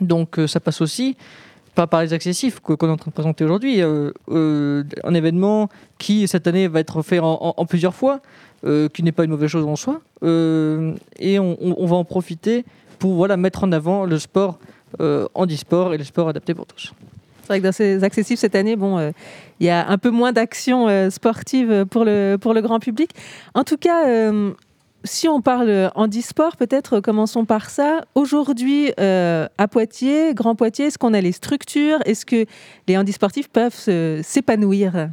Donc, 0.00 0.38
euh, 0.38 0.46
ça 0.46 0.58
passe 0.58 0.80
aussi 0.80 1.16
pas 1.76 1.86
par 1.86 2.02
les 2.02 2.12
accessifs 2.12 2.58
qu'on 2.58 2.74
est 2.74 2.90
en 2.90 2.96
train 2.96 3.10
de 3.10 3.14
présenter 3.14 3.44
aujourd'hui, 3.44 3.80
euh, 3.80 4.82
un 5.04 5.14
événement 5.14 5.68
qui 5.98 6.26
cette 6.26 6.48
année 6.48 6.66
va 6.66 6.80
être 6.80 7.00
fait 7.02 7.20
en 7.22 7.64
plusieurs 7.64 7.94
fois, 7.94 8.20
euh, 8.62 8.90
qui 8.90 9.02
n'est 9.02 9.12
pas 9.12 9.24
une 9.24 9.30
mauvaise 9.30 9.48
chose 9.48 9.64
en 9.64 9.74
soi. 9.74 10.02
Euh, 10.22 10.92
et 11.18 11.38
on, 11.38 11.86
va 11.86 11.96
en 11.96 12.04
profiter 12.04 12.66
pour 12.98 13.14
voilà, 13.14 13.38
mettre 13.38 13.64
en 13.64 13.72
avant 13.72 14.04
le 14.04 14.18
sport 14.18 14.58
euh, 15.00 15.26
handisport 15.32 15.94
et 15.94 15.98
le 15.98 16.04
sport 16.04 16.28
adapté 16.28 16.52
pour 16.52 16.66
tous. 16.66 16.92
C'est 17.40 17.46
vrai 17.46 17.60
que 17.60 17.64
dans 17.64 17.72
ces 17.72 18.04
accessifs 18.04 18.38
cette 18.38 18.54
année, 18.54 18.76
bon, 18.76 19.12
il 19.60 19.66
y 19.66 19.70
a 19.70 19.88
un 19.88 19.96
peu 19.96 20.10
moins 20.10 20.32
d'actions 20.32 21.10
sportives 21.10 21.86
pour 21.86 22.04
le, 22.04 22.36
pour 22.38 22.52
le 22.52 22.60
grand 22.60 22.80
public. 22.80 23.12
En 23.54 23.64
tout 23.64 23.78
cas, 23.78 24.30
si 25.04 25.26
on 25.26 25.40
parle 25.40 25.90
handisport, 25.94 26.56
peut-être 26.58 27.00
commençons 27.00 27.46
par 27.46 27.70
ça. 27.70 28.02
Aujourd'hui, 28.14 28.92
à 28.98 29.68
Poitiers, 29.68 30.34
Grand 30.34 30.54
Poitiers, 30.54 30.86
est-ce 30.86 30.98
qu'on 30.98 31.14
a 31.14 31.20
les 31.20 31.32
structures? 31.32 31.98
Est-ce 32.04 32.26
que 32.26 32.44
les 32.86 32.98
handisportifs 32.98 33.48
peuvent 33.48 33.74
s'épanouir? 34.22 35.08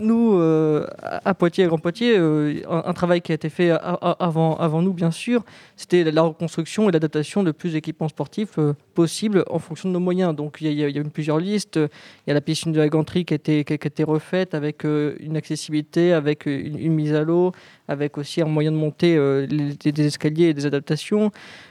Nous, 0.00 0.34
euh, 0.34 0.86
à 1.02 1.34
Poitiers, 1.34 1.64
à 1.64 1.66
Grand 1.68 1.78
Poitiers, 1.78 2.16
euh, 2.16 2.62
un, 2.68 2.92
travail 2.92 3.20
qui 3.20 3.32
a 3.32 3.34
été 3.34 3.48
fait 3.48 3.70
avant, 3.70 4.82
nous, 4.82 4.92
bien 4.92 5.10
sûr, 5.10 5.44
c'était 5.76 6.04
la 6.04 6.22
reconstruction 6.22 6.88
et 6.88 6.92
l'adaptation 6.92 7.42
de 7.42 7.52
plus 7.52 7.72
d'équipements 7.72 8.08
sportifs 8.08 8.58
euh, 8.58 8.74
possibles 8.90 9.44
en 9.48 9.58
fonction 9.58 9.88
de 9.88 9.94
nos 9.94 10.00
moyens. 10.00 10.34
Donc 10.34 10.58
il 10.60 10.72
y, 10.72 10.84
a 10.84 10.88
eu 10.88 11.04
plusieurs 11.04 11.38
listes. 11.38 11.76
Il 11.76 12.28
y 12.28 12.30
a 12.30 12.34
la 12.34 12.40
piscine 12.40 12.72
de 12.72 12.78
la 12.78 12.88
Ganterie 12.88 13.24
qui 13.24 13.34
a 13.34 13.36
été, 13.36 14.04
refaite 14.04 14.54
avec 14.54 14.84
une 14.84 15.36
accessibilité, 15.36 16.12
avec 16.12 16.46
une, 16.46 16.92
mise 16.92 17.14
à 17.14 17.22
l'eau, 17.22 17.52
avec 17.88 18.18
aussi 18.18 18.40
un 18.40 18.46
moyen 18.46 18.72
de 18.72 18.76
monter 18.76 19.16
des 19.46 20.06
escaliers 20.06 20.48
et 20.48 20.54
des 20.54 20.66
adaptations. 20.66 21.30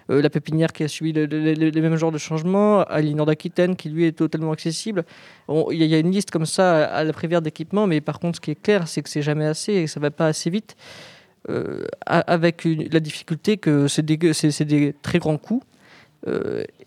la 0.10 0.30
pépinière 0.30 0.72
qui 0.74 0.84
a 0.84 0.88
subi 0.88 1.14
les 1.14 1.82
mêmes 1.82 1.96
genres 1.96 2.12
de 2.12 2.18
changements. 2.18 2.84
À 2.84 3.02
l'Inor 3.02 3.26
d'Aquitaine 3.26 3.76
qui 3.76 3.90
lui 3.90 4.06
est 4.06 4.12
totalement 4.12 4.52
accessible. 4.52 5.06
Il 5.72 5.84
y, 5.84 5.96
a 5.96 6.00
une 6.00 6.12
liste 6.12 6.32
comme 6.32 6.46
ça 6.46 6.86
à 6.86 7.04
la 7.04 7.14
prévère 7.14 7.42
d'équipements, 7.42 7.88
mais 7.88 8.02
par 8.02 8.20
contre, 8.20 8.38
ce 8.38 8.42
qui 8.42 8.52
est 8.52 8.62
clair, 8.62 8.88
c'est 8.88 9.02
que 9.02 9.10
c'est 9.10 9.22
jamais 9.22 9.46
assez 9.46 9.74
et 9.74 9.86
que 9.86 9.90
ça 9.90 10.00
va 10.00 10.12
pas 10.12 10.28
assez 10.28 10.50
vite. 10.50 10.76
Euh, 11.50 11.86
avec 12.06 12.66
la 12.66 13.00
difficulté 13.00 13.58
que 13.58 13.88
c'est 13.88 14.04
des, 14.04 14.94
très 15.02 15.20
grands 15.20 15.38
coûts, 15.38 15.64
euh, 15.64 15.79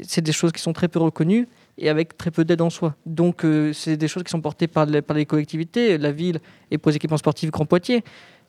c'est 0.00 0.20
des 0.20 0.32
choses 0.32 0.52
qui 0.52 0.60
sont 0.60 0.72
très 0.72 0.88
peu 0.88 0.98
reconnues 0.98 1.48
et 1.78 1.88
avec 1.88 2.16
très 2.16 2.30
peu 2.30 2.44
d'aide 2.44 2.60
en 2.60 2.70
soi. 2.70 2.94
Donc 3.06 3.44
euh, 3.44 3.72
c'est 3.72 3.96
des 3.96 4.08
choses 4.08 4.22
qui 4.22 4.30
sont 4.30 4.40
portées 4.40 4.66
par 4.66 4.86
les, 4.86 5.26
collectivités, 5.26 5.96
la 5.98 6.12
ville 6.12 6.40
et 6.70 6.78
pour 6.78 6.90
les 6.90 6.96
équipements 6.96 7.16
sportifs 7.16 7.50
Grand 7.50 7.66
Poitiers. 7.66 8.04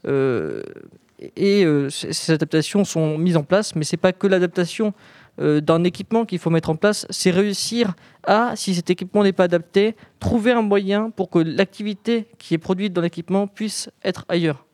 et 0.06 1.66
ces 1.90 2.34
adaptations 2.34 2.84
sont 2.84 3.18
mises 3.18 3.38
en 3.38 3.44
place, 3.44 3.76
mais 3.76 3.86
c'est 3.86 3.98
pas 3.98 4.12
que 4.12 4.28
l'adaptation 4.28 4.94
d'un 5.38 5.84
équipement 5.84 6.26
qu'il 6.26 6.38
faut 6.38 6.52
mettre 6.52 6.70
en 6.70 6.76
place, 6.76 7.08
c'est 7.10 7.32
réussir 7.32 7.96
à, 8.24 8.56
si 8.56 8.76
cet 8.76 8.90
équipement 8.90 9.24
n'est 9.24 9.34
pas 9.34 9.46
adapté, 9.46 9.96
trouver 10.20 10.52
un 10.52 10.62
moyen 10.62 11.10
pour 11.10 11.30
que 11.30 11.40
l'activité 11.40 12.28
qui 12.38 12.54
est 12.54 12.60
produite 12.60 12.94
dans 12.94 13.02
l'équipement 13.02 13.48
puisse 13.48 13.90
être 14.04 14.26
ailleurs. 14.28 14.66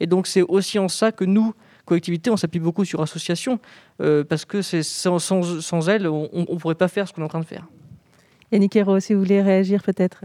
Et 0.00 0.06
donc 0.06 0.26
c'est 0.26 0.42
aussi 0.42 0.78
en 0.78 0.88
ça 0.88 1.12
que 1.12 1.24
nous, 1.24 1.54
collectivités, 1.86 2.30
on 2.30 2.36
s'appuie 2.36 2.60
beaucoup 2.60 2.84
sur 2.84 3.00
associations, 3.00 3.58
euh, 4.02 4.24
parce 4.24 4.44
que 4.44 4.60
sans, 4.60 5.18
sans, 5.18 5.60
sans, 5.60 5.88
elles, 5.88 6.06
on 6.06 6.28
ne 6.34 6.58
pourrait 6.58 6.74
pas 6.74 6.88
faire 6.88 7.08
ce 7.08 7.14
qu'on 7.14 7.22
est 7.22 7.24
en 7.24 7.28
train 7.28 7.40
de 7.40 7.46
faire. 7.46 7.66
Yannick 8.52 8.76
Hérault, 8.76 9.00
si 9.00 9.14
vous 9.14 9.20
voulez 9.20 9.40
réagir 9.40 9.82
peut-être 9.82 10.24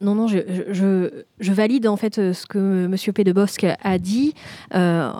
non, 0.00 0.16
non, 0.16 0.26
je, 0.26 0.38
je, 0.70 1.22
je, 1.38 1.52
valide 1.52 1.86
en 1.86 1.96
fait 1.96 2.32
ce 2.32 2.44
que 2.44 2.86
M. 2.86 2.96
Pédebosque 3.14 3.64
a 3.84 3.98
dit. 3.98 4.34
Euh, 4.74 5.12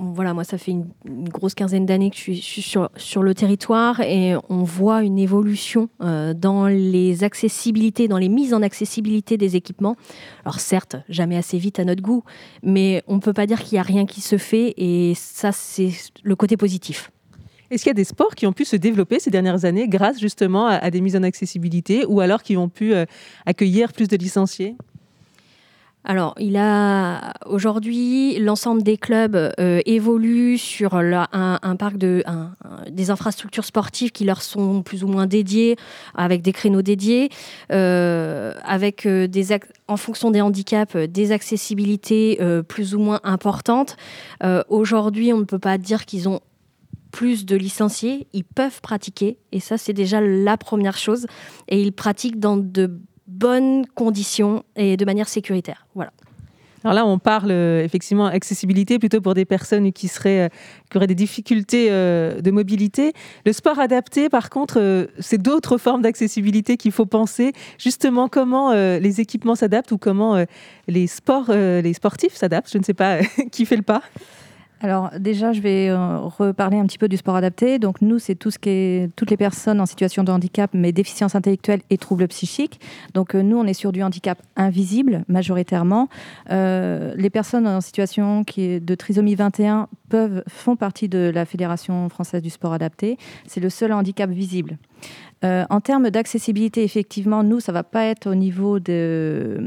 voilà, 0.00 0.34
moi, 0.34 0.44
ça 0.44 0.58
fait 0.58 0.70
une, 0.72 0.88
grosse 1.04 1.54
quinzaine 1.54 1.86
d'années 1.86 2.10
que 2.10 2.16
je 2.16 2.32
suis, 2.32 2.62
sur, 2.62 3.22
le 3.22 3.34
territoire 3.34 4.00
et 4.00 4.34
on 4.48 4.62
voit 4.62 5.02
une 5.02 5.18
évolution 5.18 5.88
euh, 6.00 6.34
dans 6.34 6.66
les 6.66 7.24
accessibilités, 7.24 8.08
dans 8.08 8.18
les 8.18 8.28
mises 8.28 8.54
en 8.54 8.62
accessibilité 8.62 9.36
des 9.36 9.56
équipements. 9.56 9.96
Alors 10.44 10.60
certes, 10.60 10.96
jamais 11.08 11.36
assez 11.36 11.58
vite 11.58 11.78
à 11.78 11.84
notre 11.84 12.02
goût, 12.02 12.24
mais 12.62 13.02
on 13.06 13.16
ne 13.16 13.20
peut 13.20 13.32
pas 13.32 13.46
dire 13.46 13.62
qu'il 13.62 13.76
n'y 13.76 13.80
a 13.80 13.82
rien 13.82 14.06
qui 14.06 14.20
se 14.20 14.38
fait 14.38 14.74
et 14.76 15.12
ça, 15.14 15.52
c'est 15.52 15.90
le 16.22 16.36
côté 16.36 16.56
positif. 16.56 17.10
Est-ce 17.70 17.84
qu'il 17.84 17.90
y 17.90 17.92
a 17.92 17.94
des 17.94 18.04
sports 18.04 18.34
qui 18.34 18.46
ont 18.46 18.52
pu 18.52 18.64
se 18.64 18.74
développer 18.74 19.20
ces 19.20 19.30
dernières 19.30 19.64
années 19.64 19.86
grâce 19.86 20.18
justement 20.18 20.66
à, 20.66 20.90
des 20.90 21.00
mises 21.00 21.14
en 21.14 21.22
accessibilité 21.22 22.04
ou 22.04 22.20
alors 22.20 22.42
qui 22.42 22.56
ont 22.56 22.68
pu 22.68 22.94
euh, 22.94 23.04
accueillir 23.46 23.92
plus 23.92 24.08
de 24.08 24.16
licenciés? 24.16 24.76
Alors, 26.02 26.34
il 26.38 26.56
a 26.56 27.34
aujourd'hui 27.44 28.38
l'ensemble 28.38 28.82
des 28.82 28.96
clubs 28.96 29.36
euh, 29.36 29.80
évoluent 29.84 30.56
sur 30.56 30.94
un, 30.94 31.76
parc 31.78 31.98
de 31.98 32.24
des 32.90 33.10
infrastructures 33.10 33.64
sportives 33.64 34.10
qui 34.10 34.24
leur 34.24 34.40
sont 34.40 34.82
plus 34.82 35.04
ou 35.04 35.08
moins 35.08 35.26
dédiées, 35.26 35.76
avec 36.14 36.40
des 36.40 36.52
créneaux 36.52 36.80
dédiés, 36.80 37.28
euh, 37.70 38.54
avec 38.64 39.04
euh, 39.04 39.26
des 39.26 39.48
en 39.88 39.96
fonction 39.98 40.30
des 40.30 40.40
handicaps 40.40 40.96
des 40.96 41.32
accessibilités 41.32 42.38
plus 42.68 42.94
ou 42.94 42.98
moins 42.98 43.20
importantes. 43.24 43.96
aujourd'hui, 44.68 45.32
on 45.32 45.38
ne 45.38 45.44
peut 45.44 45.58
pas 45.58 45.76
dire 45.76 46.06
qu'ils 46.06 46.28
ont 46.28 46.40
plus 47.10 47.44
de 47.44 47.56
licenciés, 47.56 48.26
ils 48.32 48.44
peuvent 48.44 48.80
pratiquer, 48.80 49.38
et 49.52 49.60
ça 49.60 49.76
c'est 49.76 49.92
déjà 49.92 50.20
la 50.20 50.56
première 50.56 50.96
chose, 50.96 51.26
et 51.68 51.82
ils 51.82 51.92
pratiquent 51.92 52.38
dans 52.38 52.56
de 52.56 53.00
bonnes 53.30 53.86
conditions 53.94 54.64
et 54.76 54.96
de 54.96 55.04
manière 55.04 55.28
sécuritaire. 55.28 55.86
Voilà. 55.94 56.12
Alors 56.82 56.94
là, 56.94 57.04
on 57.04 57.18
parle 57.18 57.50
euh, 57.50 57.84
effectivement 57.84 58.26
accessibilité 58.26 58.98
plutôt 58.98 59.20
pour 59.20 59.34
des 59.34 59.44
personnes 59.44 59.92
qui, 59.92 60.08
seraient, 60.08 60.46
euh, 60.46 60.48
qui 60.90 60.96
auraient 60.96 61.06
des 61.06 61.14
difficultés 61.14 61.88
euh, 61.90 62.40
de 62.40 62.50
mobilité. 62.50 63.12
Le 63.44 63.52
sport 63.52 63.78
adapté, 63.78 64.30
par 64.30 64.48
contre, 64.48 65.08
c'est 65.18 65.40
d'autres 65.40 65.76
formes 65.76 66.00
d'accessibilité 66.00 66.78
qu'il 66.78 66.92
faut 66.92 67.04
penser. 67.04 67.52
Justement, 67.78 68.28
comment 68.28 68.72
les 68.72 69.20
équipements 69.20 69.54
s'adaptent 69.54 69.92
ou 69.92 69.98
comment 69.98 70.44
les, 70.88 71.06
sports, 71.06 71.50
les 71.52 71.92
sportifs 71.92 72.34
s'adaptent. 72.34 72.70
Je 72.72 72.78
ne 72.78 72.84
sais 72.84 72.94
pas 72.94 73.18
qui 73.52 73.66
fait 73.66 73.76
le 73.76 73.82
pas? 73.82 74.02
Alors 74.82 75.10
déjà, 75.18 75.52
je 75.52 75.60
vais 75.60 75.90
euh, 75.90 76.18
reparler 76.20 76.78
un 76.78 76.86
petit 76.86 76.96
peu 76.96 77.08
du 77.08 77.18
sport 77.18 77.36
adapté. 77.36 77.78
Donc 77.78 78.00
nous, 78.00 78.18
c'est 78.18 78.34
tout 78.34 78.50
ce 78.50 78.58
qui 78.58 78.70
est 78.70 79.10
toutes 79.14 79.30
les 79.30 79.36
personnes 79.36 79.80
en 79.80 79.86
situation 79.86 80.24
de 80.24 80.32
handicap, 80.32 80.70
mais 80.72 80.90
déficience 80.92 81.34
intellectuelle 81.34 81.82
et 81.90 81.98
troubles 81.98 82.26
psychiques. 82.28 82.80
Donc 83.12 83.34
euh, 83.34 83.42
nous, 83.42 83.58
on 83.58 83.66
est 83.66 83.74
sur 83.74 83.92
du 83.92 84.02
handicap 84.02 84.40
invisible 84.56 85.24
majoritairement. 85.28 86.08
Euh, 86.50 87.12
les 87.16 87.28
personnes 87.28 87.66
en 87.66 87.82
situation 87.82 88.42
qui 88.42 88.62
est 88.62 88.80
de 88.80 88.94
trisomie 88.94 89.34
21 89.34 89.88
peuvent 90.08 90.42
font 90.48 90.76
partie 90.76 91.08
de 91.08 91.30
la 91.32 91.44
Fédération 91.44 92.08
française 92.08 92.42
du 92.42 92.50
sport 92.50 92.72
adapté. 92.72 93.18
C'est 93.46 93.60
le 93.60 93.68
seul 93.68 93.92
handicap 93.92 94.30
visible. 94.30 94.78
Euh, 95.44 95.64
en 95.70 95.80
termes 95.80 96.10
d'accessibilité, 96.10 96.82
effectivement, 96.84 97.42
nous, 97.42 97.60
ça 97.60 97.72
va 97.72 97.82
pas 97.82 98.04
être 98.04 98.26
au 98.30 98.34
niveau 98.34 98.78
euh, 98.88 99.58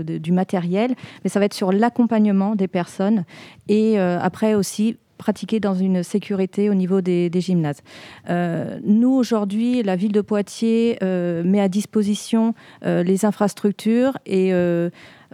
du 0.00 0.32
matériel, 0.32 0.94
mais 1.22 1.30
ça 1.30 1.38
va 1.38 1.46
être 1.46 1.54
sur 1.54 1.72
l'accompagnement 1.72 2.54
des 2.54 2.68
personnes 2.68 3.24
et 3.68 3.98
euh, 3.98 4.18
après 4.20 4.54
aussi 4.54 4.96
pratiquer 5.16 5.60
dans 5.60 5.74
une 5.74 6.02
sécurité 6.02 6.68
au 6.68 6.74
niveau 6.74 7.00
des, 7.00 7.30
gymnases. 7.34 7.82
Nous, 8.28 9.12
aujourd'hui, 9.12 9.82
la 9.84 9.94
ville 9.94 10.10
de 10.10 10.20
Poitiers 10.20 10.98
met 11.00 11.60
à 11.60 11.68
disposition 11.68 12.52
les 12.82 13.24
infrastructures 13.24 14.18
et 14.26 14.52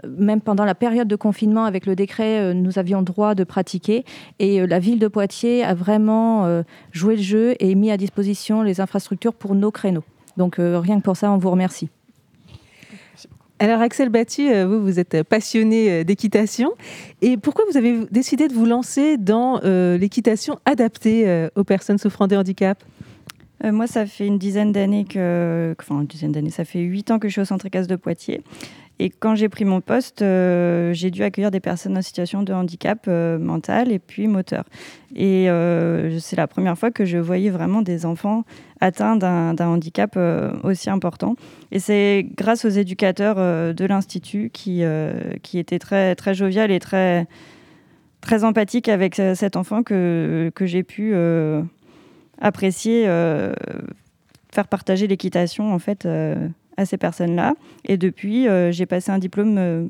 même 0.07 0.41
pendant 0.41 0.65
la 0.65 0.75
période 0.75 1.09
de 1.09 1.17
confinement, 1.17 1.65
avec 1.65 1.87
le 1.87 1.97
décret, 1.97 2.39
euh, 2.41 2.55
nous 2.55 2.79
avions 2.79 3.03
droit 3.03 3.35
de 3.35 3.45
pratiquer. 3.45 4.05
Et 4.39 4.61
euh, 4.61 4.67
la 4.67 4.79
ville 4.79 4.99
de 4.99 5.09
Poitiers 5.09 5.65
a 5.65 5.75
vraiment 5.75 6.47
euh, 6.47 6.63
joué 6.93 7.17
le 7.17 7.23
jeu 7.23 7.55
et 7.61 7.75
mis 7.75 7.91
à 7.91 7.97
disposition 7.97 8.63
les 8.63 8.81
infrastructures 8.81 9.35
pour 9.35 9.55
nos 9.55 9.71
créneaux. 9.71 10.05
Donc 10.37 10.59
euh, 10.59 10.79
rien 10.79 10.99
que 10.99 11.05
pour 11.05 11.17
ça, 11.17 11.31
on 11.31 11.39
vous 11.39 11.51
remercie. 11.51 11.89
Alors 13.59 13.83
Axel 13.83 14.09
Batty, 14.09 14.51
euh, 14.51 14.67
vous, 14.67 14.81
vous 14.81 14.99
êtes 14.99 15.23
passionné 15.23 16.03
d'équitation. 16.03 16.73
Et 17.21 17.37
pourquoi 17.37 17.67
vous 17.71 17.77
avez 17.77 18.07
décidé 18.11 18.49
de 18.49 18.55
vous 18.55 18.65
lancer 18.65 19.19
dans 19.19 19.61
euh, 19.65 19.99
l'équitation 19.99 20.59
adaptée 20.65 21.29
euh, 21.29 21.51
aux 21.57 21.65
personnes 21.65 21.99
souffrant 21.99 22.27
de 22.27 22.37
handicap? 22.37 22.83
Euh, 23.63 23.73
moi, 23.73 23.87
ça 23.87 24.07
fait 24.07 24.27
une 24.27 24.39
dizaine 24.39 24.73
d'années 24.73 25.05
que. 25.05 25.75
Enfin, 25.79 26.01
une 26.01 26.07
dizaine 26.07 26.33
d'années, 26.33 26.51
ça 26.51 26.65
fait 26.65 26.81
huit 26.81 27.11
ans 27.11 27.19
que 27.19 27.29
je 27.29 27.33
suis 27.33 27.41
au 27.43 27.45
Centre 27.45 27.69
Casse 27.69 27.87
de 27.87 27.97
Poitiers. 27.97 28.43
Et 29.03 29.09
quand 29.09 29.35
j'ai 29.35 29.49
pris 29.49 29.65
mon 29.65 29.81
poste, 29.81 30.21
euh, 30.21 30.93
j'ai 30.93 31.11
dû 31.11 31.23
accueillir 31.23 31.51
des 31.51 31.59
personnes 31.59 31.97
en 31.97 32.03
situation 32.03 32.43
de 32.43 32.53
handicap 32.53 33.07
euh, 33.09 33.39
mental 33.39 33.91
et 33.93 33.99
puis 33.99 34.29
moteur. 34.29 34.65
Et 35.17 35.49
euh, 35.49 36.19
c'est 36.19 36.37
la 36.37 36.47
première 36.47 36.77
fois 36.77 36.91
que 36.91 37.07
je 37.07 37.17
voyais 37.17 37.49
vraiment 37.49 37.81
des 37.81 38.05
enfants 38.05 38.45
atteints 38.79 39.17
d'un 39.17 39.57
handicap 39.59 40.19
aussi 40.65 40.91
important. 40.91 41.35
Et 41.73 41.79
c'est 41.79 42.27
grâce 42.37 42.67
aux 42.67 42.71
éducateurs 42.71 43.37
de 43.75 43.85
l'Institut 43.87 44.51
qui, 44.53 44.83
qui 45.43 45.59
étaient 45.59 45.79
très, 45.79 46.15
très 46.15 46.35
joviales 46.35 46.71
et 46.71 46.79
très, 46.79 47.27
très 48.21 48.45
empathiques 48.45 48.89
avec 48.89 49.17
cet 49.17 49.57
enfant 49.57 49.83
que, 49.83 50.51
que 50.55 50.65
j'ai 50.65 50.83
pu 50.83 51.15
apprécier 52.39 53.05
faire 53.05 54.69
partager 54.69 55.07
l'équitation 55.07 55.75
en 55.75 55.79
fait 55.79 56.07
à 56.81 56.87
ces 56.87 56.97
personnes-là. 56.97 57.55
Et 57.85 57.97
depuis, 57.97 58.49
euh, 58.49 58.73
j'ai 58.73 58.87
passé 58.87 59.13
un 59.13 59.19
diplôme, 59.19 59.57
euh, 59.59 59.87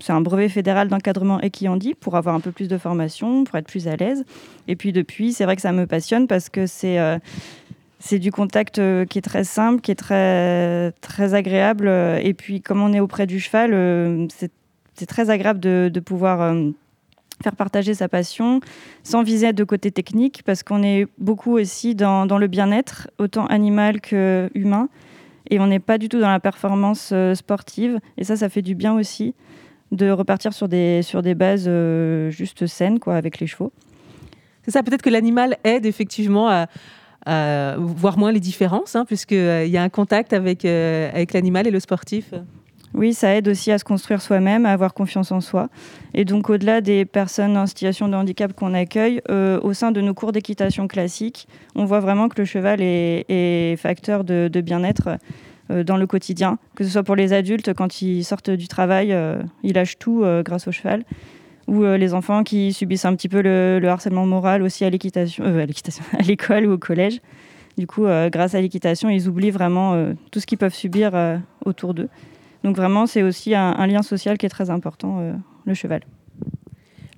c'est 0.00 0.12
un 0.12 0.20
brevet 0.20 0.48
fédéral 0.48 0.88
d'encadrement 0.88 1.40
Equihandi 1.40 1.94
pour 1.94 2.16
avoir 2.16 2.34
un 2.34 2.40
peu 2.40 2.52
plus 2.52 2.68
de 2.68 2.78
formation, 2.78 3.44
pour 3.44 3.56
être 3.58 3.66
plus 3.66 3.88
à 3.88 3.96
l'aise. 3.96 4.24
Et 4.68 4.76
puis 4.76 4.92
depuis, 4.92 5.32
c'est 5.32 5.44
vrai 5.44 5.56
que 5.56 5.62
ça 5.62 5.72
me 5.72 5.86
passionne 5.86 6.26
parce 6.28 6.48
que 6.48 6.66
c'est 6.66 6.98
euh, 6.98 7.18
du 8.12 8.30
contact 8.30 8.80
qui 9.06 9.18
est 9.18 9.22
très 9.22 9.44
simple, 9.44 9.80
qui 9.80 9.90
est 9.90 9.96
très, 9.96 10.92
très 11.00 11.34
agréable. 11.34 11.88
Et 12.22 12.34
puis, 12.34 12.60
comme 12.60 12.82
on 12.82 12.92
est 12.92 13.00
auprès 13.00 13.26
du 13.26 13.38
cheval, 13.38 14.28
c'est 14.38 15.06
très 15.06 15.30
agréable 15.30 15.60
de, 15.60 16.00
pouvoir 16.00 16.52
faire 17.44 17.54
partager 17.54 17.94
sa 17.94 18.08
passion 18.08 18.60
sans 19.04 19.22
viser 19.22 19.52
de 19.52 19.62
côté 19.62 19.92
technique, 19.92 20.42
parce 20.44 20.64
qu'on 20.64 20.82
est 20.82 21.06
beaucoup 21.18 21.52
aussi 21.52 21.94
dans 21.94 22.26
le 22.26 22.46
bien-être, 22.48 23.08
autant 23.18 23.46
animal 23.46 24.00
que 24.00 24.50
humain. 24.54 24.88
Et 25.50 25.58
on 25.60 25.66
n'est 25.66 25.80
pas 25.80 25.98
du 25.98 26.08
tout 26.08 26.20
dans 26.20 26.30
la 26.30 26.40
performance 26.40 27.10
euh, 27.12 27.34
sportive. 27.34 27.98
Et 28.16 28.24
ça, 28.24 28.36
ça 28.36 28.48
fait 28.48 28.62
du 28.62 28.74
bien 28.74 28.94
aussi 28.94 29.34
de 29.90 30.10
repartir 30.10 30.52
sur 30.52 30.68
des, 30.68 31.02
sur 31.02 31.22
des 31.22 31.34
bases 31.34 31.66
euh, 31.68 32.30
juste 32.30 32.66
saines, 32.66 32.98
quoi, 32.98 33.16
avec 33.16 33.38
les 33.40 33.46
chevaux. 33.46 33.72
C'est 34.64 34.70
ça, 34.70 34.82
peut-être 34.82 35.02
que 35.02 35.10
l'animal 35.10 35.56
aide 35.64 35.86
effectivement 35.86 36.48
à, 36.48 36.66
voir 37.78 38.18
moins 38.18 38.32
les 38.32 38.40
différences, 38.40 38.96
hein, 38.96 39.04
puisqu'il 39.04 39.68
y 39.68 39.76
a 39.76 39.82
un 39.82 39.88
contact 39.88 40.32
avec, 40.32 40.64
euh, 40.64 41.08
avec 41.12 41.32
l'animal 41.32 41.68
et 41.68 41.70
le 41.70 41.78
sportif. 41.78 42.32
Oui, 42.94 43.14
ça 43.14 43.34
aide 43.34 43.48
aussi 43.48 43.72
à 43.72 43.78
se 43.78 43.84
construire 43.84 44.20
soi-même, 44.20 44.66
à 44.66 44.72
avoir 44.72 44.92
confiance 44.92 45.32
en 45.32 45.40
soi. 45.40 45.68
Et 46.12 46.24
donc, 46.24 46.50
au-delà 46.50 46.82
des 46.82 47.06
personnes 47.06 47.56
en 47.56 47.66
situation 47.66 48.08
de 48.08 48.14
handicap 48.14 48.52
qu'on 48.52 48.74
accueille, 48.74 49.22
euh, 49.30 49.58
au 49.62 49.72
sein 49.72 49.92
de 49.92 50.00
nos 50.02 50.12
cours 50.12 50.32
d'équitation 50.32 50.88
classiques, 50.88 51.48
on 51.74 51.86
voit 51.86 52.00
vraiment 52.00 52.28
que 52.28 52.38
le 52.38 52.44
cheval 52.44 52.80
est, 52.82 53.76
facteur 53.78 54.24
de, 54.24 54.48
bien-être 54.60 55.16
euh, 55.70 55.84
dans 55.84 55.96
le 55.96 56.06
quotidien, 56.06 56.58
que 56.74 56.84
ce 56.84 56.90
soit 56.90 57.02
pour 57.02 57.16
les 57.16 57.32
adultes 57.32 57.72
quand 57.72 58.02
ils 58.02 58.24
sortent 58.24 58.50
du 58.50 58.68
travail, 58.68 59.12
euh, 59.12 59.42
ils 59.62 59.72
lâchent 59.72 59.98
tout 59.98 60.24
grâce 60.44 60.68
au 60.68 60.72
cheval, 60.72 61.04
ou 61.68 61.84
les 61.84 62.12
enfants 62.12 62.42
qui 62.42 62.72
subissent 62.74 63.06
un 63.06 63.14
petit 63.14 63.28
peu 63.28 63.40
le, 63.40 63.78
le 63.80 63.88
harcèlement 63.88 64.26
moral 64.26 64.62
aussi 64.62 64.84
à 64.84 64.90
l'équitation, 64.90 65.44
à 66.18 66.22
l'école 66.22 66.66
ou 66.66 66.72
au 66.72 66.78
collège. 66.78 67.20
Du 67.78 67.86
coup, 67.86 68.04
grâce 68.30 68.54
à 68.54 68.60
l'équitation, 68.60 69.08
ils 69.08 69.28
oublient 69.28 69.50
vraiment 69.50 70.12
tout 70.30 70.40
ce 70.40 70.46
qu'ils 70.46 70.58
peuvent 70.58 70.74
subir 70.74 71.12
autour 71.64 71.94
d'eux. 71.94 72.10
Donc 72.64 72.76
vraiment, 72.76 73.06
c'est 73.06 73.22
aussi 73.22 73.54
un, 73.54 73.86
lien 73.86 74.02
social 74.02 74.38
qui 74.38 74.46
est 74.46 74.50
très 74.50 74.70
important, 74.70 75.18
euh, 75.20 75.32
le 75.64 75.74
cheval. 75.74 76.02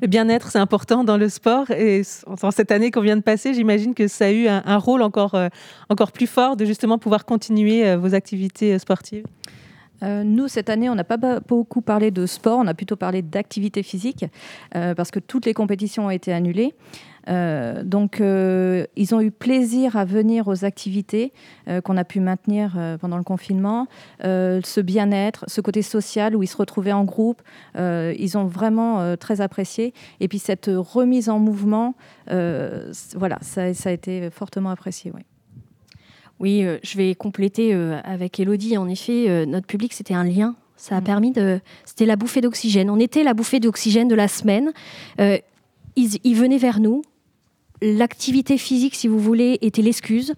Le 0.01 0.09
bien-être, 0.09 0.51
c'est 0.51 0.59
important 0.59 1.05
dans 1.05 1.17
le 1.17 1.29
sport. 1.29 1.71
Et 1.71 2.03
en 2.27 2.51
cette 2.51 2.71
année 2.73 2.91
qu'on 2.91 3.01
vient 3.01 3.17
de 3.17 3.23
passer, 3.23 3.55
j'imagine 3.55 3.95
que 3.95 4.09
ça 4.09 4.27
a 4.27 4.31
eu 4.31 4.49
un, 4.49 4.77
rôle 4.77 5.03
encore, 5.03 5.35
euh, 5.35 5.49
encore 5.89 6.13
plus 6.13 6.27
fort 6.27 6.57
de 6.57 6.65
justement 6.65 6.99
pouvoir 6.99 7.25
continuer 7.25 7.87
euh, 7.87 7.97
vos 7.97 8.15
activités 8.15 8.79
sportives. 8.79 9.25
Euh, 10.03 10.25
nous, 10.25 10.49
cette 10.49 10.71
année, 10.71 10.91
on 10.91 10.95
n'a 10.95 11.05
pas 11.05 11.41
beaucoup 11.41 11.81
parlé 11.81 12.11
de 12.11 12.27
sport, 12.27 12.59
on 12.59 12.67
a 12.67 12.75
plutôt 12.75 12.97
parlé 12.97 13.23
d'activité 13.23 13.83
physique, 13.83 14.27
euh, 14.75 14.95
parce 14.95 15.11
que 15.11 15.21
toutes 15.21 15.47
les 15.47 15.55
compétitions 15.55 16.07
ont 16.07 16.11
été 16.11 16.33
annulées. 16.33 16.75
Euh, 17.27 17.83
donc, 17.85 18.21
ils 18.21 19.15
ont 19.15 19.21
eu 19.21 19.31
plaisir 19.31 19.97
à 19.97 20.05
venir 20.05 20.47
aux 20.47 20.65
activités 20.65 21.33
qu'on 21.85 21.97
a 21.97 22.05
pu 22.05 22.21
maintenir 22.21 22.77
pendant 23.01 23.17
le 23.17 23.23
confinement. 23.23 23.87
Ce 24.21 24.81
bien-être, 24.81 25.45
ce 25.49 25.63
côté 25.63 25.81
social 25.81 26.37
où 26.37 26.43
ils 26.43 26.49
se 26.49 26.57
retrouvaient 26.57 26.93
en 26.93 27.05
groupe, 27.05 27.41
ils 27.79 28.37
ont 28.37 28.45
vraiment 28.45 29.17
très 29.17 29.41
apprécié. 29.41 29.95
Et 30.21 30.29
puis, 30.29 30.39
cette 30.39 30.71
remise 30.75 31.31
en 31.31 31.39
mouvement, 31.39 31.95
voilà, 32.27 33.39
ça, 33.41 33.63
a 33.63 33.91
été 33.91 34.29
fortement 34.31 34.71
apprécié. 34.71 35.11
Oui, 36.41 36.65
euh, 36.65 36.79
je 36.83 36.97
vais 36.97 37.15
compléter 37.15 37.75
euh, 37.75 38.01
avec 38.05 38.39
Elodie. 38.41 38.77
En 38.77 38.89
effet, 38.89 39.29
euh, 39.29 39.47
notre 39.47 39.67
public, 39.67 39.93
c'était 39.93 40.15
un 40.15 40.25
lien. 40.25 40.57
Ça 40.77 40.97
a 40.97 41.01
Mm. 41.01 41.05
permis 41.05 41.31
de. 41.33 41.61
C'était 41.85 42.07
la 42.07 42.17
bouffée 42.17 42.41
d'oxygène. 42.41 42.91
On 42.91 42.99
était 42.99 43.23
la 43.23 43.35
bouffée 43.35 43.61
d'oxygène 43.61 44.09
de 44.09 44.15
la 44.15 44.29
semaine. 44.29 44.73
Ils, 45.97 46.19
ils 46.25 46.35
venaient 46.35 46.59
vers 46.59 46.81
nous. 46.81 47.03
L'activité 47.81 48.59
physique, 48.59 48.95
si 48.95 49.07
vous 49.07 49.19
voulez, 49.19 49.59
était 49.63 49.83
l'excuse. 49.83 50.35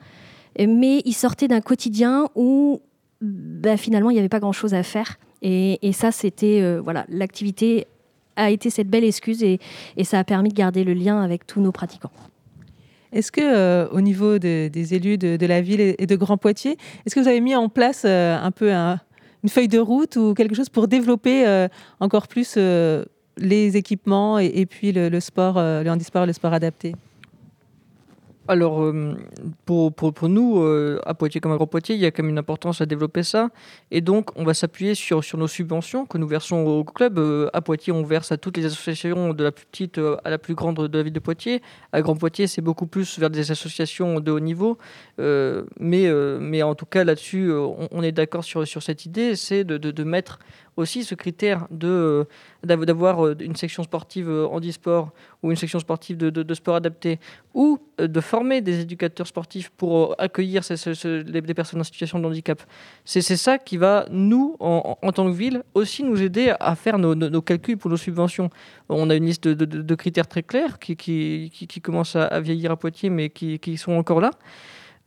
Mais 0.58 1.00
ils 1.04 1.14
sortaient 1.14 1.48
d'un 1.48 1.60
quotidien 1.60 2.28
où 2.34 2.80
ben, 3.22 3.76
finalement, 3.78 4.10
il 4.10 4.14
n'y 4.14 4.18
avait 4.18 4.28
pas 4.28 4.40
grand-chose 4.40 4.74
à 4.74 4.82
faire. 4.82 5.16
Et, 5.40 5.78
et 5.86 5.92
ça, 5.92 6.12
c'était. 6.12 6.78
voilà, 6.80 7.06
l'activité 7.08 7.86
a 8.36 8.50
été 8.50 8.68
cette 8.68 8.88
belle 8.88 9.04
excuse 9.04 9.42
et, 9.42 9.58
et 9.96 10.04
ça 10.04 10.18
a 10.18 10.24
permis 10.24 10.50
de 10.50 10.54
garder 10.54 10.84
le 10.84 10.92
lien 10.92 11.22
avec 11.22 11.46
tous 11.46 11.60
nos 11.62 11.72
pratiquants. 11.72 12.10
Est-ce 13.12 13.30
que, 13.32 13.40
euh, 13.42 13.88
au 13.90 14.00
niveau 14.00 14.38
de- 14.38 14.68
des 14.68 14.94
élus 14.94 15.18
de, 15.18 15.46
la 15.46 15.60
ville 15.60 15.94
et 15.98 16.06
de 16.06 16.16
Grand 16.16 16.36
Poitiers, 16.36 16.76
est-ce 17.04 17.14
que 17.14 17.20
vous 17.20 17.28
avez 17.28 17.40
mis 17.40 17.54
en 17.54 17.68
place 17.68 18.02
euh, 18.04 18.36
un 18.38 18.50
peu 18.50 18.72
un- 18.72 19.00
une 19.42 19.48
feuille 19.48 19.68
de 19.68 19.78
route 19.78 20.16
ou 20.16 20.34
quelque 20.34 20.54
chose 20.54 20.68
pour 20.68 20.88
développer 20.88 21.46
euh, 21.46 21.68
encore 22.00 22.26
plus 22.26 22.56
les 23.38 23.76
équipements 23.76 24.38
et, 24.38 24.66
puis 24.66 24.92
le, 24.92 25.08
le 25.08 25.20
sport, 25.20 25.54
le 25.56 25.88
handisport 25.90 26.26
le 26.26 26.32
sport 26.32 26.52
adapté? 26.52 26.94
Alors, 28.48 28.82
euh, 28.82 29.16
pour, 29.64 29.92
pour, 29.92 30.28
nous, 30.28 30.60
euh, 30.60 31.00
à 31.04 31.14
Poitiers 31.14 31.40
comme 31.40 31.52
à 31.52 31.56
Grand 31.56 31.66
Poitiers, 31.66 31.94
il 31.94 32.00
y 32.00 32.06
a 32.06 32.10
quand 32.10 32.22
même 32.22 32.30
une 32.30 32.38
importance 32.38 32.80
à 32.80 32.86
développer 32.86 33.22
ça. 33.22 33.50
Et 33.90 34.00
donc, 34.00 34.30
on 34.36 34.44
va 34.44 34.54
s'appuyer 34.54 34.94
sur, 34.94 35.24
sur 35.24 35.38
nos 35.38 35.48
subventions 35.48 36.06
que 36.06 36.16
nous 36.18 36.28
versons 36.28 36.56
au 36.58 36.84
club. 36.84 37.18
Euh, 37.18 37.50
à 37.52 37.60
Poitiers, 37.60 37.92
on 37.92 38.04
verse 38.04 38.32
à 38.32 38.36
toutes 38.36 38.56
les 38.56 38.64
associations, 38.64 39.34
de 39.34 39.44
la 39.44 39.52
plus 39.52 39.66
petite 39.66 40.00
à 40.24 40.30
la 40.30 40.38
plus 40.38 40.54
grande 40.54 40.88
de 40.88 40.98
la 40.98 41.02
ville 41.02 41.12
de 41.12 41.20
Poitiers. 41.20 41.60
À 41.92 42.02
Grand 42.02 42.16
Poitiers, 42.16 42.46
c'est 42.46 42.62
beaucoup 42.62 42.86
plus 42.86 43.18
vers 43.18 43.30
des 43.30 43.50
associations 43.50 44.20
de 44.20 44.30
haut 44.30 44.40
niveau. 44.40 44.78
Mais, 45.18 46.10
mais 46.40 46.62
en 46.62 46.74
tout 46.74 46.86
cas, 46.86 47.04
là-dessus, 47.04 47.50
on, 47.52 48.02
est 48.02 48.12
d'accord 48.12 48.44
sur, 48.44 48.66
sur 48.66 48.82
cette 48.82 49.06
idée 49.06 49.36
c'est 49.36 49.64
de, 49.64 49.78
de 49.78 50.04
mettre 50.04 50.38
aussi 50.76 51.04
ce 51.04 51.14
critère 51.14 51.66
de, 51.70 51.88
euh, 51.88 52.24
d'av- 52.64 52.84
d'avoir 52.84 53.24
euh, 53.24 53.34
une 53.40 53.56
section 53.56 53.82
sportive 53.82 54.28
euh, 54.28 54.46
handisport 54.46 55.10
ou 55.42 55.50
une 55.50 55.56
section 55.56 55.78
sportive 55.78 56.16
de, 56.16 56.30
de, 56.30 56.54
sport 56.54 56.76
adapté 56.76 57.18
ou 57.54 57.78
de 57.98 58.20
former 58.20 58.60
des 58.60 58.80
éducateurs 58.80 59.26
sportifs 59.26 59.70
pour 59.70 60.14
accueillir 60.18 60.62
ces, 60.64 60.76
personnes 61.54 61.80
en 61.80 61.84
situation 61.84 62.18
de 62.18 62.26
handicap. 62.26 62.62
C'est 63.04 63.22
ça 63.22 63.58
qui 63.58 63.76
va, 63.78 64.06
nous, 64.10 64.56
en, 64.60 64.98
en 65.00 65.12
tant 65.12 65.26
que 65.26 65.34
ville, 65.36 65.62
aussi 65.74 66.02
nous 66.04 66.20
aider 66.20 66.52
à 66.60 66.74
faire 66.76 66.98
nos, 66.98 67.14
nos- 67.14 67.42
calculs 67.42 67.78
pour 67.78 67.90
nos 67.90 67.96
subventions. 67.96 68.50
On 68.88 69.08
a 69.10 69.14
une 69.14 69.24
liste 69.26 69.48
de, 69.48 69.64
de- 69.64 69.94
critères 69.94 70.26
très 70.26 70.42
clairs 70.42 70.78
qui, 70.78 70.96
qui, 70.96 71.50
qui, 71.54 71.66
qui 71.66 71.80
commencent 71.80 72.16
à, 72.16 72.26
à 72.26 72.40
vieillir 72.40 72.70
à 72.70 72.76
Poitiers, 72.76 73.08
mais 73.10 73.30
qui, 73.30 73.58
qui 73.58 73.76
sont 73.78 73.92
encore 73.92 74.20
là. 74.20 74.30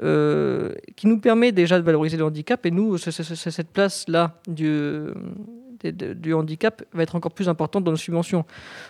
Euh, 0.01 0.73
qui 0.95 1.07
nous 1.07 1.19
permet 1.19 1.51
déjà 1.51 1.77
de 1.77 1.83
valoriser 1.83 2.17
le 2.17 2.25
handicap. 2.25 2.65
Et 2.65 2.71
nous, 2.71 2.97
cette 2.97 3.69
place-là 3.69 4.39
du, 4.47 6.33
handicap 6.33 6.83
va 6.93 7.03
être 7.03 7.15
encore 7.15 7.31
plus 7.31 7.49
importante 7.49 7.83
dans 7.83 7.91
nos 7.91 7.97
subventions. 7.97 8.45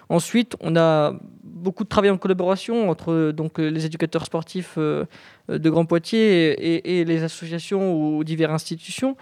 Ensuite, 0.10 0.56
on 0.60 0.76
a 0.76 1.14
beaucoup 1.44 1.84
de 1.84 1.90
travail 1.90 2.11
en 2.11 2.18
collaboration 2.18 2.90
entre 2.90 3.31
donc, 3.31 3.57
les 3.57 3.86
éducateurs 3.86 4.26
sportifs 4.26 4.76
euh, 4.77 5.06
de 5.48 5.69
Grand 5.69 5.86
Poitiers 5.86 6.99
et 6.99 7.06
les 7.06 7.23
associations 7.23 7.94
ou 7.94 8.23
diverses 8.23 8.53
institutions. 8.53 9.18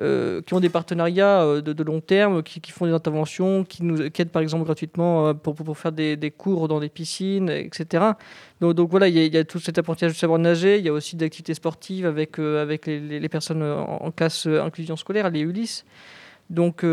Euh, 0.00 0.42
qui 0.42 0.54
ont 0.54 0.60
des 0.60 0.70
partenariats 0.70 1.42
euh, 1.42 1.60
de, 1.60 1.82
long 1.84 2.00
terme, 2.00 2.42
qui, 2.42 2.60
font 2.72 2.84
des 2.84 2.92
interventions, 2.92 3.62
qui 3.62 3.84
nous 3.84 4.10
qui 4.10 4.22
aident 4.22 4.30
par 4.30 4.42
exemple 4.42 4.64
gratuitement 4.64 5.28
euh, 5.28 5.34
pour, 5.34 5.78
faire 5.78 5.92
des, 5.92 6.34
cours 6.36 6.66
dans 6.66 6.80
des 6.80 6.88
piscines, 6.88 7.48
etc. 7.48 8.04
Donc, 8.60 8.90
voilà, 8.90 9.06
il 9.06 9.16
y, 9.16 9.36
a- 9.36 9.44
tout 9.44 9.60
cet 9.60 9.78
apprentissage 9.78 10.12
de 10.12 10.16
savoir 10.16 10.40
nager, 10.40 10.78
il 10.78 10.84
y 10.84 10.88
a 10.88 10.92
aussi 10.92 11.14
des 11.14 11.26
activités 11.26 11.54
sportives 11.54 12.06
avec, 12.06 12.40
avec 12.40 12.86
les, 12.86 13.28
personnes 13.28 13.62
en, 13.62 14.10
classe 14.10 14.46
inclusion 14.46 14.96
scolaire, 14.96 15.30
les 15.30 15.40
ULIS. 15.40 15.84
Donc 16.50 16.84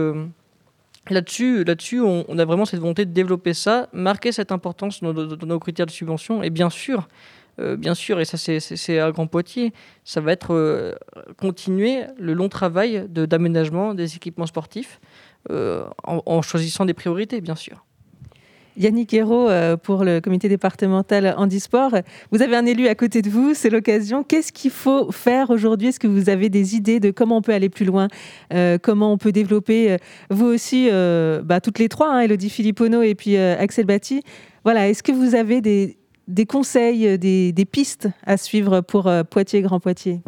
là-dessus, 1.09 1.63
là-dessus 1.63 2.01
on, 2.01 2.37
a 2.37 2.45
vraiment 2.45 2.65
cette 2.65 2.79
volonté 2.79 3.05
de 3.05 3.11
développer 3.11 3.55
ça, 3.55 3.89
marquer 3.93 4.31
cette 4.31 4.51
importance 4.51 5.01
dans- 5.01 5.13
dans 5.13 5.47
nos 5.47 5.59
critères 5.59 5.87
de 5.87 5.91
subvention. 5.91 6.43
Et 6.43 6.51
bien 6.51 6.69
sûr, 6.69 7.07
euh, 7.59 7.75
bien 7.75 7.93
sûr, 7.95 8.19
et 8.19 8.25
ça 8.25 8.37
c'est- 8.37 8.99
à 8.99 9.11
Grand 9.11 9.27
Poitiers, 9.27 9.73
ça 10.03 10.21
va 10.21 10.31
être 10.31 10.53
euh, 10.53 10.93
continuer 11.37 12.01
le 12.17 12.33
long 12.33 12.49
travail 12.49 13.05
de- 13.09 13.25
d'aménagement 13.25 13.93
des 13.93 14.15
équipements 14.15 14.45
sportifs 14.45 14.99
euh, 15.49 15.83
en, 16.03 16.41
choisissant 16.41 16.85
des 16.85 16.93
priorités, 16.93 17.41
bien 17.41 17.55
sûr. 17.55 17.85
Yannick 18.77 19.13
Hérault, 19.13 19.49
euh, 19.49 19.75
pour 19.75 20.05
le 20.05 20.21
comité 20.21 20.47
départemental 20.47 21.33
handisport, 21.37 21.91
vous 22.31 22.41
avez 22.41 22.55
un 22.55 22.65
élu 22.65 22.87
à 22.87 22.95
côté 22.95 23.21
de 23.21 23.29
vous, 23.29 23.53
c'est 23.53 23.69
l'occasion. 23.69 24.23
Qu'est-ce 24.23 24.53
qu'il 24.53 24.71
faut 24.71 25.11
faire 25.11 25.49
aujourd'hui? 25.49 25.89
Est-ce 25.89 25.99
que 25.99 26.07
vous 26.07 26.29
avez 26.29 26.47
des 26.49 26.75
idées 26.75 27.01
de 27.01 27.11
comment 27.11 27.37
on 27.37 27.41
peut 27.41 27.53
aller 27.53 27.67
plus 27.69 27.83
loin? 27.83 28.07
Comment 28.81 29.11
on 29.11 29.17
peut 29.17 29.33
développer, 29.33 29.97
vous 30.29 30.45
aussi, 30.45 30.89
bah, 31.43 31.59
toutes 31.59 31.79
les 31.79 31.89
trois, 31.89 32.13
hein, 32.13 32.21
Elodie 32.21 32.49
Filippono 32.49 33.01
et 33.01 33.13
puis 33.13 33.35
Axel 33.35 33.85
Batty, 33.85 34.21
voilà, 34.63 34.87
est-ce 34.87 35.03
que 35.03 35.11
vous 35.11 35.35
avez 35.35 35.59
des, 35.59 35.97
des 36.27 36.45
conseils, 36.45 37.07
euh, 37.07 37.17
des, 37.17 37.65
pistes 37.65 38.09
à 38.25 38.37
suivre 38.37 38.81
pour 38.81 39.07
euh, 39.07 39.23
Poitiers-Grand 39.23 39.79
Poitiers? 39.79 40.21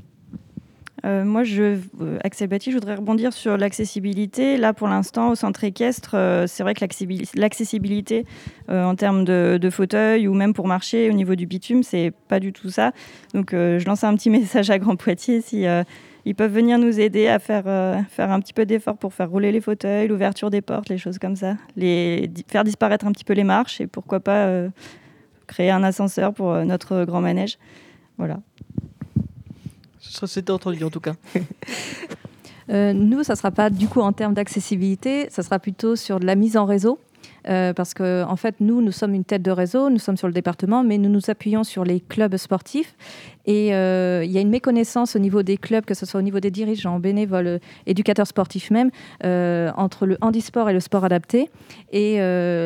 Euh, 1.05 1.25
moi, 1.25 1.43
je, 1.43 1.79
Axel 2.23 2.47
Batty, 2.47 2.71
je 2.71 2.77
voudrais 2.77 2.95
rebondir 2.95 3.33
sur 3.33 3.57
l'accessibilité. 3.57 4.55
Là, 4.55 4.73
pour 4.73 4.87
l'instant, 4.87 5.31
au 5.31 5.35
centre 5.35 5.65
équestre, 5.65 6.15
c'est 6.47 6.63
vrai 6.63 6.73
que 6.73 6.79
l'accessibili- 6.79 7.29
l'accessibilité 7.35 8.25
en 8.69 8.95
termes 8.95 9.25
de, 9.25 9.59
de 9.61 9.69
fauteuil 9.69 10.29
ou 10.29 10.33
même 10.33 10.53
pour 10.53 10.65
marcher 10.65 11.09
au 11.09 11.13
niveau 11.13 11.35
du 11.35 11.45
bitume, 11.45 11.83
c'est 11.83 12.13
pas 12.29 12.39
du 12.39 12.53
tout 12.53 12.69
ça. 12.69 12.93
Donc, 13.33 13.49
je 13.51 13.85
lance 13.85 14.05
un 14.05 14.15
petit 14.15 14.29
message 14.29 14.69
à 14.69 14.79
Grand 14.79 14.95
Poitiers 14.95 15.41
si 15.41 15.65
ils 16.23 16.35
peuvent 16.35 16.53
venir 16.53 16.79
nous 16.79 16.97
aider 16.97 17.27
à 17.27 17.37
faire, 17.37 17.65
faire 18.09 18.31
un 18.31 18.39
petit 18.39 18.53
peu 18.53 18.65
d'effort 18.65 18.95
pour 18.95 19.13
faire 19.13 19.29
rouler 19.29 19.51
les 19.51 19.59
fauteuils, 19.59 20.07
l'ouverture 20.07 20.51
des 20.51 20.61
portes, 20.61 20.87
les 20.87 20.97
choses 20.97 21.19
comme 21.19 21.35
ça. 21.35 21.57
Les, 21.75 22.31
faire 22.47 22.63
disparaître 22.63 23.05
un 23.05 23.11
petit 23.11 23.25
peu 23.25 23.33
les 23.33 23.43
marches 23.43 23.81
et 23.81 23.87
pourquoi 23.87 24.21
pas 24.21 24.69
créer 25.47 25.71
un 25.71 25.83
ascenseur 25.83 26.33
pour 26.33 26.51
euh, 26.51 26.63
notre 26.63 27.05
grand 27.05 27.21
manège. 27.21 27.57
Voilà. 28.17 28.39
Ça, 29.99 30.27
C'était 30.27 30.51
entendu 30.51 30.83
en 30.83 30.89
tout 30.89 30.99
cas. 31.01 31.13
Euh, 32.69 32.93
nous, 32.93 33.23
ça 33.23 33.33
ne 33.33 33.37
sera 33.37 33.51
pas 33.51 33.69
du 33.69 33.89
coup 33.89 33.99
en 33.99 34.13
termes 34.13 34.33
d'accessibilité, 34.33 35.27
ça 35.29 35.43
sera 35.43 35.59
plutôt 35.59 35.97
sur 35.97 36.21
de 36.21 36.25
la 36.25 36.35
mise 36.35 36.55
en 36.55 36.63
réseau. 36.63 36.97
Euh, 37.49 37.73
parce 37.73 37.93
que 37.93 38.23
en 38.23 38.35
fait, 38.35 38.55
nous, 38.59 38.81
nous 38.81 38.91
sommes 38.91 39.13
une 39.13 39.25
tête 39.25 39.41
de 39.41 39.51
réseau, 39.51 39.89
nous 39.89 39.99
sommes 39.99 40.17
sur 40.17 40.27
le 40.27 40.33
département, 40.33 40.83
mais 40.83 40.97
nous 40.97 41.09
nous 41.09 41.29
appuyons 41.29 41.63
sur 41.63 41.83
les 41.83 41.99
clubs 41.99 42.35
sportifs. 42.37 42.95
Et 43.45 43.73
euh, 43.73 44.23
il 44.23 44.31
y 44.31 44.37
a 44.37 44.41
une 44.41 44.49
méconnaissance 44.49 45.15
au 45.15 45.19
niveau 45.19 45.43
des 45.43 45.57
clubs, 45.57 45.83
que 45.83 45.93
ce 45.93 46.05
soit 46.05 46.19
au 46.19 46.23
niveau 46.23 46.39
des 46.39 46.51
dirigeants, 46.51 46.99
bénévoles, 46.99 47.47
euh, 47.47 47.59
éducateurs 47.85 48.27
sportifs 48.27 48.71
même, 48.71 48.91
entre 49.75 50.05
le 50.05 50.17
handisport 50.21 50.69
et 50.69 50.73
le 50.73 50.79
sport 50.79 51.03
adapté. 51.03 51.49
Et 51.91 52.17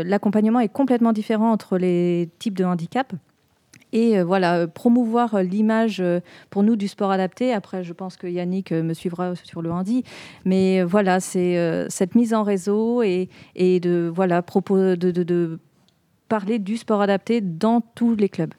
l'accompagnement 0.06 0.60
est 0.60 0.68
complètement 0.68 1.14
différent 1.14 1.52
entre 1.52 1.78
les 1.78 2.30
types 2.40 2.58
de 2.58 2.64
handicap. 2.64 3.14
Et 3.98 4.20
euh, 4.20 4.24
voilà, 4.24 4.58
euh, 4.58 4.68
promouvoir 4.68 5.34
euh, 5.34 5.42
l'image 5.42 6.04
pour 6.52 6.62
nous 6.62 6.76
du 6.76 6.88
sport 6.88 7.10
adapté. 7.10 7.52
Après, 7.52 7.84
je 7.84 7.94
pense 7.94 8.16
que 8.16 8.28
Yannick 8.28 8.72
me 8.72 8.94
suivra 8.94 9.34
sur 9.36 9.64
le 9.64 9.72
handi. 9.72 10.04
Mais 10.46 10.84
voilà, 10.84 11.20
c'est 11.20 11.88
cette 11.90 12.14
mise 12.14 12.36
en 12.36 12.44
réseau 12.44 13.02
et, 13.02 13.30
de, 13.56 14.12
voilà, 14.14 14.44
propos, 14.44 14.96
de 14.96 15.60
parler 16.30 16.60
du 16.60 16.78
sport 16.78 17.02
adapté 17.02 17.42
dans 17.42 17.82
tous 17.82 18.16
les 18.16 18.30
clubs. 18.30 18.54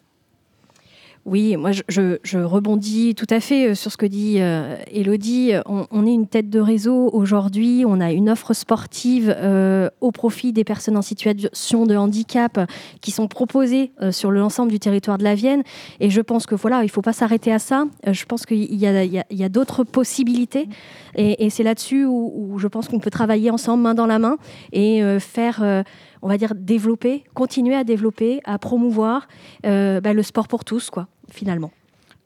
Oui, 1.30 1.58
moi 1.58 1.72
je, 1.72 2.38
rebondis 2.38 3.14
tout 3.14 3.26
à 3.28 3.40
fait 3.40 3.68
euh, 3.68 3.74
sur 3.74 3.92
ce 3.92 3.98
que 3.98 4.06
dit 4.06 4.36
euh, 4.40 4.76
Elodie. 4.90 5.52
On, 5.66 6.06
est 6.06 6.14
une 6.14 6.26
tête 6.26 6.48
de 6.48 6.58
réseau 6.58 7.10
aujourd'hui, 7.12 7.84
on 7.86 8.00
a 8.00 8.12
une 8.12 8.30
offre 8.30 8.54
sportive 8.54 9.34
euh, 9.36 9.90
au 10.00 10.10
profit 10.10 10.54
des 10.54 10.64
personnes 10.64 10.96
en 10.96 11.02
situation 11.02 11.84
de 11.84 11.96
handicap 11.96 12.58
qui 13.02 13.10
sont 13.10 13.28
proposées 13.28 13.92
sur 14.10 14.30
l'ensemble 14.30 14.70
du 14.70 14.78
territoire 14.78 15.18
de 15.18 15.24
la 15.24 15.34
Vienne. 15.34 15.64
Et 16.00 16.08
je 16.08 16.22
pense 16.22 16.46
que 16.46 16.54
voilà, 16.54 16.80
il 16.80 16.86
ne 16.86 16.90
faut 16.90 17.02
pas 17.02 17.12
s'arrêter 17.12 17.52
à 17.52 17.58
ça. 17.58 17.84
Je 18.10 18.24
pense 18.24 18.46
qu'il 18.46 18.74
y 18.74 18.86
a, 18.86 19.48
d'autres 19.50 19.84
possibilités. 19.84 20.66
Et, 21.14 21.50
c'est 21.50 21.62
là-dessus 21.62 22.06
où, 22.06 22.54
je 22.58 22.68
pense 22.68 22.88
qu'on 22.88 23.00
peut 23.00 23.10
travailler 23.10 23.50
ensemble, 23.50 23.82
main 23.82 23.94
dans 23.94 24.06
la 24.06 24.18
main, 24.18 24.36
et 24.72 25.02
faire, 25.18 25.84
on 26.22 26.28
va 26.28 26.38
dire, 26.38 26.54
développer, 26.54 27.24
continuer 27.34 27.74
à 27.74 27.84
développer, 27.84 28.40
à 28.44 28.58
promouvoir 28.58 29.28
bah, 29.62 30.12
le 30.12 30.22
sport 30.22 30.48
pour 30.48 30.64
tous, 30.64 30.90
finalement. 31.30 31.70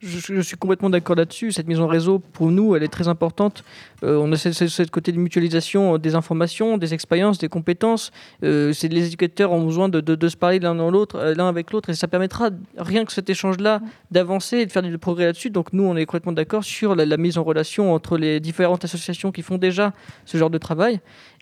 Je, 0.05 0.19
je 0.19 0.41
suis 0.41 0.57
complètement 0.57 0.89
d'accord 0.89 1.15
là-dessus. 1.15 1.53
Cette 1.53 1.65
mise 1.65 1.79
en 1.79 1.87
réseau, 1.87 2.19
pour 2.19 2.51
nous, 2.51 2.75
elle 2.75 2.83
est 2.83 2.89
très 2.89 3.07
importante. 3.07 3.63
Euh, 4.03 4.17
on 4.17 4.29
a 4.33 4.35
ce, 4.35 4.51
ce- 4.51 4.67
ce 4.67 4.83
côté 4.83 5.13
de 5.13 5.17
mutualisation 5.17 5.97
des 5.97 6.13
informations, 6.15 6.77
des 6.77 6.93
expériences, 6.93 7.37
des 7.37 7.47
compétences. 7.47 8.11
Euh, 8.43 8.73
les 8.81 9.05
éducateurs 9.07 9.53
ont 9.53 9.63
besoin 9.63 9.87
de, 9.87 10.01
de- 10.01 10.15
de 10.15 10.27
se 10.27 10.35
parler 10.35 10.59
l'un 10.59 10.75
dans 10.75 10.91
l'autre, 10.91 11.15
euh, 11.15 11.35
l'un 11.35 11.47
avec 11.47 11.71
l'autre, 11.71 11.89
et 11.89 11.93
ça 11.93 12.09
permettra 12.09 12.49
rien 12.77 13.05
que 13.05 13.13
cet 13.13 13.29
échange-là 13.29 13.79
d'avancer 14.11 14.57
et 14.57 14.65
de 14.65 14.71
faire 14.73 14.81
du 14.83 14.97
progrès 14.97 15.23
là-dessus. 15.27 15.51
Donc 15.51 15.71
nous, 15.71 15.83
on 15.85 15.95
est 15.95 16.05
complètement 16.05 16.33
d'accord 16.33 16.65
sur 16.65 16.95
la, 16.95 17.05
la 17.05 17.15
mise 17.15 17.37
en 17.37 17.43
relation 17.45 17.93
entre 17.93 18.17
les 18.17 18.41
différentes 18.41 18.83
associations 18.83 19.31
qui 19.31 19.41
font 19.41 19.57
déjà 19.57 19.93
ce 20.25 20.37
genre 20.37 20.49
de 20.49 20.57
travail. 20.57 20.99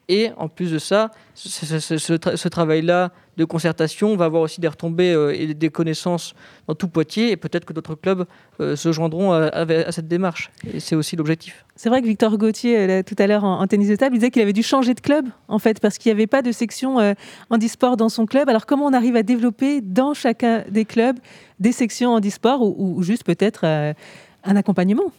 Et 0.09 0.31
en 0.37 0.49
plus 0.49 0.71
de 0.71 0.79
ça, 0.79 1.11
ce, 1.35 1.47
ce- 1.65 1.79
ce- 1.79 1.97
ce 1.97 2.13
tra- 2.13 2.35
ce 2.35 2.47
travail-là 2.49 3.11
de 3.37 3.45
concertation 3.45 4.17
va 4.17 4.25
avoir 4.25 4.41
aussi 4.41 4.59
des 4.59 4.67
retombées 4.67 5.13
euh, 5.13 5.33
et 5.33 5.53
des 5.53 5.69
connaissances 5.69 6.33
dans 6.67 6.75
tout 6.75 6.89
Poitiers. 6.89 7.31
Et 7.31 7.37
peut-être 7.37 7.63
que 7.63 7.71
d'autres 7.71 7.95
clubs 7.95 8.25
euh, 8.59 8.75
se 8.75 8.91
joindront 8.91 9.31
à, 9.31 9.91
cette 9.91 10.09
démarche. 10.09 10.51
Et 10.73 10.81
c'est 10.81 10.95
aussi 10.95 11.15
l'objectif. 11.15 11.65
C'est 11.77 11.87
vrai 11.87 12.01
que 12.01 12.07
Victor 12.07 12.37
Gauthier, 12.37 12.77
euh, 12.77 13.03
tout 13.03 13.15
à 13.19 13.27
l'heure 13.27 13.45
en, 13.45 13.61
en 13.61 13.67
tennis 13.67 13.87
de 13.87 13.95
table, 13.95 14.15
il 14.15 14.19
disait 14.19 14.31
qu'il 14.31 14.41
avait 14.41 14.51
dû 14.53 14.63
changer 14.63 14.93
de 14.93 14.99
club, 14.99 15.27
en 15.47 15.59
fait, 15.59 15.79
parce 15.79 15.97
qu'il 15.97 16.09
n'y 16.11 16.17
avait 16.17 16.27
pas 16.27 16.41
de 16.41 16.51
section 16.51 16.99
euh, 16.99 17.13
handisport 17.49 17.95
dans 17.95 18.09
son 18.09 18.25
club. 18.25 18.49
Alors, 18.49 18.65
comment 18.65 18.87
on 18.87 18.93
arrive 18.93 19.15
à 19.15 19.23
développer 19.23 19.79
dans 19.81 20.13
chacun 20.13 20.65
des 20.69 20.83
clubs 20.83 21.17
des 21.59 21.71
sections 21.71 22.13
handisport 22.15 22.61
ou, 22.61 22.97
ou 22.97 23.03
juste 23.03 23.23
peut-être 23.23 23.65
un 23.65 24.55
accompagnement? 24.55 25.11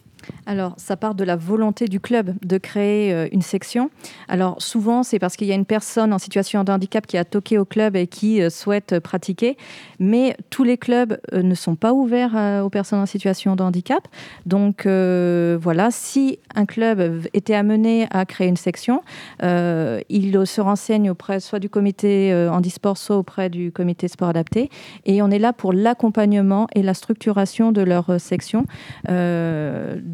Alors, 0.47 0.75
ça 0.77 0.97
part 0.97 1.15
de 1.15 1.25
la 1.25 1.37
volonté 1.37 1.87
du 1.87 2.01
club 2.01 2.35
de 2.43 2.59
créer 2.59 3.13
euh, 3.13 3.29
une 3.33 3.43
section. 3.43 3.91
Alors, 4.29 4.61
souvent, 4.61 5.03
c'est 5.03 5.19
parce 5.19 5.37
qu'il 5.37 5.47
y 5.47 5.53
a 5.53 5.55
une 5.55 5.65
personne 5.65 6.13
en 6.13 6.19
situation 6.19 6.65
de 6.65 6.73
handicap 6.73 7.07
qui 7.07 7.17
a 7.17 7.25
toqué 7.25 7.59
au 7.59 7.65
club 7.65 7.97
et 7.97 8.07
qui 8.07 8.43
euh, 8.43 8.51
souhaite 8.51 8.99
pratiquer. 9.01 9.57
Mais 9.99 10.37
tous 10.51 10.65
les 10.65 10.79
clubs 10.79 11.19
euh, 11.33 11.43
ne 11.43 11.55
sont 11.55 11.77
pas 11.77 11.93
ouverts 11.93 12.63
aux 12.65 12.71
personnes 12.71 13.01
en 13.01 13.07
situation 13.07 13.57
de 13.57 13.63
handicap. 13.63 14.07
Donc, 14.47 14.87
voilà, 14.87 15.91
si 15.91 16.39
un 16.55 16.67
club 16.67 17.27
était 17.35 17.55
amené 17.55 18.07
à 18.11 18.25
créer 18.25 18.49
une 18.49 18.57
section, 18.57 19.03
il 19.41 20.47
se 20.47 20.61
renseigne 20.61 21.11
auprès 21.11 21.41
soit 21.41 21.59
du 21.59 21.69
comité 21.69 22.35
handisport, 22.51 22.97
soit 22.97 23.17
auprès 23.17 23.51
du 23.51 23.73
comité 23.73 24.09
sport 24.09 24.29
adapté. 24.29 24.71
Et 25.05 25.23
on 25.23 25.31
est 25.31 25.39
là 25.39 25.53
pour 25.53 25.73
l'accompagnement 25.73 26.67
et 26.75 26.83
la 26.83 26.95
structuration 26.95 27.73
de 27.73 27.83
leur 27.83 28.21
section 28.21 28.67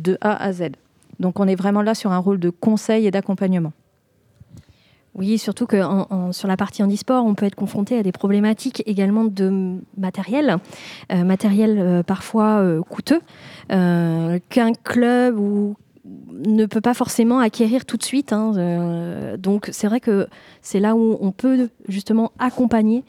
de 0.03 0.19
A 0.21 0.43
à 0.43 0.53
Z. 0.53 0.71
Donc 1.21 1.41
on 1.41 1.49
est 1.49 1.57
vraiment 1.57 1.83
là 1.83 1.95
sur 1.95 2.13
un 2.13 2.19
rôle 2.19 2.39
de 2.39 2.51
conseil 2.51 3.07
et 3.07 3.11
d'accompagnement. 3.11 3.73
Oui, 5.19 5.37
surtout 5.37 5.67
que 5.67 5.83
sur 6.31 6.47
la 6.47 6.57
partie 6.57 6.83
handisport, 6.83 7.25
on 7.25 7.35
peut 7.35 7.47
être 7.47 7.57
confronté 7.57 7.99
à 7.99 8.05
des 8.05 8.13
problématiques 8.13 8.85
également 8.87 9.25
de 9.25 9.81
matériel, 9.97 10.59
euh, 11.11 11.25
matériel 11.25 11.79
euh, 11.79 12.03
parfois 12.05 12.61
euh, 12.61 12.83
coûteux, 12.83 13.21
qu'un 13.69 14.73
club 14.85 15.37
ne 16.47 16.67
peut 16.67 16.81
pas 16.81 16.95
forcément 16.95 17.41
acquérir 17.41 17.85
tout 17.85 17.97
de 17.97 18.05
suite. 18.05 18.33
hein, 18.33 19.37
donc 19.39 19.69
c'est 19.73 19.89
vrai 19.89 19.99
que 19.99 20.29
c'est 20.63 20.79
là 20.79 20.95
où 20.95 21.19
on 21.21 21.33
peut 21.33 21.69
justement 21.89 22.31
accompagner, 22.39 23.05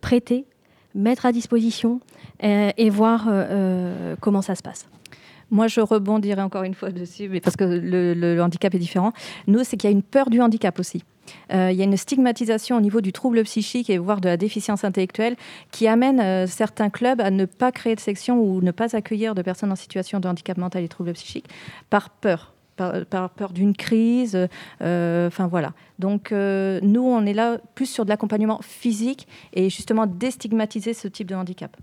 prêter 0.00 0.46
mettre 0.94 1.24
à 1.26 1.32
disposition 1.32 2.00
et 2.40 2.90
voir 2.90 3.28
comment 4.20 4.42
ça 4.42 4.54
se 4.54 4.62
passe. 4.62 4.86
Moi, 5.52 5.68
je 5.68 5.82
rebondirai 5.82 6.40
encore 6.40 6.62
une 6.62 6.72
fois 6.72 6.90
dessus, 6.90 7.28
mais 7.28 7.40
parce 7.40 7.56
que 7.56 7.64
le, 7.64 8.40
handicap 8.40 8.74
est 8.74 8.78
différent. 8.78 9.12
Nous, 9.46 9.62
c'est 9.64 9.76
qu'il 9.76 9.90
y 9.90 9.92
a 9.92 9.94
une 9.94 10.02
peur 10.02 10.30
du 10.30 10.40
handicap 10.40 10.78
aussi. 10.80 11.04
Euh, 11.52 11.70
il 11.70 11.76
y 11.76 11.82
a 11.82 11.84
une 11.84 11.98
stigmatisation 11.98 12.78
au 12.78 12.80
niveau 12.80 13.02
du 13.02 13.12
trouble 13.12 13.42
psychique 13.42 13.90
et 13.90 13.98
voire 13.98 14.22
de 14.22 14.30
la 14.30 14.38
déficience 14.38 14.82
intellectuelle 14.82 15.36
qui 15.70 15.86
amène 15.86 16.20
euh, 16.20 16.46
certains 16.46 16.88
clubs 16.88 17.20
à 17.20 17.30
ne 17.30 17.44
pas 17.44 17.70
créer 17.70 17.94
de 17.94 18.00
section 18.00 18.40
ou 18.40 18.62
ne 18.62 18.70
pas 18.70 18.96
accueillir 18.96 19.34
de 19.34 19.42
personnes 19.42 19.70
en 19.70 19.76
situation 19.76 20.20
de 20.20 20.28
handicap 20.28 20.56
mental 20.56 20.84
et 20.84 20.88
trouble 20.88 21.12
psychique 21.12 21.48
par 21.90 22.08
peur. 22.08 22.54
Par, 23.10 23.30
peur 23.30 23.52
d'une 23.52 23.76
crise, 23.76 24.48
euh, 24.80 25.26
enfin 25.28 25.46
voilà. 25.46 25.72
Donc 25.98 26.32
nous, 26.32 27.02
on 27.02 27.26
est 27.26 27.34
là 27.34 27.58
plus 27.74 27.86
sur 27.86 28.04
de 28.04 28.10
l'accompagnement 28.10 28.58
physique 28.62 29.28
et 29.52 29.68
justement 29.68 30.06
déstigmatiser 30.06 30.94
ce 30.94 31.06
type 31.06 31.28
de 31.28 31.34
handicap. 31.34 31.76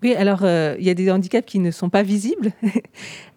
Oui, 0.00 0.14
alors 0.14 0.40
euh, 0.44 0.76
il 0.78 0.86
y 0.86 0.90
a 0.90 0.94
des 0.94 1.10
handicaps 1.10 1.44
qui 1.44 1.58
ne 1.58 1.70
sont 1.70 1.90
pas 1.90 2.02
visibles. 2.02 2.52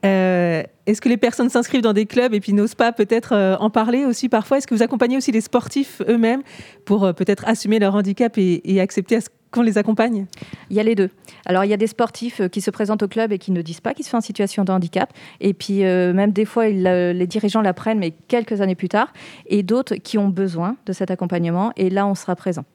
Euh, 0.03 0.63
Est-ce 0.87 0.99
que 0.99 1.09
les 1.09 1.17
personnes 1.17 1.49
s'inscrivent 1.49 1.83
dans 1.83 1.93
des 1.93 2.07
clubs 2.07 2.33
et 2.33 2.39
puis 2.39 2.53
n'osent 2.53 2.73
pas 2.73 2.91
peut-être 2.91 3.33
euh, 3.33 3.55
en 3.57 3.69
parler 3.69 4.03
aussi 4.03 4.29
parfois? 4.29 4.57
Est-ce 4.57 4.65
que 4.65 4.73
vous 4.73 4.81
accompagnez 4.81 5.15
aussi 5.15 5.31
les 5.31 5.41
sportifs 5.41 6.01
eux-mêmes 6.07 6.41
pour 6.85 7.13
peut-être 7.13 7.47
assumer 7.47 7.77
leur 7.77 7.93
handicap 7.93 8.35
et, 8.39 8.81
accepter 8.81 9.17
à 9.17 9.21
ce 9.21 9.29
qu'on 9.51 9.61
les 9.61 9.77
accompagne? 9.77 10.25
Il 10.71 10.75
y 10.75 10.79
a 10.79 10.83
les 10.83 10.95
deux. 10.95 11.11
Alors, 11.45 11.65
il 11.65 11.69
y 11.69 11.73
a 11.73 11.77
des 11.77 11.85
sportifs 11.85 12.41
qui 12.49 12.61
se 12.61 12.71
présentent 12.71 13.03
au 13.03 13.07
club 13.07 13.31
et 13.31 13.37
qui 13.37 13.51
ne 13.51 13.61
disent 13.61 13.79
pas 13.79 13.93
qu'ils 13.93 14.07
sont 14.07 14.17
en 14.17 14.21
situation 14.21 14.63
de 14.63 14.71
handicap. 14.71 15.13
Et 15.39 15.53
puis, 15.53 15.81
même 15.81 16.31
des 16.31 16.45
fois, 16.45 16.67
les 16.67 17.27
dirigeants 17.27 17.61
l'apprennent, 17.61 17.99
mais 17.99 18.15
quelques 18.27 18.59
années 18.59 18.73
plus 18.73 18.89
tard. 18.89 19.13
Et 19.45 19.61
d'autres 19.61 19.97
qui 19.97 20.17
ont 20.17 20.29
besoin 20.29 20.77
de 20.87 20.93
cet 20.93 21.11
accompagnement. 21.11 21.73
Et 21.75 21.91
là, 21.91 22.07
on 22.07 22.15
sera 22.15 22.35
présent. 22.35 22.65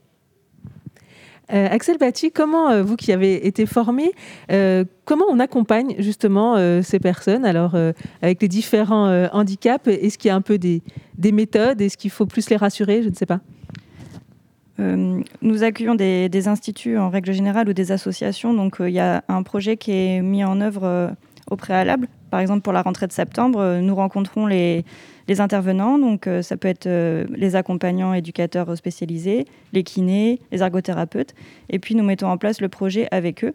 Euh, 1.53 1.69
Axel 1.71 1.97
Batti, 1.99 2.33
comment, 2.33 2.71
euh, 2.71 2.83
vous 2.83 2.97
qui 2.97 3.13
avez 3.13 3.47
été 3.47 3.67
formé, 3.67 4.13
euh, 4.51 4.85
comment 5.05 5.27
on 5.29 5.39
accompagne 5.39 5.95
justement 5.99 6.57
ces 6.83 6.99
personnes? 6.99 7.45
Alors, 7.45 7.77
avec 8.23 8.43
les 8.43 8.49
différents 8.49 9.29
handicaps, 9.33 9.87
est-ce 9.87 10.19
qu'il 10.19 10.29
y 10.29 10.33
a 10.33 10.35
un 10.35 10.41
peu 10.41 10.59
des, 10.59 10.83
des 11.17 11.33
méthodes? 11.33 11.81
Est-ce 11.81 11.97
qu'il 11.97 12.11
faut 12.11 12.27
plus 12.27 12.51
les 12.51 12.57
rassurer? 12.57 13.03
Je 13.03 13.09
ne 13.09 13.15
sais 13.15 13.27
pas. 13.27 13.41
Nous 14.79 15.63
accueillons 15.63 15.95
des, 15.95 16.29
des 16.29 16.49
instituts 16.49 16.99
en 16.99 17.09
règle 17.09 17.33
générale 17.33 17.69
ou 17.69 17.73
des 17.73 17.93
associations. 17.93 18.53
Donc, 18.53 18.77
il 18.81 18.91
y 18.91 18.99
a 18.99 19.23
un 19.29 19.43
projet 19.43 19.77
qui 19.77 19.93
est 19.93 20.23
mis 20.23 20.45
en 20.45 20.61
œuvre 20.61 21.15
au 21.51 21.57
préalable. 21.57 22.09
Par 22.31 22.41
exemple, 22.41 22.63
pour 22.63 22.73
la 22.73 22.83
rentrée 22.83 23.07
de 23.07 23.13
septembre, 23.13 23.79
nous 23.81 23.95
rencontrons 23.95 24.47
les, 24.47 24.85
les 25.29 25.41
intervenants. 25.41 25.99
Donc, 25.99 26.27
euh, 26.27 26.43
ça 26.43 26.57
peut 26.57 26.69
être 26.69 26.87
euh, 26.87 27.27
les 27.35 27.57
accompagnants 27.57 28.15
éducateurs 28.15 28.77
spécialisés, 28.77 29.47
les 29.73 29.83
kinés, 29.83 30.41
les 30.53 30.63
ergothérapeutes. 30.63 31.35
Et 31.71 31.79
puis, 31.79 31.95
nous 31.95 32.05
mettons 32.05 32.29
en 32.29 32.39
place 32.39 32.61
le 32.61 32.69
projet 32.69 33.09
avec 33.11 33.45
eux. 33.45 33.53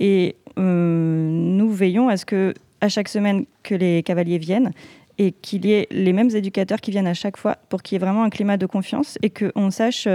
Et 0.00 0.36
euh, 0.58 1.28
nous 1.30 1.70
veillons 1.70 2.08
à 2.08 2.16
ce 2.16 2.26
que, 2.26 2.54
à 2.80 2.88
chaque 2.88 3.08
semaine, 3.08 3.46
que 3.62 3.74
les 3.74 4.02
cavaliers 4.02 4.38
viennent 4.38 4.72
et 5.18 5.32
qu'il 5.32 5.64
y 5.64 5.72
ait 5.72 5.86
les 5.90 6.12
mêmes 6.12 6.28
éducateurs 6.28 6.78
qui 6.82 6.90
viennent 6.90 7.06
à 7.06 7.14
chaque 7.14 7.38
fois 7.38 7.56
pour 7.70 7.82
qu'il 7.82 7.94
y 7.94 7.96
ait 7.96 8.04
vraiment 8.04 8.22
un 8.22 8.28
climat 8.28 8.58
de 8.58 8.66
confiance 8.66 9.16
et 9.22 9.30
qu'on 9.30 9.70
sache 9.70 10.06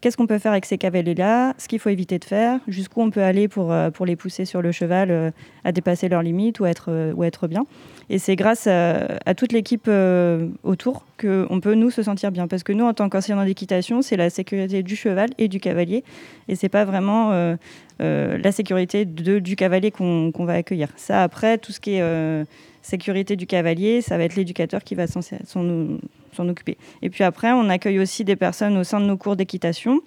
qu'est-ce 0.00 0.16
qu'on 0.16 0.28
peut 0.28 0.38
faire 0.38 0.52
avec 0.52 0.64
ces 0.64 0.78
cavaliers-là, 0.78 1.54
ce 1.58 1.66
qu'il 1.66 1.80
faut 1.80 1.88
éviter 1.88 2.20
de 2.20 2.24
faire, 2.24 2.60
jusqu'où 2.68 3.02
on 3.02 3.10
peut 3.10 3.24
aller 3.24 3.48
pour, 3.48 3.74
pour 3.94 4.06
les 4.06 4.14
pousser 4.14 4.44
sur 4.44 4.62
le 4.62 4.70
cheval 4.70 5.32
à 5.64 5.72
dépasser 5.72 6.08
leurs 6.08 6.22
limites 6.22 6.60
ou 6.60 6.66
ou 6.66 7.24
être 7.24 7.48
bien. 7.48 7.64
Et 8.10 8.18
c'est 8.18 8.36
grâce 8.36 8.66
à, 8.66 9.18
à 9.26 9.34
toute 9.34 9.52
l'équipe 9.52 9.86
euh, 9.88 10.48
autour 10.62 11.04
qu'on 11.20 11.60
peut, 11.60 11.74
nous, 11.74 11.90
se 11.90 12.02
sentir 12.02 12.30
bien. 12.30 12.48
Parce 12.48 12.62
que 12.62 12.72
nous, 12.72 12.84
en 12.84 12.94
tant 12.94 13.08
qu'enseignants 13.08 13.44
d'équitation, 13.44 14.02
c'est 14.02 14.16
la 14.16 14.30
sécurité 14.30 14.82
du 14.82 14.96
cheval 14.96 15.30
et 15.38 15.48
du 15.48 15.60
cavalier. 15.60 16.04
Et 16.48 16.56
c'est 16.56 16.68
pas 16.68 16.84
vraiment 16.84 17.32
euh, 17.32 17.56
euh, 18.00 18.38
la 18.38 18.52
sécurité 18.52 19.04
du 19.04 19.56
cavalier 19.56 19.90
qu'on 19.90 20.32
va 20.38 20.54
accueillir. 20.54 20.88
Ça, 20.96 21.22
après, 21.22 21.58
tout 21.58 21.72
ce 21.72 21.80
qui 21.80 21.96
est 21.96 22.02
euh, 22.02 22.44
sécurité 22.82 23.36
du 23.36 23.46
cavalier, 23.46 24.00
ça 24.00 24.16
va 24.16 24.24
être 24.24 24.36
l'éducateur 24.36 24.82
qui 24.82 24.94
va 24.94 25.06
s'en 25.06 26.48
occuper. 26.48 26.78
Et 27.02 27.10
puis 27.10 27.24
après, 27.24 27.52
on 27.52 27.68
accueille 27.68 27.98
aussi 27.98 28.24
des 28.24 28.36
personnes 28.36 28.76
au 28.78 28.84
sein 28.84 29.00
de 29.00 29.06
nos 29.06 29.16
cours 29.16 29.36
d'équitation. 29.36 30.00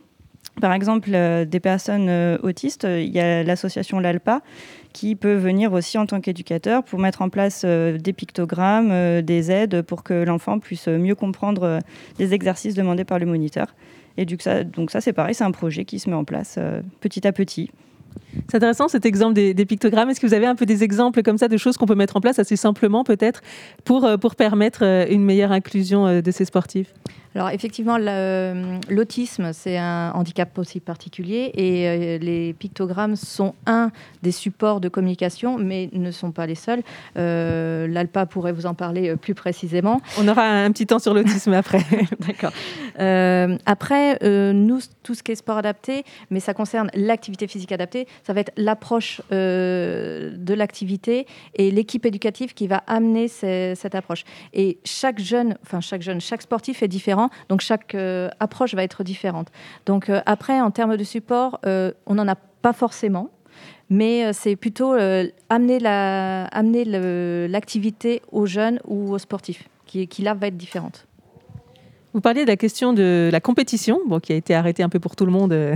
Par 0.60 0.74
exemple, 0.74 1.10
euh, 1.14 1.46
des 1.46 1.60
personnes 1.60 2.10
euh, 2.10 2.38
autistes, 2.44 2.86
euh, 2.86 3.02
il 3.02 3.12
y 3.12 3.20
a 3.20 3.44
l'association 3.44 4.00
LALPA 4.00 4.42
qui 4.94 5.16
peut 5.16 5.36
venir 5.36 5.74
aussi 5.74 5.98
en 5.98 6.06
tant 6.06 6.22
qu'éducateur 6.22 6.84
pour 6.84 7.00
mettre 7.00 7.22
en 7.22 7.30
place 7.30 7.64
euh, 7.66 7.98
des 7.98 8.14
pictogrammes, 8.14 8.92
euh, 8.92 9.22
des 9.22 9.52
aides 9.52 9.82
pour 9.82 10.04
que 10.04 10.14
l'enfant 10.14 10.60
puisse 10.60 10.88
mieux 10.88 11.16
comprendre 11.16 11.64
euh, 11.64 11.80
les 12.20 12.34
exercices 12.34 12.76
demandés 12.76 13.06
par 13.06 13.20
le 13.20 13.26
moniteur. 13.26 13.74
Et 14.18 14.26
donc 14.26 14.92
ça, 14.92 15.02
c'est 15.02 15.14
pareil, 15.14 15.34
c'est 15.34 15.44
un 15.44 15.52
projet 15.52 15.86
qui 15.86 16.00
se 16.00 16.10
met 16.10 16.16
en 16.16 16.26
place 16.26 16.56
euh, 16.58 16.82
petit 17.00 17.26
à 17.28 17.32
petit. 17.32 17.72
C'est 18.48 18.58
intéressant 18.58 18.88
cet 18.88 19.06
exemple 19.06 19.34
des, 19.34 19.54
des 19.54 19.66
pictogrammes. 19.66 20.10
Est-ce 20.10 20.20
que 20.20 20.28
vous 20.28 20.34
avez 20.34 20.46
un 20.46 20.56
peu 20.56 20.66
des 20.66 20.84
exemples 20.84 21.22
comme 21.24 21.38
ça 21.38 21.48
de 21.48 21.58
choses 21.58 21.78
qu'on 21.78 21.86
peut 21.86 21.96
mettre 21.96 22.18
en 22.18 22.22
place 22.22 22.40
assez 22.40 22.56
simplement 22.56 23.04
peut-être 23.04 23.42
pour, 23.84 24.06
euh, 24.06 24.18
pour 24.18 24.36
permettre 24.36 24.84
euh, 24.84 25.06
une 25.10 25.24
meilleure 25.24 25.52
inclusion 25.52 26.08
euh, 26.08 26.22
de 26.22 26.32
ces 26.32 26.46
sportifs? 26.46 26.94
Alors 27.34 27.50
effectivement, 27.52 27.98
l'autisme, 27.98 29.54
c'est 29.54 29.78
un 29.78 30.12
handicap 30.12 30.58
aussi 30.58 30.82
particulier 30.82 31.50
et 31.54 32.20
les 32.20 32.52
pictogrammes 32.52 33.16
sont 33.16 33.56
un 33.66 33.90
des 34.22 34.34
supports 34.34 34.82
de 34.82 34.90
communication, 34.90 35.58
mais 35.58 35.90
ne 35.94 36.12
sont 36.12 36.34
pas 36.34 36.46
les 36.46 36.56
seuls. 36.56 36.82
Euh, 37.18 37.88
L'ALPA 37.88 38.26
pourrait 38.26 38.52
vous 38.52 38.66
en 38.66 38.74
parler 38.74 39.16
plus 39.16 39.34
précisément. 39.34 40.02
On 40.20 40.28
aura 40.28 40.44
un 40.44 40.70
petit 40.74 40.86
temps 40.86 41.00
sur 41.00 41.14
l'autisme 41.14 41.54
après. 41.54 41.80
D'accord. 42.20 42.52
Euh, 43.00 43.58
après, 43.66 44.18
euh, 44.24 44.54
nous, 44.54 44.80
tout 45.04 45.16
ce 45.16 45.24
qui 45.24 45.32
est 45.32 45.36
sport 45.36 45.58
adapté, 45.58 46.04
mais 46.30 46.40
ça 46.40 46.54
concerne 46.54 46.90
l'activité 46.94 47.48
physique 47.48 47.72
adaptée, 47.72 48.08
ça 48.24 48.34
va 48.34 48.42
être 48.42 48.52
l'approche 48.58 49.22
euh, 49.32 50.32
de 50.36 50.54
l'activité 50.54 51.26
et 51.56 51.72
l'équipe 51.72 52.06
éducative 52.06 52.54
qui 52.54 52.68
va 52.68 52.84
amener 52.88 53.28
cette 53.28 53.96
approche. 53.96 54.24
Et 54.54 54.80
chaque 54.84 55.20
jeune, 55.20 55.58
enfin 55.64 55.82
chaque 55.82 56.02
jeune, 56.02 56.22
chaque 56.22 56.42
sportif 56.42 56.84
est 56.84 56.88
différent, 56.88 57.30
donc 57.50 57.62
chaque 57.62 57.96
euh, 57.96 58.30
approche 58.40 58.74
va 58.74 58.84
être 58.84 59.04
différente. 59.04 59.50
Donc 59.86 60.10
euh, 60.10 60.22
après, 60.26 60.62
en 60.62 60.72
termes 60.72 60.98
de 60.98 61.04
support, 61.04 61.60
on 61.64 62.16
n'en 62.16 62.28
a 62.28 62.36
pas 62.36 62.74
forcément. 62.74 63.30
Mais 63.90 64.32
c'est 64.32 64.56
plutôt 64.56 64.94
amener 65.50 65.80
l'activité 67.50 68.22
aux 68.32 68.46
jeunes 68.46 68.80
ou 68.86 69.12
aux 69.12 69.18
sportifs, 69.18 69.68
qui, 69.86 70.08
qui 70.08 70.22
là 70.22 70.34
va 70.34 70.48
être 70.48 70.56
différente. 70.56 71.06
Vous 72.14 72.20
parliez 72.20 72.44
de 72.44 72.50
la 72.50 72.58
question 72.58 72.92
de 72.92 73.30
la 73.32 73.40
compétition, 73.40 74.02
qui 74.22 74.34
a 74.34 74.36
été 74.36 74.54
arrêtée 74.54 74.84
un 74.84 74.90
peu 74.90 75.00
pour 75.00 75.16
tout 75.16 75.26
le 75.26 75.32
monde 75.32 75.54
euh, 75.54 75.76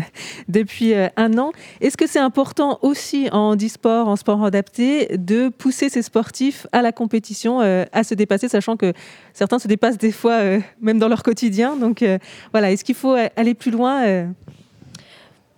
depuis 0.50 0.94
euh, 0.94 1.08
un 1.16 1.38
an. 1.38 1.52
Est-ce 1.80 1.96
que 1.96 2.08
c'est 2.08 2.20
important 2.20 2.78
aussi 2.82 3.30
en 3.32 3.52
handisport, 3.52 4.10
en 4.10 4.18
sport 4.18 4.44
adapté, 4.44 5.18
de 5.18 5.48
pousser 5.48 5.88
ces 5.88 6.02
sportifs 6.02 6.68
à 6.74 6.82
la 6.82 6.92
compétition, 6.92 7.62
euh, 7.62 7.86
à 7.94 8.04
se 8.04 8.16
dépasser, 8.16 8.50
sachant 8.50 8.76
que 8.76 8.92
certains 9.34 9.60
se 9.60 9.70
dépassent 9.70 9.98
des 9.98 10.12
fois 10.12 10.42
même 10.82 11.00
dans 11.00 11.08
leur 11.08 11.24
quotidien? 11.24 11.78
Donc 11.78 12.04
voilà, 12.52 12.72
est-ce 12.72 12.84
qu'il 12.84 12.96
faut 12.96 13.16
aller 13.36 13.54
plus 13.54 13.72
loin 13.72 14.28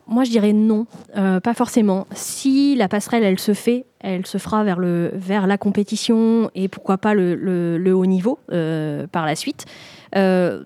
Moi, 0.10 0.24
je 0.24 0.30
dirais 0.30 0.54
non, 0.54 0.86
euh, 1.18 1.40
pas 1.42 1.54
forcément. 1.54 2.08
Si 2.14 2.76
la 2.76 2.88
passerelle, 2.88 3.24
elle 3.24 3.40
se 3.40 3.54
fait, 3.54 3.86
elle 4.00 4.26
se 4.26 4.38
fera 4.38 4.64
vers, 4.64 4.80
le, 4.80 5.12
vers 5.14 5.48
la 5.48 5.58
compétition 5.58 6.50
et 6.56 6.70
pourquoi 6.70 6.98
pas 6.98 7.14
le, 7.14 7.36
le- 7.36 7.94
haut 7.94 8.06
niveau 8.06 8.40
euh, 8.52 9.06
par 9.08 9.26
la 9.26 9.36
suite. 9.36 9.66
Euh, 10.16 10.64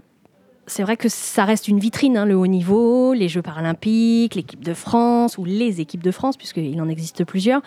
c'est 0.68 0.84
vrai 0.84 0.96
que 0.96 1.10
ça 1.10 1.44
reste 1.44 1.68
une 1.68 1.80
vitrine, 1.80 2.18
hein, 2.18 2.26
le 2.26 2.36
haut 2.36 2.48
niveau, 2.48 3.14
les 3.14 3.28
Jeux 3.30 3.42
paralympiques, 3.42 4.36
l'équipe 4.36 4.64
de 4.64 4.76
France 4.76 5.38
ou 5.40 5.44
les 5.44 5.82
équipes 5.82 6.04
de 6.04 6.12
France, 6.12 6.38
puisqu'il 6.38 6.80
en 6.80 6.88
existe 6.88 7.26
plusieurs. 7.26 7.62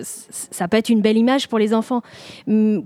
Ça 0.00 0.66
peut 0.66 0.78
être 0.78 0.88
une 0.88 1.02
belle 1.02 1.18
image 1.18 1.46
pour 1.46 1.58
les 1.58 1.74
enfants, 1.74 2.00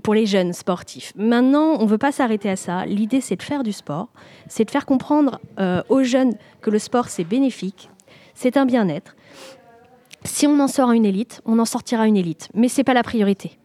pour 0.03 0.13
les 0.13 0.25
jeunes 0.25 0.51
sportifs. 0.51 1.13
Maintenant, 1.15 1.77
on 1.79 1.85
ne 1.85 1.89
veut 1.89 1.97
pas 1.97 2.11
s'arrêter 2.11 2.49
à 2.49 2.57
ça. 2.57 2.85
L'idée, 2.85 3.21
c'est 3.21 3.37
de 3.37 3.41
faire 3.41 3.63
du 3.63 3.71
sport, 3.71 4.09
c'est 4.49 4.65
de 4.65 4.69
faire 4.71 4.85
comprendre 4.85 5.39
aux 5.87 6.03
jeunes 6.03 6.33
que 6.61 6.69
le 6.69 6.79
sport, 6.79 7.07
c'est 7.07 7.23
bénéfique, 7.23 7.89
c'est 8.33 8.57
un 8.57 8.65
bien-être. 8.65 9.15
Si 10.25 10.47
on 10.47 10.59
en 10.59 10.67
sort 10.67 10.91
une 10.91 11.05
élite, 11.05 11.41
on 11.45 11.59
en 11.59 11.65
sortira 11.65 12.07
une 12.07 12.17
élite, 12.17 12.49
mais 12.53 12.69
c'est 12.69 12.83
pas 12.83 12.93
la 12.93 13.03
priorité. 13.03 13.57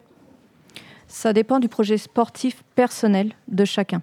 Ça 1.07 1.33
dépend 1.33 1.59
du 1.59 1.69
projet 1.69 1.99
sportif 1.99 2.63
personnel 2.75 3.33
de 3.49 3.65
chacun. 3.65 4.03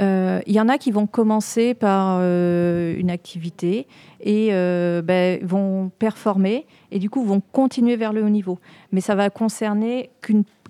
Euh, 0.00 0.40
Il 0.46 0.54
y 0.54 0.60
en 0.60 0.68
a 0.68 0.78
qui 0.78 0.90
vont 0.90 1.06
commencer 1.06 1.74
par 1.74 2.18
euh, 2.20 2.94
une 2.96 3.10
activité 3.10 3.86
et 4.20 4.48
euh, 4.52 5.02
ben, 5.02 5.44
vont 5.44 5.90
performer 5.98 6.66
et 6.90 6.98
du 6.98 7.10
coup 7.10 7.24
vont 7.24 7.42
continuer 7.52 7.96
vers 7.96 8.12
le 8.12 8.22
haut 8.22 8.30
niveau. 8.30 8.58
Mais 8.92 9.00
ça 9.00 9.14
va 9.14 9.28
concerner 9.28 10.10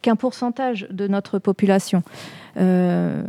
qu'un 0.03 0.17
pourcentage 0.17 0.89
de 0.91 1.07
notre 1.07 1.39
population. 1.39 2.03
Euh, 2.57 3.23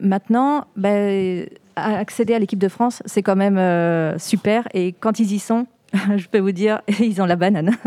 maintenant, 0.00 0.66
ben, 0.76 1.48
accéder 1.82 2.34
à 2.34 2.38
l'équipe 2.38 2.58
de 2.58 2.68
France, 2.68 3.02
c'est 3.06 3.22
quand 3.22 3.36
même 3.36 3.58
euh, 3.58 4.18
super. 4.18 4.68
Et 4.74 4.92
quand 4.92 5.20
ils 5.20 5.32
y 5.32 5.38
sont, 5.38 5.66
je 6.16 6.26
peux 6.26 6.38
vous 6.38 6.52
dire, 6.52 6.80
ils 7.00 7.20
ont 7.20 7.26
la 7.26 7.36
banane. 7.36 7.76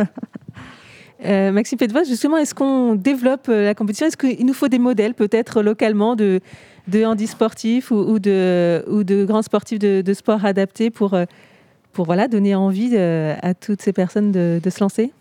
Euh, 1.24 1.52
Maxime 1.52 1.78
Pédevos, 1.78 2.06
justement, 2.06 2.38
est-ce 2.38 2.56
qu'on 2.56 2.96
développe 2.96 3.48
euh, 3.48 3.66
la 3.66 3.76
compétition? 3.76 4.08
Est-ce 4.08 4.18
qu'il 4.18 4.44
nous 4.44 4.56
faut 4.56 4.70
des 4.70 4.80
modèles 4.80 5.14
peut-être 5.14 5.62
localement 5.62 6.16
de, 6.16 6.40
de 6.88 7.06
handisportifs 7.06 7.92
ou, 7.92 8.18
de, 8.18 9.26
grands 9.28 9.44
sportifs 9.44 9.78
de, 9.78 10.14
sport 10.16 10.44
adaptés 10.44 10.90
pour, 10.90 11.16
donner 11.96 12.56
envie 12.56 12.98
à 12.98 13.54
toutes 13.54 13.84
ces 13.84 13.94
personnes 13.94 14.32
de 14.32 14.68
se 14.68 14.80
lancer? 14.80 15.14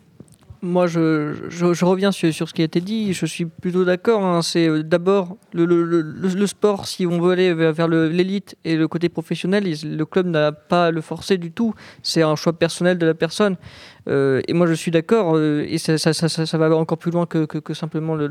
Moi, 0.63 0.87
je, 0.87 1.35
je- 1.49 1.73
je 1.73 1.85
reviens 1.87 2.13
sur, 2.13 2.33
sur 2.35 2.47
ce 2.47 2.53
qui 2.53 2.61
a 2.61 2.67
été 2.67 2.83
dit. 2.83 3.15
Je 3.15 3.25
suis 3.25 3.47
plutôt 3.47 3.85
d'accord. 3.87 4.23
hein. 4.23 4.43
C'est 4.43 4.69
euh, 4.69 4.83
d'abord 4.83 5.39
le, 5.55 5.65
le- 5.65 5.85
le- 5.85 6.47
sport, 6.47 6.87
si 6.87 7.07
on 7.07 7.19
veut 7.19 7.33
aller 7.33 7.55
vers, 7.55 7.89
l'élite 7.89 8.57
et 8.65 8.77
le 8.77 8.87
côté 8.87 9.09
professionnel, 9.09 9.65
le 9.83 10.05
club 10.05 10.27
n'a 10.27 10.53
pas 10.53 10.87
à 10.87 10.91
le 10.91 11.01
forcer 11.01 11.39
du 11.39 11.51
tout. 11.51 11.73
C'est 12.03 12.21
un 12.23 12.37
choix 12.37 12.53
personnel 12.53 12.99
de 12.99 13.07
la 13.07 13.15
personne. 13.15 13.57
Euh, 14.09 14.41
et 14.49 14.53
moi, 14.53 14.67
je 14.67 14.75
suis 14.75 14.91
d'accord. 14.91 15.37
euh, 15.37 15.65
et 15.69 15.79
ça, 15.79 15.99
ça- 15.99 16.13
ça- 16.13 16.59
va 16.59 16.75
encore 16.77 16.99
plus 16.99 17.11
loin 17.11 17.27
que, 17.27 17.75
simplement 17.75 18.15
le, 18.15 18.29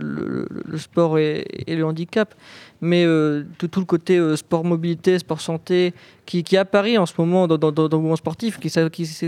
sport 0.78 1.18
et, 1.18 1.46
le 1.68 1.84
handicap. 1.86 2.34
Mais 2.82 3.06
euh, 3.06 3.44
tout, 3.58 3.70
le 3.80 3.86
côté 3.86 4.18
euh, 4.18 4.36
sport 4.36 4.64
mobilité, 4.64 5.20
sport 5.20 5.42
santé, 5.42 5.94
qui, 6.26 6.58
apparaît 6.58 6.98
en 6.98 7.06
ce 7.06 7.14
moment 7.18 7.48
dans, 7.48 7.72
le 7.72 7.98
mouvement 7.98 8.16
sportif, 8.16 8.60
qui, 8.60 8.70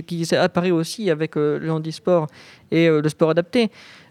qui, 0.03 0.35
apparaît 0.35 0.72
aussi 0.72 1.09
avec 1.09 1.35
le 1.35 1.69
handisport 1.72 2.27
et 2.72 2.88
le 2.88 3.09
sport 3.09 3.31
adapté. 3.31 3.69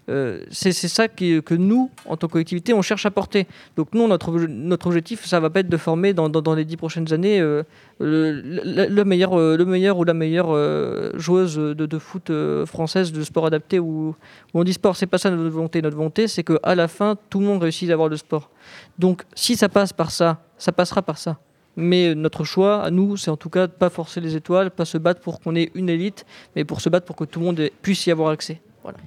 Euh, 0.09 0.43
c'est 0.49 0.71
ça 0.73 1.07
que 1.07 1.53
nous, 1.55 1.89
en 2.05 2.17
tant 2.17 2.27
que 2.27 2.33
collectivité, 2.33 2.73
on 2.73 2.81
cherche 2.81 3.05
à 3.05 3.11
porter. 3.11 3.47
Donc 3.77 3.89
nous, 3.93 4.07
notre, 4.07 4.31
obje- 4.31 4.47
notre 4.47 4.87
objectif, 4.87 5.25
ça 5.25 5.39
va 5.39 5.49
pas 5.49 5.61
être 5.61 5.69
de 5.69 5.77
former 5.77 6.13
dans, 6.13 6.55
les 6.55 6.65
dix 6.65 6.77
prochaines 6.77 7.13
années 7.13 7.39
euh, 7.39 7.63
euh, 8.01 8.41
le 8.89 9.03
meilleur 9.03 9.97
ou 9.97 10.03
la 10.03 10.13
meilleure 10.13 11.19
joueuse 11.19 11.55
de, 11.55 11.99
foot 11.99 12.31
française 12.65 13.11
de 13.11 13.23
sport 13.23 13.45
adapté 13.45 13.79
ou, 13.79 14.15
ou 14.53 14.59
handisport. 14.59 14.95
C'est 14.95 15.05
pas 15.05 15.17
ça 15.17 15.29
notre 15.29 15.49
volonté. 15.49 15.81
Notre 15.81 15.97
volonté, 15.97 16.27
c'est 16.27 16.43
qu'à 16.43 16.75
la 16.75 16.87
fin, 16.87 17.15
tout 17.29 17.39
le 17.39 17.45
monde 17.45 17.61
réussisse 17.61 17.89
à 17.89 17.93
avoir 17.93 18.09
le 18.09 18.17
sport. 18.17 18.49
Donc 18.97 19.23
si 19.35 19.55
ça 19.55 19.69
passe 19.69 19.93
par 19.93 20.11
ça, 20.11 20.43
ça 20.57 20.71
passera 20.71 21.01
par 21.01 21.17
ça. 21.17 21.37
Mais 21.77 22.15
notre 22.15 22.43
choix, 22.43 22.83
à 22.83 22.91
nous, 22.91 23.15
c'est 23.15 23.31
en 23.31 23.37
tout 23.37 23.49
cas 23.49 23.67
de 23.67 23.71
pas 23.71 23.89
forcer 23.89 24.19
les 24.19 24.35
étoiles, 24.35 24.71
pas 24.71 24.83
se 24.83 24.97
battre 24.97 25.21
pour 25.21 25.39
qu'on 25.39 25.55
ait 25.55 25.71
une 25.73 25.89
élite, 25.89 26.25
mais 26.55 26.65
pour 26.65 26.81
se 26.81 26.89
battre 26.89 27.05
pour 27.05 27.15
que 27.15 27.23
tout 27.23 27.39
le 27.39 27.45
monde 27.45 27.69
puisse 27.81 28.05
y 28.07 28.11
avoir 28.11 28.29
accès. 28.31 28.61
Voilà. 28.83 28.97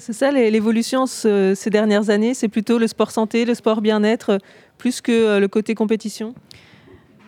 C'est 0.00 0.14
ça 0.14 0.32
l'é- 0.32 0.50
l'évolution 0.50 1.04
ce- 1.06 1.52
ces 1.54 1.68
dernières 1.68 2.08
années 2.08 2.32
C'est 2.32 2.48
plutôt 2.48 2.78
le 2.78 2.86
sport 2.86 3.10
santé, 3.10 3.44
le 3.44 3.54
sport 3.54 3.82
bien-être, 3.82 4.30
euh, 4.30 4.38
plus 4.78 5.02
que 5.02 5.12
euh, 5.12 5.40
le 5.40 5.46
côté 5.46 5.74
compétition? 5.74 6.34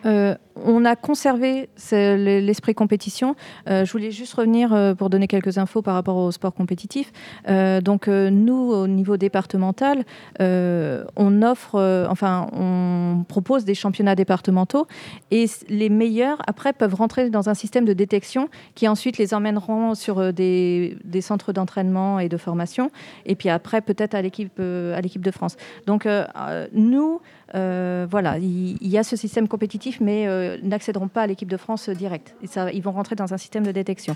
Euh, 0.05 0.35
on 0.55 0.85
a 0.85 0.95
conservé 0.95 1.69
l'esprit 1.91 2.75
compétition. 2.75 3.35
Euh, 3.67 3.85
je 3.85 3.91
voulais 3.91 4.11
juste 4.11 4.35
revenir 4.35 4.71
euh, 4.71 4.93
pour 4.93 5.09
donner 5.09 5.27
quelques 5.27 5.57
infos 5.57 5.81
par 5.81 5.95
rapport 5.95 6.17
au 6.17 6.31
sport 6.31 6.53
compétitif. 6.53 7.11
Donc 7.47 8.07
nous, 8.07 8.71
au 8.71 8.87
niveau 8.87 9.17
départemental, 9.17 10.03
on 10.39 11.41
offre, 11.41 12.07
enfin, 12.09 12.47
on 12.53 13.23
propose 13.27 13.65
des 13.65 13.75
championnats 13.75 14.15
départementaux 14.15 14.87
et 15.31 15.45
les 15.69 15.89
meilleurs 15.89 16.41
après 16.47 16.73
peuvent 16.73 16.95
rentrer 16.95 17.29
dans 17.29 17.49
un 17.49 17.53
système 17.53 17.85
de 17.85 17.93
détection 17.93 18.49
qui 18.75 18.87
ensuite 18.87 19.17
les 19.17 19.33
emmèneront 19.33 19.95
sur 19.95 20.33
des, 20.33 20.97
des 21.03 21.21
centres 21.21 21.53
d'entraînement 21.53 22.19
et 22.19 22.29
de 22.29 22.37
formation 22.37 22.91
et 23.25 23.35
puis 23.35 23.49
après 23.49 23.81
peut-être 23.81 24.15
à 24.15 24.21
l'équipe 24.21 24.59
à 24.59 25.01
l'équipe 25.01 25.23
de 25.23 25.31
France. 25.31 25.57
Donc 25.87 26.07
nous 26.73 27.21
euh, 27.55 28.07
voilà, 28.09 28.37
il, 28.39 28.87
y 28.87 28.97
a 28.97 29.03
ce 29.03 29.15
système 29.15 29.47
compétitif, 29.47 29.99
mais 30.01 30.27
euh, 30.27 30.57
n'accéderont 30.63 31.07
pas 31.07 31.21
à 31.21 31.27
l'équipe 31.27 31.49
de 31.49 31.57
France 31.57 31.89
euh, 31.89 31.93
directe. 31.93 32.35
Ils 32.73 32.81
vont 32.81 32.91
rentrer 32.91 33.15
dans 33.15 33.33
un 33.33 33.37
système 33.37 33.63
de 33.63 33.71
détection. 33.71 34.15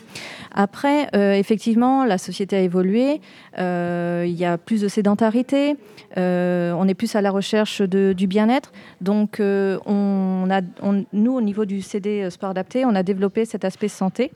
Après, 0.54 1.08
euh, 1.16 1.34
effectivement, 1.34 2.04
la 2.04 2.18
société 2.18 2.56
a 2.56 2.62
évolué. 2.62 3.22
il 3.58 4.36
y 4.36 4.46
a 4.46 4.58
plus 4.58 4.82
de 4.82 4.88
sédentarité. 4.88 5.76
on 6.16 6.88
est 6.88 6.96
plus 6.96 7.16
à 7.16 7.22
la 7.22 7.32
recherche 7.32 7.82
du 7.82 8.28
bien-être. 8.28 8.72
Donc, 9.02 9.40
nous, 9.40 11.32
au 11.32 11.42
niveau 11.42 11.66
du 11.66 11.82
CD 11.82 12.30
Sport 12.30 12.52
Adapté, 12.52 12.86
on 12.86 12.96
a 12.96 13.04
développé 13.04 13.46
cet 13.46 13.66
aspect 13.66 13.88
santé. 13.88 14.32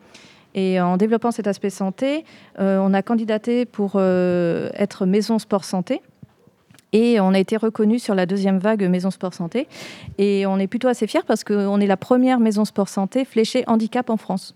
Et 0.54 0.82
en 0.82 0.98
développant 0.98 1.32
cet 1.32 1.48
aspect 1.48 1.70
santé, 1.70 2.26
on 2.58 2.94
a 2.94 3.02
candidaté 3.02 3.66
pour 3.66 4.00
être 4.00 5.06
maison 5.06 5.40
sport 5.40 5.64
santé. 5.64 6.02
Et 6.94 7.20
on 7.20 7.34
a 7.34 7.40
été 7.40 7.58
reconnu 7.58 8.00
sur 8.00 8.16
la 8.16 8.26
deuxième 8.26 8.60
vague 8.60 8.88
Maison 8.90 9.12
Sport 9.12 9.34
Santé. 9.34 9.68
Et 10.18 10.46
on 10.46 10.58
est 10.60 10.68
plutôt 10.68 10.88
assez 10.88 11.08
fiers 11.08 11.24
parce 11.26 11.44
qu'on 11.44 11.80
est 11.80 11.88
la 11.88 11.98
première 11.98 12.40
maison 12.40 12.66
sport 12.66 12.90
santé 12.90 13.26
fléchée 13.26 13.64
handicap 13.68 14.10
en 14.10 14.18
France. 14.18 14.56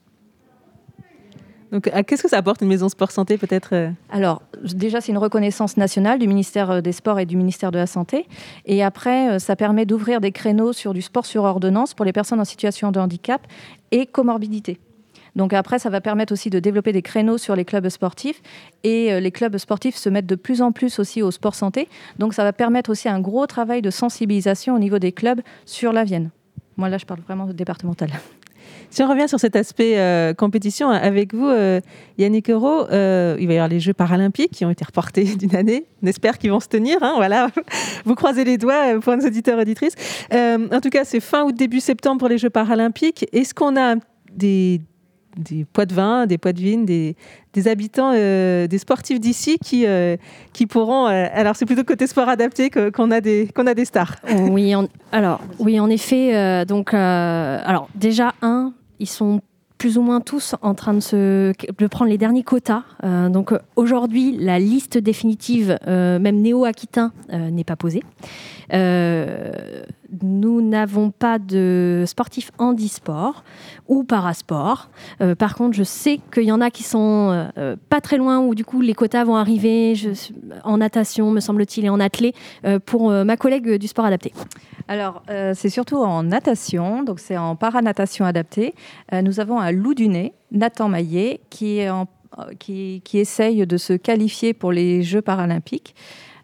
Donc, 1.72 1.90
ah, 1.94 2.04
qu'est-ce 2.04 2.24
que 2.24 2.30
ça 2.30 2.38
apporte 2.38 2.62
une 2.62 2.68
maison 2.68 2.88
sport 2.90 3.12
santé 3.12 3.38
peut-être 3.38 3.70
euh 3.74 3.90
Alors, 4.10 4.42
déjà, 4.64 5.02
c'est 5.02 5.12
une 5.12 5.18
reconnaissance 5.18 5.78
nationale 5.78 6.20
du 6.20 6.28
ministère 6.28 6.72
euh, 6.72 6.82
des 6.82 6.92
Sports 6.92 7.20
et 7.20 7.26
du 7.26 7.36
ministère 7.36 7.72
de 7.72 7.78
la 7.78 7.88
Santé. 7.88 8.28
Et 8.66 8.84
après, 8.84 9.32
euh, 9.32 9.40
ça 9.40 9.56
permet 9.56 9.86
d'ouvrir 9.86 10.22
des 10.22 10.32
créneaux 10.32 10.74
sur 10.74 10.94
du 10.94 11.02
sport 11.02 11.26
sur 11.26 11.44
ordonnance 11.44 11.94
pour 11.94 12.06
les 12.06 12.14
personnes 12.14 12.40
en 12.40 12.46
situation 12.46 12.92
de 12.92 13.00
handicap 13.00 13.42
et 13.92 14.06
comorbidité. 14.06 14.80
Donc 15.36 15.54
après, 15.54 15.80
ça 15.80 15.90
va 15.90 16.02
permettre 16.02 16.34
aussi 16.34 16.50
de 16.50 16.60
développer 16.60 16.92
des 16.92 17.02
créneaux 17.02 17.38
sur 17.38 17.56
les 17.56 17.66
clubs 17.66 17.88
sportifs 17.90 18.42
et 18.84 19.12
euh, 19.12 19.20
les 19.20 19.32
clubs 19.32 19.58
sportifs 19.58 19.96
se 19.96 20.10
mettent 20.10 20.26
de 20.26 20.36
plus 20.36 20.62
en 20.62 20.72
plus 20.72 21.00
aussi 21.00 21.22
au 21.22 21.32
sport 21.32 21.56
santé. 21.56 21.90
Donc 22.20 22.34
ça 22.34 22.44
va 22.44 22.54
permettre 22.54 22.90
aussi 22.90 23.10
un 23.10 23.20
gros 23.20 23.46
travail 23.46 23.82
de 23.82 23.90
sensibilisation 23.90 24.76
au 24.76 24.80
niveau 24.80 25.00
des 25.00 25.12
clubs 25.12 25.42
sur 25.66 25.92
la 25.92 26.04
Vienne. 26.04 26.30
Moi 26.78 26.90
là, 26.90 26.98
je 26.98 27.06
parle 27.06 27.22
vraiment 27.22 27.46
départemental. 27.48 28.10
Si 28.92 29.04
on 29.04 29.10
revient 29.10 29.28
sur 29.28 29.40
cet 29.40 29.56
aspect 29.56 30.00
euh, 30.00 30.34
compétition 30.34 30.90
avec 30.90 31.34
vous, 31.34 31.48
euh, 31.48 31.82
Yannick 32.18 32.50
Euro, 32.50 32.86
il 32.90 32.94
va 33.48 33.54
y 33.54 33.58
avoir 33.58 33.68
les 33.68 33.80
Jeux 33.80 33.94
paralympiques 33.94 34.52
qui 34.52 34.64
ont 34.64 34.70
été 34.70 34.86
reportés 34.86 35.24
d'une 35.36 35.56
année. 35.56 35.86
On 36.02 36.08
espère 36.08 36.38
qu'ils 36.38 36.52
vont 36.52 36.60
se 36.60 36.68
tenir. 36.68 36.98
hein, 37.02 37.14
voilà, 37.18 37.50
vous 38.06 38.16
croisez 38.16 38.44
les 38.44 38.58
doigts 38.58 39.00
pour 39.02 39.18
nos 39.18 39.26
auditeurs 39.26 39.60
auditrices. 39.60 39.96
En 40.32 40.80
tout 40.82 40.90
cas, 40.90 41.04
c'est 41.04 41.20
fin 41.20 41.44
août 41.44 41.56
début 41.56 41.80
septembre 41.80 42.20
pour 42.20 42.30
les 42.30 42.38
Jeux 42.38 42.50
paralympiques. 42.50 43.28
Est-ce 43.34 43.54
qu'on 43.54 43.76
a 43.76 43.96
des 44.32 44.82
des 45.38 45.66
poids 45.66 45.86
de 45.86 45.94
vin, 45.94 46.26
des 46.28 46.38
poids 46.38 46.54
de 46.54 46.60
vigne, 46.60 46.86
des, 46.86 47.16
habitants, 47.68 48.12
euh, 48.16 48.68
des 48.68 48.78
sportifs 48.78 49.20
d'ici 49.20 49.58
qui, 49.64 49.86
euh, 49.86 50.18
qui 50.54 50.66
pourront. 50.66 51.08
euh, 51.08 51.26
alors, 51.34 51.56
c'est 51.56 51.66
plutôt 51.66 51.84
côté 51.84 52.08
sport 52.08 52.30
adapté 52.30 52.70
qu'on 52.70 53.12
a, 53.12 53.22
des- 53.22 53.50
a 53.56 53.74
des 53.74 53.86
stars. 53.86 54.16
Oui, 54.50 54.76
en, 54.76 54.88
alors, 55.12 55.42
oui, 55.60 55.80
en 55.80 55.90
effet. 55.90 56.66
donc, 56.66 56.94
alors, 56.94 57.88
déjà, 57.96 58.34
un, 58.42 58.74
ils 59.00 59.10
sont 59.10 59.42
plus 59.78 59.98
ou 59.98 60.02
moins 60.02 60.22
tous 60.22 60.56
en 60.62 60.74
train 60.74 60.94
de, 60.94 61.02
se, 61.02 61.52
de 61.78 61.88
prendre 61.88 62.10
les 62.10 62.18
derniers 62.18 62.44
quotas. 62.44 62.84
Donc, 63.30 63.54
aujourd'hui, 63.76 64.38
la 64.40 64.58
liste 64.58 64.98
définitive, 64.98 65.78
même 65.86 66.42
néo-aquitain, 66.42 67.12
n'est 67.32 67.66
pas 67.66 67.76
posée. 67.76 68.02
Nous 70.22 70.62
n'avons 70.62 71.12
pas 71.12 71.40
de 71.40 72.04
sportifs 72.06 72.52
handisport 72.58 73.44
ou 73.88 74.04
parasport. 74.04 74.90
Euh, 75.22 75.36
par 75.36 75.56
contre, 75.56 75.76
je 75.76 75.84
sais 75.84 76.20
qu'il 76.34 76.44
y 76.44 76.52
en 76.52 76.62
a 76.62 76.70
qui 76.70 76.84
sont 76.84 77.50
euh, 77.58 77.76
pas 77.90 78.02
très 78.02 78.18
loin 78.18 78.40
où 78.40 78.56
du 78.56 78.66
coup 78.66 78.82
les 78.82 78.94
quotas 78.94 79.24
vont 79.24 79.36
arriver 79.36 79.94
en 80.64 80.78
natation, 80.78 81.32
me 81.32 81.40
semble-t-il, 81.40 81.86
et 81.86 81.90
en 81.90 82.00
athlée 82.00 82.34
euh, 82.66 82.80
pour 82.80 83.12
euh, 83.12 83.24
ma 83.24 83.38
collègue 83.38 83.76
du 83.76 83.88
sport 83.88 84.06
adapté. 84.06 84.34
Alors, 84.88 85.24
c'est 85.28 85.70
surtout 85.70 85.98
en 85.98 86.22
natation, 86.22 87.04
donc 87.04 87.20
c'est 87.20 87.38
en 87.38 87.56
paranatation 87.56 88.24
adaptée. 88.24 88.76
Nous 89.12 89.40
avons 89.40 89.60
un 89.60 89.72
loup 89.72 89.96
du 89.96 90.08
nez, 90.08 90.34
Nathan 90.52 90.90
Maillet, 90.90 91.42
qui 91.50 91.82
essaye 93.14 93.66
de 93.66 93.78
se 93.78 93.94
qualifier 93.94 94.54
pour 94.54 94.72
les 94.72 95.02
Jeux 95.02 95.24
paralympiques. 95.24 95.96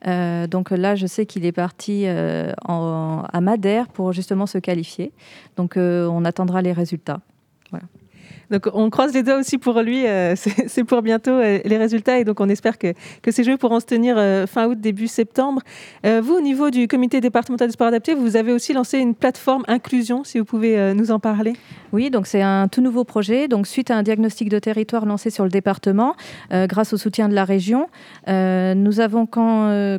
Euh, 0.08 0.48
donc 0.48 0.72
là, 0.72 0.96
je 0.96 1.06
sais 1.08 1.26
qu'il 1.26 1.46
est 1.46 1.52
parti 1.52 2.04
euh, 2.06 2.52
en- 2.68 3.24
à 3.32 3.42
Madère 3.42 3.88
pour 3.88 4.14
justement 4.14 4.46
se 4.48 4.58
qualifier. 4.58 5.12
Donc, 5.58 5.78
euh, 5.78 6.08
on 6.08 6.26
attendra 6.26 6.62
les 6.62 6.74
résultats. 6.74 7.20
Donc 8.52 8.70
on 8.74 8.90
croise 8.90 9.14
les 9.14 9.24
doigts 9.24 9.38
aussi 9.38 9.58
pour 9.58 9.82
lui, 9.82 10.06
euh, 10.06 10.36
c'est 10.68 10.84
pour 10.84 11.02
bientôt 11.02 11.32
euh, 11.32 11.60
les 11.64 11.78
résultats 11.78 12.20
et 12.20 12.26
donc 12.26 12.40
on 12.42 12.50
espère 12.50 12.78
que, 12.78 12.94
que 13.22 13.32
ces 13.32 13.44
jeux 13.44 13.58
pourront 13.58 13.80
se 13.80 13.86
tenir 13.86 14.16
euh, 14.18 14.46
fin 14.46 14.68
août, 14.68 14.80
début 14.80 15.08
septembre. 15.08 15.62
Vous, 16.04 16.36
au 16.36 16.42
niveau 16.42 16.70
du 16.70 16.88
comité 16.88 17.22
départemental 17.22 17.70
du 17.70 17.74
sport 17.74 17.88
adapté, 17.88 18.14
vous 18.14 18.36
avez 18.36 18.52
aussi 18.52 18.74
lancé 18.74 18.98
une 18.98 19.16
plateforme 19.16 19.64
inclusion, 19.68 20.24
si 20.24 20.40
vous 20.40 20.46
pouvez 20.46 20.94
nous 20.94 21.12
en 21.12 21.20
parler. 21.20 21.54
Oui, 21.94 22.10
donc 22.10 22.28
c'est 22.28 22.42
un 22.42 22.68
tout 22.68 22.82
nouveau 22.82 23.04
projet. 23.04 23.48
Donc 23.48 23.68
suite 23.68 23.92
à 23.92 23.96
un 23.96 24.04
diagnostic 24.04 24.50
de 24.50 24.60
territoire 24.60 25.06
lancé 25.06 25.30
sur 25.30 25.44
le 25.46 25.50
département, 25.50 26.16
grâce 26.52 26.92
au 26.92 26.98
soutien 26.98 27.30
de 27.30 27.34
la 27.34 27.46
région, 27.46 27.88
nous 28.28 29.00
avons 29.00 29.26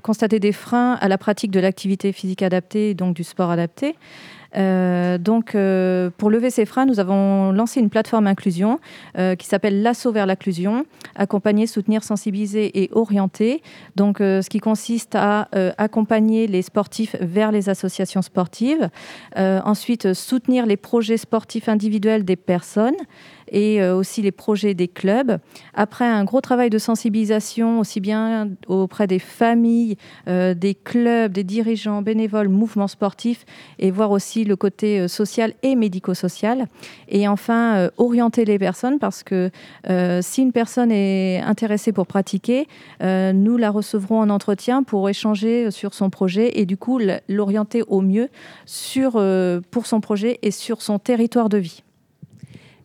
constaté 0.03 0.39
des 0.39 0.53
freins 0.53 0.99
à 1.01 1.09
la 1.09 1.17
pratique 1.19 1.51
de 1.51 1.61
l'activité 1.61 2.13
physique 2.13 2.43
adaptée 2.43 2.95
donc 2.95 3.15
du 3.15 3.25
sport 3.25 3.51
adapté. 3.51 3.95
Euh, 4.57 5.19
donc, 5.19 5.55
euh, 5.55 6.11
pour 6.17 6.31
lever 6.31 6.51
ces 6.51 6.67
freins, 6.67 6.87
nous 6.87 7.01
avons 7.01 7.53
lancé 7.53 7.81
une 7.81 7.91
plateforme 7.91 8.27
inclusion 8.27 8.81
euh, 9.19 9.35
qui 9.35 9.47
s'appelle 9.47 9.83
l'assaut 9.83 10.13
vers 10.13 10.27
l'inclusion, 10.27 10.85
accompagner, 11.17 11.67
soutenir, 11.67 12.05
sensibiliser 12.05 12.83
et 12.83 12.91
orienter. 12.93 13.63
Donc, 13.97 14.19
ce 14.19 14.49
qui 14.49 14.61
consiste 14.61 15.15
à 15.15 15.49
accompagner 15.79 16.47
les 16.47 16.63
sportifs 16.63 17.17
vers 17.21 17.53
les 17.53 17.69
associations 17.69 18.23
sportives, 18.23 18.89
ensuite 19.37 20.15
soutenir 20.15 20.67
les 20.67 20.77
projets 20.77 21.17
sportifs 21.17 21.69
individuels 21.69 22.25
des 22.25 22.37
personnes 22.37 22.97
et 23.53 23.81
euh, 23.81 23.95
aussi 23.95 24.23
les 24.23 24.33
projets 24.33 24.75
des 24.75 24.89
clubs. 24.89 25.39
Après 25.75 26.07
un 26.07 26.25
gros 26.25 26.41
travail 26.41 26.71
de 26.71 26.79
sensibilisation, 26.79 27.79
aussi 27.79 28.01
bien 28.01 28.51
auprès 28.67 29.07
des 29.07 29.19
familles, 29.19 29.97
euh, 30.27 30.55
des 30.55 30.75
clubs, 30.75 31.31
des 31.31 31.45
dirigeants, 31.45 32.03
bénévoles, 32.03 32.49
mouvements 32.49 32.89
sportifs, 32.89 33.45
et 33.79 33.91
voir 33.91 34.11
aussi 34.11 34.45
le 34.45 34.57
côté 34.57 35.01
euh, 35.01 35.09
social 35.09 35.53
et 35.63 35.77
médico-social. 35.77 36.67
Et 37.09 37.29
enfin, 37.29 37.91
orienter 37.99 38.45
les 38.45 38.59
personnes, 38.59 38.99
parce 38.99 39.23
que 39.23 39.51
si 40.23 40.43
une 40.43 40.53
personne 40.53 40.91
est 40.91 41.41
intéressée 41.41 41.93
pour 41.93 42.07
pratiquer, 42.07 42.67
nous 43.03 43.59
la 43.59 43.71
recevrons 43.71 44.21
en 44.21 44.31
entretien 44.31 44.83
pour 44.83 45.09
échanger 45.11 45.71
sur 45.71 45.93
son 45.93 46.09
projet 46.09 46.59
et 46.59 46.65
du 46.65 46.79
coup 46.79 46.99
l'orienter 47.29 47.83
au 47.87 48.01
mieux 48.01 48.31
sur, 48.65 49.23
pour 49.71 49.87
son 49.87 50.01
projet 50.01 50.39
et 50.41 50.51
sur 50.51 50.81
son 50.81 50.99
territoire 50.99 51.51
de 51.51 51.59
vie. 51.59 51.83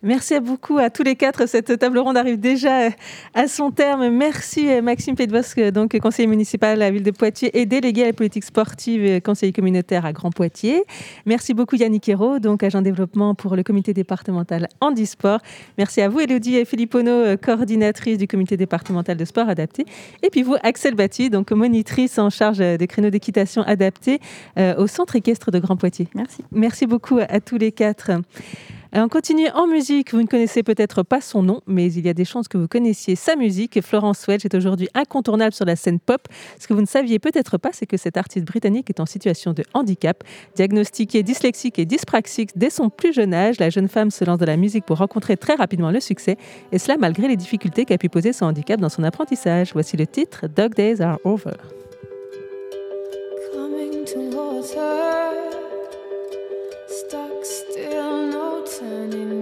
Merci 0.04 0.40
beaucoup 0.40 0.78
à 0.78 0.90
tous 0.90 1.04
les 1.04 1.16
quatre. 1.16 1.48
Cette 1.48 1.80
table 1.80 1.98
ronde 1.98 2.18
arrive 2.18 2.40
déjà 2.40 2.90
à 3.34 3.48
son 3.48 3.72
terme. 3.72 4.10
Merci 4.10 4.82
Maxime 4.82 5.16
Pédebosque, 5.16 5.60
donc 5.72 5.98
conseiller 6.00 6.28
municipal 6.28 6.74
à 6.74 6.86
la 6.86 6.92
ville 6.92 7.04
de 7.04 7.12
Poitiers 7.12 7.60
et 7.60 7.66
délégué 7.66 8.04
à 8.04 8.08
la 8.08 8.14
politique 8.14 8.44
sportive 8.44 9.04
et 9.04 9.22
conseiller 9.22 9.54
communautaire 9.54 10.06
à 10.06 10.14
Grand 10.14 10.32
Poitiers. 10.32 10.84
Merci 11.26 11.54
beaucoup 11.54 11.76
Yannick 11.76 12.08
Hérault, 12.08 12.40
donc 12.40 12.64
agent 12.64 12.82
développement 12.82 13.36
pour 13.36 13.56
le 13.56 13.64
comité 13.64 13.94
départemental 13.94 14.68
handisport. 14.82 15.40
Merci 15.78 16.02
à 16.02 16.10
vous 16.10 16.20
Elodie 16.20 16.64
Filippono, 16.66 17.36
coordinatrice 17.38 18.18
du 18.18 18.28
comité 18.28 18.56
départemental 18.56 19.18
de 19.18 19.26
sport 19.26 19.50
adapté. 19.50 19.86
Et 20.22 20.30
puis 20.30 20.44
vous 20.44 20.56
Axel 20.64 20.96
Batty, 20.96 21.30
donc 21.30 21.52
monitrice 21.52 22.20
en 22.20 22.30
charge 22.30 22.60
des 22.60 22.88
créneaux 22.88 23.10
d'équitation 23.10 23.64
adaptés 23.64 24.20
euh, 24.58 24.76
au 24.78 24.88
centre 24.88 25.16
équestre 25.16 25.52
de 25.52 25.60
Grand 25.60 25.76
Poitiers. 25.76 26.08
Merci. 26.14 26.44
Merci 26.52 26.86
beaucoup 26.86 27.20
à 27.20 27.40
tous 27.40 27.58
les 27.58 27.72
quatre. 27.72 28.12
Euh, 28.96 29.04
On 29.04 29.10
continue 29.10 29.50
en 29.50 29.68
musique. 29.68 30.14
Vous 30.14 30.22
ne 30.22 30.28
connaissez 30.28 30.64
peut-être 30.64 31.04
pas 31.04 31.22
son 31.22 31.44
nom, 31.44 31.62
mais 31.68 31.92
il 31.92 32.06
y 32.06 32.10
a 32.10 32.14
des 32.14 32.26
chances 32.26 32.48
que 32.48 32.58
vous 32.58 32.68
connaissiez 32.68 33.16
sa 33.16 33.36
musique. 33.36 33.82
Florence 33.82 34.26
Wedge 34.28 34.46
est 34.46 34.56
aujourd'hui 34.56 34.90
incontournable 34.94 35.54
sur 35.54 35.66
la 35.66 35.76
scène 35.76 36.00
pop. 36.00 36.28
Ce 36.60 36.68
que 36.68 36.74
vous 36.74 36.82
ne 36.82 36.88
saviez 36.88 37.20
peut-être 37.20 37.58
pas, 37.58 37.70
c'est 37.74 37.86
que 37.86 37.98
cette 37.98 38.18
artiste 38.18 38.46
britannique 38.46 38.90
est 38.90 39.00
en 39.00 39.06
situation 39.06 39.54
de 39.54 39.64
handicap. 39.74 40.24
Diagnostiquée 40.56 41.24
dyslexique 41.24 41.80
et 41.80 41.86
dyspraxique 41.86 42.52
dès 42.56 42.70
son 42.70 42.90
plus 42.90 43.14
jeune 43.14 43.34
âge, 43.34 43.60
la 43.60 43.70
jeune 43.70 43.88
femme 43.88 44.12
se 44.12 44.24
lance 44.26 44.40
dans 44.40 44.46
la 44.46 44.58
musique 44.58 44.86
pour 44.86 44.98
rencontrer 44.98 45.38
très 45.38 45.56
rapidement 45.56 45.92
le 45.92 46.00
succès, 46.00 46.38
et 46.72 46.80
cela 46.80 46.98
malgré 46.98 47.28
les 47.28 47.36
difficultés 47.36 47.86
qu'a 47.86 47.98
pu 47.98 48.10
poser 48.10 48.34
son 48.34 48.46
handicap 48.46 48.80
dans 48.80 48.90
son 48.90 49.04
apprentissage. 49.04 49.72
Voici 49.74 49.98
le 49.98 50.08
titre 50.08 50.48
Dog 50.48 50.76
Days 50.76 51.02
Are 51.02 51.20
Over. 51.24 51.54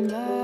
remember 0.08 0.35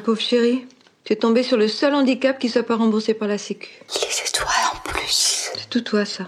Ma 0.00 0.06
pauvre 0.06 0.18
chérie, 0.18 0.64
tu 1.04 1.12
es 1.12 1.16
tombée 1.16 1.42
sur 1.42 1.58
le 1.58 1.68
seul 1.68 1.92
handicap 1.92 2.38
qui 2.38 2.48
soit 2.48 2.62
pas 2.62 2.76
remboursé 2.76 3.12
par 3.12 3.28
la 3.28 3.36
Sécu. 3.36 3.82
Les 3.90 4.26
étoiles 4.26 4.48
en 4.74 4.88
plus. 4.88 5.50
C'est 5.54 5.68
tout 5.68 5.82
toi, 5.82 6.06
ça. 6.06 6.26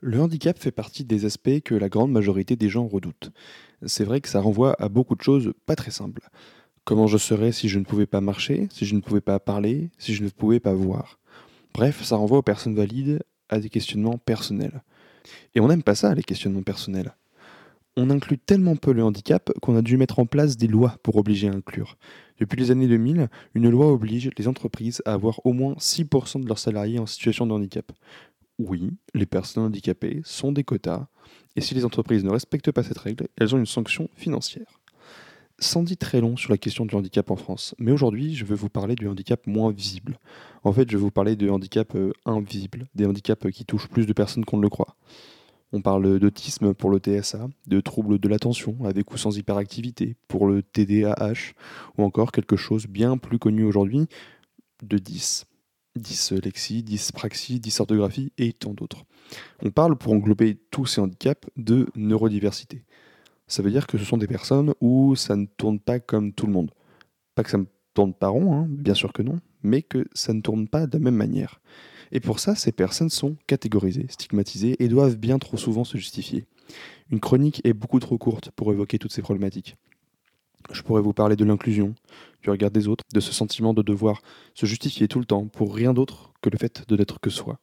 Le 0.00 0.20
handicap 0.20 0.56
fait 0.56 0.70
partie 0.70 1.02
des 1.02 1.24
aspects 1.24 1.60
que 1.64 1.74
la 1.74 1.88
grande 1.88 2.12
majorité 2.12 2.54
des 2.54 2.68
gens 2.68 2.86
redoutent. 2.86 3.32
C'est 3.84 4.04
vrai 4.04 4.20
que 4.20 4.28
ça 4.28 4.40
renvoie 4.40 4.76
à 4.78 4.88
beaucoup 4.88 5.16
de 5.16 5.22
choses 5.22 5.52
pas 5.66 5.74
très 5.74 5.90
simples. 5.90 6.22
Comment 6.84 7.08
je 7.08 7.18
serais 7.18 7.50
si 7.50 7.68
je 7.68 7.80
ne 7.80 7.84
pouvais 7.84 8.06
pas 8.06 8.20
marcher, 8.20 8.68
si 8.70 8.86
je 8.86 8.94
ne 8.94 9.00
pouvais 9.00 9.20
pas 9.20 9.40
parler, 9.40 9.90
si 9.98 10.14
je 10.14 10.22
ne 10.22 10.28
pouvais 10.28 10.60
pas 10.60 10.72
voir? 10.72 11.18
Bref, 11.74 12.04
ça 12.04 12.14
renvoie 12.14 12.38
aux 12.38 12.42
personnes 12.42 12.76
valides 12.76 13.24
à 13.48 13.58
des 13.58 13.70
questionnements 13.70 14.18
personnels. 14.18 14.84
Et 15.56 15.60
on 15.60 15.66
n'aime 15.66 15.82
pas 15.82 15.96
ça, 15.96 16.14
les 16.14 16.22
questionnements 16.22 16.62
personnels. 16.62 17.12
On 17.94 18.08
inclut 18.08 18.38
tellement 18.38 18.74
peu 18.74 18.92
le 18.92 19.04
handicap 19.04 19.52
qu'on 19.60 19.76
a 19.76 19.82
dû 19.82 19.98
mettre 19.98 20.18
en 20.18 20.24
place 20.24 20.56
des 20.56 20.66
lois 20.66 20.96
pour 21.02 21.16
obliger 21.16 21.48
à 21.48 21.52
inclure. 21.52 21.98
Depuis 22.38 22.58
les 22.58 22.70
années 22.70 22.88
2000, 22.88 23.28
une 23.54 23.68
loi 23.68 23.92
oblige 23.92 24.30
les 24.38 24.48
entreprises 24.48 25.02
à 25.04 25.12
avoir 25.12 25.44
au 25.44 25.52
moins 25.52 25.74
6% 25.74 26.40
de 26.40 26.48
leurs 26.48 26.58
salariés 26.58 26.98
en 26.98 27.04
situation 27.04 27.46
de 27.46 27.52
handicap. 27.52 27.92
Oui, 28.58 28.92
les 29.12 29.26
personnes 29.26 29.64
handicapées 29.64 30.22
sont 30.24 30.52
des 30.52 30.64
quotas, 30.64 31.06
et 31.54 31.60
si 31.60 31.74
les 31.74 31.84
entreprises 31.84 32.24
ne 32.24 32.30
respectent 32.30 32.72
pas 32.72 32.82
cette 32.82 32.96
règle, 32.96 33.28
elles 33.36 33.54
ont 33.54 33.58
une 33.58 33.66
sanction 33.66 34.08
financière. 34.16 34.80
Sans 35.58 35.82
dit 35.82 35.98
très 35.98 36.22
long 36.22 36.38
sur 36.38 36.50
la 36.50 36.56
question 36.56 36.86
du 36.86 36.94
handicap 36.94 37.30
en 37.30 37.36
France, 37.36 37.74
mais 37.78 37.92
aujourd'hui 37.92 38.34
je 38.34 38.46
veux 38.46 38.56
vous 38.56 38.70
parler 38.70 38.94
du 38.94 39.06
handicap 39.06 39.46
moins 39.46 39.70
visible. 39.70 40.18
En 40.64 40.72
fait, 40.72 40.90
je 40.90 40.96
vais 40.96 41.02
vous 41.02 41.10
parler 41.10 41.36
de 41.36 41.50
handicap 41.50 41.94
euh, 41.94 42.12
invisible, 42.24 42.88
des 42.94 43.04
handicaps 43.04 43.50
qui 43.50 43.66
touchent 43.66 43.88
plus 43.88 44.06
de 44.06 44.14
personnes 44.14 44.46
qu'on 44.46 44.56
ne 44.56 44.62
le 44.62 44.70
croit. 44.70 44.96
On 45.72 45.80
parle 45.80 46.18
d'autisme 46.18 46.74
pour 46.74 46.90
le 46.90 46.98
TSA, 46.98 47.48
de 47.66 47.80
troubles 47.80 48.18
de 48.18 48.28
l'attention 48.28 48.76
avec 48.84 49.10
ou 49.12 49.16
sans 49.16 49.36
hyperactivité 49.38 50.16
pour 50.28 50.46
le 50.46 50.62
TDAH, 50.62 51.54
ou 51.96 52.02
encore 52.02 52.32
quelque 52.32 52.56
chose 52.56 52.86
bien 52.86 53.16
plus 53.16 53.38
connu 53.38 53.64
aujourd'hui, 53.64 54.06
de 54.82 54.98
10 54.98 55.46
dyslexie, 55.96 56.82
dyspraxie, 56.82 57.60
dysorthographie 57.60 58.32
et 58.38 58.52
tant 58.52 58.72
d'autres. 58.72 59.04
On 59.62 59.70
parle, 59.70 59.96
pour 59.96 60.12
englober 60.12 60.56
tous 60.70 60.86
ces 60.86 61.00
handicaps, 61.00 61.48
de 61.56 61.86
neurodiversité. 61.96 62.84
Ça 63.46 63.62
veut 63.62 63.70
dire 63.70 63.86
que 63.86 63.98
ce 63.98 64.04
sont 64.04 64.16
des 64.16 64.26
personnes 64.26 64.74
où 64.80 65.14
ça 65.16 65.36
ne 65.36 65.46
tourne 65.46 65.78
pas 65.78 66.00
comme 66.00 66.32
tout 66.32 66.46
le 66.46 66.52
monde. 66.52 66.70
Pas 67.34 67.42
que 67.42 67.50
ça 67.50 67.58
ne 67.58 67.66
tourne 67.94 68.14
pas 68.14 68.28
rond, 68.28 68.54
hein, 68.54 68.66
bien 68.68 68.94
sûr 68.94 69.12
que 69.12 69.22
non, 69.22 69.40
mais 69.62 69.82
que 69.82 70.06
ça 70.14 70.32
ne 70.32 70.40
tourne 70.40 70.68
pas 70.68 70.86
de 70.86 70.96
la 70.96 71.04
même 71.04 71.16
manière. 71.16 71.60
Et 72.12 72.20
pour 72.20 72.38
ça, 72.38 72.54
ces 72.54 72.72
personnes 72.72 73.08
sont 73.08 73.36
catégorisées, 73.46 74.06
stigmatisées 74.10 74.76
et 74.82 74.88
doivent 74.88 75.16
bien 75.16 75.38
trop 75.38 75.56
souvent 75.56 75.84
se 75.84 75.96
justifier. 75.96 76.44
Une 77.10 77.20
chronique 77.20 77.62
est 77.64 77.72
beaucoup 77.72 78.00
trop 78.00 78.18
courte 78.18 78.50
pour 78.50 78.70
évoquer 78.70 78.98
toutes 78.98 79.12
ces 79.12 79.22
problématiques. 79.22 79.76
Je 80.70 80.82
pourrais 80.82 81.02
vous 81.02 81.14
parler 81.14 81.34
de 81.34 81.44
l'inclusion, 81.44 81.94
du 82.42 82.50
regard 82.50 82.70
des 82.70 82.86
autres, 82.86 83.04
de 83.12 83.20
ce 83.20 83.32
sentiment 83.32 83.74
de 83.74 83.82
devoir 83.82 84.22
se 84.54 84.66
justifier 84.66 85.08
tout 85.08 85.18
le 85.18 85.24
temps 85.24 85.46
pour 85.46 85.74
rien 85.74 85.94
d'autre 85.94 86.32
que 86.42 86.50
le 86.50 86.58
fait 86.58 86.86
de 86.86 86.96
n'être 86.96 87.18
que 87.18 87.30
soi. 87.30 87.58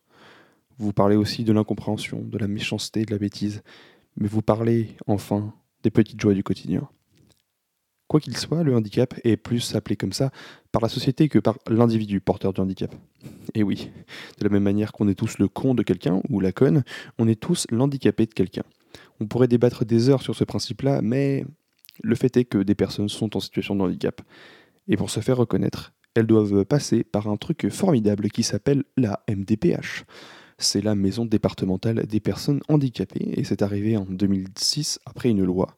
Vous 0.77 0.93
parlez 0.93 1.15
aussi 1.15 1.43
de 1.43 1.53
l'incompréhension, 1.53 2.21
de 2.21 2.37
la 2.37 2.47
méchanceté, 2.47 3.05
de 3.05 3.11
la 3.11 3.19
bêtise, 3.19 3.61
mais 4.17 4.27
vous 4.27 4.41
parlez 4.41 4.95
enfin 5.07 5.53
des 5.83 5.91
petites 5.91 6.19
joies 6.19 6.33
du 6.33 6.43
quotidien. 6.43 6.89
Quoi 8.07 8.19
qu'il 8.19 8.35
soit, 8.35 8.63
le 8.63 8.75
handicap 8.75 9.13
est 9.23 9.37
plus 9.37 9.75
appelé 9.75 9.95
comme 9.95 10.13
ça 10.13 10.31
par 10.71 10.81
la 10.81 10.89
société 10.89 11.29
que 11.29 11.39
par 11.39 11.57
l'individu 11.67 12.21
porteur 12.21 12.53
du 12.53 12.61
handicap. 12.61 12.93
Et 13.55 13.63
oui, 13.63 13.89
de 14.39 14.43
la 14.43 14.49
même 14.49 14.63
manière 14.63 14.91
qu'on 14.91 15.07
est 15.07 15.15
tous 15.15 15.39
le 15.39 15.47
con 15.47 15.73
de 15.73 15.83
quelqu'un 15.83 16.21
ou 16.29 16.39
la 16.39 16.51
conne, 16.51 16.83
on 17.17 17.27
est 17.27 17.39
tous 17.39 17.65
l'handicapé 17.71 18.25
de 18.25 18.33
quelqu'un. 18.33 18.63
On 19.19 19.25
pourrait 19.25 19.47
débattre 19.47 19.85
des 19.85 20.09
heures 20.09 20.21
sur 20.21 20.35
ce 20.35 20.43
principe-là, 20.43 21.01
mais 21.01 21.45
le 22.03 22.15
fait 22.15 22.37
est 22.37 22.45
que 22.45 22.59
des 22.59 22.75
personnes 22.75 23.09
sont 23.09 23.35
en 23.35 23.39
situation 23.39 23.75
de 23.75 23.81
handicap. 23.81 24.21
Et 24.87 24.97
pour 24.97 25.09
se 25.09 25.19
faire 25.19 25.37
reconnaître, 25.37 25.93
elles 26.15 26.27
doivent 26.27 26.65
passer 26.65 27.03
par 27.03 27.27
un 27.27 27.37
truc 27.37 27.69
formidable 27.69 28.29
qui 28.29 28.43
s'appelle 28.43 28.83
la 28.97 29.23
MDPH. 29.29 30.05
C'est 30.57 30.81
la 30.81 30.95
maison 30.95 31.25
départementale 31.25 32.05
des 32.05 32.19
personnes 32.19 32.61
handicapées 32.67 33.33
et 33.39 33.43
c'est 33.43 33.61
arrivé 33.61 33.95
en 33.95 34.05
2006 34.05 34.99
après 35.05 35.29
une 35.29 35.43
loi. 35.43 35.77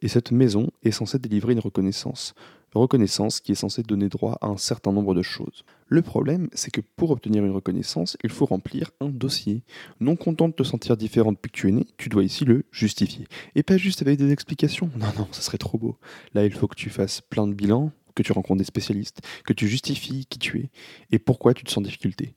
Et 0.00 0.08
cette 0.08 0.32
maison 0.32 0.70
est 0.82 0.90
censée 0.90 1.18
délivrer 1.18 1.52
une 1.52 1.60
reconnaissance. 1.60 2.34
Reconnaissance 2.74 3.40
qui 3.40 3.52
est 3.52 3.56
censée 3.56 3.82
donner 3.82 4.08
droit 4.08 4.38
à 4.40 4.46
un 4.46 4.56
certain 4.56 4.92
nombre 4.92 5.14
de 5.14 5.22
choses. 5.22 5.64
Le 5.88 6.00
problème, 6.00 6.48
c'est 6.54 6.70
que 6.70 6.80
pour 6.80 7.10
obtenir 7.10 7.44
une 7.44 7.52
reconnaissance, 7.52 8.16
il 8.24 8.30
faut 8.30 8.46
remplir 8.46 8.90
un 9.00 9.08
dossier. 9.08 9.62
Non 10.00 10.16
content 10.16 10.48
de 10.48 10.54
te 10.54 10.62
sentir 10.62 10.96
différent 10.96 11.32
depuis 11.32 11.50
que 11.50 11.56
tu 11.56 11.68
es 11.68 11.72
né, 11.72 11.86
tu 11.98 12.08
dois 12.08 12.24
ici 12.24 12.44
le 12.44 12.64
justifier. 12.70 13.26
Et 13.54 13.62
pas 13.62 13.76
juste 13.76 14.00
avec 14.00 14.18
des 14.18 14.32
explications. 14.32 14.90
Non, 14.96 15.12
non, 15.18 15.28
ça 15.32 15.42
serait 15.42 15.58
trop 15.58 15.76
beau. 15.76 15.98
Là, 16.32 16.46
il 16.46 16.52
faut 16.52 16.66
que 16.66 16.76
tu 16.76 16.88
fasses 16.88 17.20
plein 17.20 17.46
de 17.46 17.54
bilans, 17.54 17.92
que 18.14 18.22
tu 18.22 18.32
rencontres 18.32 18.58
des 18.58 18.64
spécialistes, 18.64 19.20
que 19.44 19.52
tu 19.52 19.68
justifies 19.68 20.26
qui 20.26 20.38
tu 20.38 20.60
es 20.60 20.70
et 21.10 21.18
pourquoi 21.18 21.54
tu 21.54 21.64
te 21.64 21.70
sens 21.70 21.78
en 21.78 21.82
difficulté. 21.82 22.34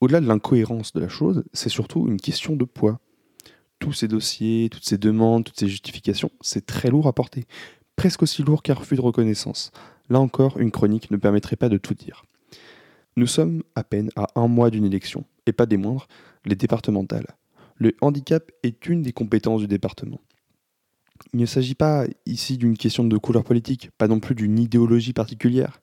Au-delà 0.00 0.20
de 0.20 0.26
l'incohérence 0.26 0.92
de 0.92 1.00
la 1.00 1.08
chose, 1.08 1.44
c'est 1.52 1.68
surtout 1.68 2.06
une 2.06 2.20
question 2.20 2.56
de 2.56 2.64
poids 2.64 3.00
tous 3.80 3.92
ces 3.92 4.08
dossiers, 4.08 4.68
toutes 4.70 4.84
ces 4.84 4.96
demandes, 4.96 5.44
toutes 5.44 5.58
ces 5.58 5.68
justifications, 5.68 6.30
c'est 6.40 6.64
très 6.64 6.88
lourd 6.88 7.06
à 7.06 7.12
porter. 7.12 7.44
Presque 7.96 8.22
aussi 8.22 8.42
lourd 8.42 8.62
qu'un 8.62 8.74
refus 8.74 8.96
de 8.96 9.00
reconnaissance. 9.00 9.70
Là 10.10 10.20
encore, 10.20 10.58
une 10.58 10.70
chronique 10.70 11.10
ne 11.10 11.16
permettrait 11.16 11.56
pas 11.56 11.68
de 11.68 11.78
tout 11.78 11.94
dire. 11.94 12.24
Nous 13.16 13.26
sommes 13.26 13.62
à 13.74 13.84
peine 13.84 14.10
à 14.16 14.26
un 14.34 14.48
mois 14.48 14.70
d'une 14.70 14.84
élection, 14.84 15.24
et 15.46 15.52
pas 15.52 15.66
des 15.66 15.76
moindres, 15.76 16.08
les 16.44 16.56
départementales. 16.56 17.36
Le 17.76 17.94
handicap 18.00 18.50
est 18.62 18.86
une 18.86 19.02
des 19.02 19.12
compétences 19.12 19.60
du 19.60 19.68
département. 19.68 20.20
Il 21.32 21.40
ne 21.40 21.46
s'agit 21.46 21.74
pas 21.74 22.06
ici 22.26 22.58
d'une 22.58 22.76
question 22.76 23.04
de 23.04 23.16
couleur 23.16 23.44
politique, 23.44 23.90
pas 23.98 24.08
non 24.08 24.20
plus 24.20 24.34
d'une 24.34 24.58
idéologie 24.58 25.12
particulière. 25.12 25.80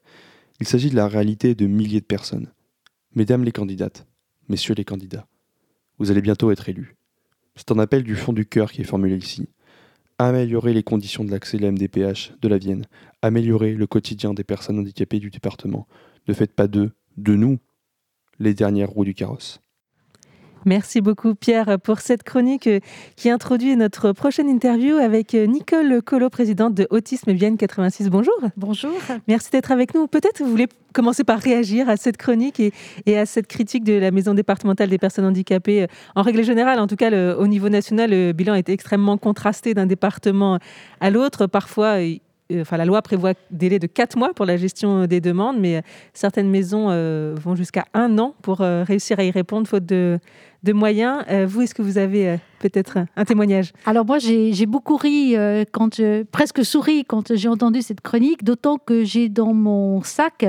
Il 0.60 0.68
s'agit 0.68 0.90
de 0.90 0.96
la 0.96 1.08
réalité 1.08 1.56
de 1.56 1.68
milliers 1.68 2.02
de 2.02 2.06
personnes. 2.06 2.52
Mesdames 3.16 3.44
les 3.44 3.52
candidates, 3.52 4.06
messieurs 4.50 4.76
les 4.76 4.86
candidats, 4.86 5.28
vous 6.00 6.12
allez 6.12 6.22
bientôt 6.22 6.52
être 6.52 6.68
élus. 6.68 6.96
C'est 7.56 7.72
un 7.72 7.80
appel 7.80 8.04
du 8.04 8.16
fond 8.16 8.34
du 8.34 8.46
cœur 8.46 8.72
qui 8.72 8.82
est 8.82 8.86
formulé 8.86 9.16
ici. 9.16 9.50
Améliorer 10.18 10.74
les 10.74 10.84
conditions 10.84 11.24
de 11.24 11.32
l'accès 11.32 11.58
à 11.58 11.62
la 11.62 11.72
MDPH 11.72 12.34
de 12.42 12.48
la 12.48 12.58
Vienne. 12.58 12.86
Améliorer 13.22 13.74
le 13.74 13.88
quotidien 13.88 14.34
des 14.34 14.44
personnes 14.44 14.80
handicapées 14.80 15.20
du 15.20 15.30
département. 15.30 15.88
Ne 16.28 16.34
faites 16.34 16.54
pas 16.54 16.68
de 16.68 16.92
nous, 17.18 17.60
les 18.40 18.54
dernières 18.54 18.90
roues 18.90 19.06
du 19.06 19.14
carrosse. 19.14 19.61
Merci 20.66 21.02
beaucoup 21.02 21.34
Pierre 21.34 21.80
pour 21.80 22.00
cette 22.00 22.24
chronique 22.24 22.68
euh, 22.68 22.80
qui 23.16 23.30
introduit 23.30 23.76
notre 23.76 24.12
prochaine 24.12 24.48
interview 24.48 24.96
avec 24.96 25.34
euh, 25.34 25.46
Nicole 25.46 26.02
Collot, 26.04 26.30
présidente 26.30 26.76
de 26.76 26.88
Autisme 26.92 27.32
Vienne 27.32 27.58
86. 27.58 28.10
Bonjour. 28.10 28.36
Bonjour. 28.58 28.92
Merci 29.28 29.50
d'être 29.52 29.72
avec 29.72 29.96
nous. 29.96 30.08
Peut-être 30.08 30.44
vous 30.44 30.50
voulez 30.50 30.68
commencer 30.94 31.24
par 31.24 31.40
réagir 31.40 31.90
à 31.90 31.98
cette 31.98 32.18
chronique 32.18 32.60
et, 32.60 32.74
et, 33.06 33.18
à 33.18 33.26
cette 33.26 33.48
critique 33.48 33.84
de 33.84 33.94
la 33.94 34.12
maison 34.12 34.34
départementale 34.34 34.90
des 34.90 34.98
personnes 35.00 35.26
handicapées. 35.26 35.88
En 36.16 36.22
règle 36.22 36.44
générale, 36.44 36.80
en 36.80 36.88
tout 36.88 36.96
cas 36.98 37.10
le, 37.10 37.36
au 37.38 37.48
niveau 37.48 37.70
national, 37.70 38.12
le 38.12 38.32
bilan 38.34 38.54
est 38.54 38.70
extrêmement 38.70 39.18
contrasté 39.18 39.74
d'un 39.74 39.86
département 39.86 40.60
à 41.00 41.10
l'autre. 41.10 41.48
Parfois, 41.48 41.98
Enfin, 42.60 42.78
la 42.78 42.86
loi 42.86 43.02
prévoit 43.02 43.32
un 43.32 43.36
délai 43.52 43.80
de 43.80 43.88
4 43.88 44.18
mois 44.18 44.34
pour 44.34 44.46
la 44.46 44.58
gestion 44.58 45.06
des 45.06 45.22
demandes, 45.22 45.60
mais 45.60 45.82
certaines 46.14 46.50
maisons 46.50 46.88
euh, 46.90 47.36
vont 47.42 47.56
jusqu'à 47.56 47.86
un 47.94 48.18
an 48.18 48.36
pour 48.42 48.62
euh, 48.62 48.84
réussir 48.84 49.20
à 49.20 49.24
y 49.24 49.32
répondre, 49.32 49.68
faute 49.68 49.86
de, 49.86 50.20
moyens. 50.74 51.24
Euh, 51.30 51.46
vous, 51.48 51.62
est-ce 51.62 51.74
que 51.74 51.82
vous 51.82 51.98
avez 51.98 52.30
euh, 52.30 52.38
peut-être 52.60 53.00
un 53.16 53.26
témoignage? 53.26 53.74
Alors 53.86 54.06
moi, 54.06 54.20
j'ai 54.20 54.66
beaucoup 54.66 54.98
ri, 54.98 55.36
euh, 55.36 55.64
quand 55.72 56.02
presque 56.32 56.64
souri 56.64 57.06
quand 57.06 57.36
j'ai 57.36 57.48
entendu 57.48 57.82
cette 57.82 58.02
chronique, 58.02 58.44
d'autant 58.44 58.78
que 58.78 59.04
j'ai 59.04 59.30
dans 59.30 59.54
mon 59.54 60.02
sac 60.04 60.46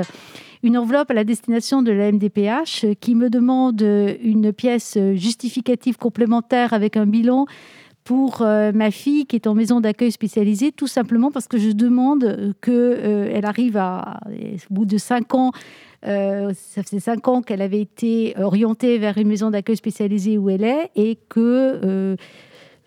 une 0.61 0.77
enveloppe 0.77 1.11
à 1.11 1.13
la 1.13 1.25
destination 1.25 1.81
de 1.81 1.91
la 1.91 2.09
MDPH 2.11 2.95
qui 3.01 3.15
me 3.15 3.29
demande 3.29 3.81
une 3.81 4.53
pièce 4.53 4.97
justificative 5.13 5.97
complémentaire 5.97 6.71
avec 6.71 6.95
un 6.95 7.05
bilan 7.05 7.47
pour 8.03 8.41
ma 8.41 8.91
fille 8.91 9.25
qui 9.25 9.35
est 9.35 9.47
en 9.47 9.53
maison 9.53 9.79
d'accueil 9.79 10.11
spécialisée, 10.11 10.71
tout 10.71 10.87
simplement 10.87 11.31
parce 11.31 11.47
que 11.47 11.57
je 11.57 11.71
demande 11.71 12.53
qu'elle 12.61 13.45
arrive 13.45 13.77
à, 13.77 14.19
au 14.27 14.73
bout 14.73 14.85
de 14.85 14.97
cinq 14.97 15.33
ans 15.35 15.51
euh, 16.05 16.51
ça 16.53 16.83
faisait 16.83 16.99
cinq 16.99 17.27
ans 17.27 17.41
qu'elle 17.41 17.61
avait 17.61 17.79
été 17.79 18.33
orientée 18.37 18.97
vers 18.97 19.17
une 19.17 19.27
maison 19.27 19.51
d'accueil 19.51 19.77
spécialisée 19.77 20.37
où 20.37 20.49
elle 20.49 20.65
est 20.65 20.91
et 20.95 21.17
que 21.29 21.39
euh, 21.39 22.15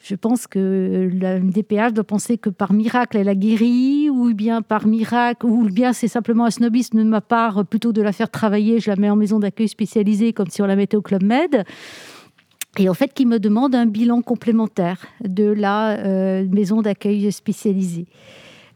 je 0.02 0.14
pense 0.14 0.46
que 0.46 1.10
la 1.18 1.40
MDPH 1.40 1.94
doit 1.94 2.04
penser 2.04 2.36
que 2.36 2.50
par 2.50 2.74
miracle 2.74 3.16
elle 3.16 3.30
a 3.30 3.34
guéri 3.34 4.10
ou 4.10 4.34
bien 4.34 4.60
par 4.60 4.86
miracle 4.86 5.46
ou 5.46 5.64
bien 5.64 5.94
c'est 5.94 6.08
simplement 6.08 6.44
un 6.44 6.50
snobisme 6.50 6.98
de 6.98 7.08
ma 7.08 7.22
part 7.22 7.64
plutôt 7.64 7.92
de 7.92 8.02
la 8.02 8.12
faire 8.12 8.30
travailler, 8.30 8.80
je 8.80 8.90
la 8.90 8.96
mets 8.96 9.08
en 9.08 9.16
maison 9.16 9.38
d'accueil 9.38 9.68
spécialisée 9.68 10.34
comme 10.34 10.48
si 10.48 10.60
on 10.60 10.66
la 10.66 10.76
mettait 10.76 10.98
au 10.98 11.02
Club 11.02 11.22
Med. 11.22 11.64
Et 12.78 12.88
en 12.88 12.94
fait, 12.94 13.12
qui 13.14 13.24
me 13.26 13.38
demande 13.38 13.74
un 13.74 13.86
bilan 13.86 14.20
complémentaire 14.22 15.06
de 15.24 15.44
la 15.44 15.98
euh, 15.98 16.46
maison 16.50 16.82
d'accueil 16.82 17.32
spécialisée. 17.32 18.06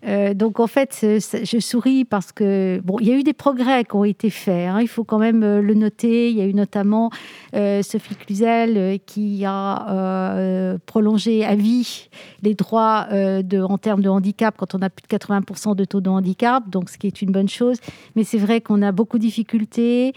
Euh, 0.06 0.32
donc 0.32 0.60
en 0.60 0.66
fait, 0.66 0.94
c'est- 0.94 1.44
je 1.44 1.58
souris 1.58 2.06
parce 2.06 2.32
que 2.32 2.80
bon, 2.82 2.96
il 3.02 3.08
y 3.08 3.12
a 3.12 3.16
eu 3.16 3.22
des 3.22 3.34
progrès 3.34 3.84
qui 3.84 3.94
ont 3.96 4.04
été 4.04 4.30
faits. 4.30 4.66
hein, 4.70 4.78
il 4.80 4.88
faut 4.88 5.04
quand 5.04 5.18
même 5.18 5.42
euh, 5.42 5.60
le 5.60 5.74
noter. 5.74 6.30
Il 6.30 6.38
y 6.38 6.40
a 6.40 6.46
eu 6.46 6.54
notamment 6.54 7.10
euh, 7.54 7.82
Sophie 7.82 8.14
Cluzel 8.14 8.78
euh, 8.78 8.96
qui 9.04 9.44
a 9.44 9.90
euh, 9.90 10.78
prolongé 10.86 11.44
à 11.44 11.54
vie 11.54 12.08
les 12.42 12.54
droits 12.54 13.08
euh, 13.12 13.42
en 13.68 13.76
termes 13.76 14.00
de 14.00 14.08
handicap 14.08 14.54
quand 14.56 14.74
on 14.74 14.80
a 14.80 14.88
plus 14.88 15.02
de 15.02 15.08
80% 15.08 15.76
de 15.76 15.84
taux 15.84 16.00
de 16.00 16.08
handicap, 16.08 16.66
donc 16.70 16.88
ce 16.88 16.96
qui 16.96 17.06
est 17.06 17.20
une 17.20 17.30
bonne 17.30 17.50
chose. 17.50 17.76
Mais 18.16 18.24
c'est 18.24 18.38
vrai 18.38 18.62
qu'on 18.62 18.80
a 18.80 18.92
beaucoup 18.92 19.18
de 19.18 19.22
difficultés. 19.24 20.14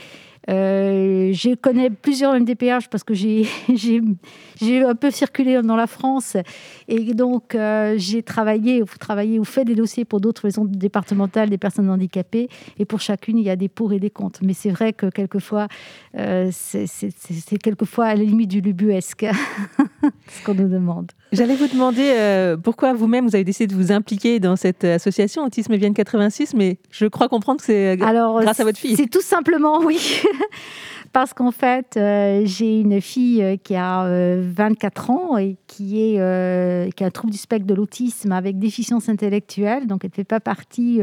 Euh, 0.50 1.32
je 1.32 1.56
connais 1.56 1.90
plusieurs 1.90 2.38
MDPH 2.38 2.90
parce 2.90 3.04
que 3.04 3.14
j'ai 3.14 3.46
un 4.84 4.96
peu 4.96 5.12
circulé 5.12 5.62
dans 5.62 5.76
la 5.76 5.88
France 5.88 6.36
et 6.88 7.14
donc 7.14 7.56
euh, 7.56 7.96
j'ai 7.98 8.24
travaillé 8.24 8.82
ou 8.82 9.44
fait 9.46 9.66
des 9.66 9.76
dossiers 9.76 10.06
pour 10.06 10.20
d'autres 10.20 10.46
maisons 10.46 10.66
départementales 10.66 11.50
des 11.50 11.58
personnes 11.58 11.90
handicapées 11.90 12.50
et 12.78 12.86
pour 12.86 13.00
chacune 13.00 13.38
il 13.38 13.46
y 13.46 13.50
a 13.50 13.56
des 13.56 13.70
pour 13.70 13.94
et 13.94 14.00
des 14.00 14.10
contre. 14.10 14.42
Mais 14.44 14.54
c'est 14.54 14.72
vrai 14.72 14.94
que 14.94 15.08
quelquefois 15.08 15.68
euh, 16.18 16.50
c'est 16.52 17.58
quelquefois 17.62 18.06
à 18.08 18.16
la 18.16 18.24
limite 18.24 18.50
du 18.50 18.62
lubuesque 18.62 19.26
ce 20.28 20.46
qu'on 20.46 20.56
nous 20.56 20.70
demande. 20.70 21.12
J'allais 21.34 21.56
vous 21.56 21.68
demander 21.68 22.12
euh, 22.16 22.58
pourquoi 22.58 22.94
vous-même 22.94 23.26
vous 23.28 23.34
avez 23.36 23.44
décidé 23.44 23.66
de 23.66 23.76
vous 23.76 23.92
impliquer 23.92 24.40
dans 24.40 24.56
cette 24.56 24.84
association 24.84 25.44
Autisme 25.44 25.76
Vienne 25.76 25.94
86, 25.96 26.54
mais 26.54 26.78
je 26.92 27.08
crois 27.08 27.28
comprendre 27.28 27.60
que 27.60 27.66
c'est 27.66 28.00
Alors, 28.02 28.40
grâce 28.42 28.60
à 28.60 28.64
votre 28.64 28.78
fille. 28.78 28.96
C'est 28.96 29.10
tout 29.10 29.22
simplement, 29.22 29.80
oui. 29.80 30.00
Parce 31.12 31.34
qu'en 31.34 31.52
fait, 31.52 31.96
euh, 31.96 32.42
j'ai 32.46 32.80
une 32.80 33.00
fille 33.00 33.44
euh, 33.44 33.56
qui 33.56 33.76
a 33.76 34.06
euh, 34.06 34.44
24 34.56 35.10
ans 35.12 35.38
et 35.38 35.58
qui, 35.68 36.00
est, 36.02 36.94
qui 36.96 37.04
a 37.04 37.08
un 37.08 37.12
trouble 37.12 37.32
du 37.32 37.38
spectre 37.38 37.66
de 37.68 37.74
l'autisme 37.74 38.32
avec 38.32 38.58
déficience 38.60 39.10
intellectuelle. 39.10 39.86
Donc, 39.88 40.04
elle 40.06 40.10
ne 40.12 40.16
fait 40.16 40.24
pas 40.24 40.40
partie 40.40 41.02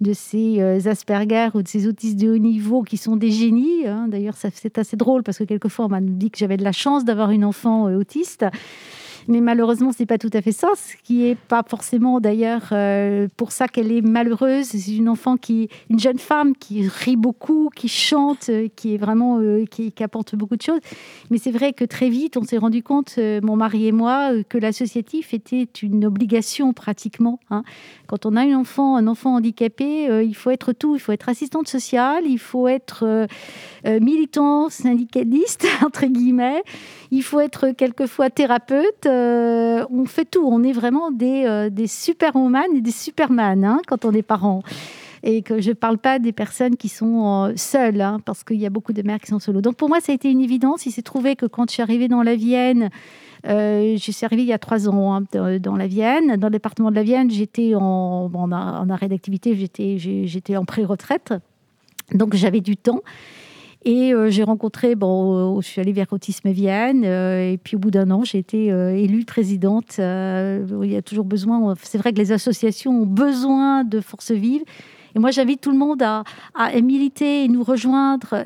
de 0.00 0.12
ces 0.12 0.60
Asperger 0.86 1.48
ou 1.54 1.62
de 1.62 1.68
ces 1.68 1.86
autistes 1.86 2.18
de 2.18 2.30
haut 2.30 2.38
niveau 2.38 2.82
qui 2.82 2.96
sont 2.96 3.16
des 3.16 3.30
génies. 3.30 3.86
hein. 3.86 4.06
D'ailleurs, 4.08 4.36
ça- 4.36 4.48
c'est 4.52 4.78
assez 4.78 4.96
drôle 4.96 5.22
parce 5.22 5.38
que 5.38 5.44
quelquefois, 5.44 5.86
on 5.86 5.88
m'a 5.88 6.00
dit 6.00 6.30
que 6.30 6.38
j'avais 6.38 6.56
de 6.56 6.64
la 6.64 6.72
chance 6.72 7.04
d'avoir 7.04 7.30
une 7.30 7.44
enfant 7.44 7.84
autiste. 7.84 8.44
Mais 9.30 9.40
malheureusement, 9.40 9.92
c'est 9.96 10.06
pas 10.06 10.18
tout 10.18 10.30
à 10.32 10.42
fait 10.42 10.50
ça. 10.50 10.70
Ce 10.74 10.96
qui 11.04 11.24
est 11.24 11.36
pas 11.36 11.62
forcément 11.66 12.18
d'ailleurs 12.18 12.70
euh, 12.72 13.28
pour 13.36 13.52
ça 13.52 13.68
qu'elle 13.68 13.92
est 13.92 14.00
malheureuse. 14.00 14.66
C'est 14.66 14.96
une 14.96 15.08
enfant 15.08 15.36
qui, 15.36 15.68
une 15.88 16.00
jeune 16.00 16.18
femme 16.18 16.56
qui 16.56 16.88
rit 16.88 17.16
beaucoup, 17.16 17.70
qui 17.76 17.86
chante, 17.86 18.48
euh, 18.48 18.66
qui 18.74 18.94
est 18.94 18.98
vraiment, 18.98 19.38
euh, 19.38 19.66
qui, 19.66 19.94
apporte 20.02 20.34
beaucoup 20.34 20.56
de 20.56 20.62
choses. 20.62 20.80
Mais 21.30 21.38
c'est 21.38 21.52
vrai 21.52 21.72
que 21.72 21.84
très 21.84 22.08
vite, 22.08 22.36
on 22.38 22.42
s'est 22.42 22.56
rendu 22.56 22.82
compte, 22.82 23.18
mon 23.42 23.54
mari 23.54 23.86
et 23.86 23.92
moi, 23.92 24.30
que 24.48 24.56
l'associatif 24.56 25.34
était 25.34 25.68
une 25.82 26.06
obligation 26.06 26.72
pratiquement. 26.72 27.38
hein. 27.50 27.62
Quand 28.06 28.24
on 28.24 28.34
a 28.34 28.40
un 28.40 28.54
enfant, 28.54 28.96
un 28.96 29.06
enfant 29.06 29.36
handicapé, 29.36 30.06
il 30.24 30.34
faut 30.34 30.50
être 30.50 30.72
tout. 30.72 30.96
Il 30.96 31.00
faut 31.00 31.12
être 31.12 31.28
assistante 31.28 31.68
sociale, 31.68 32.24
il 32.26 32.38
faut 32.38 32.66
être 32.66 33.26
militant, 33.84 34.70
syndicaliste 34.70 35.66
entre 35.84 36.06
guillemets. 36.06 36.62
Il 37.10 37.22
faut 37.22 37.40
être 37.40 37.72
quelquefois 37.72 38.30
thérapeute. 38.30 39.06
Euh, 39.20 39.86
on 39.90 40.04
fait 40.04 40.24
tout. 40.24 40.46
On 40.46 40.62
est 40.62 40.72
vraiment 40.72 41.10
des, 41.10 41.44
euh, 41.46 41.70
des 41.70 41.84
et 41.84 42.80
des 42.80 42.90
superman 42.90 43.64
hein, 43.64 43.80
quand 43.86 44.04
on 44.04 44.12
est 44.12 44.22
parents. 44.22 44.62
Et 45.22 45.42
que 45.42 45.60
je 45.60 45.68
ne 45.68 45.74
parle 45.74 45.98
pas 45.98 46.18
des 46.18 46.32
personnes 46.32 46.76
qui 46.76 46.88
sont 46.88 47.48
euh, 47.48 47.52
seules, 47.54 48.00
hein, 48.00 48.20
parce 48.24 48.42
qu'il 48.42 48.56
y 48.56 48.64
a 48.64 48.70
beaucoup 48.70 48.94
de 48.94 49.02
mères 49.02 49.20
qui 49.20 49.26
sont 49.26 49.38
solo. 49.38 49.60
Donc 49.60 49.76
pour 49.76 49.88
moi, 49.88 50.00
ça 50.00 50.12
a 50.12 50.14
été 50.14 50.30
une 50.30 50.40
évidence. 50.40 50.86
Il 50.86 50.92
s'est 50.92 51.02
trouvé 51.02 51.36
que 51.36 51.44
quand 51.44 51.68
je 51.68 51.74
suis 51.74 51.82
arrivée 51.82 52.08
dans 52.08 52.22
la 52.22 52.36
Vienne, 52.36 52.88
euh, 53.46 53.96
je 53.98 54.10
suis 54.10 54.24
arrivée 54.24 54.42
il 54.42 54.48
y 54.48 54.54
a 54.54 54.58
trois 54.58 54.88
ans 54.88 55.14
hein, 55.14 55.24
dans 55.60 55.76
la 55.76 55.86
Vienne. 55.86 56.36
Dans 56.36 56.46
le 56.46 56.52
département 56.52 56.90
de 56.90 56.96
la 56.96 57.02
Vienne, 57.02 57.30
j'étais 57.30 57.74
en, 57.74 58.30
en, 58.32 58.90
arrêt 58.90 59.08
d'activité, 59.08 59.54
j'étais 59.54 60.56
en 60.56 60.64
pré-retraite. 60.64 61.34
Donc 62.14 62.34
j'avais 62.34 62.60
du 62.60 62.76
temps. 62.76 63.02
Et 63.84 64.12
euh, 64.12 64.28
j'ai 64.28 64.42
rencontré, 64.42 64.94
bon, 64.94 65.56
euh, 65.56 65.60
je 65.62 65.66
suis 65.66 65.80
allée 65.80 65.92
vers 65.92 66.12
Autisme 66.12 66.50
Vienne, 66.50 67.02
euh, 67.04 67.52
et 67.52 67.56
puis 67.56 67.76
au 67.76 67.78
bout 67.78 67.90
d'un 67.90 68.10
an, 68.10 68.24
j'ai 68.24 68.38
été 68.38 68.66
élue 68.66 69.24
présidente. 69.24 69.94
Il 69.98 70.90
y 70.90 70.96
a 70.96 71.02
toujours 71.02 71.24
besoin, 71.24 71.74
c'est 71.82 71.98
vrai 71.98 72.12
que 72.12 72.18
les 72.18 72.32
associations 72.32 73.02
ont 73.02 73.06
besoin 73.06 73.84
de 73.84 74.00
force 74.00 74.32
vive. 74.32 74.62
Et 75.14 75.18
moi, 75.18 75.30
j'invite 75.30 75.60
tout 75.60 75.72
le 75.72 75.78
monde 75.78 76.02
à, 76.02 76.24
à 76.54 76.80
militer 76.80 77.44
et 77.44 77.48
nous 77.48 77.64
rejoindre. 77.64 78.44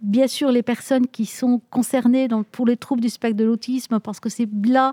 Bien 0.00 0.26
sûr, 0.26 0.50
les 0.50 0.62
personnes 0.62 1.06
qui 1.06 1.26
sont 1.26 1.60
concernées 1.70 2.28
pour 2.52 2.66
les 2.66 2.76
troubles 2.76 3.02
du 3.02 3.10
spectre 3.10 3.36
de 3.36 3.44
l'autisme, 3.44 4.00
parce 4.00 4.18
que 4.18 4.28
c'est 4.28 4.48
là 4.66 4.92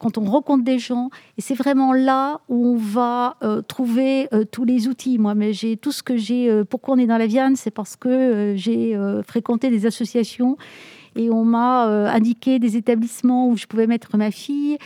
quand 0.00 0.16
on 0.16 0.24
rencontre 0.24 0.64
des 0.64 0.78
gens, 0.78 1.10
et 1.36 1.42
c'est 1.42 1.54
vraiment 1.54 1.92
là 1.92 2.40
où 2.48 2.66
on 2.68 2.76
va 2.76 3.36
euh, 3.42 3.60
trouver 3.60 4.28
euh, 4.32 4.44
tous 4.50 4.64
les 4.64 4.88
outils. 4.88 5.18
Moi, 5.18 5.34
j'ai 5.50 5.76
tout 5.76 5.92
ce 5.92 6.02
que 6.02 6.16
j'ai. 6.16 6.50
euh, 6.50 6.64
pourquoi 6.64 6.94
on 6.94 6.98
est 6.98 7.06
dans 7.06 7.18
la 7.18 7.26
Vienne, 7.26 7.54
c'est 7.54 7.70
parce 7.70 7.96
que 7.96 8.54
j'ai 8.56 8.98
fréquenté 9.26 9.68
des 9.68 9.84
associations 9.84 10.56
et 11.16 11.28
on 11.28 11.44
m'a 11.44 11.82
indiqué 12.12 12.58
des 12.58 12.76
établissements 12.76 13.48
où 13.48 13.56
je 13.56 13.66
pouvais 13.66 13.86
mettre 13.86 14.16
ma 14.16 14.30
fille. 14.30 14.78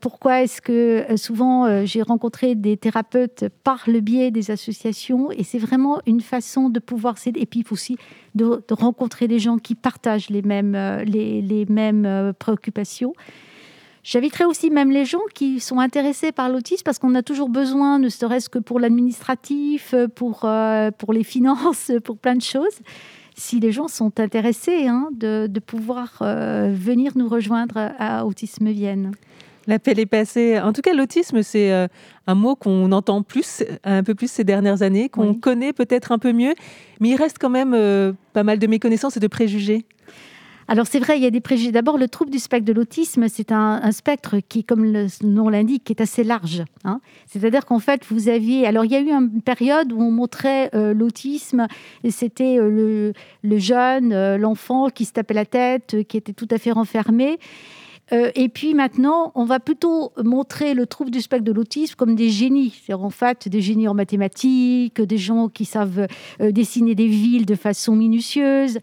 Pourquoi 0.00 0.42
est-ce 0.42 0.60
que 0.60 1.06
souvent 1.16 1.84
j'ai 1.84 2.02
rencontré 2.02 2.54
des 2.56 2.76
thérapeutes 2.76 3.44
par 3.62 3.84
le 3.86 4.00
biais 4.00 4.30
des 4.30 4.50
associations 4.50 5.30
et 5.30 5.44
c'est 5.44 5.58
vraiment 5.58 6.00
une 6.06 6.20
façon 6.20 6.68
de 6.68 6.80
pouvoir 6.80 7.16
s'aider. 7.18 7.40
Et 7.40 7.46
puis 7.46 7.64
aussi 7.70 7.96
de, 8.34 8.60
rencontrer 8.70 9.28
des 9.28 9.38
gens 9.38 9.58
qui 9.58 9.76
partagent 9.76 10.30
les 10.30 10.42
mêmes, 10.42 10.76
les, 11.04 11.66
mêmes 11.68 12.32
préoccupations. 12.38 13.14
J'inviterai 14.08 14.44
aussi 14.44 14.70
même 14.70 14.92
les 14.92 15.04
gens 15.04 15.18
qui 15.34 15.58
sont 15.58 15.80
intéressés 15.80 16.30
par 16.30 16.48
l'autisme 16.48 16.82
parce 16.84 17.00
qu'on 17.00 17.16
a 17.16 17.22
toujours 17.22 17.48
besoin, 17.48 17.98
ne 17.98 18.08
serait-ce 18.08 18.48
que 18.48 18.60
pour 18.60 18.78
l'administratif, 18.78 19.96
pour, 20.14 20.42
euh, 20.44 20.92
pour 20.96 21.12
les 21.12 21.24
finances, 21.24 21.90
pour 22.04 22.16
plein 22.16 22.36
de 22.36 22.42
choses. 22.42 22.78
Si 23.36 23.58
les 23.58 23.72
gens 23.72 23.88
sont 23.88 24.20
intéressés 24.20 24.86
hein, 24.86 25.08
de, 25.12 25.48
de 25.48 25.60
pouvoir 25.60 26.18
euh, 26.22 26.72
venir 26.72 27.12
nous 27.16 27.28
rejoindre 27.28 27.90
à 27.98 28.24
Autisme 28.24 28.70
Vienne. 28.70 29.10
L'appel 29.66 29.98
est 29.98 30.06
passé. 30.06 30.60
En 30.60 30.72
tout 30.72 30.82
cas, 30.82 30.94
l'autisme, 30.94 31.42
c'est 31.42 31.72
euh, 31.72 31.88
un 32.28 32.36
mot 32.36 32.54
qu'on 32.54 32.92
entend 32.92 33.22
plus, 33.22 33.64
un 33.82 34.04
peu 34.04 34.14
plus 34.14 34.30
ces 34.30 34.44
dernières 34.44 34.82
années, 34.82 35.08
qu'on 35.08 35.30
Oui. 35.30 35.40
connaît 35.40 35.72
peut-être 35.72 36.12
un 36.12 36.18
peu 36.20 36.32
mieux, 36.32 36.54
mais 37.00 37.08
il 37.08 37.16
reste 37.16 37.38
quand 37.40 37.50
même 37.50 37.74
euh, 37.74 38.12
pas 38.32 38.44
mal 38.44 38.60
de 38.60 38.66
méconnaissances 38.68 39.16
et 39.16 39.20
de 39.20 39.26
préjugés. 39.26 39.84
Alors 40.68 40.86
c'est 40.88 40.98
vrai, 40.98 41.16
il 41.16 41.22
y 41.22 41.26
a 41.26 41.30
des 41.30 41.40
préjugés. 41.40 41.70
D'abord, 41.70 41.96
le 41.96 42.08
trouble 42.08 42.30
du 42.30 42.40
spectre 42.40 42.66
de 42.66 42.72
l'autisme, 42.72 43.28
c'est 43.28 43.52
un, 43.52 43.92
spectre 43.92 44.36
qui, 44.48 44.64
comme 44.64 44.84
le 44.84 45.06
nom 45.22 45.48
l'indique, 45.48 45.90
est 45.90 46.00
assez 46.00 46.24
large. 46.24 46.64
hein. 46.84 47.00
C'est-à-dire 47.26 47.64
qu'en 47.64 47.78
fait, 47.78 48.02
vous 48.10 48.28
aviez... 48.28 48.66
Alors 48.66 48.84
il 48.84 48.90
y 48.90 48.96
a 48.96 49.00
eu 49.00 49.10
une 49.10 49.42
période 49.42 49.92
où 49.92 50.02
on 50.02 50.10
montrait 50.10 50.70
euh, 50.74 50.92
l'autisme, 50.92 51.68
et 52.02 52.10
c'était 52.10 52.58
euh, 52.58 53.12
le, 53.42 53.58
jeune, 53.58 54.12
euh, 54.12 54.38
l'enfant 54.38 54.88
qui 54.88 55.04
se 55.04 55.12
tapait 55.12 55.34
la 55.34 55.44
tête, 55.44 55.96
qui 56.08 56.16
était 56.16 56.32
tout 56.32 56.48
à 56.50 56.58
fait 56.58 56.72
renfermé. 56.72 57.38
Et 58.12 58.48
puis 58.48 58.72
maintenant, 58.74 59.32
on 59.34 59.44
va 59.44 59.58
plutôt 59.58 60.12
montrer 60.22 60.74
le 60.74 60.86
trouble 60.86 61.10
du 61.10 61.20
spectre 61.20 61.44
de 61.44 61.50
l'autisme 61.50 61.96
comme 61.96 62.14
des 62.14 62.30
génies. 62.30 62.70
C'est-à-dire 62.70 63.04
en 63.04 63.10
fait 63.10 63.48
des 63.48 63.60
génies 63.60 63.88
en 63.88 63.94
mathématiques, 63.94 65.00
des 65.00 65.18
gens 65.18 65.48
qui 65.48 65.64
savent 65.64 66.06
dessiner 66.38 66.94
des 66.94 67.08
villes 67.08 67.46
de 67.46 67.56
façon 67.56 67.96
minutieuse. 67.96 68.78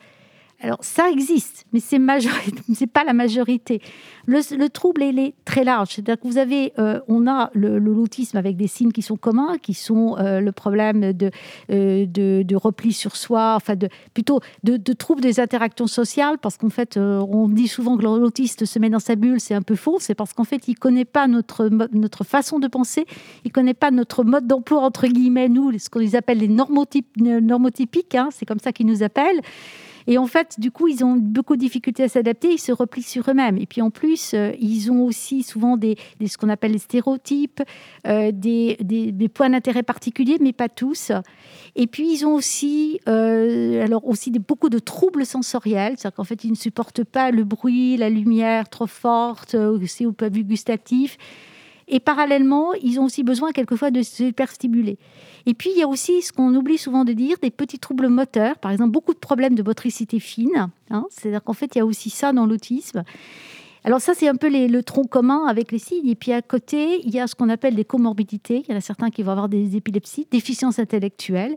Alors 0.64 0.80
ça 0.82 1.10
existe, 1.12 1.66
mais 1.74 1.82
c'est 1.82 2.00
c'est 2.74 2.88
pas 2.88 3.04
la 3.04 3.12
majorité. 3.12 3.82
Le, 4.26 4.40
le 4.58 4.70
trouble 4.70 5.04
est 5.04 5.34
très 5.44 5.66
large, 5.66 5.90
c'est-à-dire 5.90 6.18
que 6.18 6.26
vous 6.26 6.38
avez, 6.38 6.72
euh, 6.80 7.02
on 7.10 7.28
a 7.28 7.50
le, 7.54 7.80
le- 7.80 7.94
l'autisme 7.94 8.38
avec 8.38 8.56
des 8.56 8.68
signes 8.68 8.94
qui 8.94 9.02
sont 9.02 9.18
communs, 9.18 9.58
qui 9.62 9.74
sont 9.74 10.16
euh, 10.18 10.40
le 10.40 10.52
problème 10.54 11.12
de, 11.12 11.32
euh, 11.70 12.06
de, 12.08 12.56
repli 12.56 12.94
sur 12.94 13.18
soi, 13.18 13.56
enfin 13.58 13.76
plutôt 14.14 14.40
de, 14.64 14.78
de 14.78 14.94
troubles 14.94 15.20
des 15.22 15.42
interactions 15.42 15.88
sociales, 15.88 16.38
parce 16.42 16.56
qu'en 16.56 16.70
fait, 16.70 16.96
on 16.98 17.50
dit 17.50 17.68
souvent 17.68 17.98
que 17.98 18.04
l'autiste 18.04 18.64
se 18.64 18.80
met 18.80 18.90
dans 18.90 19.00
sa 19.00 19.16
bulle, 19.18 19.42
c'est 19.42 19.56
un 19.56 19.62
peu 19.64 19.76
faux, 19.76 19.98
c'est 20.00 20.16
parce 20.16 20.32
qu'en 20.32 20.46
fait, 20.46 20.70
il 20.70 20.76
connaît 20.76 21.04
pas 21.04 21.28
notre, 21.28 21.68
notre 21.92 22.24
façon 22.24 22.60
de 22.60 22.68
penser, 22.70 23.06
il 23.44 23.52
connaît 23.52 23.74
pas 23.74 23.92
notre 23.92 24.24
mode 24.24 24.48
d'emploi, 24.48 24.80
entre 24.82 25.08
guillemets, 25.08 25.50
nous, 25.50 25.78
ce 25.78 25.90
qu'on 25.90 26.00
appelle 26.16 26.38
les 26.38 26.48
normotyp- 26.48 27.20
normotypiques, 27.20 28.16
hein, 28.16 28.30
c'est 28.32 28.46
comme 28.46 28.60
ça 28.60 28.72
qu'ils 28.72 28.88
nous 28.88 29.04
appellent. 29.04 29.42
Et 30.08 30.18
en 30.18 30.28
fait, 30.28 30.60
du 30.60 30.72
coup, 30.72 30.88
ils 30.88 31.04
ont 31.04 31.16
beaucoup 31.16 31.56
de 31.56 31.62
difficultés 31.62 32.04
à 32.04 32.10
s'adapter, 32.10 32.52
ils 32.52 32.60
se 32.60 32.72
replient 32.72 33.04
sur 33.04 33.30
eux-mêmes. 33.30 33.58
Et 33.58 33.66
puis 33.66 33.82
en 33.82 33.90
plus, 33.90 34.34
euh, 34.34 34.52
ils 34.60 34.92
ont 34.92 35.04
aussi 35.06 35.44
souvent 35.44 35.78
des, 35.78 35.98
ce 36.26 36.38
qu'on 36.38 36.50
appelle 36.50 36.72
les 36.72 36.78
stéréotypes, 36.80 37.62
euh, 38.08 38.32
des, 38.34 38.78
points 39.34 39.50
d'intérêt 39.50 39.84
particuliers, 39.84 40.38
mais 40.42 40.54
pas 40.54 40.70
tous. 40.70 41.12
Et 41.76 41.88
puis 41.88 42.12
ils 42.14 42.26
ont 42.26 42.36
aussi, 42.36 43.00
euh, 43.08 43.84
alors 43.84 44.06
aussi 44.08 44.32
beaucoup 44.32 44.70
de 44.70 44.80
troubles 44.80 45.26
sensoriels, 45.26 45.94
c'est-à-dire 45.98 46.16
qu'en 46.16 46.24
fait, 46.24 46.44
ils 46.44 46.52
ne 46.52 46.56
supportent 46.56 47.04
pas 47.04 47.32
le 47.32 47.44
bruit, 47.44 47.98
la 47.98 48.10
lumière 48.10 48.70
trop 48.70 48.88
forte, 48.88 49.56
aussi 49.56 50.06
au 50.06 50.12
point 50.12 50.30
de 50.30 50.36
vue 50.36 50.44
gustatif. 50.44 51.18
Et 51.88 52.00
parallèlement, 52.00 52.74
ils 52.74 53.00
ont 53.00 53.06
aussi 53.06 53.24
besoin 53.24 53.52
quelquefois 53.52 53.92
de 53.92 54.02
se 54.02 54.24
hyperstimuler. 54.24 54.98
Et 55.46 55.54
puis, 55.54 55.72
il 55.74 55.80
y 55.80 55.84
a 55.84 55.88
aussi 55.88 56.22
ce 56.22 56.32
qu'on 56.32 56.54
oublie 56.56 56.78
souvent 56.78 57.04
de 57.04 57.14
dire, 57.14 57.38
des 57.42 57.52
petits 57.52 57.80
troubles 57.80 58.08
moteurs, 58.08 58.58
par 58.60 58.72
exemple 58.72 58.92
beaucoup 58.92 59.14
de 59.14 59.20
problèmes 59.20 59.56
de 59.56 59.64
motricité 59.64 60.20
fine. 60.20 60.72
hein. 60.90 61.06
C'est-à-dire 61.10 61.44
qu'en 61.44 61.54
fait, 61.54 61.76
il 61.76 61.80
y 61.80 61.82
a 61.82 61.86
aussi 61.86 62.10
ça 62.10 62.32
dans 62.34 62.46
l'autisme. 62.46 63.04
Alors 63.86 64.00
ça, 64.00 64.14
c'est 64.14 64.30
un 64.30 64.36
peu 64.36 64.50
le 64.50 64.82
tronc 64.82 65.04
commun 65.04 65.46
avec 65.46 65.72
les 65.72 65.80
signes. 65.80 66.08
Et 66.08 66.16
puis 66.16 66.32
à 66.32 66.42
côté, 66.42 67.02
il 67.04 67.14
y 67.14 67.20
a 67.20 67.28
ce 67.28 67.36
qu'on 67.36 67.50
appelle 67.50 67.76
des 67.76 67.84
comorbidités. 67.84 68.64
Il 68.66 68.72
y 68.72 68.74
en 68.74 68.78
a 68.78 68.82
certains 68.82 69.10
qui 69.10 69.24
vont 69.24 69.32
avoir 69.32 69.50
des 69.50 69.76
épilepsies, 69.76 70.26
déficience 70.32 70.80
intellectuelle. 70.80 71.56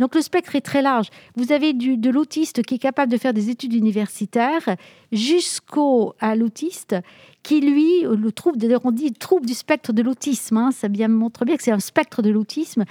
Donc 0.00 0.16
le 0.16 0.20
spectre 0.20 0.56
est 0.56 0.60
très 0.60 0.82
large. 0.82 1.08
Vous 1.36 1.52
avez 1.52 1.72
du, 1.74 1.96
de 1.96 2.10
l'autiste 2.10 2.62
qui 2.64 2.74
est 2.74 2.78
capable 2.78 3.12
de 3.12 3.16
faire 3.16 3.32
des 3.32 3.48
études 3.48 3.74
universitaires 3.74 4.76
jusqu'au 5.12 6.14
à 6.18 6.34
l'autiste 6.34 6.96
qui, 7.42 7.60
lui, 7.60 8.02
le 8.02 8.30
trouble, 8.32 8.58
on 8.84 8.90
dit 8.90 9.12
trouble 9.12 9.46
du 9.46 9.54
spectre 9.54 9.92
de 9.92 10.02
l'autisme. 10.02 10.56
hein. 10.56 10.70
ça 10.72 10.88
bien 10.88 11.08
montre 11.08 11.44
bien 11.44 11.56
que 11.56 11.62
c'est 11.62 11.70
un 11.72 11.80
spectre 11.80 12.20
de 12.22 12.30
l'autisme. 12.30 12.84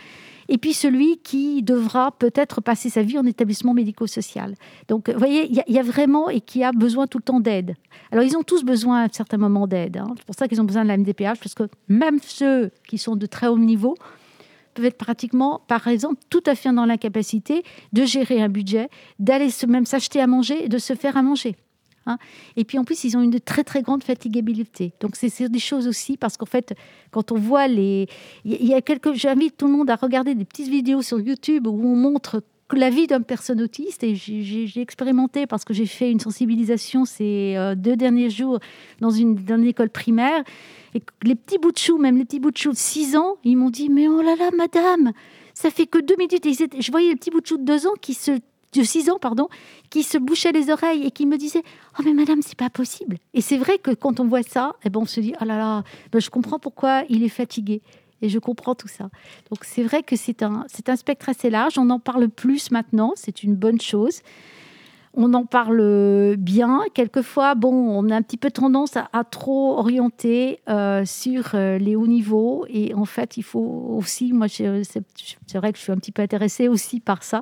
Et 0.49 0.57
puis 0.57 0.73
celui 0.73 1.17
qui 1.17 1.61
devra 1.61 2.11
peut-être 2.11 2.61
passer 2.61 2.89
sa 2.89 3.01
vie 3.03 3.19
en 3.19 3.25
établissement 3.25 3.73
médico-social. 3.73 4.55
Donc, 4.87 5.09
vous 5.09 5.19
voyez, 5.19 5.45
il 5.51 5.61
y, 5.73 5.77
a- 5.79 5.83
vraiment 5.83 6.29
et 6.29 6.39
qui 6.39 6.63
a 6.63 6.71
besoin 6.71 7.05
tout 7.05 7.17
le 7.17 7.23
temps 7.23 7.41
d'aide. 7.41 7.75
Alors, 8.11 8.23
ils 8.23 8.37
ont 8.37 8.43
tous 8.43 8.63
besoin 8.63 9.01
à 9.01 9.03
un 9.03 9.09
certain 9.11 9.37
moment 9.37 9.67
d'aide. 9.67 9.97
hein. 9.97 10.07
C'est 10.17 10.25
pour 10.25 10.35
ça 10.35 10.47
qu'ils 10.47 10.61
ont 10.61 10.63
besoin 10.63 10.83
de 10.83 10.87
la 10.87 10.95
MDPH, 10.97 11.39
parce 11.39 11.53
que 11.53 11.63
même 11.89 12.19
ceux 12.23 12.71
qui 12.87 12.97
sont 12.97 13.17
de 13.17 13.25
très 13.25 13.47
haut 13.47 13.59
niveau 13.59 13.95
peuvent 14.73 14.85
être 14.85 14.97
pratiquement, 14.97 15.61
par 15.67 15.87
exemple, 15.89 16.21
tout 16.29 16.43
à 16.45 16.55
fait 16.55 16.71
dans 16.71 16.85
l'incapacité 16.85 17.63
de 17.91 18.05
gérer 18.05 18.41
un 18.41 18.47
budget, 18.49 18.89
d'aller 19.19 19.49
même 19.67 19.85
s'acheter 19.85 20.21
à 20.21 20.27
manger 20.27 20.63
et 20.63 20.69
de 20.69 20.77
se 20.77 20.93
faire 20.95 21.17
à 21.17 21.21
manger. 21.23 21.55
Hein. 22.07 22.17
Et 22.55 22.63
puis 22.63 22.79
en 22.79 22.83
plus, 22.83 23.03
ils 23.03 23.15
ont 23.15 23.21
une 23.21 23.39
très 23.39 23.63
très 23.63 23.81
grande 23.83 24.03
fatigabilité. 24.03 24.93
Donc 24.99 25.15
c'est 25.15 25.49
des 25.49 25.59
choses 25.59 25.87
aussi 25.87 26.17
parce 26.17 26.37
qu'en 26.37 26.45
fait, 26.45 26.73
quand 27.11 27.31
on 27.31 27.35
voit 27.37 27.67
les, 27.67 28.07
il 28.43 28.65
y 28.65 28.73
a- 28.73 28.81
quelques, 28.81 29.13
j'invite 29.13 29.57
tout 29.57 29.67
le 29.67 29.73
monde 29.73 29.89
à 29.89 29.95
regarder 29.95 30.33
des 30.33 30.45
petites 30.45 30.69
vidéos 30.69 31.01
sur 31.01 31.19
YouTube 31.19 31.67
où 31.67 31.79
on 31.85 31.95
montre 31.95 32.41
la 32.75 32.89
vie 32.89 33.07
d'une 33.07 33.23
personne 33.23 33.61
autiste 33.61 34.03
et 34.03 34.15
j'ai- 34.15 34.81
expérimenté 34.81 35.47
parce 35.47 35.63
que 35.63 35.73
j'ai 35.73 35.85
fait 35.85 36.11
une 36.11 36.19
sensibilisation 36.19 37.05
ces 37.05 37.55
euh, 37.55 37.75
deux 37.75 37.95
derniers 37.95 38.29
jours 38.29 38.59
dans 38.99 39.09
une, 39.09 39.37
école 39.65 39.89
primaire 39.89 40.43
et 40.93 41.01
les 41.23 41.35
petits 41.35 41.57
bouts 41.57 41.71
de 41.71 41.77
chou, 41.77 41.97
même 41.97 42.17
les 42.17 42.25
petits 42.25 42.39
bouts 42.39 42.51
de 42.51 42.57
chou 42.57 42.71
de 42.71 42.77
6 42.77 43.15
ans, 43.15 43.37
ils 43.43 43.55
m'ont 43.55 43.69
dit 43.69 43.89
mais 43.89 44.07
oh 44.07 44.21
là 44.21 44.35
là 44.35 44.49
madame, 44.57 45.13
ça 45.53 45.69
fait 45.69 45.87
que 45.87 45.99
deux 45.99 46.15
minutes. 46.17 46.45
Et 46.45 46.81
je 46.81 46.91
voyais 46.91 47.09
les 47.09 47.15
petits 47.15 47.29
bouts 47.29 47.41
de 47.41 47.47
chou 47.47 47.57
de 47.57 47.63
2 47.63 47.87
ans 47.87 47.93
qui 48.01 48.13
se 48.13 48.31
de 48.77 48.83
6 48.83 49.09
ans, 49.09 49.19
pardon, 49.19 49.47
qui 49.89 50.03
se 50.03 50.17
bouchaient 50.17 50.51
les 50.51 50.69
oreilles 50.69 51.05
et 51.05 51.11
qui 51.11 51.25
me 51.25 51.37
disaient 51.37 51.63
Oh, 51.99 52.03
mais 52.05 52.13
madame, 52.13 52.41
c'est 52.41 52.57
pas 52.57 52.69
possible. 52.69 53.17
Et 53.33 53.41
c'est 53.41 53.57
vrai 53.57 53.77
que 53.77 53.91
quand 53.91 54.19
on 54.19 54.25
voit 54.25 54.43
ça, 54.43 54.73
eh 54.83 54.89
ben, 54.89 55.01
on 55.01 55.05
se 55.05 55.19
dit 55.19 55.33
Oh 55.41 55.45
là 55.45 55.57
là, 55.57 55.83
ben, 56.11 56.19
je 56.19 56.29
comprends 56.29 56.59
pourquoi 56.59 57.03
il 57.09 57.23
est 57.23 57.29
fatigué. 57.29 57.81
Et 58.21 58.29
je 58.29 58.39
comprends 58.39 58.73
tout 58.73 58.87
ça. 58.87 59.09
Donc, 59.51 59.63
c'est 59.63 59.83
vrai 59.83 60.01
que 60.01 60.15
c'est 60.15 60.41
un, 60.41 60.65
c'est 60.67 60.89
un 60.89 60.95
spectre 60.95 61.29
assez 61.29 61.49
large. 61.49 61.77
On 61.77 61.89
en 61.91 61.99
parle 61.99 62.29
plus 62.29 62.71
maintenant. 62.71 63.13
C'est 63.15 63.43
une 63.43 63.55
bonne 63.55 63.79
chose. 63.79 64.21
On 65.19 65.33
en 65.33 65.45
parle 65.45 66.35
bien. 66.37 66.81
Quelquefois, 66.93 67.55
bon, 67.55 67.73
on 67.73 68.11
a 68.11 68.15
un 68.15 68.21
petit 68.21 68.37
peu 68.37 68.51
tendance 68.51 68.97
à, 68.97 69.23
trop 69.23 69.79
orienter 69.79 70.59
euh, 70.69 71.05
sur 71.05 71.55
euh, 71.55 71.79
les 71.79 71.95
hauts 71.95 72.05
niveaux. 72.05 72.67
Et 72.69 72.93
en 72.93 73.05
fait, 73.05 73.35
il 73.35 73.41
faut 73.41 73.95
aussi, 73.97 74.31
moi, 74.31 74.47
c'est 74.47 74.67
vrai 75.55 75.71
que 75.71 75.79
je 75.79 75.83
suis 75.83 75.91
un 75.91 75.97
petit 75.97 76.11
peu 76.11 76.21
intéressée 76.21 76.67
aussi 76.67 76.99
par 76.99 77.23
ça. 77.23 77.41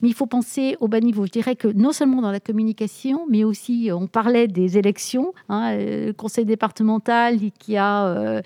Mais 0.00 0.08
il 0.08 0.14
faut 0.14 0.26
penser 0.26 0.76
au 0.80 0.88
bas 0.88 0.98
niveau. 0.98 1.24
Je 1.24 1.30
dirais 1.30 1.54
que 1.54 1.68
non 1.68 1.92
seulement 1.92 2.22
dans 2.22 2.32
la 2.32 2.40
communication, 2.40 3.24
mais 3.30 3.44
aussi, 3.44 3.90
on 3.92 4.08
parlait 4.08 4.48
des 4.48 4.76
élections, 4.76 5.32
hein, 5.48 5.74
euh, 5.74 6.06
le 6.08 6.12
conseil 6.12 6.44
départemental 6.44 7.38
qui 7.56 7.76
a 7.76 8.42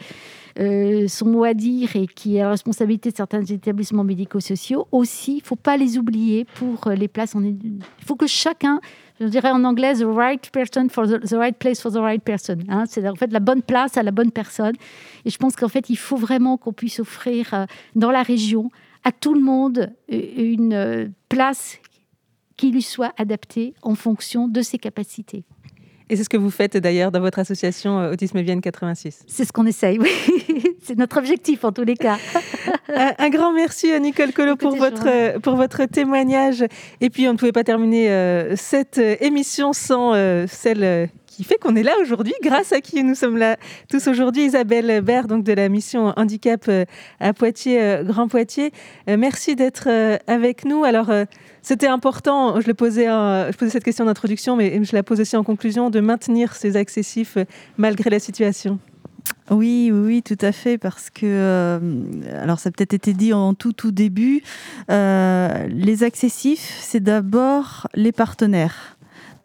euh, 0.59 1.07
son 1.09 1.27
mot 1.27 1.45
à 1.45 1.55
dire 1.55 1.97
et 1.97 2.07
qui 2.07 2.41
a 2.41 2.45
la 2.45 2.51
responsabilité 2.51 3.11
de 3.11 3.17
certains 3.17 3.45
établissements 3.45 4.05
médico-sociaux. 4.05 4.87
Aussi, 4.91 5.33
il 5.33 5.43
ne 5.43 5.43
faut 5.43 5.57
pas 5.57 5.77
les 5.77 5.99
oublier 5.99 6.47
pour 6.55 6.87
euh, 6.87 6.95
les 6.95 7.09
places. 7.09 7.35
Il 7.35 7.79
faut 8.05 8.17
que 8.17 8.27
chacun, 8.27 8.81
je 9.21 9.27
dirais 9.27 9.51
en 9.51 9.65
anglais, 9.65 9.95
the 9.95 10.05
right 10.07 10.51
person 10.51 10.89
for 10.89 11.07
the, 11.07 11.21
the 11.21 11.35
right 11.35 11.57
place 11.57 11.81
for 11.81 11.93
the 11.93 11.97
right 11.99 12.23
person. 12.23 12.59
hein. 12.69 12.85
c'est 12.89 13.07
en 13.07 13.15
fait 13.15 13.33
la 13.33 13.41
bonne 13.41 13.63
place 13.63 13.97
à 13.99 14.03
la 14.03 14.13
bonne 14.13 14.31
personne. 14.31 14.75
Et 15.25 15.31
je 15.31 15.37
pense 15.37 15.57
qu'en 15.57 15.69
fait, 15.69 15.91
il 15.91 15.99
faut 15.99 16.17
vraiment 16.17 16.57
qu'on 16.57 16.73
puisse 16.73 17.01
offrir 17.01 17.53
euh, 17.53 17.67
dans 17.95 18.11
la 18.11 18.23
région 18.23 18.71
à 19.05 19.13
tout 19.13 19.35
le 19.35 19.41
monde 19.41 19.93
une 20.09 21.13
place 21.29 21.79
qui 22.57 22.71
lui 22.71 22.83
soit 22.83 23.13
adaptée 23.19 23.75
en 23.83 23.95
fonction 23.95 24.49
de 24.49 24.63
ses 24.63 24.79
capacités. 24.79 25.45
Et 26.09 26.17
c'est 26.17 26.25
ce 26.25 26.29
que 26.29 26.37
vous 26.37 26.51
faites 26.51 26.77
d'ailleurs 26.77 27.11
dans 27.11 27.21
votre 27.21 27.41
association 27.41 27.99
euh, 27.99 28.13
Autisme 28.13 28.41
Vienne 28.41 28.61
86. 28.61 29.25
C'est 29.27 29.45
ce 29.45 29.53
qu'on 29.53 29.67
essaye, 29.67 29.99
oui. 29.99 30.09
c'est 30.83 30.97
notre 30.97 31.19
objectif 31.19 31.65
en 31.65 31.73
tous 31.73 31.83
les 31.83 31.97
cas. 31.97 32.19
un, 33.19 33.29
grand 33.29 33.53
merci 33.53 33.91
à 33.91 33.99
Nicole 33.99 34.33
Collot 34.33 34.57
pour 34.57 34.77
votre, 34.77 35.09
euh, 35.09 35.41
pour 35.41 35.57
votre 35.57 35.85
témoignage. 35.87 36.65
Et 37.01 37.11
puis, 37.11 37.29
on 37.29 37.33
ne 37.33 37.39
pouvait 37.39 37.53
pas 37.53 37.65
terminer 37.65 38.09
euh, 38.11 38.55
cette 38.57 38.99
euh, 38.99 39.17
émission 39.21 39.73
sans 39.73 40.15
euh, 40.15 40.47
celle 40.49 40.85
euh, 40.85 41.07
qui 41.37 41.45
fait 41.45 41.59
qu'on 41.59 41.77
est 41.77 41.83
là 41.83 41.93
aujourd'hui, 42.01 42.33
grâce 42.43 42.73
à 42.73 42.81
qui 42.81 43.05
nous 43.05 43.15
sommes 43.15 43.37
là 43.37 43.59
tous 43.91 44.09
aujourd'hui. 44.09 44.47
Isabelle 44.47 45.03
Baird, 45.03 45.27
donc 45.27 45.45
de 45.45 45.53
la 45.53 45.69
mission 45.69 46.15
handicap 46.17 46.65
euh, 46.69 46.87
à 47.21 47.35
Poitiers, 47.35 47.83
euh, 47.83 48.05
Grand 48.05 48.27
Poitiers. 48.27 48.73
Euh, 49.11 49.19
merci 49.19 49.55
d'être 49.55 49.87
avec 50.27 50.65
nous. 50.65 50.85
Alors, 50.85 51.11
c'était 51.61 51.89
important, 51.89 52.59
je, 52.59 52.67
le 52.67 52.73
posais, 52.73 53.05
je 53.05 53.57
posais 53.57 53.71
cette 53.71 53.85
question 53.85 54.07
d'introduction, 54.07 54.57
mais 54.57 54.83
je 54.83 54.97
la 54.97 55.03
pose 55.03 55.21
aussi 55.21 55.37
en 55.37 55.45
conclusion, 55.45 55.91
de 55.91 56.01
maintenir 56.01 56.55
ces 56.55 56.77
accessifs 56.77 57.37
malgré 57.77 58.09
la 58.09 58.19
situation. 58.19 58.79
Oui, 59.51 59.91
oui, 59.93 60.23
tout 60.23 60.39
à 60.41 60.53
fait, 60.53 60.79
parce 60.79 61.11
que, 61.11 61.79
alors 62.41 62.59
ça 62.59 62.69
a 62.69 62.73
peut-être 62.73 62.95
été 62.95 63.13
dit 63.13 63.33
en 63.33 63.55
tout, 63.55 63.73
tout 63.73 63.91
début, 63.91 64.43
les 64.89 66.03
accessifs, 66.03 66.79
c'est 66.81 67.01
d'abord 67.01 67.89
les 67.95 68.13
partenaires. 68.13 68.96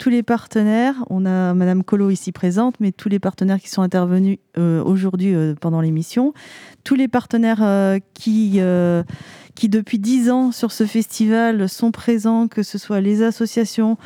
Tous 0.01 0.09
les 0.09 0.23
partenaires, 0.23 0.95
on 1.11 1.27
a 1.27 1.53
Madame 1.53 1.83
Colo 1.83 2.09
ici 2.09 2.31
présente, 2.31 2.73
mais 2.79 2.91
tous 2.91 3.07
les 3.07 3.19
partenaires 3.19 3.61
qui 3.61 3.69
sont 3.69 3.83
intervenus 3.83 4.39
euh, 4.57 4.83
aujourd'hui 4.83 5.35
euh, 5.35 5.53
pendant 5.53 5.79
l'émission, 5.79 6.33
tous 6.83 6.95
les 6.95 7.07
partenaires 7.07 7.61
euh, 7.61 7.99
qui, 8.15 8.59
qui 9.53 9.69
depuis 9.69 9.99
dix 9.99 10.31
ans 10.31 10.51
sur 10.51 10.71
ce 10.71 10.87
festival 10.87 11.69
sont 11.69 11.91
présents, 11.91 12.47
que 12.47 12.63
ce 12.63 12.79
soit 12.79 12.99
les 12.99 13.21
associations, 13.21 13.99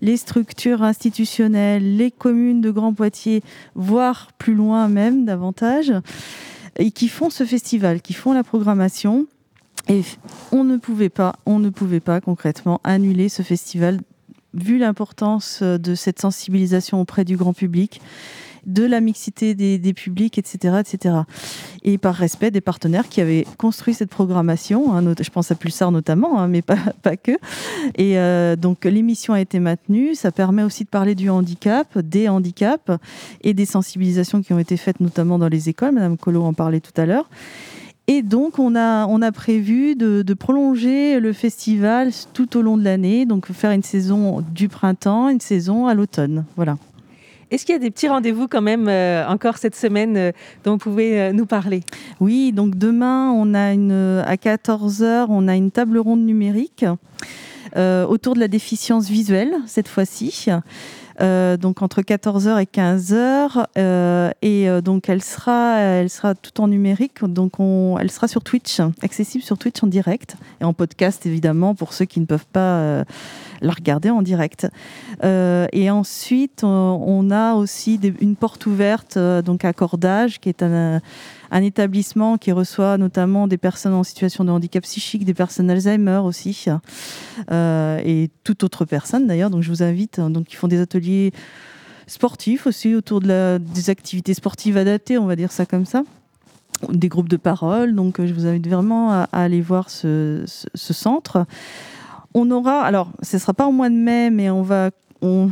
les 0.00 0.16
structures 0.16 0.82
institutionnelles, 0.82 1.96
les 1.96 2.10
communes 2.10 2.60
de 2.60 2.72
Grand 2.72 2.92
Poitiers, 2.92 3.44
voire 3.76 4.32
plus 4.38 4.54
loin 4.54 4.88
même 4.88 5.26
davantage, 5.26 5.92
et 6.76 6.90
qui 6.90 7.06
font 7.06 7.30
ce 7.30 7.44
festival, 7.44 8.02
qui 8.02 8.14
font 8.14 8.32
la 8.32 8.42
programmation. 8.42 9.28
Et 9.88 10.02
on 10.50 10.64
ne 10.64 10.76
pouvait 10.76 11.08
pas, 11.08 11.36
on 11.46 11.60
ne 11.60 11.70
pouvait 11.70 12.00
pas 12.00 12.20
concrètement 12.20 12.80
annuler 12.82 13.28
ce 13.28 13.42
festival 13.42 14.00
vu 14.56 14.78
l'importance 14.78 15.62
de 15.62 15.94
cette 15.94 16.20
sensibilisation 16.20 17.00
auprès 17.00 17.24
du 17.24 17.36
grand 17.36 17.52
public, 17.52 18.00
de 18.66 18.84
la 18.84 19.00
mixité 19.00 19.54
des, 19.54 19.94
publics, 19.94 20.38
etc., 20.38 20.80
etc. 20.80 21.14
Et 21.84 21.98
par 21.98 22.14
respect 22.14 22.50
des 22.50 22.60
partenaires 22.60 23.08
qui 23.08 23.20
avaient 23.20 23.46
construit 23.58 23.94
cette 23.94 24.10
programmation, 24.10 24.92
hein, 24.92 25.14
je 25.18 25.30
pense 25.30 25.50
à 25.52 25.54
Pulsar 25.54 25.92
notamment, 25.92 26.40
hein, 26.40 26.48
mais 26.48 26.62
pas, 26.62 26.76
pas 27.02 27.16
que. 27.16 27.32
Et 27.94 28.18
euh, 28.18 28.56
donc 28.56 28.84
l'émission 28.84 29.34
a 29.34 29.40
été 29.40 29.60
maintenue. 29.60 30.16
Ça 30.16 30.32
permet 30.32 30.64
aussi 30.64 30.84
de 30.84 30.88
parler 30.88 31.14
du 31.14 31.30
handicap, 31.30 31.96
des 31.98 32.28
handicaps 32.28 32.90
et 33.42 33.54
des 33.54 33.66
sensibilisations 33.66 34.42
qui 34.42 34.52
ont 34.52 34.58
été 34.58 34.76
faites 34.76 34.98
notamment 34.98 35.38
dans 35.38 35.48
les 35.48 35.68
écoles. 35.68 35.92
Madame 35.92 36.16
Collot 36.16 36.42
en 36.42 36.52
parlait 36.52 36.80
tout 36.80 37.00
à 37.00 37.06
l'heure. 37.06 37.28
Et 38.08 38.22
donc, 38.22 38.58
on 38.58 38.76
a, 38.76 39.06
on 39.06 39.20
a 39.20 39.32
prévu 39.32 39.96
de, 39.96 40.22
de 40.22 40.34
prolonger 40.34 41.18
le 41.18 41.32
festival 41.32 42.10
tout 42.32 42.56
au 42.56 42.62
long 42.62 42.76
de 42.76 42.84
l'année, 42.84 43.26
donc 43.26 43.50
faire 43.52 43.72
une 43.72 43.82
saison 43.82 44.44
du 44.52 44.68
printemps, 44.68 45.28
une 45.28 45.40
saison 45.40 45.86
à 45.86 45.94
l'automne. 45.94 46.44
Voilà. 46.54 46.76
Est-ce 47.50 47.64
qu'il 47.64 47.74
y 47.74 47.76
a 47.76 47.80
des 47.80 47.92
petits 47.92 48.08
rendez-vous 48.08 48.48
quand 48.48 48.60
même 48.60 48.88
euh, 48.88 49.24
encore 49.28 49.58
cette 49.58 49.76
semaine 49.76 50.16
euh, 50.16 50.32
dont 50.64 50.72
vous 50.72 50.78
pouvez 50.78 51.20
euh, 51.20 51.32
nous 51.32 51.46
parler? 51.46 51.82
Oui, 52.18 52.50
donc 52.52 52.76
demain, 52.76 53.30
on 53.30 53.54
a 53.54 53.72
une, 53.72 53.92
à 54.26 54.34
14h, 54.34 55.26
on 55.28 55.46
a 55.46 55.54
une 55.54 55.70
table 55.70 55.98
ronde 55.98 56.24
numérique 56.24 56.84
autour 58.08 58.34
de 58.34 58.40
la 58.40 58.48
déficience 58.48 59.10
visuelle, 59.10 59.54
cette 59.66 59.88
fois-ci. 59.88 60.46
Euh, 61.20 61.56
donc 61.56 61.80
entre 61.80 62.02
14h 62.02 62.60
et 62.60 62.66
15h 62.66 63.64
euh, 63.78 64.30
et 64.42 64.68
euh, 64.68 64.82
donc 64.82 65.08
elle 65.08 65.22
sera 65.22 65.78
elle 65.78 66.10
sera 66.10 66.34
tout 66.34 66.60
en 66.60 66.68
numérique. 66.68 67.24
Donc 67.24 67.58
on, 67.58 67.96
elle 67.98 68.10
sera 68.10 68.28
sur 68.28 68.42
Twitch 68.42 68.80
accessible 69.02 69.42
sur 69.42 69.56
Twitch 69.56 69.82
en 69.82 69.86
direct 69.86 70.36
et 70.60 70.64
en 70.64 70.74
podcast 70.74 71.24
évidemment 71.24 71.74
pour 71.74 71.92
ceux 71.92 72.04
qui 72.04 72.20
ne 72.20 72.26
peuvent 72.26 72.46
pas 72.52 73.04
la 73.62 73.72
regarder 73.72 74.10
en 74.10 74.22
direct. 74.22 74.68
Et 75.22 75.90
ensuite 75.90 76.62
on, 76.64 77.30
a 77.30 77.54
aussi 77.54 77.98
une 78.20 78.36
porte 78.36 78.66
ouverte 78.66 79.18
donc 79.18 79.64
à 79.64 79.72
Cordage 79.72 80.38
qui 80.40 80.48
est 80.48 80.62
un 80.62 81.00
un 81.50 81.62
établissement 81.62 82.38
qui 82.38 82.52
reçoit 82.52 82.98
notamment 82.98 83.46
des 83.46 83.58
personnes 83.58 83.94
en 83.94 84.02
situation 84.04 84.44
de 84.44 84.50
handicap 84.50 84.82
psychique, 84.82 85.24
des 85.24 85.34
personnes 85.34 85.70
Alzheimer 85.70 86.20
aussi, 86.24 86.66
euh, 87.50 88.00
et 88.04 88.30
toute 88.44 88.64
autre 88.64 88.84
personne 88.84 89.26
d'ailleurs. 89.26 89.50
Donc 89.50 89.62
je 89.62 89.68
vous 89.70 89.82
invite, 89.82 90.18
hein, 90.18 90.30
donc 90.30 90.52
ils 90.52 90.56
font 90.56 90.68
des 90.68 90.80
ateliers 90.80 91.32
sportifs 92.06 92.66
aussi 92.66 92.94
autour 92.94 93.20
de 93.20 93.28
la, 93.28 93.58
des 93.58 93.90
activités 93.90 94.34
sportives 94.34 94.76
adaptées, 94.76 95.18
on 95.18 95.26
va 95.26 95.36
dire 95.36 95.52
ça 95.52 95.66
comme 95.66 95.84
ça 95.86 96.02
des 96.92 97.08
groupes 97.08 97.30
de 97.30 97.38
parole. 97.38 97.94
Donc, 97.94 98.22
je 98.22 98.34
vous 98.34 98.46
invite 98.46 98.68
vraiment 98.68 99.10
à, 99.10 99.28
aller 99.32 99.62
voir 99.62 99.88
ce, 99.88 100.42
ce- 100.46 100.66
ce 100.74 100.92
centre. 100.92 101.46
On 102.34 102.50
aura, 102.50 102.82
alors, 102.82 103.10
ce 103.22 103.36
ne 103.36 103.40
sera 103.40 103.54
pas 103.54 103.66
au 103.66 103.72
mois 103.72 103.88
de 103.88 103.94
mai, 103.94 104.28
mais 104.28 104.50
on 104.50 104.60
va, 104.60 104.90
on, 105.22 105.50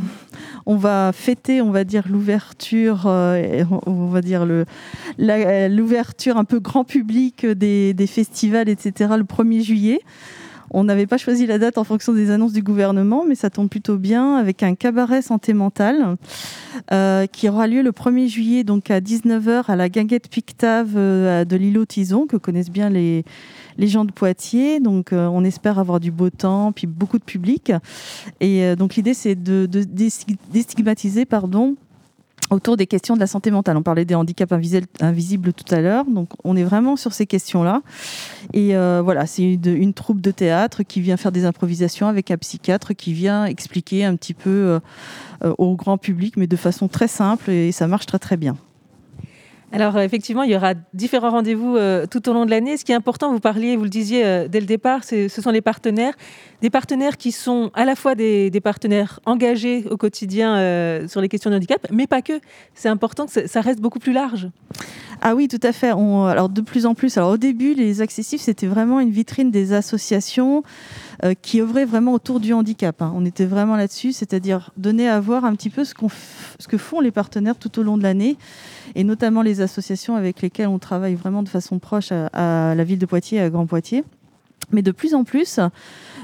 va 0.75 1.11
fêter, 1.13 1.61
on 1.61 1.71
va 1.71 1.83
dire, 1.83 2.03
l'ouverture, 2.09 3.03
euh, 3.07 3.63
on- 3.85 4.07
va 4.07 4.21
dire 4.21 4.45
l'ouverture 5.17 6.37
un 6.37 6.43
peu 6.45 6.59
grand 6.59 6.83
public 6.83 7.45
des, 7.45 7.93
des 7.93 8.07
festivals, 8.07 8.69
etc., 8.69 9.13
le 9.17 9.23
1er 9.23 9.61
juillet. 9.61 10.01
On 10.71 10.83
n'avait 10.83 11.05
pas 11.05 11.17
choisi 11.17 11.45
la 11.45 11.57
date 11.57 11.77
en 11.77 11.83
fonction 11.83 12.13
des 12.13 12.31
annonces 12.31 12.53
du 12.53 12.63
gouvernement, 12.63 13.23
mais 13.27 13.35
ça 13.35 13.49
tombe 13.49 13.69
plutôt 13.69 13.97
bien 13.97 14.35
avec 14.35 14.63
un 14.63 14.75
cabaret 14.75 15.21
santé 15.21 15.53
mentale 15.53 16.17
euh, 16.91 17.27
qui 17.27 17.47
aura 17.49 17.67
lieu 17.67 17.81
le 17.81 17.91
1er 17.91 18.27
juillet 18.27 18.63
donc 18.63 18.91
à 18.91 18.99
19h 18.99 19.65
à 19.67 19.75
la 19.75 19.89
Guinguette 19.89 20.29
Pictave 20.29 20.93
euh, 20.95 21.45
de 21.45 21.55
l'îlot 21.55 21.85
Tison, 21.85 22.27
que 22.27 22.37
connaissent 22.37 22.71
bien 22.71 22.89
les, 22.89 23.23
gens 23.79 24.05
de 24.05 24.11
Poitiers. 24.11 24.79
Donc 24.79 25.13
euh, 25.13 25.27
on 25.27 25.43
espère 25.43 25.79
avoir 25.79 25.99
du 25.99 26.11
beau 26.11 26.29
temps, 26.29 26.71
puis 26.71 26.87
beaucoup 26.87 27.19
de 27.19 27.23
public. 27.23 27.71
Et 28.39 28.75
donc 28.75 28.95
l'idée 28.95 29.13
c'est 29.13 29.35
de, 29.35 29.65
de 29.65 29.83
déstig- 29.83 30.37
déstigmatiser 30.51 31.25
pardon, 31.25 31.75
autour 32.49 32.77
des 32.77 32.87
questions 32.87 33.15
de 33.15 33.19
la 33.19 33.27
santé 33.27 33.51
mentale. 33.51 33.77
On 33.77 33.83
parlait 33.83 34.05
des 34.05 34.15
handicaps 34.15 34.51
invisibles, 35.01 35.53
tout 35.53 35.73
à 35.73 35.81
l'heure, 35.81 36.05
donc 36.05 36.29
on 36.43 36.55
est 36.55 36.63
vraiment 36.63 36.95
sur 36.95 37.13
ces 37.13 37.25
questions-là. 37.25 37.81
Et 38.53 38.75
euh, 38.75 39.01
voilà, 39.03 39.25
c'est 39.25 39.43
une, 39.43 39.65
une 39.65 39.93
troupe 39.93 40.21
de 40.21 40.31
théâtre 40.31 40.83
qui 40.83 41.01
vient 41.01 41.17
faire 41.17 41.31
des 41.31 41.45
improvisations 41.45 42.07
avec 42.07 42.31
un 42.31 42.37
psychiatre 42.37 42.93
qui 42.93 43.13
vient 43.13 43.45
expliquer 43.45 44.05
un 44.05 44.15
petit 44.15 44.33
peu 44.33 44.49
euh, 44.49 44.79
euh, 45.43 45.53
au 45.57 45.75
grand 45.75 45.97
public, 45.97 46.37
mais 46.37 46.47
de 46.47 46.55
façon 46.55 46.87
très 46.87 47.07
simple, 47.07 47.49
et 47.49 47.71
ça 47.71 47.87
marche 47.87 48.05
très 48.05 48.19
très 48.19 48.37
bien. 48.37 48.55
Alors, 49.75 49.97
euh, 49.97 50.03
effectivement, 50.03 50.43
il 50.43 50.51
y 50.51 50.55
aura 50.55 50.73
différents 50.93 51.31
rendez-vous 51.31 51.75
euh, 51.75 52.05
tout 52.09 52.29
au 52.29 52.33
long 52.33 52.45
de 52.45 52.49
l'année. 52.49 52.77
Ce 52.77 52.85
qui 52.85 52.93
est 52.93 52.95
important, 52.95 53.33
vous 53.33 53.41
parliez, 53.41 53.75
vous 53.75 53.83
le 53.83 53.89
disiez 53.89 54.25
euh, 54.25 54.47
dès 54.47 54.61
le 54.61 54.65
départ, 54.65 55.03
ce 55.03 55.27
sont 55.27 55.51
les 55.51 55.59
partenaires. 55.59 56.13
Des 56.61 56.69
partenaires 56.69 57.17
qui 57.17 57.33
sont 57.33 57.71
à 57.73 57.83
la 57.83 57.97
fois 57.97 58.15
des, 58.15 58.49
partenaires 58.63 59.19
engagés 59.25 59.83
au 59.91 59.97
quotidien 59.97 60.55
sur 61.07 61.19
les 61.19 61.27
questions 61.27 61.51
de 61.51 61.57
handicap, 61.57 61.85
mais 61.91 62.07
pas 62.07 62.21
que. 62.21 62.39
C'est 62.73 62.87
important 62.87 63.25
que 63.25 63.47
ça- 63.47 63.61
reste 63.61 63.81
beaucoup 63.81 63.99
plus 63.99 64.13
large. 64.13 64.47
Ah 65.21 65.35
oui, 65.35 65.49
tout 65.49 65.59
à 65.61 65.73
fait. 65.73 65.89
Alors 65.89 66.47
de 66.49 66.61
plus 66.61 66.85
en 66.85 66.95
plus. 66.95 67.17
Alors 67.17 67.31
au 67.31 67.37
début, 67.37 67.73
les 67.73 68.01
accessifs, 68.01 68.41
c'était 68.41 68.67
vraiment 68.67 69.01
une 69.01 69.11
vitrine 69.11 69.51
des 69.51 69.73
associations 69.73 70.63
euh, 71.25 71.33
qui 71.41 71.59
œuvraient 71.59 71.85
vraiment 71.85 72.13
autour 72.13 72.39
du 72.39 72.53
handicap. 72.53 73.01
hein. 73.01 73.11
On 73.15 73.25
était 73.25 73.45
vraiment 73.45 73.75
là-dessus, 73.75 74.13
c'est-à-dire 74.13 74.69
donner 74.77 75.09
à 75.09 75.19
voir 75.19 75.43
un 75.43 75.55
petit 75.55 75.69
peu 75.71 75.83
ce, 75.83 75.93
que 75.93 76.77
font 76.77 76.99
les 77.01 77.11
partenaires 77.11 77.57
tout 77.57 77.79
au 77.79 77.83
long 77.83 77.97
de 77.97 78.03
l'année, 78.03 78.37
et 78.93 79.03
notamment 79.03 79.41
les 79.41 79.61
associations 79.61 80.15
avec 80.15 80.41
lesquelles 80.41 80.67
on 80.67 80.77
travaille 80.79 81.15
vraiment 81.15 81.41
de 81.41 81.49
façon 81.49 81.79
proche 81.79 82.11
à, 82.11 82.75
la 82.75 82.83
ville 82.83 82.99
de 82.99 83.05
Poitiers, 83.05 83.41
à 83.41 83.49
Grand 83.49 83.65
Poitiers. 83.65 84.03
Mais 84.71 84.81
de 84.81 84.91
plus 84.91 85.13
en 85.13 85.23
plus, 85.23 85.59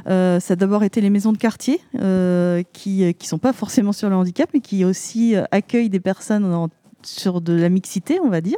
euh, 0.07 0.40
ça 0.40 0.53
a 0.53 0.56
d'abord 0.56 0.84
été 0.84 1.02
les 1.02 1.10
maisons 1.10 1.32
de 1.32 1.38
quartier 1.38 1.80
euh, 1.99 2.64
qui 2.73 3.03
ne 3.03 3.26
sont 3.26 3.38
pas 3.38 3.53
forcément 3.53 3.91
sur 3.91 4.10
le 4.10 4.15
handicap, 4.15 4.49
mais 4.53 4.61
qui 4.61 4.86
aussi 4.86 5.36
accueillent 5.52 5.90
des 5.90 5.99
personnes 5.99 6.45
en- 6.53 6.69
sur 7.06 7.41
de 7.41 7.53
la 7.53 7.69
mixité, 7.69 8.19
on 8.19 8.30
va 8.30 8.41
dire, 8.41 8.57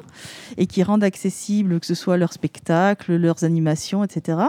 et 0.58 0.68
qui 0.68 0.84
rendent 0.84 1.04
accessible 1.04 1.80
que 1.80 1.86
ce 1.86 1.96
soit 1.96 2.18
leurs 2.18 2.34
spectacles, 2.34 3.16
leurs 3.16 3.44
animations, 3.44 4.04
etc. 4.04 4.40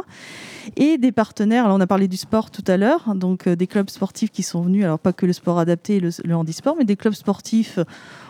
Et 0.76 0.98
des 0.98 1.12
partenaires, 1.12 1.64
alors 1.64 1.76
on 1.76 1.80
a 1.80 1.86
parlé 1.86 2.08
du 2.08 2.16
sport 2.16 2.50
tout 2.50 2.64
à 2.66 2.76
l'heure, 2.76 3.14
donc 3.14 3.46
euh, 3.46 3.56
des 3.56 3.66
clubs 3.66 3.90
sportifs 3.90 4.30
qui 4.30 4.42
sont 4.42 4.62
venus, 4.62 4.84
alors 4.84 4.98
pas 4.98 5.12
que 5.12 5.26
le 5.26 5.32
sport 5.32 5.58
adapté 5.58 5.96
et 5.96 6.00
le, 6.00 6.34
handisport, 6.34 6.76
mais 6.76 6.84
des 6.84 6.96
clubs 6.96 7.14
sportifs, 7.14 7.78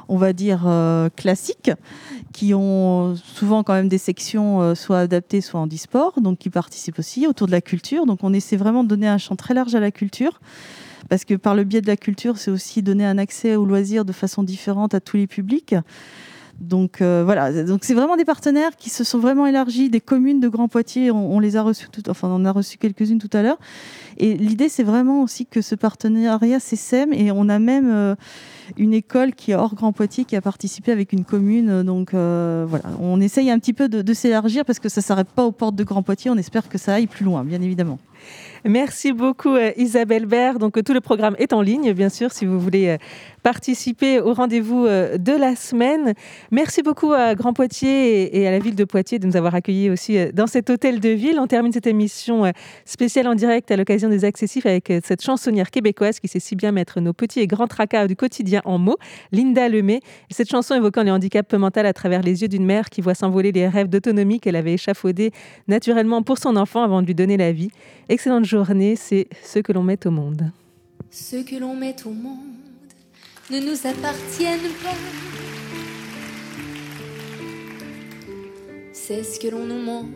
on 0.09 0.17
va 0.17 0.33
dire, 0.33 0.65
euh, 0.67 1.09
classiques, 1.15 1.71
qui 2.33 2.55
ont 2.55 3.15
souvent 3.17 3.63
quand 3.63 3.75
même 3.75 3.89
des 3.89 3.99
sections 3.99 4.61
euh, 4.61 4.75
soit 4.75 4.99
adaptées, 4.99 5.41
soit 5.41 5.61
handisport, 5.61 6.21
donc 6.21 6.39
qui 6.39 6.51
participent 6.51 6.99
aussi 6.99 7.27
autour 7.27 7.47
de 7.47 7.53
la 7.53 7.61
culture. 7.61 8.07
Donc 8.07 8.21
on 8.23 8.33
essaie 8.33 8.57
vraiment 8.57 8.85
de 8.85 8.89
donner 8.89 9.09
un 9.09 9.19
champ 9.19 9.37
très 9.37 9.55
large 9.55 9.75
à 9.75 9.81
la 9.81 9.91
culture 9.91 10.41
parce 11.09 11.25
que 11.25 11.35
par 11.35 11.55
le 11.55 11.65
biais 11.65 11.81
de 11.81 11.87
la 11.87 11.97
culture, 11.97 12.39
c'est 12.39 12.51
aussi 12.51 12.83
donner 12.83 13.05
un 13.05 13.19
accès 13.19 13.57
aux 13.57 13.65
loisirs 13.65 14.05
de 14.05 14.13
façon 14.13 14.43
différente 14.43 14.95
à 14.95 15.01
tous 15.01 15.17
les 15.17 15.27
publics. 15.27 15.75
Donc 16.61 17.03
euh, 17.03 17.23
voilà, 17.25 17.65
donc 17.65 17.81
c'est 17.83 17.95
vraiment 17.95 18.17
des 18.17 18.25
partenaires 18.25 18.77
qui 18.77 18.89
se 18.89 19.03
sont 19.03 19.19
vraiment 19.19 19.47
élargis, 19.47 19.91
des 19.91 20.01
communes 20.01 20.41
de 20.41 20.49
Grand 20.49 20.69
Poitiers, 20.69 21.11
on, 21.11 21.41
les 21.41 21.57
a 21.57 21.63
reçus, 21.63 21.89
tout, 21.91 22.09
enfin 22.09 22.29
on 22.29 22.37
en 22.37 22.45
a 22.45 22.53
reçu 22.53 22.79
quelques-unes 22.79 23.19
tout 23.19 23.31
à 23.33 23.43
l'heure. 23.43 23.59
Et 24.19 24.35
l'idée 24.35 24.69
c'est 24.69 24.85
vraiment 24.85 25.23
aussi 25.23 25.47
que 25.47 25.61
ce 25.61 25.75
partenariat 25.75 26.61
s'essaime 26.61 27.13
et 27.13 27.33
on 27.33 27.49
a 27.49 27.59
même 27.59 27.91
euh, 27.93 28.15
une 28.77 28.95
école 28.95 29.35
qui 29.35 29.51
est 29.51 29.57
hors 29.57 29.75
Grand 29.75 29.93
Poitiers 29.93 30.25
qui 30.25 30.37
a 30.37 30.41
participé 30.41 30.93
avec 30.93 31.13
une 31.13 31.25
commune. 31.25 31.83
Donc 31.83 32.15
euh, 32.15 32.65
voilà, 32.69 32.85
on 33.01 33.21
essaye 33.21 33.51
un 33.51 33.59
petit 33.59 33.73
peu 33.73 33.89
de, 33.89 34.03
de 34.03 34.15
s'élargir 34.15 34.65
parce 34.65 34.79
que 34.79 34.89
ça 34.89 35.01
s'arrête 35.01 35.29
pas 35.29 35.45
aux 35.45 35.53
portes 35.53 35.75
de 35.75 35.85
Grand 35.85 36.05
Poitiers. 36.05 36.31
On 36.31 36.39
espère 36.39 36.69
que 36.69 36.79
ça 36.79 36.95
aille 36.95 37.09
plus 37.09 37.25
loin, 37.25 37.43
bien 37.43 37.61
évidemment. 37.63 37.99
Merci 38.67 39.13
beaucoup 39.13 39.55
euh, 39.57 39.73
Isabelle 39.77 40.25
Baird. 40.25 40.59
Donc 40.59 40.79
euh, 40.79 40.83
tout 40.83 40.95
le 40.95 41.03
programme 41.03 41.37
est 41.39 41.53
en 41.53 41.61
ligne, 41.61 41.93
bien 41.93 42.09
sûr, 42.09 42.33
si 42.33 42.47
vous 42.47 42.59
voulez 42.59 42.89
euh, 42.89 42.97
participer 43.43 44.21
au 44.21 44.33
rendez-vous 44.33 44.87
de 44.87 45.37
la 45.39 45.55
semaine. 45.55 46.15
Merci 46.51 46.83
beaucoup 46.83 47.13
à 47.13 47.35
Grand 47.35 47.53
Poitiers 47.53 48.35
et- 48.41 48.49
à 48.49 48.51
la 48.51 48.59
ville 48.59 48.75
de 48.75 48.85
Poitiers 48.85 49.19
de 49.19 49.27
nous 49.27 49.37
avoir 49.37 49.55
accueillis 49.55 49.91
aussi 49.91 50.17
dans 50.33 50.47
cet 50.47 50.71
hôtel 50.71 50.99
de 50.99 51.11
ville. 51.11 51.39
On 51.39 51.47
termine 51.47 51.71
cette 51.71 51.87
émission 51.87 52.51
spéciale 52.87 53.29
en 53.29 53.35
direct 53.35 53.71
à 53.71 53.77
l'occasion 53.77 54.09
des 54.09 54.25
accessifs 54.25 54.65
avec 54.65 54.91
cette 55.05 55.23
chansonnière 55.23 55.71
québécoise 55.71 56.21
qui 56.21 56.29
sait 56.29 56.41
si 56.41 56.57
bien 56.57 56.73
mettre 56.73 57.01
nos 57.03 57.13
petits 57.13 57.41
et 57.41 57.47
grands 57.47 57.67
tracas 57.67 58.07
du 58.07 58.17
quotidien 58.17 58.63
en 58.65 58.79
mots, 58.79 58.97
Linda 59.31 59.69
Lemay. 59.69 59.97
Et 60.31 60.35
cette 60.35 60.49
chanson 60.49 60.75
évoquant 60.75 61.03
les 61.03 61.11
handicaps 61.11 61.53
mental 61.53 61.85
à 61.85 61.93
travers 61.93 62.23
les 62.23 62.41
yeux 62.41 62.49
d'une 62.49 62.65
mère 62.65 62.89
qui 62.89 63.03
voit 63.03 63.15
s'envoler 63.15 63.53
les 63.53 63.69
rêves 63.69 63.89
d'autonomie 63.91 64.41
qu'elle 64.41 64.57
avait 64.57 64.73
échafaudés 64.73 65.33
naturellement 65.69 66.23
pour 66.23 66.39
son 66.39 66.57
enfant 66.57 66.83
avant 66.83 67.03
de 67.03 67.07
lui 67.07 67.15
donner 67.15 67.37
la 67.37 67.53
vie. 67.53 67.69
Excellente 68.07 68.45
journée, 68.45 68.97
c'est 68.97 69.29
ce 69.43 69.61
que 69.61 69.73
l'on 69.73 69.83
met 69.83 70.07
au 70.07 70.11
monde. 70.11 70.51
Ce 71.11 71.37
que 71.37 71.57
l'on 71.57 71.75
met 71.75 71.97
au 72.05 72.11
monde 72.11 72.39
ne 73.51 73.61
nous 73.61 73.87
appartiennent 73.87 74.61
pas. 74.83 74.95
C'est 78.93 79.23
ce 79.23 79.41
que 79.41 79.49
l'on 79.49 79.65
nous 79.65 79.83
montre 79.83 80.09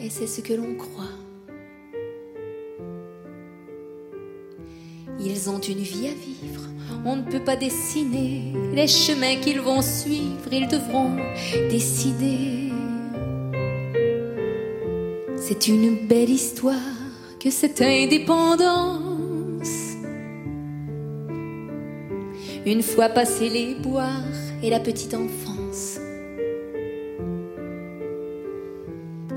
et 0.00 0.10
c'est 0.10 0.28
ce 0.28 0.42
que 0.42 0.52
l'on 0.52 0.76
croit. 0.76 1.10
Ils 5.18 5.50
ont 5.50 5.60
une 5.60 5.78
vie 5.78 6.06
à 6.06 6.14
vivre, 6.14 6.62
on 7.04 7.16
ne 7.16 7.22
peut 7.22 7.42
pas 7.42 7.56
dessiner 7.56 8.52
les 8.74 8.86
chemins 8.86 9.36
qu'ils 9.36 9.60
vont 9.60 9.82
suivre, 9.82 10.52
ils 10.52 10.68
devront 10.68 11.16
décider. 11.68 12.70
C'est 15.36 15.66
une 15.66 16.06
belle 16.06 16.30
histoire 16.30 17.03
que 17.44 17.50
cette 17.50 17.82
indépendance. 17.82 19.02
Une 22.64 22.82
fois 22.82 23.10
passé 23.10 23.50
les 23.50 23.74
boires 23.74 24.08
et 24.62 24.70
la 24.70 24.80
petite 24.80 25.12
enfance, 25.12 25.98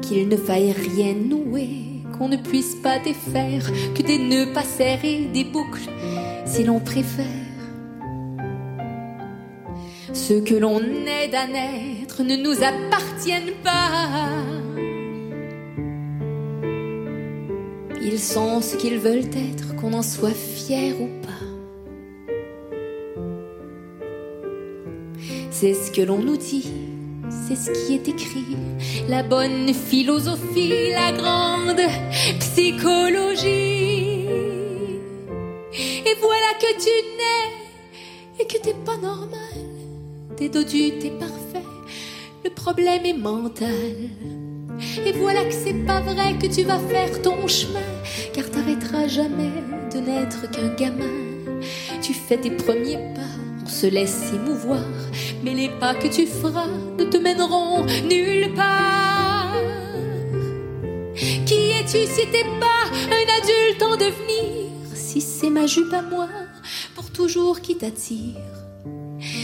qu'il 0.01 0.29
ne 0.29 0.37
faille 0.37 0.71
rien 0.71 1.15
nouer, 1.15 2.01
qu'on 2.17 2.29
ne 2.29 2.37
puisse 2.37 2.75
pas 2.75 2.97
défaire, 2.99 3.69
que 3.93 4.01
des 4.01 4.19
nœuds 4.19 4.53
pas 4.53 4.63
serrés, 4.63 5.27
des 5.33 5.43
boucles, 5.43 5.89
si 6.45 6.63
l'on 6.63 6.79
préfère. 6.79 7.25
Ce 10.13 10.33
que 10.33 10.55
l'on 10.55 10.79
aide 10.79 11.35
à 11.35 11.45
naître 11.45 12.23
ne 12.23 12.37
nous 12.37 12.63
appartiennent 12.63 13.55
pas. 13.61 14.66
Ils 18.09 18.19
sont 18.19 18.61
ce 18.61 18.77
qu'ils 18.77 18.99
veulent 18.99 19.29
être, 19.35 19.75
qu'on 19.75 19.91
en 19.91 20.01
soit 20.01 20.31
fier 20.31 20.95
ou 20.97 21.09
pas. 21.21 21.45
C'est 25.51 25.73
ce 25.73 25.91
que 25.91 26.01
l'on 26.03 26.19
nous 26.19 26.37
dit, 26.37 26.71
c'est 27.29 27.57
ce 27.57 27.69
qui 27.71 27.95
est 27.95 28.07
écrit. 28.07 28.55
La 29.09 29.23
bonne 29.23 29.73
philosophie, 29.73 30.91
la 30.91 31.11
grande 31.11 31.81
psychologie. 32.39 34.25
Et 36.05 36.15
voilà 36.21 36.51
que 36.61 36.71
tu 36.79 36.95
nais 37.19 38.39
et 38.39 38.47
que 38.47 38.57
t'es 38.57 38.75
pas 38.85 38.95
normal. 38.95 39.59
T'es 40.37 40.47
dodu, 40.47 40.91
t'es 40.97 41.11
parfait. 41.11 41.67
Le 42.45 42.51
problème 42.51 43.05
est 43.05 43.17
mental. 43.17 44.46
Et 45.05 45.11
voilà 45.13 45.43
que 45.45 45.53
c'est 45.53 45.85
pas 45.85 46.01
vrai 46.01 46.35
que 46.39 46.47
tu 46.47 46.63
vas 46.63 46.79
faire 46.79 47.21
ton 47.21 47.47
chemin, 47.47 47.79
car 48.33 48.49
t'arrêteras 48.49 49.07
jamais 49.07 49.51
de 49.93 49.99
n'être 49.99 50.49
qu'un 50.51 50.73
gamin. 50.75 51.05
Tu 52.01 52.13
fais 52.13 52.37
tes 52.37 52.51
premiers 52.51 52.99
pas, 53.15 53.21
on 53.65 53.69
se 53.69 53.87
laisse 53.87 54.31
émouvoir, 54.33 54.85
mais 55.43 55.53
les 55.53 55.69
pas 55.69 55.95
que 55.95 56.07
tu 56.07 56.27
feras 56.27 56.67
ne 56.97 57.05
te 57.05 57.17
mèneront 57.17 57.85
nulle 58.09 58.53
part. 58.53 59.53
Qui 61.45 61.71
es-tu 61.71 62.05
si 62.05 62.27
t'es 62.31 62.45
pas 62.59 62.85
un 63.09 63.41
adulte 63.41 63.81
en 63.81 63.95
devenir 63.95 64.69
Si 64.93 65.21
c'est 65.21 65.49
ma 65.49 65.65
jupe 65.65 65.93
à 65.93 66.01
moi, 66.01 66.27
pour 66.95 67.09
toujours 67.11 67.61
qui 67.61 67.77
t'attire? 67.77 68.35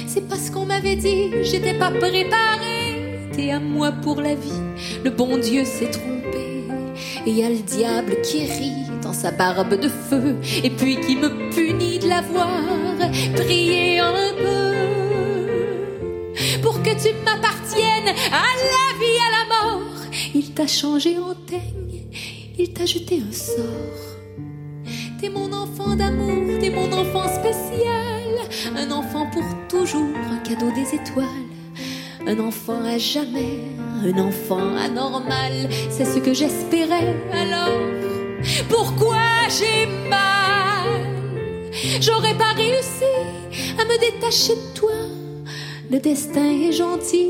C'est 0.07 0.27
parce 0.27 0.51
qu'on 0.51 0.65
m'avait 0.65 0.95
dit, 0.95 1.31
j'étais 1.41 1.73
pas 1.73 1.89
préparée. 1.89 2.92
À 3.35 3.59
moi 3.59 3.91
pour 3.91 4.21
la 4.21 4.35
vie, 4.35 4.61
le 5.03 5.09
bon 5.09 5.37
Dieu 5.37 5.65
s'est 5.65 5.89
trompé. 5.89 6.63
Et 7.25 7.31
y 7.31 7.43
a 7.43 7.49
le 7.49 7.57
diable 7.57 8.21
qui 8.21 8.45
rit 8.45 8.85
dans 9.01 9.11
sa 9.11 9.31
barbe 9.31 9.73
de 9.73 9.89
feu, 9.89 10.37
et 10.63 10.69
puis 10.69 10.99
qui 11.01 11.15
me 11.17 11.49
punit 11.51 11.97
de 11.99 12.07
l'avoir 12.07 12.47
prié 13.35 13.99
un 13.99 14.13
peu 14.37 14.73
pour 16.61 16.81
que 16.83 16.91
tu 16.91 17.13
m'appartiennes 17.25 18.15
à 18.31 18.45
la 18.71 18.87
vie, 18.99 19.19
à 19.19 19.31
la 19.35 19.45
mort. 19.49 20.01
Il 20.33 20.53
t'a 20.53 20.67
changé 20.67 21.17
en 21.17 21.33
teigne, 21.33 22.05
il 22.57 22.71
t'a 22.71 22.85
jeté 22.85 23.21
un 23.27 23.31
sort. 23.33 23.65
T'es 25.19 25.29
mon 25.29 25.51
enfant 25.51 25.95
d'amour, 25.95 26.59
t'es 26.61 26.69
mon 26.69 26.91
enfant 26.93 27.27
spécial, 27.27 28.77
un 28.77 28.91
enfant 28.91 29.27
pour 29.31 29.43
toujours, 29.67 30.15
un 30.31 30.37
cadeau 30.37 30.71
des 30.71 30.95
étoiles. 30.95 31.52
Un 32.25 32.39
enfant 32.39 32.83
à 32.85 32.97
jamais, 32.97 33.59
un 34.03 34.17
enfant 34.17 34.75
anormal, 34.77 35.69
c'est 35.89 36.05
ce 36.05 36.19
que 36.19 36.33
j'espérais 36.33 37.15
alors. 37.33 37.79
Pourquoi 38.69 39.17
j'ai 39.49 39.85
mal? 40.09 41.03
J'aurais 41.99 42.35
pas 42.35 42.53
réussi 42.55 43.13
à 43.77 43.83
me 43.83 43.99
détacher 43.99 44.55
de 44.55 44.73
toi. 44.73 44.95
Le 45.91 45.99
destin 45.99 46.49
est 46.49 46.71
gentil, 46.71 47.29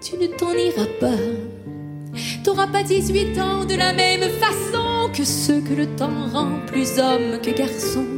tu 0.00 0.16
ne 0.16 0.28
t'en 0.28 0.52
iras 0.52 0.86
pas. 1.00 1.18
T'auras 2.44 2.68
pas 2.68 2.84
18 2.84 3.40
ans 3.40 3.64
de 3.64 3.74
la 3.74 3.92
même 3.92 4.30
façon 4.38 5.10
que 5.12 5.24
ceux 5.24 5.60
que 5.60 5.74
le 5.74 5.86
temps 5.96 6.28
rend 6.32 6.60
plus 6.66 6.98
homme 6.98 7.40
que 7.42 7.50
garçon. 7.50 8.17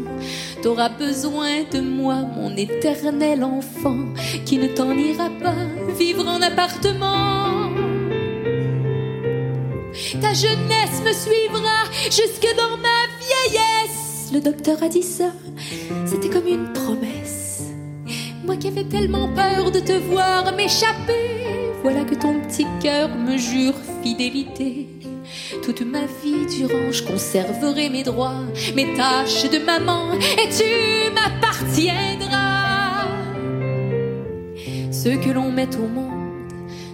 T'auras 0.63 0.91
besoin 0.91 1.63
de 1.73 1.81
moi, 1.81 2.17
mon 2.37 2.55
éternel 2.55 3.43
enfant, 3.43 3.97
qui 4.45 4.59
ne 4.59 4.67
t'en 4.67 4.93
ira 4.93 5.31
pas 5.43 5.55
vivre 5.99 6.27
en 6.29 6.43
appartement. 6.43 7.71
Ta 10.21 10.35
jeunesse 10.35 11.01
me 11.03 11.13
suivra 11.13 11.85
jusque 12.05 12.55
dans 12.59 12.77
ma 12.77 13.01
vieillesse. 13.19 14.31
Le 14.35 14.41
docteur 14.41 14.83
a 14.83 14.89
dit 14.89 15.03
ça, 15.03 15.33
c'était 16.05 16.29
comme 16.29 16.47
une 16.47 16.73
promesse. 16.75 17.63
Moi 18.45 18.57
qui 18.57 18.69
avais 18.69 18.85
tellement 18.85 19.29
peur 19.29 19.71
de 19.71 19.81
te 19.81 19.93
voir 19.93 20.55
m'échapper, 20.55 21.47
voilà 21.83 22.05
que 22.05 22.15
ton 22.15 22.39
petit 22.41 22.67
cœur 22.83 23.09
me 23.09 23.39
jure 23.39 23.75
fidélité. 24.03 24.89
Toute 25.63 25.83
ma 25.83 26.07
vie 26.23 26.47
durant, 26.47 26.91
je 26.91 27.03
conserverai 27.03 27.91
mes 27.91 28.03
droits, 28.03 28.45
mes 28.75 28.95
tâches 28.95 29.51
de 29.51 29.59
maman, 29.59 30.13
et 30.15 30.49
tu 30.49 31.13
m'appartiendras. 31.13 32.61
Ceux 34.91 35.17
que 35.17 35.31
l'on 35.31 35.51
met 35.51 35.75
au 35.77 35.87
monde 35.87 36.53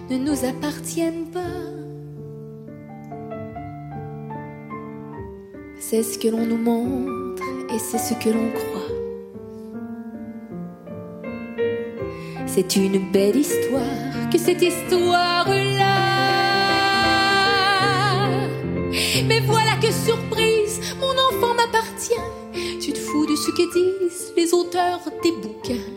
ne 0.09 0.17
nous 0.17 0.45
appartiennent 0.45 1.29
pas. 1.31 1.39
C'est 5.79 6.03
ce 6.03 6.17
que 6.17 6.27
l'on 6.27 6.45
nous 6.45 6.57
montre 6.57 7.43
et 7.73 7.79
c'est 7.79 7.97
ce 7.97 8.13
que 8.13 8.29
l'on 8.29 8.51
croit. 8.51 8.97
C'est 12.45 12.75
une 12.75 13.11
belle 13.11 13.37
histoire 13.37 14.29
que 14.31 14.37
cette 14.37 14.61
histoire-là. 14.61 15.86
Mais 19.27 19.39
voilà 19.41 19.75
que 19.81 19.91
surprise, 19.91 20.95
mon 20.99 21.11
enfant 21.11 21.53
m'appartient. 21.53 22.13
Tu 22.81 22.93
te 22.93 22.99
fous 22.99 23.25
de 23.25 23.35
ce 23.35 23.51
que 23.51 23.73
disent 23.73 24.33
les 24.35 24.53
auteurs 24.53 25.01
des 25.23 25.31
bouquins. 25.31 25.91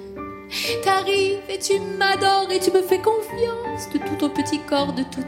T'arrives 0.82 1.38
et 1.48 1.58
tu 1.58 1.74
m'adores 1.98 2.50
et 2.50 2.58
tu 2.58 2.72
me 2.72 2.82
fais 2.82 2.98
confiance 2.98 3.88
de 3.92 3.98
tout 3.98 4.16
ton 4.18 4.28
petit 4.30 4.58
corps, 4.68 4.92
de 4.92 5.02
toute 5.04 5.24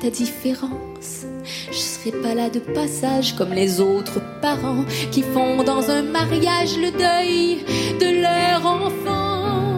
ta 0.00 0.10
différence. 0.10 1.24
Je 1.70 1.76
serai 1.76 2.10
pas 2.10 2.34
là 2.34 2.50
de 2.50 2.58
passage 2.58 3.34
comme 3.36 3.52
les 3.52 3.80
autres 3.80 4.20
parents 4.40 4.84
qui 5.12 5.22
font 5.22 5.62
dans 5.62 5.90
un 5.90 6.02
mariage 6.02 6.76
le 6.76 6.90
deuil 6.90 7.64
de 8.00 8.22
leur 8.22 8.66
enfant. 8.66 9.73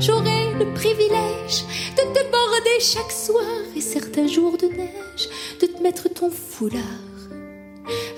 J'aurai 0.00 0.54
le 0.58 0.72
privilège 0.74 1.64
de 1.96 2.02
te 2.02 2.30
border 2.30 2.80
chaque 2.80 3.12
soir 3.12 3.44
et 3.74 3.80
certains 3.80 4.26
jours 4.26 4.56
de 4.56 4.66
neige 4.66 5.28
de 5.60 5.66
te 5.66 5.82
mettre 5.82 6.08
ton 6.08 6.30
foulard. 6.30 6.82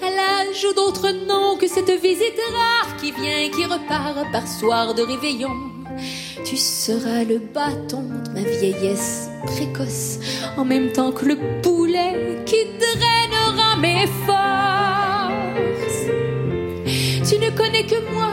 À 0.03 0.11
l'âge 0.11 0.67
d'autres 0.75 1.11
noms 1.27 1.57
que 1.57 1.67
cette 1.69 1.91
visite 1.91 2.41
rare 2.53 2.97
qui 2.97 3.13
vient, 3.13 3.51
qui 3.51 3.65
repart 3.65 4.31
par 4.33 4.47
soir 4.47 4.95
de 4.95 5.03
réveillon. 5.03 5.51
Tu 6.45 6.57
seras 6.57 7.25
le 7.25 7.39
bâton 7.39 8.03
de 8.25 8.31
ma 8.31 8.43
vieillesse 8.43 9.29
précoce, 9.47 10.19
en 10.57 10.65
même 10.65 10.93
temps 10.93 11.13
que 11.13 11.25
le 11.25 11.37
poulet 11.63 12.43
qui 12.47 12.57
drainera 12.79 13.77
mes 13.77 14.07
forces. 14.27 14.39
Tu 17.29 17.39
ne 17.39 17.51
connais 17.51 17.85
que 17.85 18.01
moi 18.13 18.33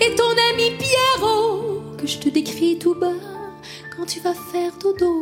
et 0.00 0.14
ton 0.14 0.30
ami 0.50 0.70
Pierrot, 0.78 1.71
je 2.04 2.18
te 2.18 2.28
décris 2.28 2.78
tout 2.78 2.94
bas 2.94 3.20
quand 3.96 4.06
tu 4.06 4.20
vas 4.20 4.34
faire 4.34 4.72
dodo. 4.78 5.14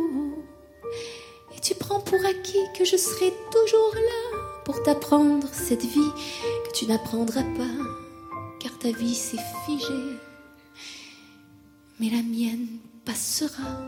Et 1.55 1.59
tu 1.59 1.75
prends 1.75 1.99
pour 1.99 2.19
acquis 2.25 2.65
que 2.77 2.85
je 2.85 2.97
serai 2.97 3.33
toujours 3.51 3.93
là 3.95 4.39
pour 4.65 4.81
t'apprendre 4.83 5.47
cette 5.51 5.85
vie 5.85 6.11
que 6.65 6.71
tu 6.73 6.85
n'apprendras 6.87 7.43
pas, 7.43 7.83
car 8.59 8.77
ta 8.79 8.91
vie 8.91 9.15
s'est 9.15 9.37
figée, 9.65 10.17
mais 11.99 12.09
la 12.09 12.21
mienne 12.21 12.67
passera. 13.05 13.81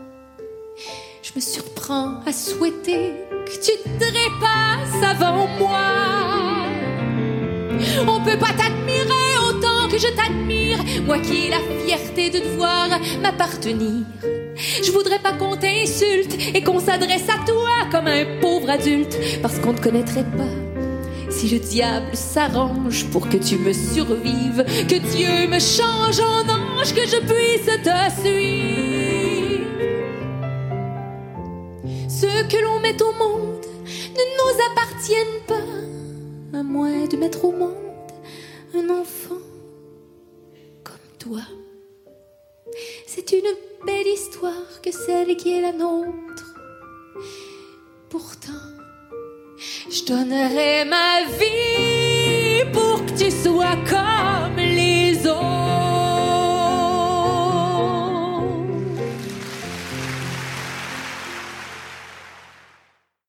Je 1.22 1.32
me 1.34 1.40
surprends 1.40 2.20
à 2.26 2.32
souhaiter 2.32 3.12
que 3.46 3.54
tu 3.54 3.72
te 3.82 3.98
dépasses 3.98 5.02
avant 5.02 5.46
moi. 5.58 5.80
On 8.06 8.22
peut 8.22 8.38
pas 8.38 8.52
t'admirer 8.52 9.33
que 9.94 10.00
je 10.00 10.08
t'admire, 10.08 10.78
moi 11.06 11.20
qui 11.20 11.46
ai 11.46 11.50
la 11.50 11.60
fierté 11.84 12.28
de 12.28 12.40
devoir 12.40 12.88
m'appartenir. 13.22 14.04
Je 14.82 14.90
voudrais 14.90 15.20
pas 15.20 15.32
qu'on 15.32 15.56
t'insulte 15.56 16.36
et 16.52 16.64
qu'on 16.64 16.80
s'adresse 16.80 17.28
à 17.28 17.44
toi 17.46 17.70
comme 17.92 18.08
un 18.08 18.24
pauvre 18.40 18.70
adulte, 18.70 19.16
parce 19.40 19.58
qu'on 19.60 19.72
ne 19.72 19.78
connaîtrait 19.78 20.24
pas. 20.36 21.30
Si 21.30 21.48
le 21.48 21.60
diable 21.60 22.08
s'arrange 22.12 23.04
pour 23.12 23.28
que 23.28 23.36
tu 23.36 23.56
me 23.56 23.72
survives, 23.72 24.64
que 24.88 24.98
Dieu 25.14 25.46
me 25.48 25.60
change 25.60 26.18
en 26.18 26.42
ange, 26.42 26.92
que 26.92 27.06
je 27.06 27.20
puisse 27.30 27.66
te 27.82 28.20
suivre. 28.20 29.64
Ceux 32.08 32.42
que 32.48 32.60
l'on 32.64 32.80
met 32.80 33.00
au 33.00 33.12
monde 33.12 33.64
ne 34.10 34.24
nous 34.38 34.54
appartiennent 34.72 35.42
pas, 35.46 36.58
à 36.58 36.62
moins 36.64 37.06
de 37.06 37.16
mettre 37.16 37.44
au 37.44 37.52
monde 37.52 37.74
un 38.76 38.90
enfant 38.90 39.43
c'est 43.06 43.32
une 43.32 43.54
belle 43.86 44.06
histoire 44.06 44.80
que 44.82 44.90
celle 44.90 45.36
qui 45.36 45.52
est 45.52 45.60
la 45.60 45.72
nôtre. 45.72 46.54
Pourtant, 48.10 48.52
je 49.90 50.04
donnerai 50.04 50.84
ma 50.84 51.24
vie 51.38 52.70
pour 52.72 53.04
que 53.06 53.12
tu 53.18 53.30
sois 53.30 53.76
comme 53.88 54.56
les 54.56 55.26
autres. 55.26 55.63